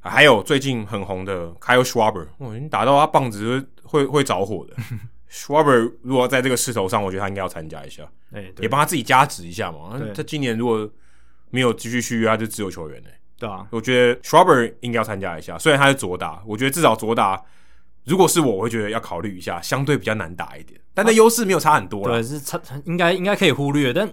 [0.00, 4.74] 啊、还有最近很红的 Kyle Schwarber，哇，你打到他棒子会会着火的。
[5.30, 9.98] Schwarber 如果在这个势头上，我觉得他应该要参加一下，欸、也帮他自己加值一下嘛。
[10.14, 10.90] 他今年如果
[11.50, 13.08] 没有继续续约，他就自由球员呢。
[13.38, 17.42] 对啊，我觉得 Schwarber 应该要参加一下，虽然他是左打，我觉得至少左打。
[18.04, 22.14] 如果是我，我会觉得要考虑一下，相对比较难打一点，但那优势没有差很多了。
[22.14, 23.92] 对，是差，应该应该可以忽略。
[23.92, 24.08] 但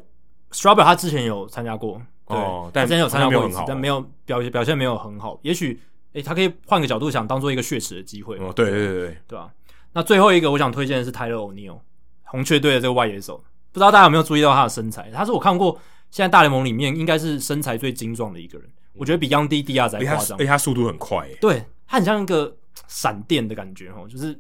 [0.52, 5.40] Strawberry 他之前有参加过，哦，但之前有参加过一次，但没有表现表现没有很好。
[5.44, 5.80] 也许，
[6.14, 8.38] 诶、欸，他可以换个角度想，当做一个血池的机会。
[8.38, 9.50] 哦，对对对对，对吧、啊？
[9.94, 11.80] 那最后一个我想推荐的是 Tyler O'Neill，
[12.24, 15.12] 红雀队的这个外野手，不知道大家有没有注意到他的身材？
[15.14, 15.78] 他是我看过
[16.10, 22.56] 现在大联盟里面应该是身材最精壮的一个人，我觉得比 Yandy Diaz 还夸张，而且他速度很快，对他很像一个
[22.88, 24.40] 闪电的感觉哦，就是。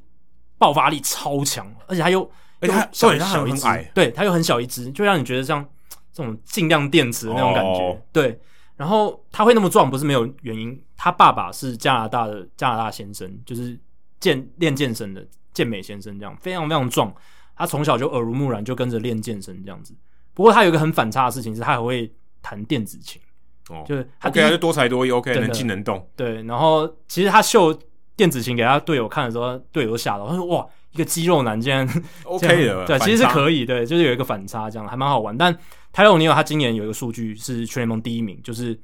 [0.60, 2.22] 爆发力超强，而且他又，
[2.60, 5.66] 而且他小他很矮，对，他又很小一只，就让你觉得像
[6.14, 7.80] 这种尽量电池的那种感觉。
[7.80, 7.98] Oh.
[8.12, 8.38] 对，
[8.76, 10.80] 然后他会那么壮，不是没有原因。
[10.98, 13.80] 他爸爸是加拿大的加拿大先生，就是
[14.20, 17.12] 健练健身的健美先生，这样非常非常壮。
[17.56, 19.96] 他从小就耳濡目染，就跟着练健身这样子。
[20.34, 23.22] 不过他有一个很反差的事情是，他还会弹电子琴。
[23.70, 26.06] 哦、oh.，就是他，OK，他就多才多艺，OK，能静能动。
[26.18, 27.80] 对，然后其实他秀。
[28.20, 31.88] 电子琴给他队友看的时候，队友都吓到，他说：“哇，一个肌肉男竟然
[32.26, 35.38] OK 的， 对，其实是可以，对，就是有一个反差，这样还蛮好玩。
[35.38, 35.58] 但
[35.94, 38.78] 泰勒·尼尔他今年有一个数据是全联盟第一名，就是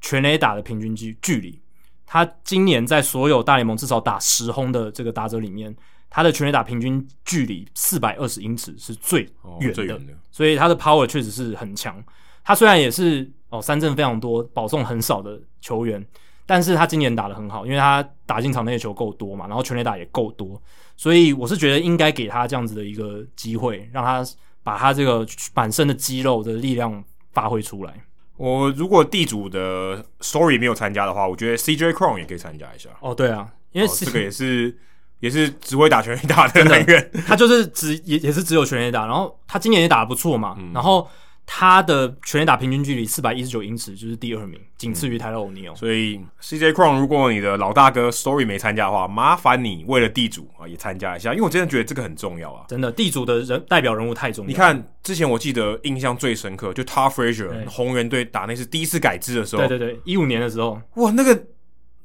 [0.00, 1.60] 全垒打的平均距距离。
[2.06, 5.74] 他今年在所有大联盟至少打十轰的这个打者里面，
[6.08, 9.22] 他的全垒打平均距离四百二十英尺是最
[9.60, 12.00] 远的，哦，的，所以他的 power 确实是很强。
[12.44, 16.06] 他虽然也是哦三振非常多、保送很少的球员。”
[16.46, 20.62] 但是他今年打得很好，因为他打进场内的球够多嘛，然后全垒打也够多，
[20.96, 24.24] 所以我是觉得应该给他这样子的一个机会，让他
[24.62, 27.02] 把他这个满身的肌肉的力量
[27.32, 27.92] 发挥出来。
[28.36, 32.90] 我如果地主的 Story 没有参加的话，我觉得 CJ Cron 也可以参加一下。
[33.00, 34.72] 哦，对啊，因为、哦、这个也是
[35.18, 41.08] 也是只会打全垒打的那个人，他就是只也也是只有全垒打，然后他今年也打得不错嘛，嗯、然后。
[41.46, 45.74] 他的全垒打平均距离四百一十九英尺，就是第二名，仅次于泰勒·欧尼尔。
[45.76, 52.64] 所以 CJ Cron，如果你的老大哥 Story 没参加的话，麻烦你为了地主啊也参加一下，因为我真的觉得这个很重要啊！
[52.68, 54.48] 真的，地主的人代表人物太重要。
[54.48, 61.46] 你看之前我记得印象最深刻，就 Todd Frazier 红人队打那次第一次改制的时候，对对对，一五年的时候，哇，那个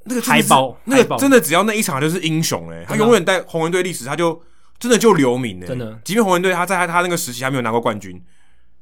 [0.03, 4.39] 那个海报，那个真的只要那一场就是英雄哎、欸，他永远在红人队历史，他就
[4.77, 8.21] 真的就留名哎、欸，真的，即便红人队他在他他那个时期还没有拿过冠军，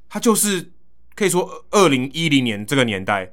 [0.10, 0.72] 他就是。
[1.16, 3.30] 可以说，二零一零年这个年代，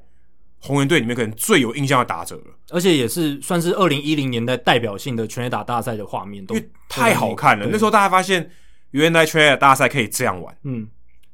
[0.59, 7.65] 红人队里面可能最有印象的打者了，而且也是算是二零一零年代代表性的全垒打大赛的画面，因为太好看了。
[7.71, 8.51] 那时候大家发现，
[8.91, 10.53] 原来全垒打大赛可以这样玩。
[10.63, 10.85] 嗯，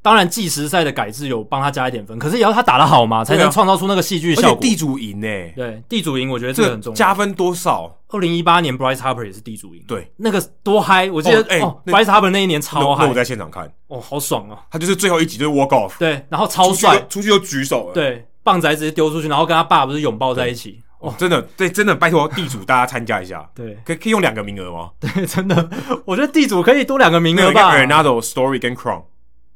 [0.03, 4.61] 当然计时赛的改制有帮他加一点分，可是也要他打得好嘛，才能创造出那个戏剧效果。
[4.61, 5.53] 地主赢呢、欸？
[5.55, 6.95] 对，地主赢，我觉得这个很重要。
[6.95, 7.97] 加分多少？
[8.09, 11.09] 二零一八年 Bryce Harper 也是地主赢，对，那个多嗨！
[11.09, 14.59] 我记得，哎、哦欸、，Bryce Harper 那一年超嗨，我在现场看，哦，好爽啊！
[14.69, 20.79] 他就是最后一集就是 walk off，对，然后超帅，出去就举手了，对，棒仔直接丢出去，然后跟他爸不是拥抱在一起。
[20.99, 23.49] 哦，真的，对，真的，拜托地主大家参加一下。
[23.55, 24.91] 对，可以可以用两个名额吗？
[24.99, 25.69] 对，真的，
[26.05, 27.75] 我觉得地主可以多两个名额吧。
[27.75, 29.01] Arenado、Story 跟 Cron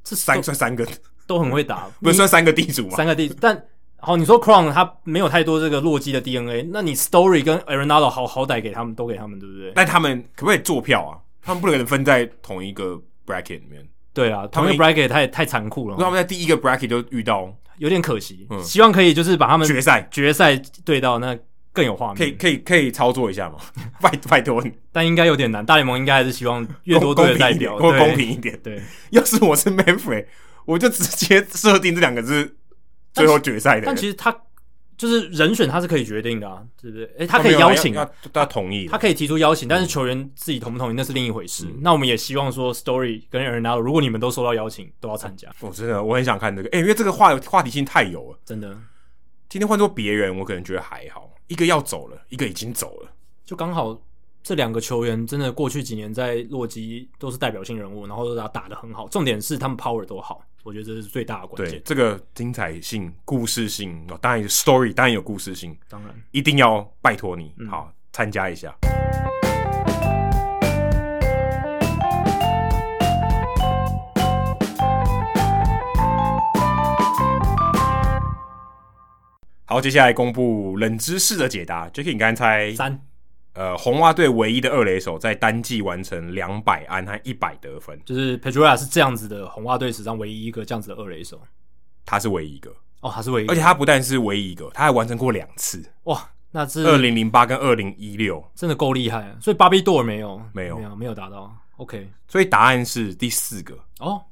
[0.10, 0.88] 这三算三个，
[1.26, 2.96] 都很会打， 不是算三个地主吗？
[2.96, 3.62] 三个地主，但
[4.00, 9.72] 好，你说 Crown 他没有太多这个洛基的 DNA，那你 Story 跟 Arenado 好好歹给他们都给他们，对不对？
[9.76, 11.18] 但他们可不可以做票啊？
[11.44, 13.86] 他们不能分在同一个 bracket 里面。
[14.14, 15.96] 对啊，同一个 bracket 太太残酷了。
[15.98, 18.48] 那他们在第一个 bracket 就遇到，有点可惜。
[18.50, 20.56] 嗯，希望可以就是把他们决赛决赛
[20.86, 21.38] 对到那。
[21.78, 23.58] 更有画面，可以可以可以操作一下吗？
[24.02, 25.64] 拜拜托你，但应该有点难。
[25.64, 28.60] 大联盟应该还是希望越多队的代表，或公平一点。
[28.64, 28.82] 对，
[29.12, 30.26] 要是我是 Manfred，
[30.66, 32.58] 我就直接设定这两个是
[33.14, 33.86] 最后决赛的。
[33.86, 34.36] 但其实他
[34.98, 37.08] 就是人选，他是可以决定的啊，对不对？
[37.20, 41.68] 哎，他可以邀请，他他同意，他可以提出邀请，但是球员自己同不同意那是另一回事。
[41.82, 45.48] 那我们也希望说，Story 跟 Arenado，如果你们都收到邀请，都要参加。
[45.60, 48.76] 我真的我很想看这个，哎，因为这个话话题性太有了，真的。
[49.48, 51.30] 今天换做别人，我可能觉得还好。
[51.48, 53.12] 一个要走了，一个已经走了，
[53.46, 54.00] 就刚好
[54.44, 59.08] 这两个球员真的过去几年在洛基都是代表性人物，然后都打打得很好。
[59.10, 61.80] 重点是他们 power 都好，我觉得这是最大的关键。
[61.80, 68.76] 对，这个精彩性、故事性，当然 story，当然有故事性，当然一定要拜托你，嗯、好参加一下。
[79.70, 81.90] 好，接下来公布冷知识的解答。
[81.90, 83.02] Jacky，你刚才猜三，
[83.52, 91.42] 呃，红袜队唯一的二垒手在单季完成两百安和一百得分，就是 Pedroia 是这样子的，红袜队史上唯一一个这样子的二垒手，
[92.06, 92.74] 他是唯一一个。
[93.02, 103.78] 哦，他是唯一，而且他不但是唯一一个，他还完成过两次，哇，那是二零零八跟二零一六，真的够厉害，所以 Bobby Doerr 没有，没有，没有，没有达到，OK，所以答案是第四个。
[104.00, 104.24] 哦。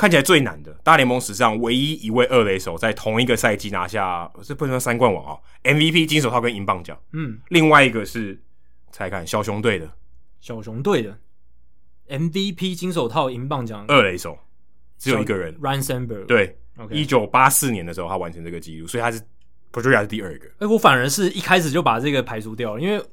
[0.00, 6.98] 看起来最难的，大联盟史上唯一一位二垒手在同一个赛季拿下，这不能说三冠王啊，MVP 金手套跟银棒奖。
[7.12, 8.40] 嗯，另外一个是
[8.90, 9.92] 猜看小熊队的，
[10.40, 11.18] 小熊队的
[12.08, 14.38] MVP 金手套银棒奖二垒手
[14.96, 16.24] 只有一个人，Ryne Sandberg。
[16.24, 16.56] 对，
[16.90, 19.20] 一九八四年的时候他完成这个记录，所以他是
[19.70, 20.46] Pedroia 是第二个。
[20.60, 23.04] 哎，我反而是一开始就把这个排除掉了，因为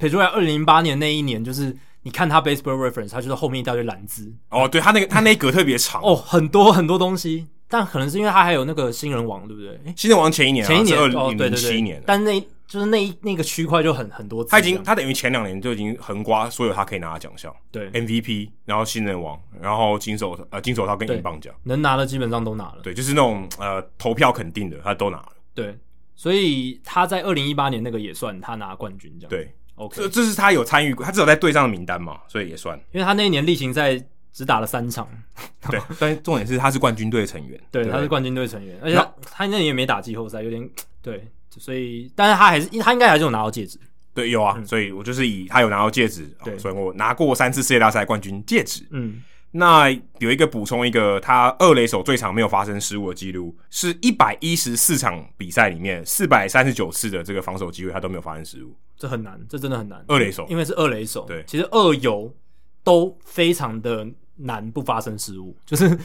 [0.00, 1.76] Pedroia 二零零八年那一年就是。
[2.04, 4.32] 你看他 Baseball Reference，他就是后面一大堆蓝字。
[4.50, 7.48] 哦，对他那个他那一格特别长哦，很多很多东西。
[7.66, 9.80] 但可能是因为他还有那个新人王，对不对？
[9.96, 12.00] 新人王前一年，前一年二零零七年。
[12.06, 14.44] 但那就是那一那个区块就很很多。
[14.44, 22.80] 他已经他等于前两年就已经横刮所有他可以拿的奖项，对 MVP，然后新人王，然后金手呃金手套跟银棒奖，能拿的基本上都拿了。
[22.82, 25.28] 对，就是那种呃投票肯定的，他都拿了。
[25.54, 25.76] 对，
[26.14, 29.30] 所以他在二零一八年那个也算他拿冠军这样。
[29.30, 29.52] 对。
[29.76, 32.78] OK，这这是他有参与过，他至少在队上的名单嘛，所以也算。
[32.92, 34.00] 因为他那一年例行赛
[34.32, 35.08] 只打了三场，
[35.70, 35.80] 对。
[35.98, 40.68] 但重点是他是冠军队成员，对，对他是冠军队成员，而且他，那他那年也没打季后赛，有点
[41.02, 41.28] 对。
[41.56, 43.78] 所以，但是他还是，他应该还是有拿到戒指。
[44.12, 44.54] 对，有啊。
[44.56, 48.84] 嗯、所以我就是以他有拿到戒指，对，所以我拿过三次世界大赛冠军戒指。
[48.90, 49.22] 嗯。
[49.56, 58.76] 那有一个补充，一个他二垒手最长没有发生失误的记录，是一百一十四场比赛里面四百三十九次的这个防守机会，他都没有发生失误。
[58.96, 60.04] 这很难，这真的很难。
[60.08, 62.34] 二垒手，因为是二垒手，对，其实二游
[62.82, 65.96] 都非常的难不发生失误，就是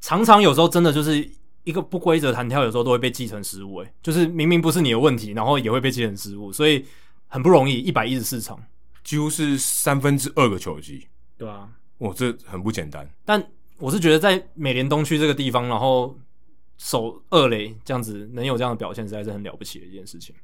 [0.00, 1.30] 常常有时候真的就是
[1.64, 3.80] 一个不规则弹跳，有时候都会被记成失误。
[3.80, 6.82] 诶，就是明明不是你的问题，然后也会被记成失误，所以
[7.26, 7.74] 很不容易。
[7.74, 8.58] 一百一十四场，
[9.02, 11.68] 几乎是三分之二个球季，对啊。
[12.04, 13.08] 哇，这很不简单。
[13.24, 13.42] 但
[13.78, 16.16] 我是觉得在美联东区这个地方，然后
[16.76, 20.34] 守二垒这样子能有这样的表现，实在是很了不起的一件事情。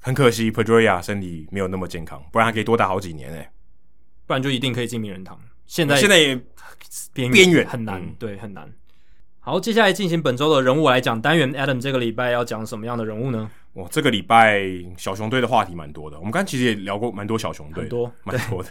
[0.00, 3.50] 很可惜，Pedroia 身体没有那么健康，不然还可以多打好几年诶。
[4.26, 5.38] 不然就一定可以进名人堂。
[5.66, 6.34] 现在现在也
[7.12, 8.72] 边边缘很难，嗯、对，很难。
[9.40, 11.52] 好，接下来进行本周的人物来讲单元。
[11.54, 13.50] Adam 这个礼拜要讲什么样的人物呢？
[13.74, 14.62] 哇，这个礼拜
[14.96, 16.16] 小熊队的话题蛮多的。
[16.18, 18.68] 我们刚刚其实也聊过蛮多小熊队，很多蛮多的。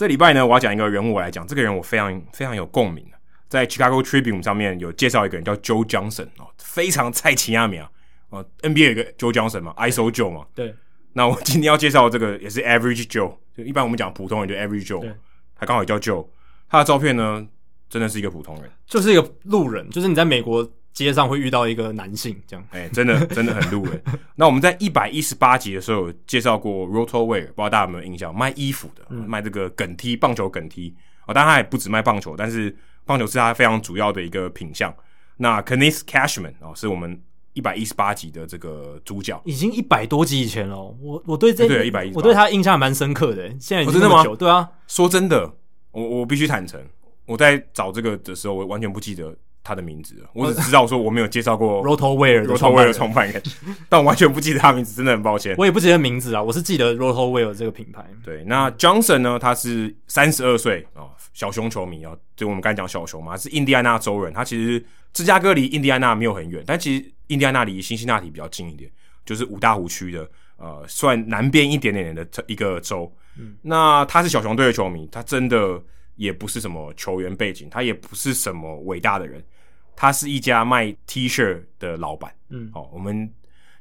[0.00, 3.04] 这礼拜呢，我要讲一个人物来讲，这个人我非常非常有共鸣。
[3.50, 7.90] 在 Chicago Tribune 上面有介绍一个人叫 Joe Johnson 哦，非常菜奇亚米啊
[8.30, 10.46] 哦，NBA 有一个 Joe Johnson 嘛，ISO Joe 嘛。
[10.54, 10.74] 对。
[11.12, 15.14] 那我今天要介绍的这个也是 Average Joe，就一般我们讲普通人就 Average Joe，
[15.54, 16.26] 他刚好也叫 Joe。
[16.70, 17.46] 他的照片呢，
[17.90, 22.64] 真的是一个普通人，就是一个路人，就是你在美国街上会遇到一个男性这样。
[22.70, 24.02] 哎、欸，真的真的很路人。
[24.34, 28.34] 那我们在一百一十八集的时候有介绍过 Rotowear，不知道大家有没有印象？
[28.34, 30.94] 卖衣服的，嗯、卖这个梗踢棒球梗踢。
[31.26, 34.94] 哦，当然他也不止卖棒球，但是棒球是他非常主要的一个品相。
[35.36, 37.20] 那 Kenneth Cashman 哦，是我们
[37.52, 40.76] 一百一十八集的这个主角，已经一百多集以前了。
[40.76, 43.48] 我我对这对一百一，我对他印象还蛮深刻的。
[43.58, 44.38] 现在已经这么久，哦、真的吗？
[44.38, 45.50] 对啊，说真的，
[45.92, 46.80] 我我必须坦诚，
[47.26, 52.56] 我在找这个的时候，我完全不记得他的名字，我只知道说我没有介绍过 Rotowear 的
[52.92, 53.42] 创办人，
[53.88, 55.54] 但我完全不记得他名字，真的很抱歉。
[55.58, 58.04] 我也不记得名字啊，我是记得 Rotowear 这个品牌。
[58.24, 59.38] 对，那 Johnson 呢？
[59.38, 64.32] 他是三十二岁啊，小熊球迷啊，就我们刚才讲小熊嘛，他是印第安纳州人。
[64.32, 64.82] 他其实
[65.12, 68.90] 芝加哥离印第安纳没有很远，但其实印第安纳离辛辛那提比较近一点，
[69.26, 73.12] 就是五大湖区的呃，算南边一点点的一个州。
[73.38, 75.80] 嗯，那他是小熊队的球迷，他真的。
[76.20, 79.42] 也不是什么球员背景，他也不是什么伟大的人，
[79.96, 82.30] 他是一家卖 T 恤的老板。
[82.50, 83.32] 嗯，好、哦，我们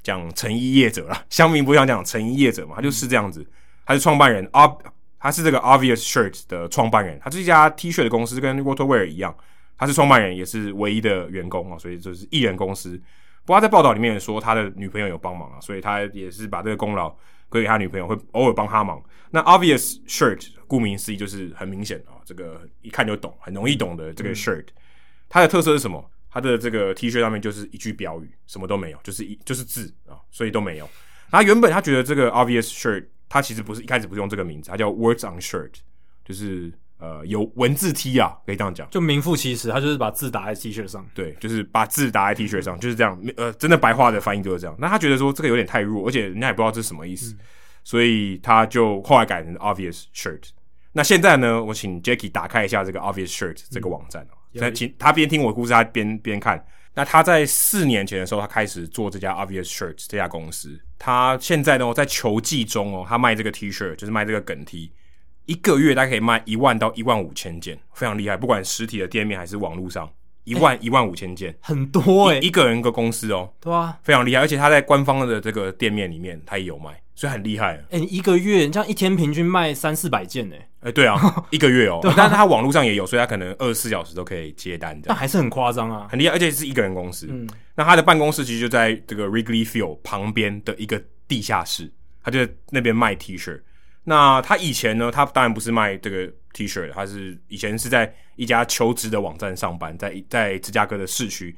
[0.02, 3.46] 讲成衣业者啦，乡民不想讲成衣业者嘛，他就是这样子，
[3.86, 4.74] 他是创办人啊，
[5.20, 9.36] 他是这个 Obvious Shirt 的创办人，他是一家 T 恤的公司，跟 Waterwear 一样，
[9.78, 12.96] 他是创办人，也是唯一的员工啊，所以就是一人公司。
[13.44, 17.14] 不过他在报道里面说，他的女朋友有帮忙啊，所以他也是把这个功劳
[17.50, 19.04] 归给他女朋友，会偶尔帮他忙。
[19.32, 22.18] 那 Obvious Shirt 顾名思义就是很明显啊。
[22.26, 24.68] 这个一看就懂，很容易懂的这个 shirt，
[25.28, 26.10] 它的特色是什么？
[26.30, 30.88] 它的这个 T 恤上面就是一句标语，什么都没有，就是一就是字啊，所以都没有。
[31.32, 35.72] 他原本他觉得这个 obvious shirt，他其实不是一开始不是用这个名字，他叫 words on shirt，
[36.24, 44.76] 就是呃有文字 T 啊，可以这样讲，就名副其实，他就是把字打在 T 恤上，对，就是把字打在 T 恤上，就是这样，呃，真的白话的翻译就是这样。
[44.78, 47.40] 那他觉得说这个有点太弱，而且人家也不知道这是什么意思，嗯、
[47.84, 50.50] 所以他就后来改成 obvious shirt。
[50.92, 51.64] 那现在呢？
[51.64, 54.34] 我请 Jacky 打开一下这个 Obvious Shirt 这个网站哦。
[54.52, 56.66] 那、嗯、请他边听我的故事，他边边看。
[56.96, 60.78] 那他在四年前的时候，他开始做这家 Obvious Shirt 这家公司。
[60.98, 64.92] 他现在呢，在球季中哦，他卖这个 T 恤，就是卖这个梗 T，
[65.50, 68.38] 一个月大概可以卖一万到一万五千件，非常厉害。
[68.38, 70.08] 不管实体的店面还是网络上，
[70.44, 74.42] 一万一万五千件，很多诶，一个人一个公司哦，对啊，非常厉害。
[74.42, 77.02] 而且他在官方的这个店面里面，他也有卖。
[77.16, 80.56] 所以很厉害，哎、一个月你这样一天平均卖三四百件呢？
[80.82, 81.20] 哎、欸，对啊，
[81.50, 87.28] 一个月哦、但是他网络上也有，所以他可能二十四小时都可以接单的，但还是很夸张啊，很厉害，而且是一个人公司。
[87.30, 91.92] 嗯，那他的办公室其实就在这个 Wrigley Field 旁边的一个地下室，
[92.24, 93.60] 他就在那边卖 T 恤。
[94.10, 101.56] 那他以前呢，他当然不是卖这个 T 恤，他是以前是在一家求职的网站上班，在在芝加哥的市区。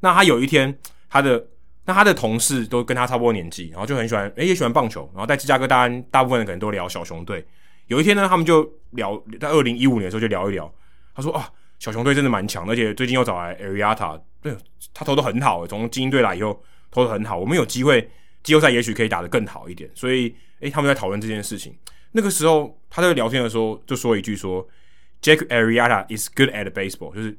[0.00, 0.76] 那他有一天，
[1.08, 1.46] 他的
[1.84, 5.08] 那他的同事都跟他差不多年纪，然后就很喜欢，诶、也喜欢棒球。
[5.14, 7.46] 然后在芝加哥，大大部分人可能都聊小熊队。
[7.86, 10.68] 有一天呢，他们就聊，在二零一五年的时候就聊一聊。
[11.14, 11.48] 他说啊，
[11.78, 14.52] 小熊队真的蛮强，而且最近又找来 Ariata，对，
[14.92, 17.38] 他投的很好，从精英队来以后投的很好。
[17.38, 18.10] 我们有机会
[18.42, 19.90] 季后赛，也许可以打得更好一点。
[19.94, 20.26] 所以，
[20.60, 21.76] 诶、欸，他们在讨论这件事情。
[22.10, 24.66] 那个时候他在聊天的时候就说一句说
[25.22, 27.36] ，Jack Arrieta is good at baseball，就是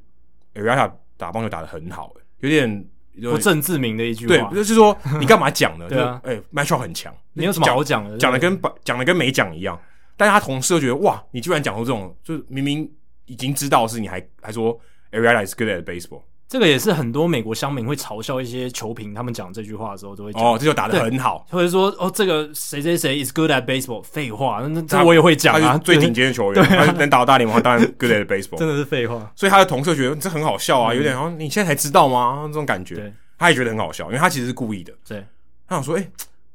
[0.56, 2.86] Arrieta 打棒球打得很好，有点。
[3.22, 5.88] 不正自明的一句话，对，就是说 你干嘛讲呢？
[5.88, 8.18] 对啊，哎 Machado 很强，你有什么好讲的？
[8.18, 9.80] 讲的跟讲的跟没讲一样。
[10.18, 12.92] 但是他同事就觉得哇，你居然讲出这种，就是明明
[13.26, 14.76] 已经知道的事，你还还说
[15.12, 16.24] Arrieta is good at baseball。
[16.54, 24.04] 这个也是很多美国乡民会嘲笑一些球评，他们讲这句话的时候都会讲哦，这就打得很好，或者说哦，这个谁谁谁 is good at baseball。
[24.04, 29.34] 废话，那这我也会讲啊，最顶尖的球员，他能打到大联盟，当然 good at baseball， 真的是废话。
[29.36, 32.44] 所以他的同事觉得这很好笑啊，有点好像你现在才知道吗？
[32.46, 33.12] 这种感觉。
[33.40, 34.94] 他也觉得很好笑，因为他其实是故意的。
[35.08, 35.26] 对，
[35.68, 36.12] 他想说，哎、欸，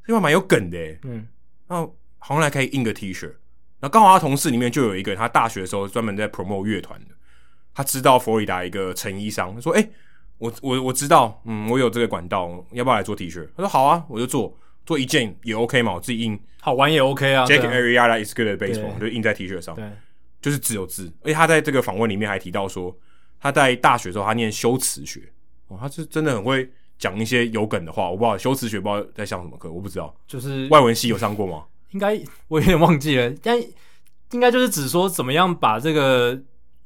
[0.07, 1.27] 这话蛮有梗的，嗯，
[1.67, 3.27] 然后好像还可以印个 T 恤。
[3.81, 7.07] 然后刚好他同事里面就有一个，他大学的时候专门在 promote 乐团的，
[7.79, 9.89] 他知道佛罗里达一个成衣商，他说，哎、欸，
[10.39, 13.47] 我我我知道，嗯，我有这个管道，要不要来做 T 恤？
[13.57, 14.53] 他说好啊，我就做，
[14.85, 17.47] 做一件也 OK 嘛，我自己印，好玩也 OK 啊。
[17.47, 19.89] Jack Arrieta is good at baseball，就印在 T 恤上，对，
[20.43, 21.09] 就是只有字。
[21.23, 22.93] 而且他在这个访问里面还提到说，
[23.41, 25.21] 他在大学的时候他念修辞学。
[25.69, 31.63] 哦，他是真的很会讲一些有梗的话，我不知道修辞学不知道在上什么课，我不知道，就是外文系有上过吗？
[31.93, 33.57] 应该我有点忘记了，但
[34.33, 36.37] 应该就是只说怎么样把这个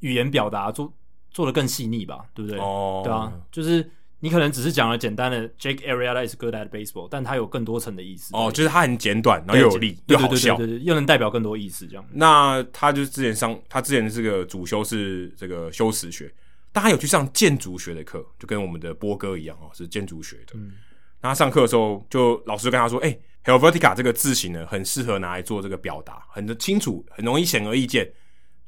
[0.02, 0.92] 语言表达做
[1.30, 2.60] 做的更细腻吧，对不对？
[2.60, 3.90] 哦，对啊，就是
[4.20, 8.36] 你可能只是讲了简单的 Jake Arrieta is good at baseball，但它有更多层的意思。
[8.36, 12.04] 哦，就是它很简短，然后又有力，又好笑，对对对，又能代表更多意思，这样。
[12.12, 16.32] 那他就是之前上，他之前的这个主修是这个修辞学。
[16.74, 20.54] 但他有去上建筑学的课，就跟我们的波哥一样哦，是建筑学的。
[20.54, 20.72] 嗯，
[21.20, 28.10] 那他上课的时候，就老师跟他说：“哎、欸，Helvetica 这个字形呢，很适合拿来做这个表达，很清楚，很容易显而易见。”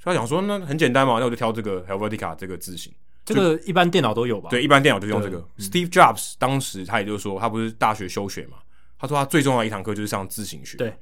[0.04, 2.92] 所以他想说：“那很简单嘛，那我就挑这个 Helvetica 这个字型。”
[3.24, 4.50] 这个一般电脑都有吧？
[4.50, 5.38] 对，一般电脑就用这个。
[5.38, 8.58] 嗯、Steve Jobs 当时他也就是说，他不是大学休学嘛？
[8.98, 10.76] 他说他最重要的一堂课就是上字形学。
[10.76, 10.94] 对，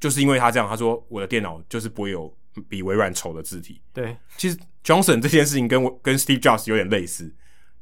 [0.00, 2.32] 就是因为他这样，他说我的电脑就是不会有。
[2.68, 7.30] 比微软丑的字体，对，其实 Johnson 这件事情跟我跟 Steve Jobs 有点类似，因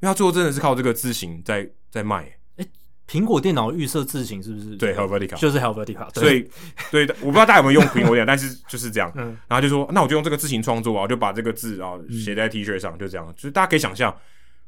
[0.00, 2.35] 为他最后真的是靠这个字型在在卖。
[3.06, 4.76] 哎，苹果电脑预设字型是不是？
[4.76, 6.12] 对，Helvetica 就是 Helvetica。
[6.14, 6.48] 所以，
[6.90, 9.10] 对，我不知道大家有没有用苹果电脑， 但是就是这样。
[9.14, 13.32] 嗯，然后就说，那我就用这个字型创作啊，我就把这个字啊写在 T 恤上，就这样。
[13.36, 14.14] 就是大家可以想象，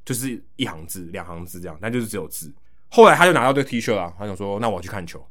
[0.05, 2.53] 就是一行字、两行字这样，但就是只有字。
[2.91, 5.27] 后来他就拿到这个 T 恤啊，他想说，那我要去看球，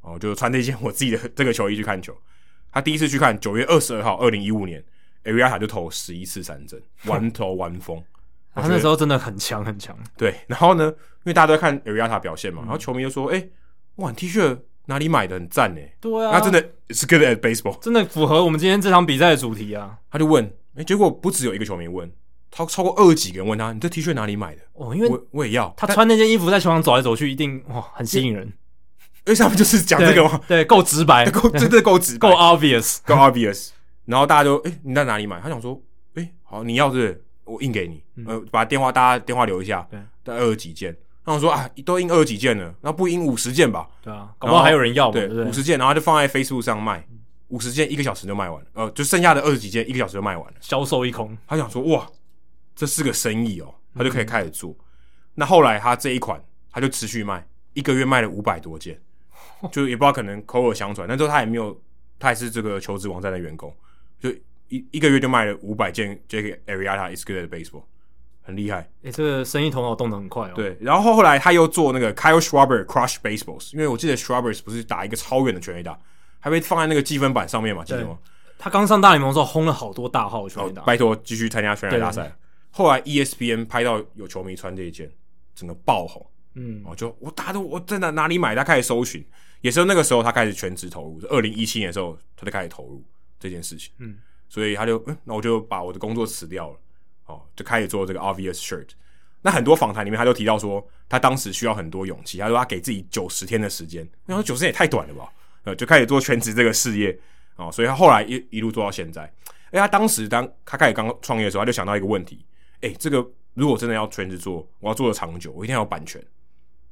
[0.00, 2.14] 哦，就穿这件我自己的这个球衣去看球。
[2.70, 4.84] 他第一次去看，九月二十二号，二零一五年
[5.24, 8.02] ，Arrieta 就投十一次三振， 完投完封。
[8.60, 9.96] 他那时候真的很强很强。
[10.16, 13.50] 对，然后呢，因为大家都在看 Arrieta 表现嘛，然后球迷就说：“哎、欸，
[13.96, 15.34] 哇，T 恤哪里买的？
[15.34, 19.98] 很赞呢。”对啊，那真的是 good at baseball，真的符合我们今天这场比赛的主题啊。
[20.10, 22.10] 他就问，哎、欸，结果不只有一个球迷问，
[22.50, 25.72] 他超过二十几个人问他：“你这 T 恤哪里买的？”哦，因为我我也要。
[25.76, 28.52] 他穿那件衣服在球场走来走去，一定哇很吸引人。
[29.26, 33.68] 因为他们就是讲这个嘛，对，够直白，够真的够直白， 够 obvious，够 obvious。
[34.06, 35.38] 然后大家就，哎、欸，你在哪里买？
[35.38, 35.78] 他想说，
[36.14, 40.94] 哎、欸，好，你要是，是我印给你，嗯、呃，把电话大家电话留一下，对，带二十几件。
[41.24, 43.88] 然后说啊，都印二十几件了，那不印五十件吧？
[44.02, 47.06] 对啊，搞不好还有人要，对，五十件，然后就放在 Facebook 上卖，
[47.48, 51.36] 五十件一个小时就卖完了，呃，就剩下的二十几件一个小时就卖完了，销售一空。
[51.46, 52.06] 他想说，哇，
[52.74, 54.70] 这是个生意哦，他就可以开始做。
[54.70, 54.84] 嗯、
[55.34, 59.00] 那后来他这一款，他就持续卖，一个月卖了五百多件。
[59.72, 61.76] 就也不知道可能口耳相传，但之后他也没有，
[62.18, 63.74] 他也是这个求职网站的员工，
[64.20, 64.30] 就
[64.68, 66.60] 一一个月就卖了五百件 J.K.
[66.66, 67.84] Arrieta is good at baseball，
[68.42, 68.80] 很厉害。
[69.02, 70.52] 诶、欸，这个生意头脑动得很快哦。
[70.54, 75.98] 对，然后后来他又做那个 Kyle Schwarber Crush Baseballs，因为我记得 Schwarber 不是打一个超远的全垒打，
[76.40, 78.18] 还被放在那个积分板上面嘛，记得吗？
[78.58, 82.36] 他刚上大联盟的时候轰了好多大号全垒打，拜托继续参加全垒打赛。
[82.70, 85.10] 后来 ESPN 拍到有球迷穿这一件，
[85.54, 86.24] 整个爆红。
[86.54, 88.54] 嗯，我就我打的我在哪哪里买？
[88.54, 89.24] 他开始搜寻。
[89.60, 91.20] 也是那个时候，他开始全职投入。
[91.28, 93.04] 二零一七年的时候，他就开始投入
[93.40, 93.92] 这件事情。
[93.98, 94.16] 嗯，
[94.48, 96.76] 所以他就，嗯，那我就把我的工作辞掉了，
[97.26, 98.88] 哦，就开始做这个 Obvious Shirt。
[99.42, 102.38] 那很多访谈里面，他就提到说，他当时需要很多勇气。
[102.38, 105.32] 他说他给自己九十天的时间，那说九十天也太短了吧？
[105.64, 107.16] 呃，就开始做全职这个事业
[107.56, 109.22] 哦，所以他后来一一路做到现在。
[109.70, 112.44] 哎，他当时当他开始刚创业的时候，他就想到一个问题：
[112.80, 116.22] 哎，这个如果真的要全职做，我要做的长久，我一定要有版权。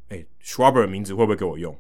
[0.09, 1.77] 哎的名字会不会给我用？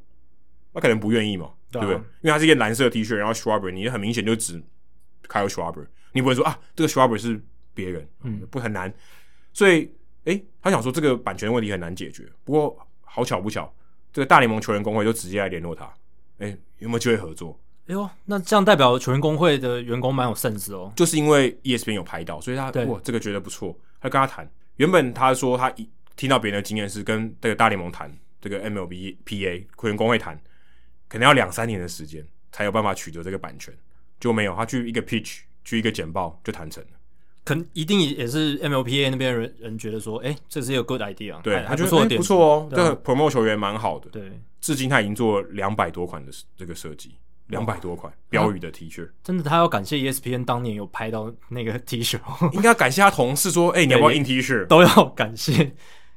[0.74, 1.94] 他可能不愿意嘛，对不对？
[1.94, 4.60] 因为他是一件蓝色 T 恤，然后 Schwarber，你很明显就指
[5.28, 7.40] Kyle Schwarber，你不会说啊，这个 Schwarber 是
[7.74, 8.92] 别人，嗯，不很难。
[9.52, 9.90] 所以，
[10.24, 12.26] 诶，他想说这个版权问题很难解决。
[12.44, 13.72] 不过好巧不巧，
[14.12, 15.92] 这个大联盟球员工会就直接来联络他，
[16.38, 17.58] 诶，有没有机会合作？
[17.86, 20.92] 哎呦，那这样代表球员工会的员工蛮有 sense 哦。
[20.96, 24.50] 就是因为 ESPN 有拍到，所以他哇，这个觉得不错，他跟他谈。
[24.76, 30.38] 原本他说他一听到别人的经验是跟这个大联盟谈，这个 MLBPA 球员工会谈。
[31.08, 33.72] 可能要两三年的时间才有办法取得这个版权，
[34.18, 36.90] 就没有他去一个 pitch，去一个简报就谈成了。
[37.44, 44.10] 可能一定也是 MLPA 那边人人觉得说，哎、欸，这是一个 good idea，对，他觉得不错哦，这个 promote 球员蛮好的。
[44.10, 47.14] 对，至今他已经做了两百多款的这个设计，
[47.46, 49.08] 两百多款标语的 T 恤。
[49.22, 52.18] 真的，他要感谢 ESPN 当年有拍到那个 T 恤，
[52.52, 54.66] 应该要感谢他同事说，哎、欸，你要不要印 T 恤？
[54.66, 55.52] 都要感谢，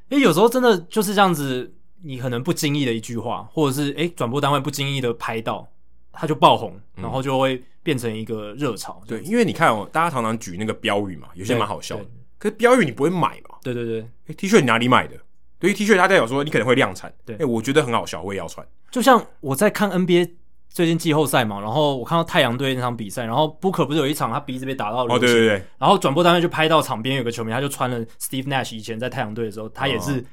[0.09, 1.75] 因为有时候真的就是这样子。
[2.01, 5.69] 你可能不经意的一句话，或者是诶转播单位不经意的拍到，
[6.11, 9.01] 它就爆红，嗯、然后就会变成一个热潮。
[9.07, 12.05] 对，因为你看哦，大家常常举那个标语嘛，有些蛮好笑的。
[12.37, 13.55] 可是标语你不会买嘛？
[13.63, 13.99] 对对对。
[14.27, 15.15] 诶 T 恤你哪里买的？
[15.59, 17.13] 对于 T 恤，它代表说你可能会量产。
[17.25, 18.65] 对，哎我觉得很好笑，我也要穿。
[18.91, 20.31] 就像我在看 NBA
[20.69, 30.23] 最近季后赛嘛，然后我看到太阳队那场比赛，然后 Booker 不是有一场他鼻子被打到流血，哦对对对，然后转播单位就拍到场边有个球迷，他就穿了 Steve Nash 以前在太阳队的时候，他也是。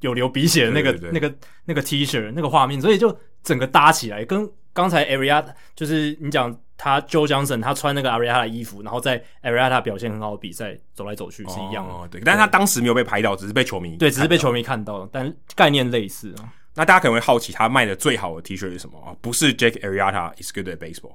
[0.00, 11.94] 有流鼻血的那个、那个、那个 T 恤，那个画面，所以就整个搭起来，跟刚才 Arrieta 就是你讲他 Joe Johnson 他穿那个 Arrieta 的衣服，然后在 Arrieta 表现很好的比赛走来走去是一样的。
[11.94, 16.52] 哦，对，但是他当时没有被拍到，只是被球迷对，只是被球迷看到，但概念类似啊。
[16.74, 19.14] 那大家可能会好奇，他卖的最好的 T 恤是什么啊？
[19.20, 21.14] 不是 Jake Arrieta is good at baseball，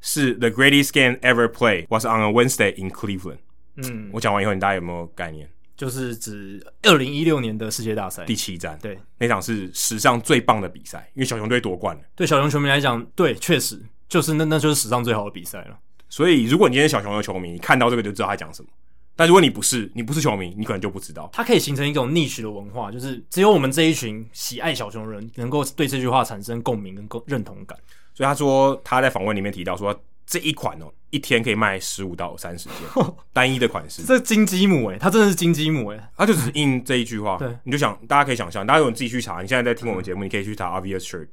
[0.00, 3.38] 是 The greatest game ever played was on a Wednesday in Cleveland。
[3.74, 5.48] 嗯，我讲完以后，你大家有没有概念？
[5.76, 12.02] 就是指二零一六年的世界大赛第七站，对，那场是史上最棒的比赛，因为小熊队夺冠了。
[12.14, 15.78] 对小熊球迷来讲，对，确实就是那那就是史上最好的比赛了。
[16.08, 18.68] 所以，如果你今天是小熊的球迷，你看到这个就知道他讲什么。
[19.16, 21.28] 但如果你不是，你不是球迷，你可能就不知道。
[21.32, 27.78] 它可以形成一种 niche 的文化，就是只有我们这一群喜爱小熊的人能够对这句话产生共鸣跟共认同感。
[28.14, 29.98] 所以他说他在访问里面提到说。
[30.24, 32.78] 这一款哦，一天可以卖十五到三十件，
[33.34, 34.02] 单一的款式。
[34.02, 37.36] 这金鸡母诶，它真的是金鸡母诶，它就只印这一句话。
[37.36, 41.28] 对，你就想，大家可以想象，大家如果你自己去查，你现在在听我们节目，嗯、你可以去查 Obvious Shirt，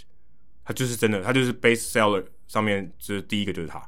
[0.66, 3.82] 它就是真的，它就是 Best Seller 上面就是第一个就是它。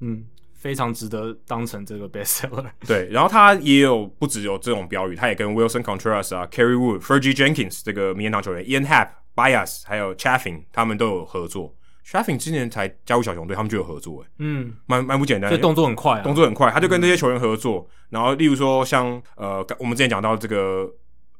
[0.00, 0.24] 嗯，
[0.54, 2.70] 非常值得当成这个 Best Seller。
[2.86, 11.76] 对，然后它也有不只有这种标语，它也跟 Wilson Contreras 啊、Kerry Wood、Fergie Jenkins 这个名人堂球员 Ian Happ、Bias 还有 Chaffin 他们都有合作。
[12.06, 20.84] Chaffin 之前才加入小熊队，他们就有合作，诶，嗯，蛮蛮不简单，这动作很快，啊，动作很快，他就跟这些球员合作，嗯、然后例如说像呃，我们之前讲到这个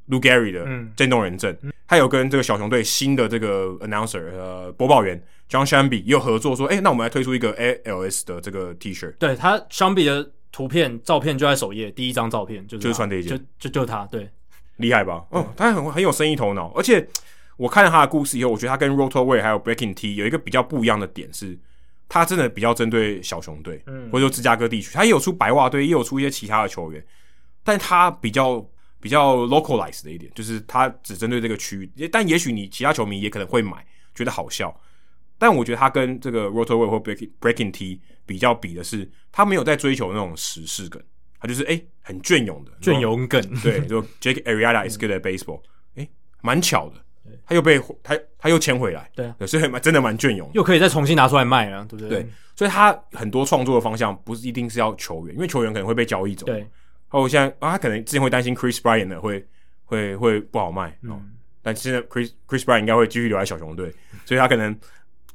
[0.08, 0.90] Lou Gehrig 的嗯。
[0.96, 1.54] 渐冻人症，
[1.86, 9.12] 他有跟这个小熊队新的这个 announcer 呃播报员 John Shambi 也有合作，说，哎，那我们来推出一个 ALS 的这个 T 恤。
[9.18, 14.30] 对他 Shambi 的图片照片就在首页，第一张照片就是就是穿这一件，就就就他，对，
[14.76, 15.24] 厉害吧？
[15.30, 17.06] 哦，他很很有生意头脑，而且
[17.56, 21.58] 我看了他的故事以后，我觉得他跟 Rotorway 还有 Breaking T 有一个比较不一样的点是，
[22.08, 27.04] 他真的比较针对小熊队，嗯，或者说芝加哥地区，他也有出白袜队，也有出一些其他的球员，
[27.62, 28.64] 但他比较。
[29.00, 33.84] 比较 localized 的一点，就是他只针对这个区域，但也许你其他球迷也可能会买，
[34.14, 34.74] 觉得好笑。
[35.36, 41.02] 但我觉得他跟这个 Rotorway 或 Breaking Breaking T 比较比的是，他没有在追求那种时事梗，
[41.38, 43.42] 他就是哎、欸、很隽永的隽永梗。
[43.60, 45.60] 对，就 Jake Arrieta is good at baseball，
[45.96, 46.08] 哎，
[46.40, 47.03] 蛮巧的，
[47.46, 52.22] 他又被他他又签回来，对，所以蛮真的蛮隽永，又可以再重新拿出来卖了，对不对？
[52.22, 56.46] 对，所以他很多创作的方向不是一定是要球员，因为球员可能会被交易走。
[56.46, 56.66] 对。
[57.10, 59.46] 哦，现在啊，他可能之前会担心 Chris Bryant 的会
[59.84, 63.94] 会会不好卖，嗯，但现在 Chris Chris Bryant 应该会继续留在小熊队，
[64.24, 64.76] 所以他可能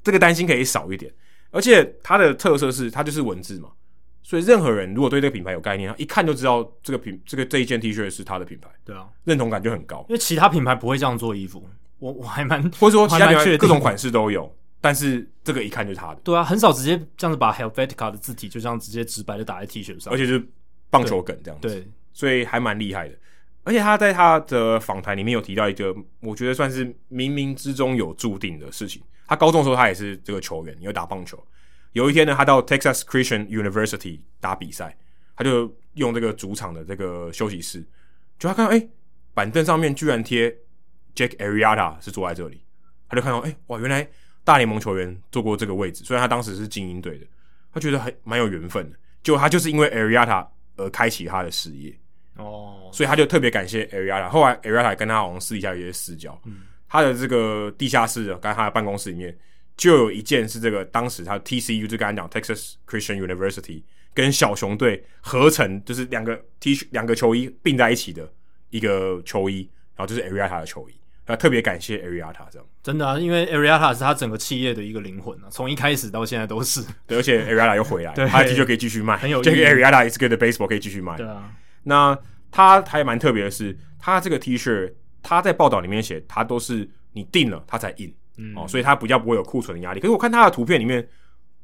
[0.04, 1.10] 这个担心可以少一点。
[1.52, 3.70] 而且他的特色是，他就是文字嘛，
[4.30, 10.06] 所以任何人如果对这个品牌有概念，他一看就知道这个品这个这一件 T 恤是他的品牌，对啊，认同感就很高。
[10.08, 11.68] 因为其他品牌不会这样做衣服，
[11.98, 20.48] 我我还蛮或者说其他品牌各种款式都有，但是这个一看就是他的，对啊，很少直接这样子把 Helvetica 的字体就这样直接直白的打在 T 恤上，而且就是。
[20.92, 23.14] 棒球梗这样子，所以还蛮厉害的。
[23.64, 29.00] 而且他在他的访谈里面有提到一个，我觉得算是冥冥之中有注定的事情。
[29.28, 31.38] 他高中的时候他也是这个球员，有打棒球。
[31.92, 34.98] 有一天呢，他到 Texas Christian University 打比赛，
[35.36, 37.84] 他就用这个主场的这个休息室，
[38.38, 38.90] 就他看到哎、欸，
[39.34, 40.50] 板凳上面居然贴
[41.16, 42.64] Jake Arrieta 是坐在这里，
[43.08, 44.08] 他就看到哎、欸，哇，原来
[44.44, 46.04] 大联盟球员坐过这个位置。
[46.04, 47.26] 虽然他当时是精英队的，
[47.74, 48.98] 他觉得很蛮有缘分的。
[49.22, 50.48] 就他就是因为 Arrieta。
[50.82, 51.94] 而开启他的事业
[52.38, 54.30] 哦，oh, 所以他就特别感谢 Arrieta。
[54.30, 56.42] 后来 Arrieta 跟他好像私底下有些私交。
[56.46, 59.38] 嗯，他的这个地下室，刚才他的办公室里面
[59.80, 63.82] 就有一件是这个当时他 TCU 就刚才讲 Texas Christian University
[64.14, 68.30] 跟小熊队合成，就是两个 T 恤两个球衣并在一起的
[68.72, 70.94] 一个球衣，然后就是 Arrieta 的球衣。
[71.26, 76.84] 他特别感谢 Arrieta 这样，真的啊，因为 Arrieta 是他整个企业的一个灵魂啊，从一开始到现在都是。
[77.08, 81.16] 对，而且 Arrieta 又回来， 他的 T 恤可以继续卖，很有这个 Arrieta is good baseball 可以继续卖。
[81.16, 82.20] 对啊，那
[82.52, 84.92] 他还蛮特别的是，他这个 T 恤，
[85.24, 90.00] 他在报道里面写，他都是你定了他才印，嗯、哦，所以它比较不会有库存的压力。
[90.00, 91.06] 可是我看它的图片里面，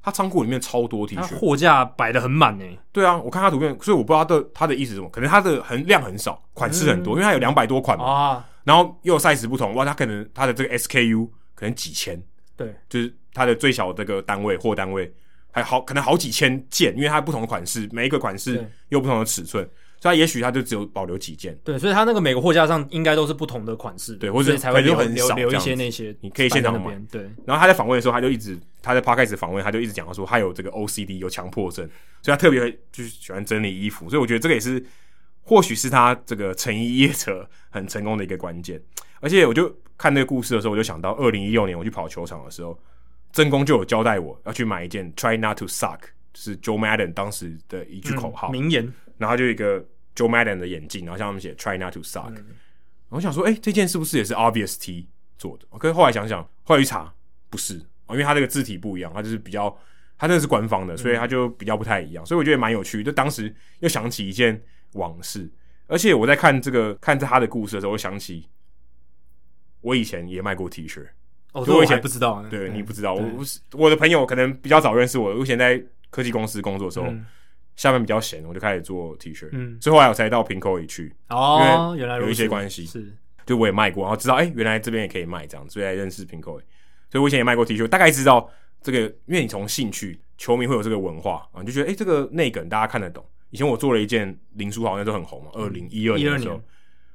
[0.02, 2.66] 它仓库里面超多 T 恤，货架摆的很满呢。
[2.92, 8.06] 对啊，我看它图片，所以我不知道他的它的意思是什么，可能它的很量很少，款式很多，嗯、因为它有两百多款嘛。
[8.06, 12.20] 啊然后又有 size 不同，哇，它可能它的这个 SKU 可能几千，
[12.58, 15.14] 对，就是它的最小的这个单位货单位
[15.52, 27.22] 还好，可能好几千件，因为它不同的款式，每一个款式又不同的尺寸，所以他也许他就只有保留几件，对，所以他那个每个货架上应该都是不同的款式，对，或者才会留很少留一些那些，你可以现场买，对。
[27.46, 31.88] 然后他在访问的时候，他就一直他在 Podcast 访问，他就一直讲到说他有这个 OCD 有强迫症，
[32.22, 34.84] 所以他特别就是喜欢整理衣服，所以我觉得这个也是。
[35.48, 38.82] 或许是他这个成衣业者 很成功的一个关键，
[39.20, 42.76] 而且我就看那个故事的时候，我就想到二零一六年我去跑球场的时候，
[43.32, 46.00] 曾公就有交代我要去买一件 “Try not to suck”，
[46.34, 49.80] 就是 Joe Madden 当时的一句口号、嗯、名言，然后就有一个
[50.16, 52.46] Joe Madden 的眼镜，然后像他们写 “Try not to suck”，、嗯、
[53.10, 55.66] 我想说，哎、欸，这件是不是也是 Obvious T 做的？
[55.78, 57.14] 可是后来想想，后来一查，
[57.50, 57.76] 不是，
[58.10, 59.70] 因为它这个字体不一样，它就是比较，
[60.18, 63.04] 它那个是官方的，所以它就比较不太一样，所以我觉得蛮有趣。
[63.04, 64.62] 就当时又想起一件。
[64.96, 65.52] 往事，
[65.88, 68.48] 而且我在看这个看着他的故事的时候，我想起
[69.82, 71.06] 我以前也卖过 T 恤。
[71.52, 75.36] 哦，我以前不知道，对，你不知道，我我的朋友可能比较早认识我。
[75.36, 77.14] 我以前在科技公司工作的时候，
[77.76, 79.50] 下面比较闲，我就开始做 T 恤。
[79.52, 81.14] 嗯，所以后来我才到 Pinkoi 里去。
[81.30, 83.14] 哦，原来有一些关系，是，
[83.46, 86.62] 就我也卖过，然后知道，哎，原来这边也可以卖这样，所以才认识 Pinkoi。
[87.10, 88.50] 所以我以前也卖过 T 恤，大概知道
[88.82, 93.26] 这个，因为你从兴趣，球迷会有这个文化啊，你就觉得，哎，这个内梗大家看得懂。
[93.52, 96.62] 以前我做了一件林书豪那时候很红嘛，二零一二年的时候，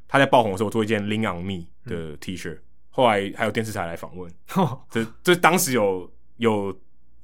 [0.09, 4.33] 他在爆红的时候，我做一件 Lean on Me 的 T 恤，嗯、后来还有电视台来访问，
[4.89, 6.75] 这这当时有有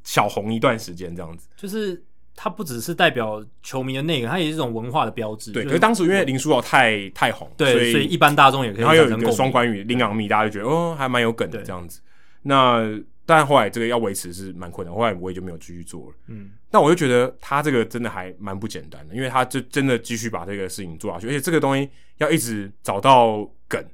[0.02, 2.02] 小红一段时间这样子，就是
[2.36, 5.50] 它不只是代表球迷的那个，它也是一种文化的标志。
[5.50, 8.80] 对，就是、可是当时因为林书豪太太红，对，所以，所以一般大众也可以。
[8.82, 12.00] 然后有一个双关语 Lean on Me，大家就觉得哦，还蛮有梗的这样子。
[12.42, 16.16] 那但后来这个要维持是蛮困难，后来我也就没有继续做了。
[16.28, 23.84] 嗯，但我就觉得他这个真的还蛮不简单的，因为他就真的继续把这个事情做下去，而且这个东西要一直找到梗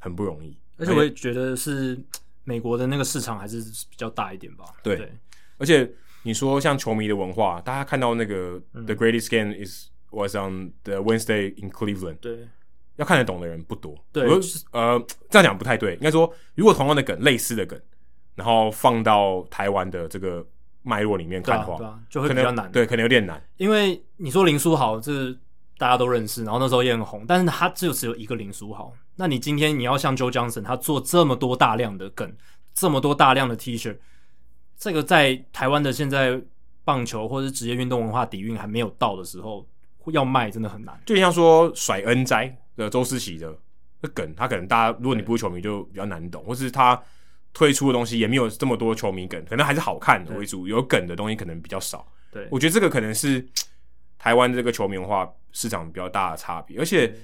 [0.00, 0.56] 很不容易。
[0.78, 1.96] 而且我也觉得是
[2.42, 4.64] 美国的那个市场还是比较大一点吧。
[4.82, 5.12] 对，对
[5.58, 5.88] 而且
[6.22, 12.48] 你说像球迷的文化，大家看到那个 The Greatest Game is was on the Wednesday in Cleveland，对，
[12.96, 13.94] 要看得懂的人不多。
[14.12, 14.28] 对，
[14.72, 17.80] 呃，这样讲不太对，应该说，如果同样的梗、类似的梗，
[18.34, 20.46] 然后放到台湾的这个
[20.82, 22.70] 脉络里面看的话，对啊，就会比较难。
[22.70, 23.42] 对，可能有点难。
[23.56, 25.38] 因为你说林书豪，这是
[25.78, 28.92] 大家都认识，然后那时候也很红，但是他就只有一个林书豪。
[29.16, 32.30] 那你今天你要像 Joe Johnson，他做这么多大量的梗，
[32.74, 33.96] 这么多大量的 T 恤，
[34.80, 36.42] 这个在台湾的现在
[36.84, 39.64] 棒球或者职业运动文化底蕴还没有到的时候，
[40.06, 40.98] 要卖真的很难。
[41.06, 43.54] 就像说甩恩斋的周思齐的
[44.00, 47.00] 那梗，他可能大家如果你不是球迷就比较难懂，或是他
[47.52, 52.10] 推出的东西也没有这么多球迷梗，可能还是好看为主，有梗的东西可能比较少。
[52.32, 53.46] 对，我觉得这个可能是
[54.18, 57.14] 台湾这个球迷文化市场比较大的差别，而且。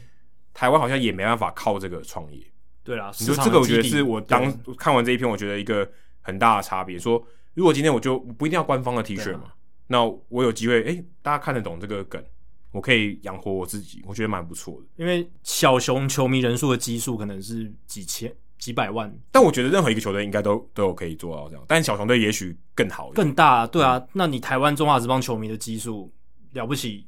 [0.59, 2.43] 台湾好像也没办法靠这个创业，
[2.83, 3.13] 对啦。
[3.21, 5.87] 你说这个，我觉得是我当看完这一篇，我觉得一个
[6.23, 6.99] 很大的差别。
[6.99, 7.23] 说
[7.57, 9.53] 如果今天我就不一定要官方的 T 恤嘛，
[9.89, 12.23] 那我有机会，哎、欸，大家看得懂这个梗，
[12.71, 14.87] 我可以养活我自己，我觉得蛮不错的。
[14.97, 23.67] 因为小熊球迷人数的基数可能是几千、几百万，但我觉得任何一个球队应该都都有可以做到这样，但小熊队也许更好、更大。
[23.67, 26.13] 对啊，那你台湾中华职棒球迷的基数
[26.53, 27.07] 了不起？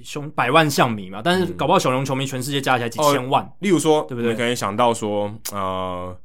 [0.00, 3.44] 熊百万象迷嘛，但是搞不好小熊球迷全世界加起来几千万。
[3.44, 4.30] 嗯哦、例如说，对不对？
[4.30, 6.16] 你可能想到说，呃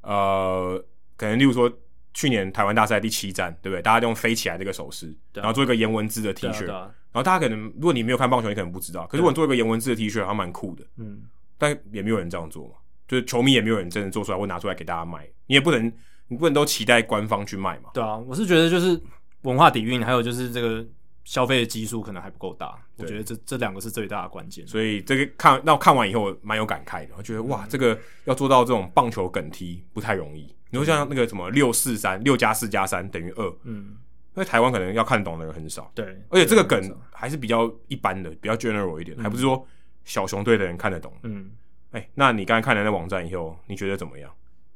[0.00, 0.84] 呃，
[1.16, 1.70] 可能例如说，
[2.14, 3.82] 去年台湾大赛第七站，对不对？
[3.82, 9.06] 大家都用飞起来这个手势，然后做一个颜文字的 T 恤，然后大家可能如果你没有看棒球，你可能不知道。
[9.06, 10.84] 可是我做一个颜文字的 T 恤，还蛮酷的。
[10.96, 11.22] 嗯，
[11.58, 12.74] 但也没有人这样做嘛，
[13.08, 15.28] 就是球迷也没有人真的做出来或拿出来给大家卖。
[15.46, 15.92] 你也不能，
[16.28, 17.90] 你不能都期待官方去卖嘛。
[17.94, 19.00] 对啊，我是觉得就是
[19.42, 20.86] 文化底蕴，还有就是这个。
[21.24, 24.66] 消费的基数可能还不够大，我觉得这这两个是最大的关键。
[24.66, 30.52] 所以这个看，那我看完以后我蛮有感慨的，我觉得哇，这个要做到这种棒球梗踢不太容易。
[30.72, 33.96] 你说像那个什么六四三六加四加三等于二，嗯，
[34.34, 39.64] 因为台湾可能要看懂的人很少，对，而且这个梗还是比较一般的，比较 general 一点，还不是说
[40.04, 41.12] 小熊队的人看得懂。
[41.22, 41.50] 嗯，
[41.92, 44.28] 哎，那你刚才看了那网站以后，你觉得怎么样？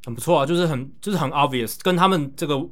[0.04, 2.68] 很不错啊，就是很就是很 obvious，跟他们这个。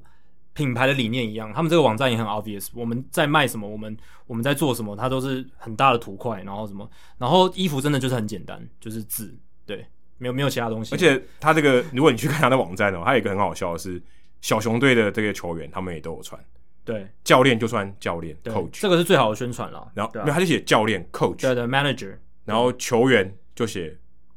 [0.56, 2.68] 品牌的理念一样，他们这个网站也很 obvious。
[2.74, 6.88] 我们在卖什么，我们我们在做什么，它都是很大的图块，然后什么，
[7.18, 9.36] 然后衣服真的就是很简单，就是字，
[9.66, 9.84] 对，
[10.18, 10.94] 没有没有其他东西。
[10.94, 14.00] 而且他这个，如果你去看他的网站哦，他有一个很好笑的是，
[14.40, 16.38] 小熊队的这个球员他们也都有穿，
[16.84, 19.90] 对，教练就穿教练，coach，这个是最好的宣传了。
[19.94, 23.96] 然后，因为他就写教练，coach，对的，manager，然后球员就写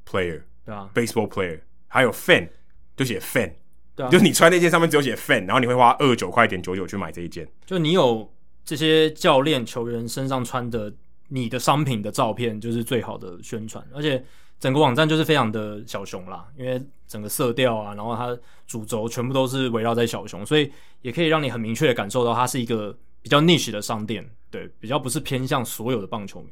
[0.09, 2.47] player，对啊，baseball player，还有 fan
[2.95, 3.51] 就写 fan。
[3.95, 7.47] 对啊，就你穿那件上面只有写 fan，然后你会花二十九块点九九去买这一件。
[7.65, 8.31] 就你有
[8.63, 10.93] 这些教练球员身上穿的
[11.29, 13.83] 你的商品的照片，就是最好的宣传。
[13.93, 14.23] 而且
[14.59, 20.71] 整个网站就是非常的小熊啦，因为整个色调啊，然后它主轴全部都是围绕在小熊，所以
[21.01, 26.51] 也可以让你很明确的感受到它是一个比较 niche 的商店，对，比较不是偏向所有的棒球迷。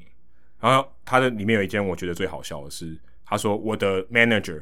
[0.60, 4.62] 然后它的里面有一件我觉得最好笑的是，他说我的 manager。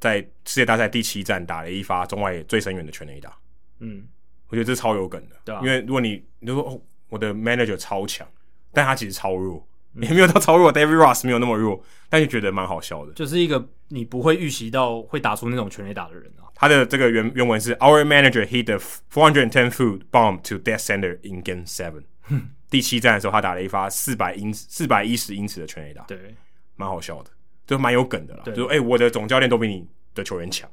[0.00, 3.38] 在世界大赛第七站打了一发中外最深远的全垒打，
[3.78, 4.04] 嗯，
[4.48, 8.26] 我觉得这超有梗的，对啊，因为如果你你就说哦，我的 manager 超强，
[8.72, 9.64] 但他其实超弱，
[9.94, 16.48] 也、嗯、没有到超弱，David Ross 没有那么弱，但就觉得蛮好笑的，就是一个你不会预习到会打出那种全垒打的人啊。
[16.54, 18.78] 他的这个原原文是 Our manager hit the
[19.12, 22.04] 410 foot bomb to dead center in Game Seven。
[22.70, 26.34] 第七战的时候，他打了一发四百英四百一十英尺的全垒打，对，
[26.76, 27.30] 蛮好笑的。
[27.66, 30.68] 就蛮有梗的啦，就说哎、欸，我的总教练都比你的球员强。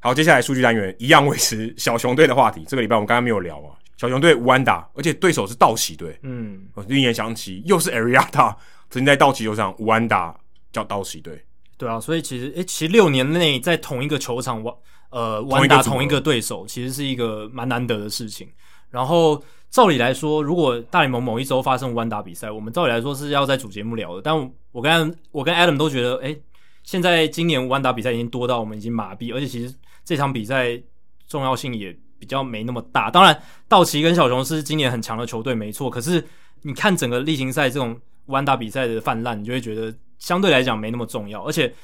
[0.00, 2.64] 好，接下来数据单元一样维持小熊队的话题。
[2.66, 6.18] 这个礼拜我们刚刚没有聊啊，小熊队无安打，而且对手是道奇队。
[6.22, 8.54] 嗯，我令人想起又是 Arrieta
[8.90, 10.38] 曾经在道奇球场无安打
[10.72, 11.42] 叫道奇队。
[11.76, 14.74] 对啊，所以其实诶、欸，其实六年内在同一个球场玩
[15.10, 18.48] 呃玩打同一个对手，其实是一个蛮难得的事情。
[18.90, 19.42] 然后。
[19.72, 24.20] 照理来说，如果大联盟某一周发生无安打比赛，我们照理来说是要在主节目聊的。
[24.20, 24.38] 但
[24.70, 26.38] 我跟我跟 Adam 都觉得，诶，
[26.82, 30.78] 现在今年无安打比赛已经多到我们已经麻痹，而且其实这场比赛
[31.26, 31.90] 重要性也
[32.22, 33.10] 比较没那么大。
[33.10, 35.90] 当然，道奇跟小熊是今年很强的球队，没错。
[35.90, 36.24] 可是
[36.60, 41.42] 你看整个例行赛这种无安打比赛的泛滥，你就会觉得相对来讲没那么重要。
[41.42, 41.74] 而且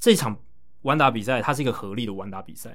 [0.00, 0.34] 这场
[0.80, 2.74] 无安打比赛它是一个合力的无安打比赛。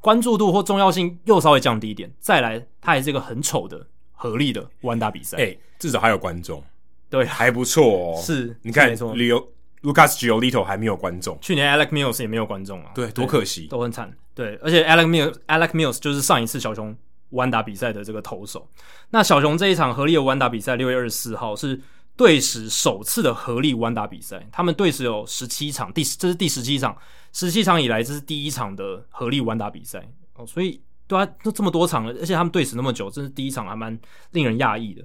[0.00, 5.36] 关注度或重要性又稍微降低一点，再来，它还是一个很丑的合力的无安打比赛。
[5.36, 6.60] 哎、欸，至少还有观众，
[7.08, 8.20] 对，还不错哦。
[8.20, 9.48] 是，你看，旅游
[9.88, 14.12] Lucas Giolito 还没有观众，去年 Alec Mills 也没有观众啊，对，多可惜，都很惨。
[14.34, 16.94] 对，而且 Alec Mills Alec Mills 就是上一次小熊
[17.30, 18.68] 弯打比赛的这个投手。
[19.08, 21.80] 那小熊这一场合力的弯打比赛，六月二十四号是
[22.16, 26.94] 队史首次的合力弯打比赛，他们队史有十七场，第这是第十七场。
[27.32, 33.98] 十七场以来，这是第一场的合力弯打比赛哦，所以对啊，都这么多场了，而且他们队史那么久，这是第一场，还蛮
[34.32, 35.02] 令人讶异的。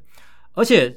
[0.54, 0.96] 而且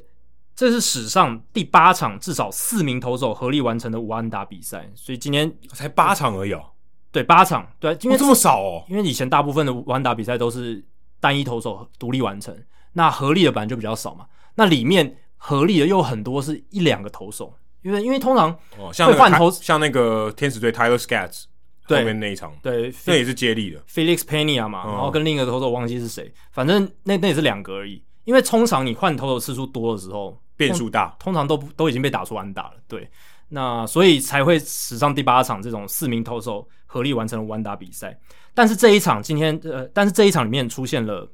[0.56, 6.64] 这是史上第八场至少四名投手合力完成的五安打比赛，所以今天才八场而已哦。
[7.12, 8.84] 对，八场，对，因为、哦、这么少哦。
[8.88, 10.84] 因为以前大部分的无安打比赛都是
[11.20, 12.54] 单一投手独立完成，
[12.94, 14.26] 那合力的本来就比较少嘛。
[14.54, 21.44] 那里面合力的又很多是一两个投手，因为因为通常哦，像换投，像那个天使队 Tyler Skaggs
[21.84, 28.02] 后面那一场，对，那也是接力的 Felix Pena 嘛，然后跟另一个投手忘记是谁，反正那那也是两个而已。
[28.24, 33.08] 因为通常你换投手次数多的时候，变数大，通常都都已经被打出安打了，对，
[33.48, 38.18] 那所以才会史上第八场这种四名投手合力完成了完打比赛。
[38.54, 41.30] 但是这一场今天呃，但是这一场里面出现了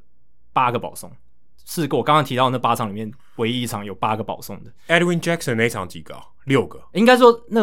[0.52, 1.10] 八个保送，
[1.65, 4.70] 是我刚刚提到的那八场里面唯一一场有八个保送的。
[4.89, 6.20] Edwin Jackson 那场几个？
[6.44, 6.83] 六个。
[6.92, 7.60] 应该说那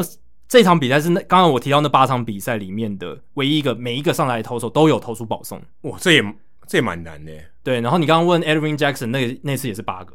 [0.48, 5.62] 这场比赛是那刚刚我提到那八场比赛里面的唯一一个，每一个上来的投手都有投出保送。
[5.82, 6.24] 哇，这也。
[6.68, 7.32] 这也蛮难的，
[7.64, 7.82] 对。
[7.82, 10.14] 然后你刚刚问 Edwin Jackson 那个那次也是八个，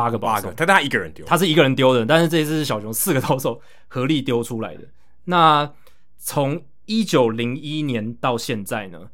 [0.00, 2.06] 八个八个，他他一个人丢，他是一个人丢的。
[2.06, 4.84] 但是这一次是小熊四个投手合力丢出来的。
[5.24, 5.70] 那
[6.16, 9.10] 从一九零一年到现在呢，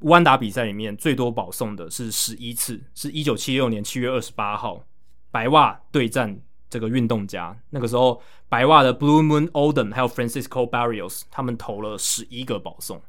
[0.00, 4.82] 无安打比赛里面最多保送的是十一次，是一九七六年七月二十八号
[5.30, 6.40] 白袜对战
[6.70, 13.00] 这个运动家，那个时候白袜的 Blue Moon Olden 还有 Francisco Barrios 他们投了十一个保送，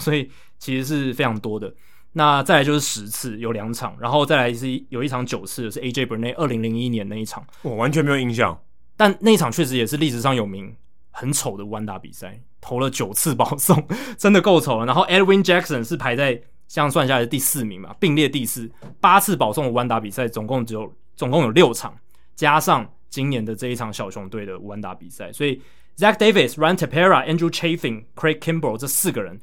[0.00, 1.72] 所以其实是非常多的。
[2.14, 8.60] 那再来就是十次有两场，然后再来是有一场九次是 AJ Burnett 二零零一年那一场，我完全没有印象。
[8.96, 10.76] 但那一场确实也是历史上有名
[11.10, 13.86] 很丑的无安打比赛，投了九次保送，
[14.18, 14.84] 真的够丑了。
[14.84, 16.34] 然后 Edwin Jackson 是排在
[16.68, 21.96] 这样算下来的第四名嘛，并列第四，八次保送的无安打比赛，总共只有总共有六场，
[22.36, 25.60] 加上今年的这一场小熊队的无安打比赛，所以
[25.96, 29.40] Zach Davies、Ryan Tapera、Andrew Chafin、Craig Kimbrel 这四个人。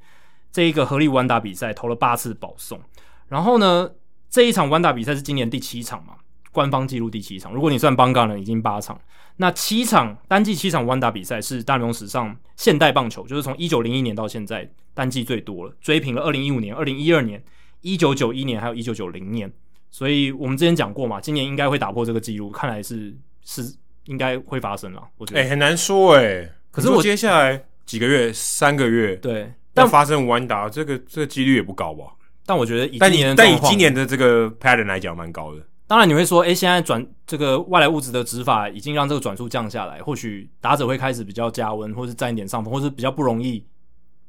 [0.52, 2.80] 这一个合力无安打比赛投了八次保送，
[3.28, 3.90] 然后呢，
[4.30, 6.16] 这一场无安打比赛是今年第七场嘛，
[6.52, 7.54] 官方记录第七场。
[7.54, 9.00] 如果你算 Bumgarner 已经八场，
[9.38, 17.42] 那七场单季七场无安打比赛是大联盟史上现代棒球，就是从一九零一年到现在单季最多了，追平了二零一五年、二零一二年、
[17.82, 19.52] 一九九一年还有一九九零年。
[19.92, 23.74] 所以我们之前讲过嘛，今年应该会打破这个记录，看来是是
[24.06, 25.02] 应该会发生了。
[25.18, 26.54] 我觉得，哎、欸，很难说哎、欸。
[26.72, 29.52] 可是我接下来几个月，三个月，对。
[29.74, 32.06] 但发生无安打，这个这个几率也不高吧？
[32.46, 35.62] 但我觉得以但今年，但以今年的这个 pattern 来讲，蛮高的。
[35.86, 43.64] 当然你会说，哎、欸，现在转这个外来物质的执法已经让这个转速降下来，或许打者会开始比较加温，或是占一点上风，或是比较不容易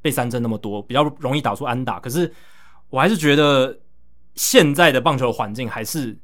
[0.02, 1.98] 被三振那么多，比较容易打出安打。
[1.98, 2.30] 可是
[2.90, 3.76] 我还是觉得
[4.34, 6.16] 现在的棒球环境还是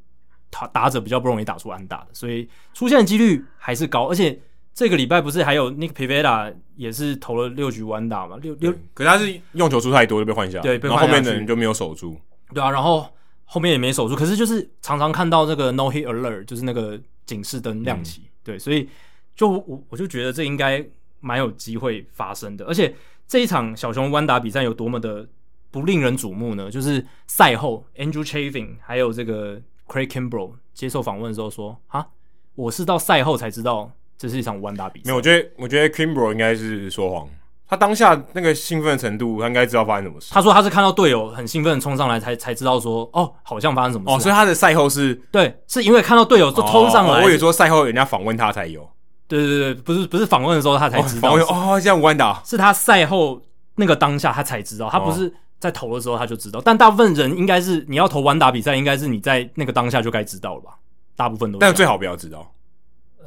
[0.51, 4.39] 打打者比较不容易打出安打的，所以出现的几率还是高，而且。
[4.77, 8.37] 这个礼拜不是还有 Nick Pivetta 也是投了六局弯打嘛？
[8.43, 12.15] 六六，可是他是用球数太多就被换下，对，被换下，然后后面的人就没有守住，
[12.53, 13.09] 对啊，然后
[13.47, 14.15] 后面也没守住。
[14.15, 18.87] 可是就是常常看到这个 No Hit Alert，就是那个警示灯亮起，嗯、对，所以
[19.35, 20.87] 就我我就觉得这应该
[21.21, 22.67] 蛮有机会发生的。
[22.67, 22.95] 而且
[23.27, 25.27] 这一场小熊弯打比赛有多么的
[25.71, 26.71] 不令人瞩目呢？
[26.71, 32.07] 就是赛后 Andrew Chavin 还有这个 Craig Kimbrel 接受访问的时候说：“啊，
[32.55, 35.05] 我是到赛后才知道。”这是一场无安打比赛。
[35.07, 37.29] 没有，我觉得，我觉得 Kimbrel 应该是说谎。
[37.69, 40.29] 他当下那个兴奋的程度，他应该知道发生什么事。
[40.33, 44.17] 他说他是看到队友很兴奋的冲上来才，才才知道说，哦，好像发生什么事啊。
[44.17, 47.15] 哦，所以他的赛后是，对，是因为看到队友就冲上来。
[47.15, 47.23] 哦哦。
[47.25, 48.89] 我以为说赛后人家访问他才有。
[49.27, 51.35] 对对对，不是不是访问的时候他才知道。
[51.35, 52.41] 哦，哦，这样无安打。
[52.45, 53.43] 是他赛后
[53.75, 56.63] 那个当下他才知道，他不是在投的时候他就知道。
[56.65, 60.77] 但大部分人应该是你要投无安打比赛，应该是你在那个当下就该知道了吧？
[61.17, 62.49] 大部分都，但最好不要知道。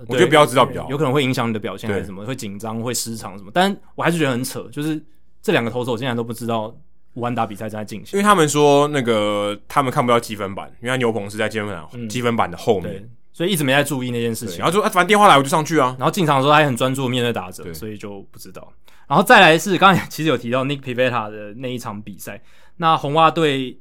[0.08, 3.52] 我觉得不要知道比较好，有可能会影响你的表现还是什么，会紧张、会失常什么。
[3.54, 5.02] 但我还是觉得很扯，就是
[5.42, 6.74] 这两个投手竟然都不知道
[7.16, 8.18] 无安打比赛正在进行。
[8.18, 14.60] 因为他们说那个他们看不到积分板，因为他牛棚是在积分板积分板的后面，嗯，所以一直没在注意那件事情。
[14.60, 15.96] 然后就啊，反正电话来我就上去啊。
[16.00, 18.72] 然后进场的时候他也很专注面对打者，所以就不知道。
[19.08, 22.42] 然后再来是刚才其实有提到 Nick Pivetta 的那一场比赛，
[22.78, 23.78] 那红袜队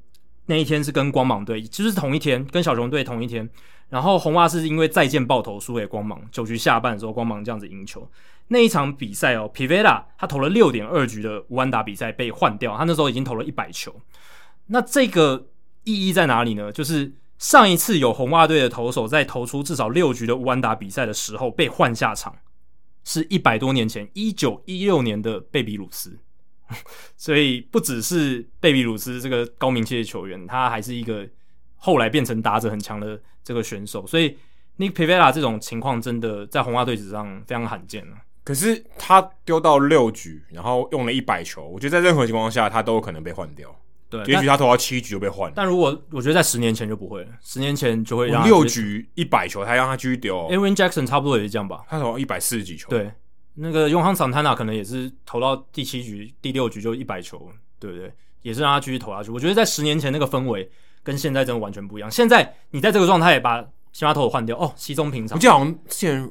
[0.46, 3.48] 那一天是跟光芒队，其实是同一天，跟小熊队同一天。
[3.88, 8.06] 然后红袜是因为再见爆头输给光芒，九局下半的时候光芒这样子赢球。
[8.48, 13.94] 那一场比赛哦，Pivetta 他投了六点二局的无安打比赛被换掉，他那时候已经投了一百球。
[14.66, 15.48] 那这个
[15.84, 16.70] 意义在哪里呢？
[16.70, 22.36] 就是上一次有红袜队的投手在投出至少六局的无安打比赛的时候被换下场，
[23.04, 26.18] 是一百多年前，一九一六年的贝比鲁斯。
[27.16, 31.26] 所以不只是贝比鲁斯这个高名气的球员，他还是一个。
[31.78, 34.36] 后来变成打者很强的这个选手，所以
[34.78, 38.16] Nick Pivetta 这种情况真的在红袜队史上非常罕见了。
[38.44, 43.74] 可是他丢到六局，然后用了一百球，我觉得在任何情况下他都有可能被换掉。
[44.10, 45.52] 对，也许他投到七局就被换。
[45.54, 50.48] 但如果我觉得在十年前就不会了，十年前就会让六局一百球，他让他继续丢。
[50.48, 51.84] Aaron Jackson 差不多也是这样吧？
[51.88, 52.88] 他投一百四十几球。
[52.88, 53.12] 对，
[53.56, 58.10] 那个永航桑塔纳可能也是投到第七局、第六局就一百球，对不对？
[58.40, 59.30] 也是让他继续投下去。
[59.30, 60.70] 我觉得在十年前那个氛围
[61.08, 62.10] 跟现在真的完全不一样。
[62.10, 63.64] 现在你在这个状态把
[63.94, 65.38] 先发投手换掉，哦，稀松平常。
[65.38, 66.30] 我记得好像之前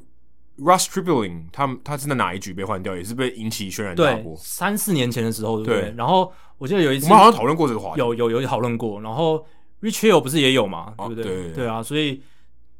[0.60, 4.36] Ross Stripling 他他是在哪一局被换掉，也是被引起轩然大波。
[4.38, 5.90] 三四年前的时候，对不对？
[5.90, 9.02] 对然后我记得有一次我们好像讨论过这个话题，有有有讨论过。
[9.02, 9.44] 然后
[9.82, 10.94] Rich Hill 不是也有嘛？
[10.96, 12.22] 对不对，对啊，所以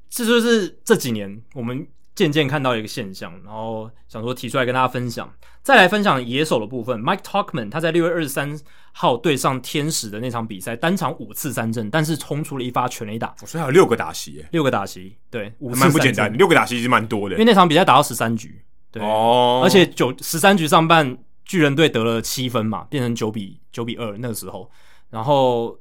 [0.08, 1.84] 这就是这几年我们
[2.18, 5.32] 渐渐看到一个现象，然后想说提出来跟大家分享。
[5.62, 8.60] 再来分享野手的部分，Mike Tauchman 他在六月二十三
[8.92, 18.60] 号对上天使的那场比赛，单场五次三振，但是冲出了一发全垒打，所以还有六个打席，六个打席，对，五次，蛮不简单，六个打席其实蛮多的，因为那场比赛打到十三局，
[18.92, 21.16] 对，哦，而且九十三局上半
[21.46, 24.72] 巨人队得了七分嘛，变成九比九比二那个时候，
[25.12, 25.78] 然后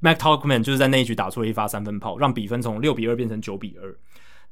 [0.00, 3.94] Mike Tauchman 就是在那一局打出了一发三分炮，让比分从六比二变成九比二，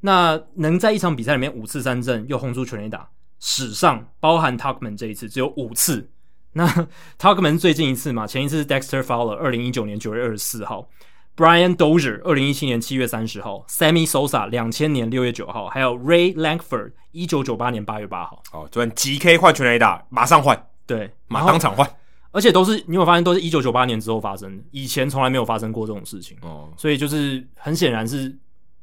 [0.01, 3.09] 那能在一场比赛里面五次三振又轰出全垒打。
[3.43, 6.11] 史上包含 Tauchman 这一次只有五次，
[6.53, 6.67] 那
[7.19, 8.27] Tauchman 最近一次嘛？
[8.27, 10.87] 前一次是 Dexter Fowler，二零一九年九月二十四号
[11.35, 18.43] ；Brian Dozier，二零一七年七月三十号；Sammy Sosa，两千年六月九号；还有 Ray Langford，一九九八年八月八号。
[18.53, 21.91] 哦，转 GK 换全垒打，马上换，对，马当场换，
[22.31, 26.37] 而且都是你有发现，都是一九九八年之后发生的，以前从来没有发生过这种事情。
[26.43, 28.37] 哦，所以就是很显然是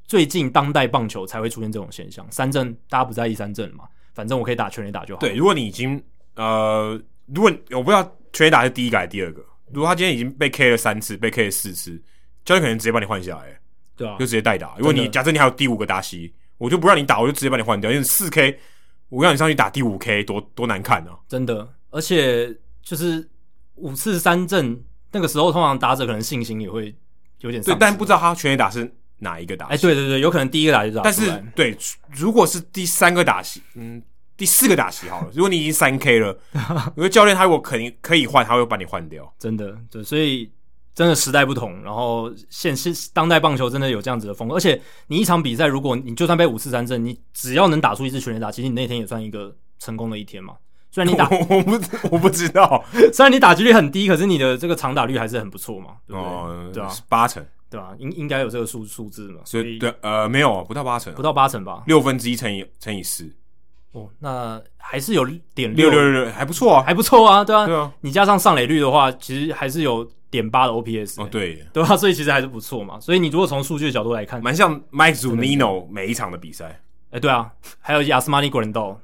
[0.08, 2.26] 最近当代棒球才会出现这种现象。
[2.32, 3.84] 三振大家不在意三振嘛？
[4.14, 5.20] 反正我可以打全垒打就好。
[5.20, 6.02] 对，如果你已经
[6.36, 12.02] 呃，如果我不知道全垒打是第一个还是第二个，如果他今天已经被 K 了三次，被 K 了四次，
[12.46, 13.60] 教练可能直接把你换下来，
[13.96, 14.76] 对啊，就直接代打。
[14.78, 17.92] 如果你假设你还有第五个达西，我就不让你打，我就直接把你换掉。
[17.92, 18.58] 因为四 K，
[19.10, 21.20] 我让你上去打第五 K，多多难看啊！
[21.28, 23.30] 真的，而且就是
[23.76, 26.96] 五次三振，那个时候通常打者可能信心也会
[27.42, 27.62] 有点。
[27.62, 28.92] 对，但不知道他全垒打是。
[29.20, 29.72] 哪一个打席？
[29.74, 31.78] 哎，欸、对对对，有可能第一个打席，但是对，
[32.12, 34.02] 如果是第三个打席，嗯，
[34.36, 35.30] 第四个打席好了。
[35.34, 36.38] 如果你已经三 K 了，
[36.96, 39.34] 因为教练他如果肯定可以换，他会把你换掉。
[39.40, 40.52] 真的，对，所以
[40.94, 44.56] 真的时代不同，然后现现当代棒球真的有这样子的风格。
[44.56, 50.54] 而且你一场比赛，如果你就算被五次三振，你只要能打出一支全垒打，其实你那天也算一个成功的一天嘛。
[50.90, 51.72] 虽然你打， 我不
[52.10, 56.24] 我不知道， 虽然你打击率很低，可是你的这个长打率还是很不错嘛，对不对？
[56.24, 57.46] 哦、对啊，八成。
[57.70, 57.94] 对吧？
[58.00, 59.42] 应应该有这个数数字嘛？
[59.46, 61.84] 所以对呃没有不到八成，不到八成吧？
[61.88, 63.30] 六分之一乘以乘以四，
[63.92, 73.00] 哦，那还是有点六六六六，还不错啊，还不错啊，对啊，对啊，你加上上垒率的话，其实还是有点八的 OPS 哦，对对啊，所以其实还是不错嘛。
[73.00, 76.80] 所以你如果从数据的角度来看，蛮像 Mike Zunino 每一场的比赛，
[77.12, 78.98] 哎，对啊，还有 Yasmani Grandal。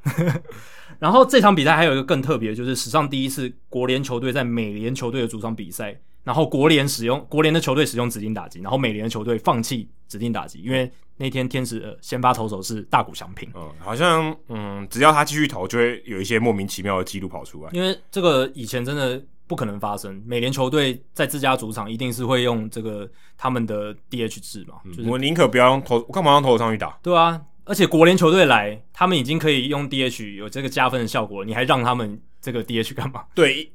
[1.00, 6.00] 然后这场比赛还有一个更特别，就是史上第一次国联球队在美联球队的主场比赛。
[6.24, 13.50] 然后国联使用国联的球队使用指定打击，然后美联的球队放弃指定打击，因为那天天使呃先发投手是大谷翔平。
[13.53, 17.69] 嗯，好像嗯，只要他继续投，就会有一些莫名其妙的记录跑出来。
[17.74, 24.76] 因为这个以前真的不可能发生，美联球队在自家主场一定是会用这个他们的 DH 制嘛。
[24.95, 26.98] 就是、我宁可不要用投，我干嘛用投手上去打？
[27.03, 33.26] 对啊，而且国联球队来，他们已经可以用 DH 有这个加分的效果，你还让他们这个 DH 干嘛？
[33.35, 33.69] 对，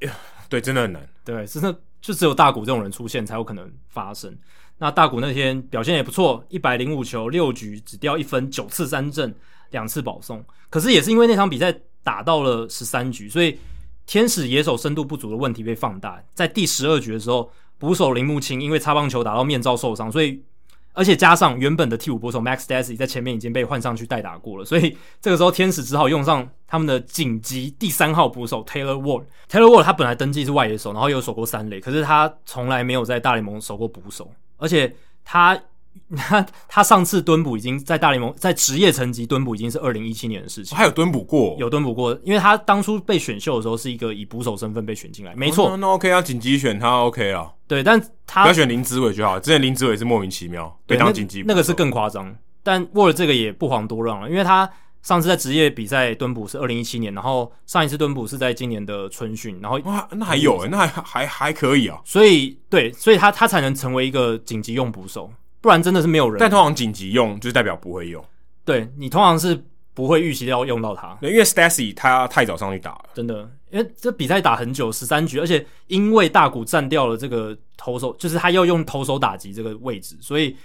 [0.49, 1.07] 对，真的很难。
[1.25, 1.79] 对，真的。
[2.01, 4.37] 就只有大谷这种人出现才有可能发生。
[4.79, 9.35] 那大谷那天表现也不错，一百零五球六局只掉一分，九次三振，
[9.71, 10.45] 两次保送。
[10.71, 13.59] 可是也是因为那场比赛打到了十三局，所以
[14.07, 16.23] 天使野手深度不足的问题被放大。
[16.35, 20.43] 在第十二局的时候，捕手铃木清因为擦棒球打到面罩受伤，所以。
[20.93, 29.25] 而且加上原本的替补捕手 Max Dasty 在前面已经被换上去代打过了，所以这个时候天使只好用上他们的紧急第三号捕手 Taylor Ward。
[29.51, 34.95] Taylor Ward 他本来登记是外野手，然后又守过三垒，可是他从来没有在大联盟守过捕手，而且
[35.25, 35.61] 他。
[36.17, 40.77] 他他上次蹲捕已经在大联盟在职业层级蹲捕已经是二零一七年的事情。
[40.77, 45.71] 他有蹲捕过，有蹲捕过，因为他当初被选秀的时候是一个以捕手身份被选进来，没错。
[45.71, 47.51] 哦、那，OK 啊，紧急选他 OK 啊。
[47.67, 49.39] 对，但他不要选林子伟就好。
[49.39, 52.35] 之前林子伟是莫名其妙被当紧急，那，那个是更夸张。
[52.63, 54.69] 但沃尔这个也不遑多让了，因为他
[55.03, 62.01] 上次在职业比赛蹲捕是二零一七年，然后上一次蹲捕是在今年的春训，然后哇，那还有诶，那还还还可以啊。
[62.05, 65.31] 所以对，所以他他才能成为一个紧急用捕手。
[65.61, 66.39] 不然真的是没有人。
[66.39, 68.25] 但通常紧急用就是代表不会用。
[68.65, 69.59] 对，你通常是
[69.95, 71.17] 不会预期要用到它。
[71.21, 73.05] 对，因为 Stacy 他太早上去打了。
[73.15, 80.57] 真的，因为这比赛打很久，十三局，而且因为大谷占掉了这个投手，就是他要用投手打击这个位置，所以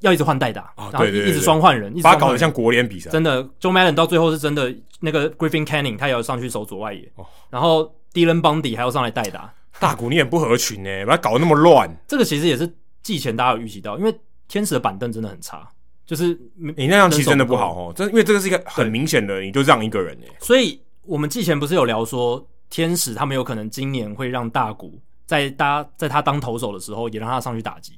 [0.00, 3.10] 要一直换代打，哦、然后一直双换人，把他搞得像国联比赛。
[3.10, 9.52] 真的，Joe Madden 到最后是真的，那个 Griffin Canning 他也要上去守左外野，哦、然后 Dylan Bundy 还要上来代打。
[9.78, 11.88] 大谷你也不合群呢，把他搞得那么乱。
[12.08, 12.70] 这个其实也是
[13.02, 14.14] 季前大家有预期到，因为
[14.50, 15.66] 天使的板凳真的很差，
[16.04, 17.92] 就是你那样其实真的不好哦。
[17.94, 20.26] 这因为这个是一个很明显的，你就让一个人哎。
[20.40, 27.92] 所以我们之前不是有聊说，天使他们有可能今年会让大谷在搭在他当投手的时候，也让他上去打击。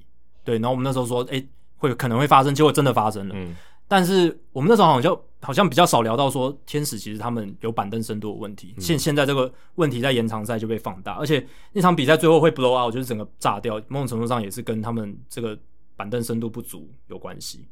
[0.45, 1.43] 对，然后我们那时候说，哎，
[1.79, 3.35] 会可能会发生，结果真的发生了。
[3.35, 3.57] 嗯。
[3.89, 8.75] 但是我们那时候好像好像比较少聊到说，天使其实他们有板凳深度的问题。
[8.79, 15.59] 现、嗯、现在这个问题在延长赛就被放大，而且那场比赛最后会 blow out，就是整个炸掉，某种程度上也是跟他们这个
[15.97, 17.69] 板凳深度不足有关系。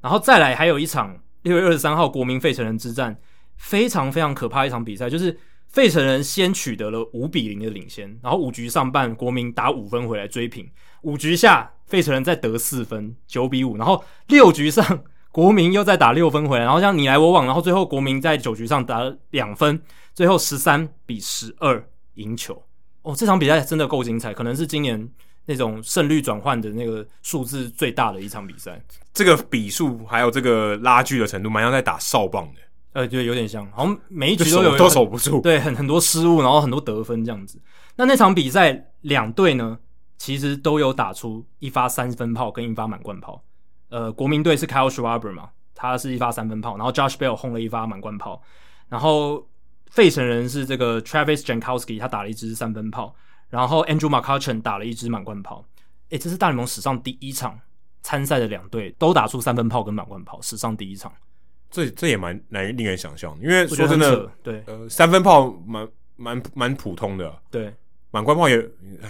[0.00, 3.16] 然后再来还有一场六月二十三号国民费城人之战，
[3.56, 10.68] 非常非常可怕一场比赛，就是费城人先取得了五比零的领先，然后五局上半国民打五分回来追平，
[11.02, 15.04] 五局下费城人再得四分，九比五，然后六局上。
[15.32, 19.80] 国民又再打六分回来，然后像你来我往，然后最后国民在九局上打两分，
[20.12, 21.82] 最后十三比十二
[22.16, 22.62] 赢球。
[23.00, 25.08] 哦，这场比赛真的够精彩，可能是今年
[25.46, 28.80] 那种胜率转换的那个数字最大的一场比赛。
[29.12, 32.60] 这个比数还有这个拉锯的程度，蛮像在打哨棒的。
[32.92, 37.58] 呃，对，有点像，好像每一局都有都守不住，对，很很多失误，然后很多得分这样子。
[37.96, 39.78] 那那场比赛两队呢，
[40.18, 43.42] 其实都有打出一发三分炮跟一发满贯炮。
[43.88, 48.42] 呃，国民队是 Kyle Schwarber 嘛，他是一发三分炮，然后 Josh Bell 轰了一发满贯炮，
[48.88, 49.46] 然后
[49.90, 53.14] 费城人是这个 Travis Jankowski，他打了一支三分炮，
[53.52, 55.64] 然后 Andrew McCutchen 打了一支满贯炮。
[56.08, 57.60] 诶，这是大联盟史上第一场
[58.02, 61.12] 参赛的两队都打出三分炮跟满贯炮，史上第一场。
[61.70, 67.72] 这这也蛮难令人想象，因为说真的，对，呃，三分炮蛮蛮蛮普通的，对，
[68.10, 68.56] 满贯炮也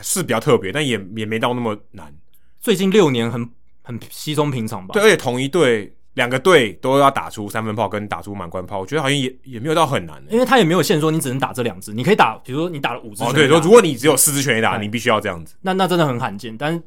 [0.02, 2.12] 是比较特别，但也也没到那么难。
[2.60, 3.48] 最近六年很。
[3.84, 4.92] 很稀松平常吧？
[4.92, 13.24] 对，而且同一队两个队都要打出三分炮跟打出满贯炮，我觉得好像也也没有到很难，因为他也没有限说你只能打这两支，你可以打，比如说你打了五支。
[13.24, 15.54] 哦，对，说如果你只有四支全垒打，你必须要这样子。
[15.62, 16.82] 那那真的很罕见，但是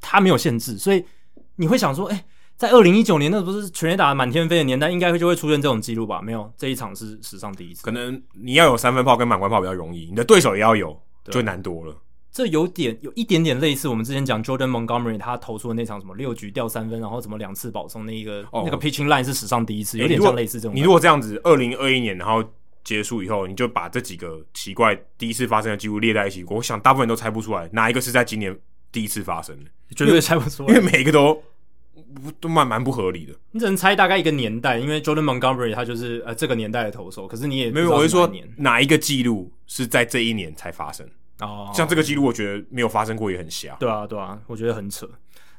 [0.00, 1.04] 他没有限制，所以
[1.56, 2.24] 你会想说，哎、欸，
[2.56, 6.22] 在二零一九年那不是全垒打满天飞的年代，应该就会出现这种记录吧？
[6.22, 7.82] 没有，这一场是史上第一次。
[7.84, 11.96] 可能你要有三分炮跟满贯炮比较容易，你的对手也要有，就难多了。
[12.34, 20.74] 这有点有一点点类似我们之前讲 Jordan Montgomery 他投出的那场什么六局掉三分，然后怎么两次保送那一个、哦、那个 pitching line 是史上第一次，有点像类似这种。
[20.74, 22.42] 你如果这样子，二零二一年然后
[22.82, 28.58] 结束以后，你就把这几个奇怪第一次发生的记录列在一起，我想大部分人都猜不出来哪一个是在今年
[28.90, 31.40] 第一次发生的，绝对猜不出来，因为每一个都
[32.40, 33.32] 都蛮蛮不合理的。
[33.52, 41.08] 你只能猜大概一个年代，因为 Jordan Montgomery 他就是呃这个年代的投手，可是你也没有，我是说哪一个记录是在这一年才发生。
[41.40, 43.74] 哦，像这个记录，我觉得没有发生过，也很瞎。
[43.80, 45.08] 对啊，对啊，我觉得很扯。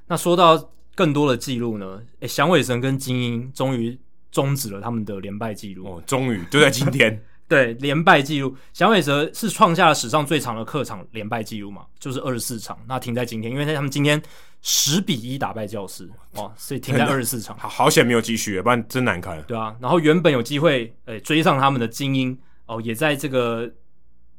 [0.07, 2.01] 那说到更多的记录呢？
[2.21, 3.99] 诶，响尾蛇跟精英终于
[4.31, 5.85] 终止了他们的连败记录。
[5.85, 7.21] 哦，终于就在今天。
[7.47, 11.85] 对，连败记录，响尾蛇是创下了史上最长的客场连败记录嘛？
[11.99, 12.79] 就是二十四场。
[12.87, 14.19] 那停在今天，因为他们今天
[14.61, 17.55] 十比一打败教师，哦，所以停在二十四场。
[17.59, 19.39] 好好险没有继续，不然真难看。
[19.43, 23.69] 对啊，然后原本有机会诶追上他们的精英，哦，也在这个。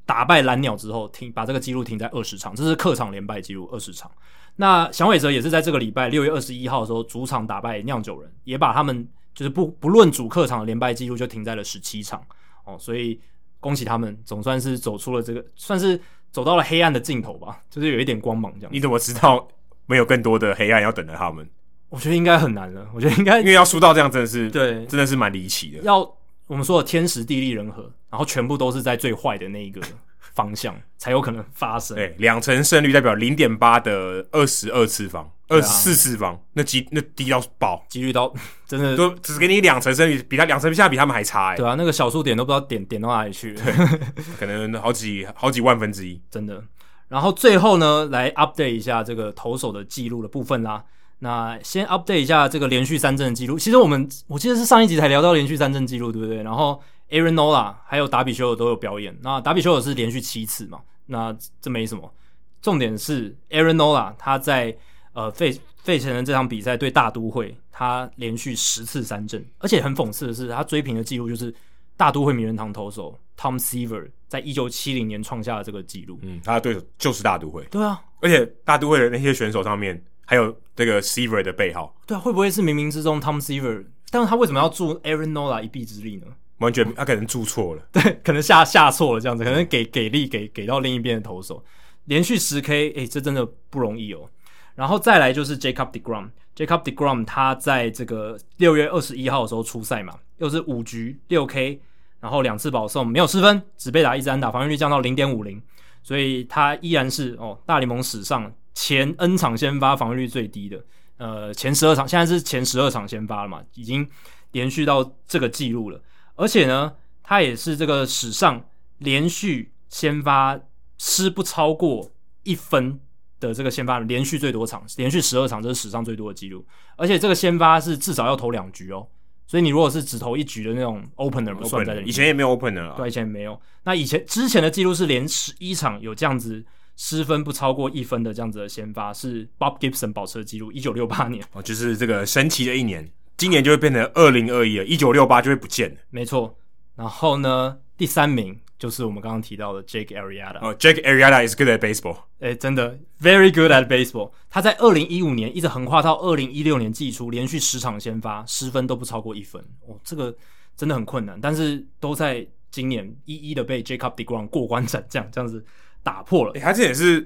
[0.06, 4.10] 打败蓝鸟之后，停把这个记录停在二十场，这是客场连败记录二十场。
[4.54, 12.24] 那响尾蛇也是在这个礼拜六月二十一号的时候，主场打败酿酒人，也把他们就是不不论主客场的连败记录就停在了十七场
[12.64, 12.76] 哦。
[12.78, 13.20] 所以
[13.60, 18.72] 恭喜他们，总算是走出了这个，算是走到了黑暗的尽头吧，就是有一点光芒这样。
[18.72, 19.46] 你怎么知道
[19.86, 21.46] 没有更多的黑暗要等着他们？
[21.88, 22.88] 我觉得应该很难了。
[22.94, 25.78] 我觉得应该因为要输到这样，真的是对，真的是蛮离奇的。
[25.82, 26.00] 要
[26.46, 29.80] 我们说的天时地利人和，然后全部都是在最坏的那一个
[30.18, 31.96] 方向才有可能发生。
[31.96, 38.32] 对，两成胜率代表零点八的二十二次方，二十四次方，那几那低到爆，几率到
[38.66, 41.56] 真的都只给你两成胜率，比他两成下比他们还差哎。
[41.56, 43.72] 对啊，那个小数点都不知道点点到哪里去，对，
[44.38, 46.62] 可能好几好几万分之一，真的。
[47.08, 50.84] 然后最后呢，来 update 一下这个投手的记录的部分啦。
[51.18, 53.58] 那先 update 一下这个连续三振的记录。
[53.58, 56.42] 其实我们我记得是上一集才聊到连续三振记录，对不对？
[56.42, 56.78] 然后
[57.08, 59.16] Aaron Nola 还有达比修尔都有表演。
[59.22, 60.80] 那达比修尔是连续七次嘛？
[61.06, 62.12] 那这没什么。
[62.60, 64.76] 重点是 Aaron Nola 他在
[65.14, 71.54] 呃费费城的这场比赛对大都会，他连续十次三振，而且很讽刺的是，他追平的记录就是
[71.96, 76.18] 大都会名人堂投手 Tom Seaver 在一九七零年创下的这个记录。
[76.20, 77.64] 嗯，他的对手就是大都会。
[77.70, 80.04] 对啊，而且大都会的那些选手上面。
[80.26, 83.86] 还有这个 Seaver 的背号，对啊，会不会是冥冥之中 Tom Seaver？
[84.10, 86.26] 但是他为什么要助 Aaron Nola 一臂之力呢？
[86.58, 91.64] 完全他可能助错了， 对，可能下下错了这样子，可能给给力给给到另一边的投手，
[92.04, 94.28] 连续十 K，哎，这真的不容易哦。
[94.74, 101.80] 然后再来就是 Jacob Degrom，Jacob Degrom 他在这个六月二十一号的时候出赛嘛，又是五局六 K，
[102.20, 105.62] 然后两次保送，没有失分，只被打一支安打，防御率降到零点五零。
[106.02, 110.84] 所以他依然是哦大联盟史上前 N 场先发防御率最低的，
[111.16, 114.06] 呃前十二场现在是前十二场先发了嘛，已经
[114.52, 115.98] 连续到这个记录了，
[116.34, 118.62] 而且呢，他也是这个史上
[118.98, 120.60] 连续先发
[120.98, 123.00] 失不超过一分
[123.40, 126.62] 的这个先发连续最多场，连续十二场，这是史上最多的记录，
[126.96, 129.08] 而且这个先发是至少要投两局哦。
[129.46, 132.94] 所以你如果是只投一局的那种 opener 不算在这里，以前也没有 opener 啊。
[132.96, 133.58] 对，以前没有。
[133.84, 136.62] 那以前之前的记录是连十一场有这样子
[136.96, 141.44] 失分不超过一分的这样子的先发，是 Bob Gibson 保持的记录，一九六八年。
[141.52, 145.96] 哦，就是这个神奇的一年，今年就会变成二零二一了，一九六八就会不见了。
[146.10, 146.58] 没错。
[146.94, 148.58] 然后呢，第三名。
[148.78, 152.18] 就是我们刚刚提到的 Jake Arrieta 哦、oh,，Jake Arrieta is good at baseball。
[152.40, 154.30] 哎，真的 very good at baseball。
[154.50, 159.64] 他在二零一五年一直横跨到二零一六年季初，连续十场先发，失分都不超过一分。
[159.86, 160.36] 哦，这个
[160.76, 165.64] 真的很困难，但是都在今年一一的被 Jacob deGrom 过关斩将这样子
[166.06, 166.52] 打破了。
[166.54, 167.18] 哎，他这也是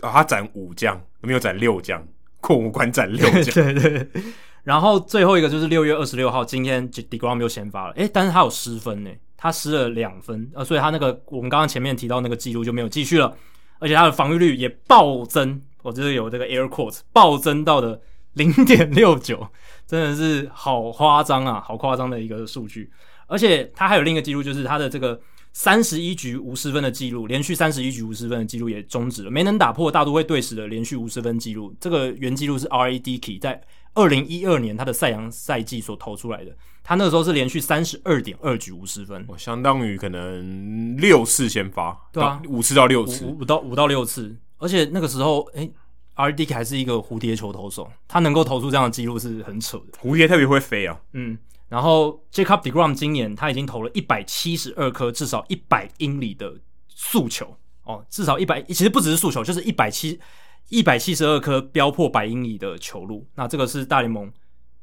[0.00, 2.00] 啊、哦，他斩五将，没有斩六将，
[2.40, 3.44] 过五关斩六将。
[3.52, 4.22] 对，对对。
[4.62, 7.94] 然后最后一个就是六月二十六号，今天 deGrom 又先发了。
[7.96, 9.10] 哎，但是他有失分呢。
[9.42, 13.34] 他失了两分，呃，所以他那个我们刚刚前面提到那个记录就没有继续了，
[13.78, 17.98] 而且他的防御率也暴增，我觉得有这个 air quotes 暴增到的
[18.34, 19.48] 零点六九，
[19.86, 22.92] 真的是好夸张啊，好夸张的一个数据。
[23.28, 25.18] 而且他还有另一个记录，就是他的这个
[25.52, 31.74] 三十一局无失分的记录，连续三十一局无失分的记录也终止了，没能打破大都会队史的连续无失分记录。
[31.80, 32.98] 这个原记录是 R.A.
[33.00, 33.60] Dickey 在
[33.94, 36.56] 二零一二年他的赛扬赛季所投出来的。
[36.82, 45.72] 他那个时候是连续三十二点二局无失分，相当于可能六次先发，对啊，五次到六次，五到五到六次，而且那个时候，诶、欸、
[46.14, 49.98] R.D.K 还是一个蝴蝶球投手，他能够投出这样的记录是很扯的。
[50.02, 51.36] 蝴蝶特别会飞啊，嗯，
[51.70, 56.54] 然后 Jacob deGrom 今年他已经投了一百七十二颗至少一百英里的
[56.88, 60.20] 速球哦，至少一百，其实不只是速球，就是一百七
[60.68, 64.30] 一百七十二颗飙破百英里的球路，那这个是大联盟。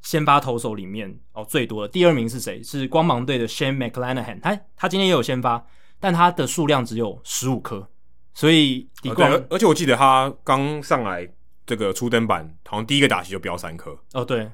[0.04, 2.64] 先发投手里面哦，最多的第二名是谁？
[2.64, 4.40] 是光芒队的 Shane McClanahan。
[4.40, 5.62] 他他今天也有先发，
[6.00, 7.86] 但他的数量只有十五颗，
[8.34, 11.28] 所以 deGrom，而且我记得他刚上来
[11.66, 13.98] 这个初登板，好像第一个打席就飙三颗。
[14.14, 14.52] 哦，对，就是、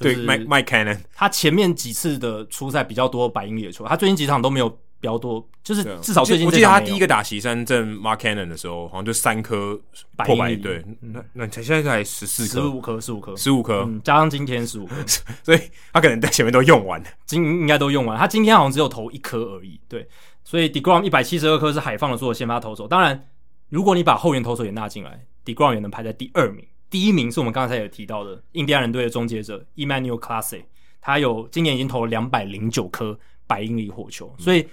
[0.00, 4.78] 对，Mike Mike Cannon，他前面几次的出赛比较多百英里的球，他最近几场都没有。
[5.02, 9.74] 比较多，就是至少最近我记得他第一个打席山镇 Mark Cannon 的时候，好像就三颗
[10.18, 14.94] 破百，对，嗯、那那才现在才十四颗，十五颗，十五颗，十五颗，加上今天十五颗，
[15.42, 17.02] 所以他可能在前面都用完。
[17.02, 18.14] 了，今应该都用完。
[18.14, 20.06] 了，他今天好像只有投一颗而已，对，
[20.44, 23.26] 所以 deGrom 一百七十二颗是海放的所有先发投手，当然
[23.70, 30.64] 如果你把后援投手也纳进来，deGrom 也能排在第二名，第一名是我们刚才也提到的印第安人队的终结者 Emmanuel Classe，
[31.00, 34.66] 他有今年已经投了两百零九颗百英里火球，所以。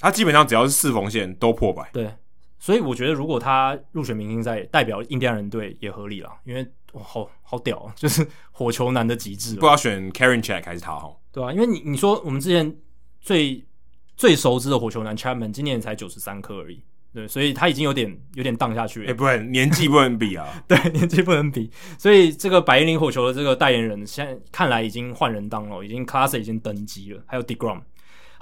[0.00, 2.12] 他基本上只要是四缝线都破百，对，
[2.58, 9.54] 所以我觉得如果他入选明星赛，代表印第安人队也合理了，因为哇，好好屌啊， 就是火球男的极致。
[9.54, 11.14] 不知道选 Karen Check 还是他哈？
[11.32, 12.76] 对啊，因为你你说我们之前
[13.20, 13.64] 最
[14.16, 16.82] 最熟知的火球男 Chapman 今年才九十三颗而已，
[17.14, 19.06] 对，所以他已经有点有点荡下去了。
[19.06, 27.80] 哎、欸，不能年纪不能比啊， 对，年纪不能比，所以这个百英里火球的这个代言人现在看来已经换人当了，已经 Class 已经登基了，还有 deGrom。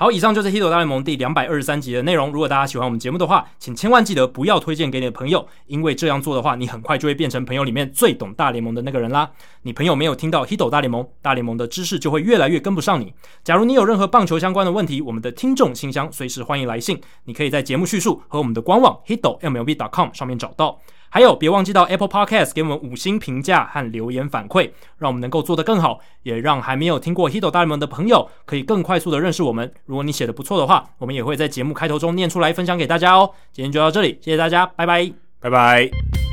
[0.02, 2.32] 好，以上就是《Hito 大联盟》第两百二十三集的内容。
[2.32, 9.30] 如果大家喜欢我们节目的话，请千万记得不要推荐给你的朋友，因为这样做的话，你很快就会变成朋友里面最懂大联盟的那个人啦。
[9.62, 13.14] 你朋友没有听到《Hito 大联盟》，大联盟的知识就会越来越跟不上你。
[13.44, 20.80] 假如你有任何棒球相关的问题，我们的听众信箱随时欢迎来信，你可以在节目叙述和我们的官网 hitomlb.com 上面找到。
[21.14, 29.70] 还有，别忘记到 Apple Podcast 给我们五星评价和留言反馈，让我们能够做得更好，也让还没有听过 Hido 大联盟的朋友可以更快速的认识我们。
[29.84, 33.30] 如果你写的不错的话，我们也会在节目开头中念出来分享给大家哦。
[33.52, 36.31] 今天就到这里，谢谢大家，拜拜，拜拜。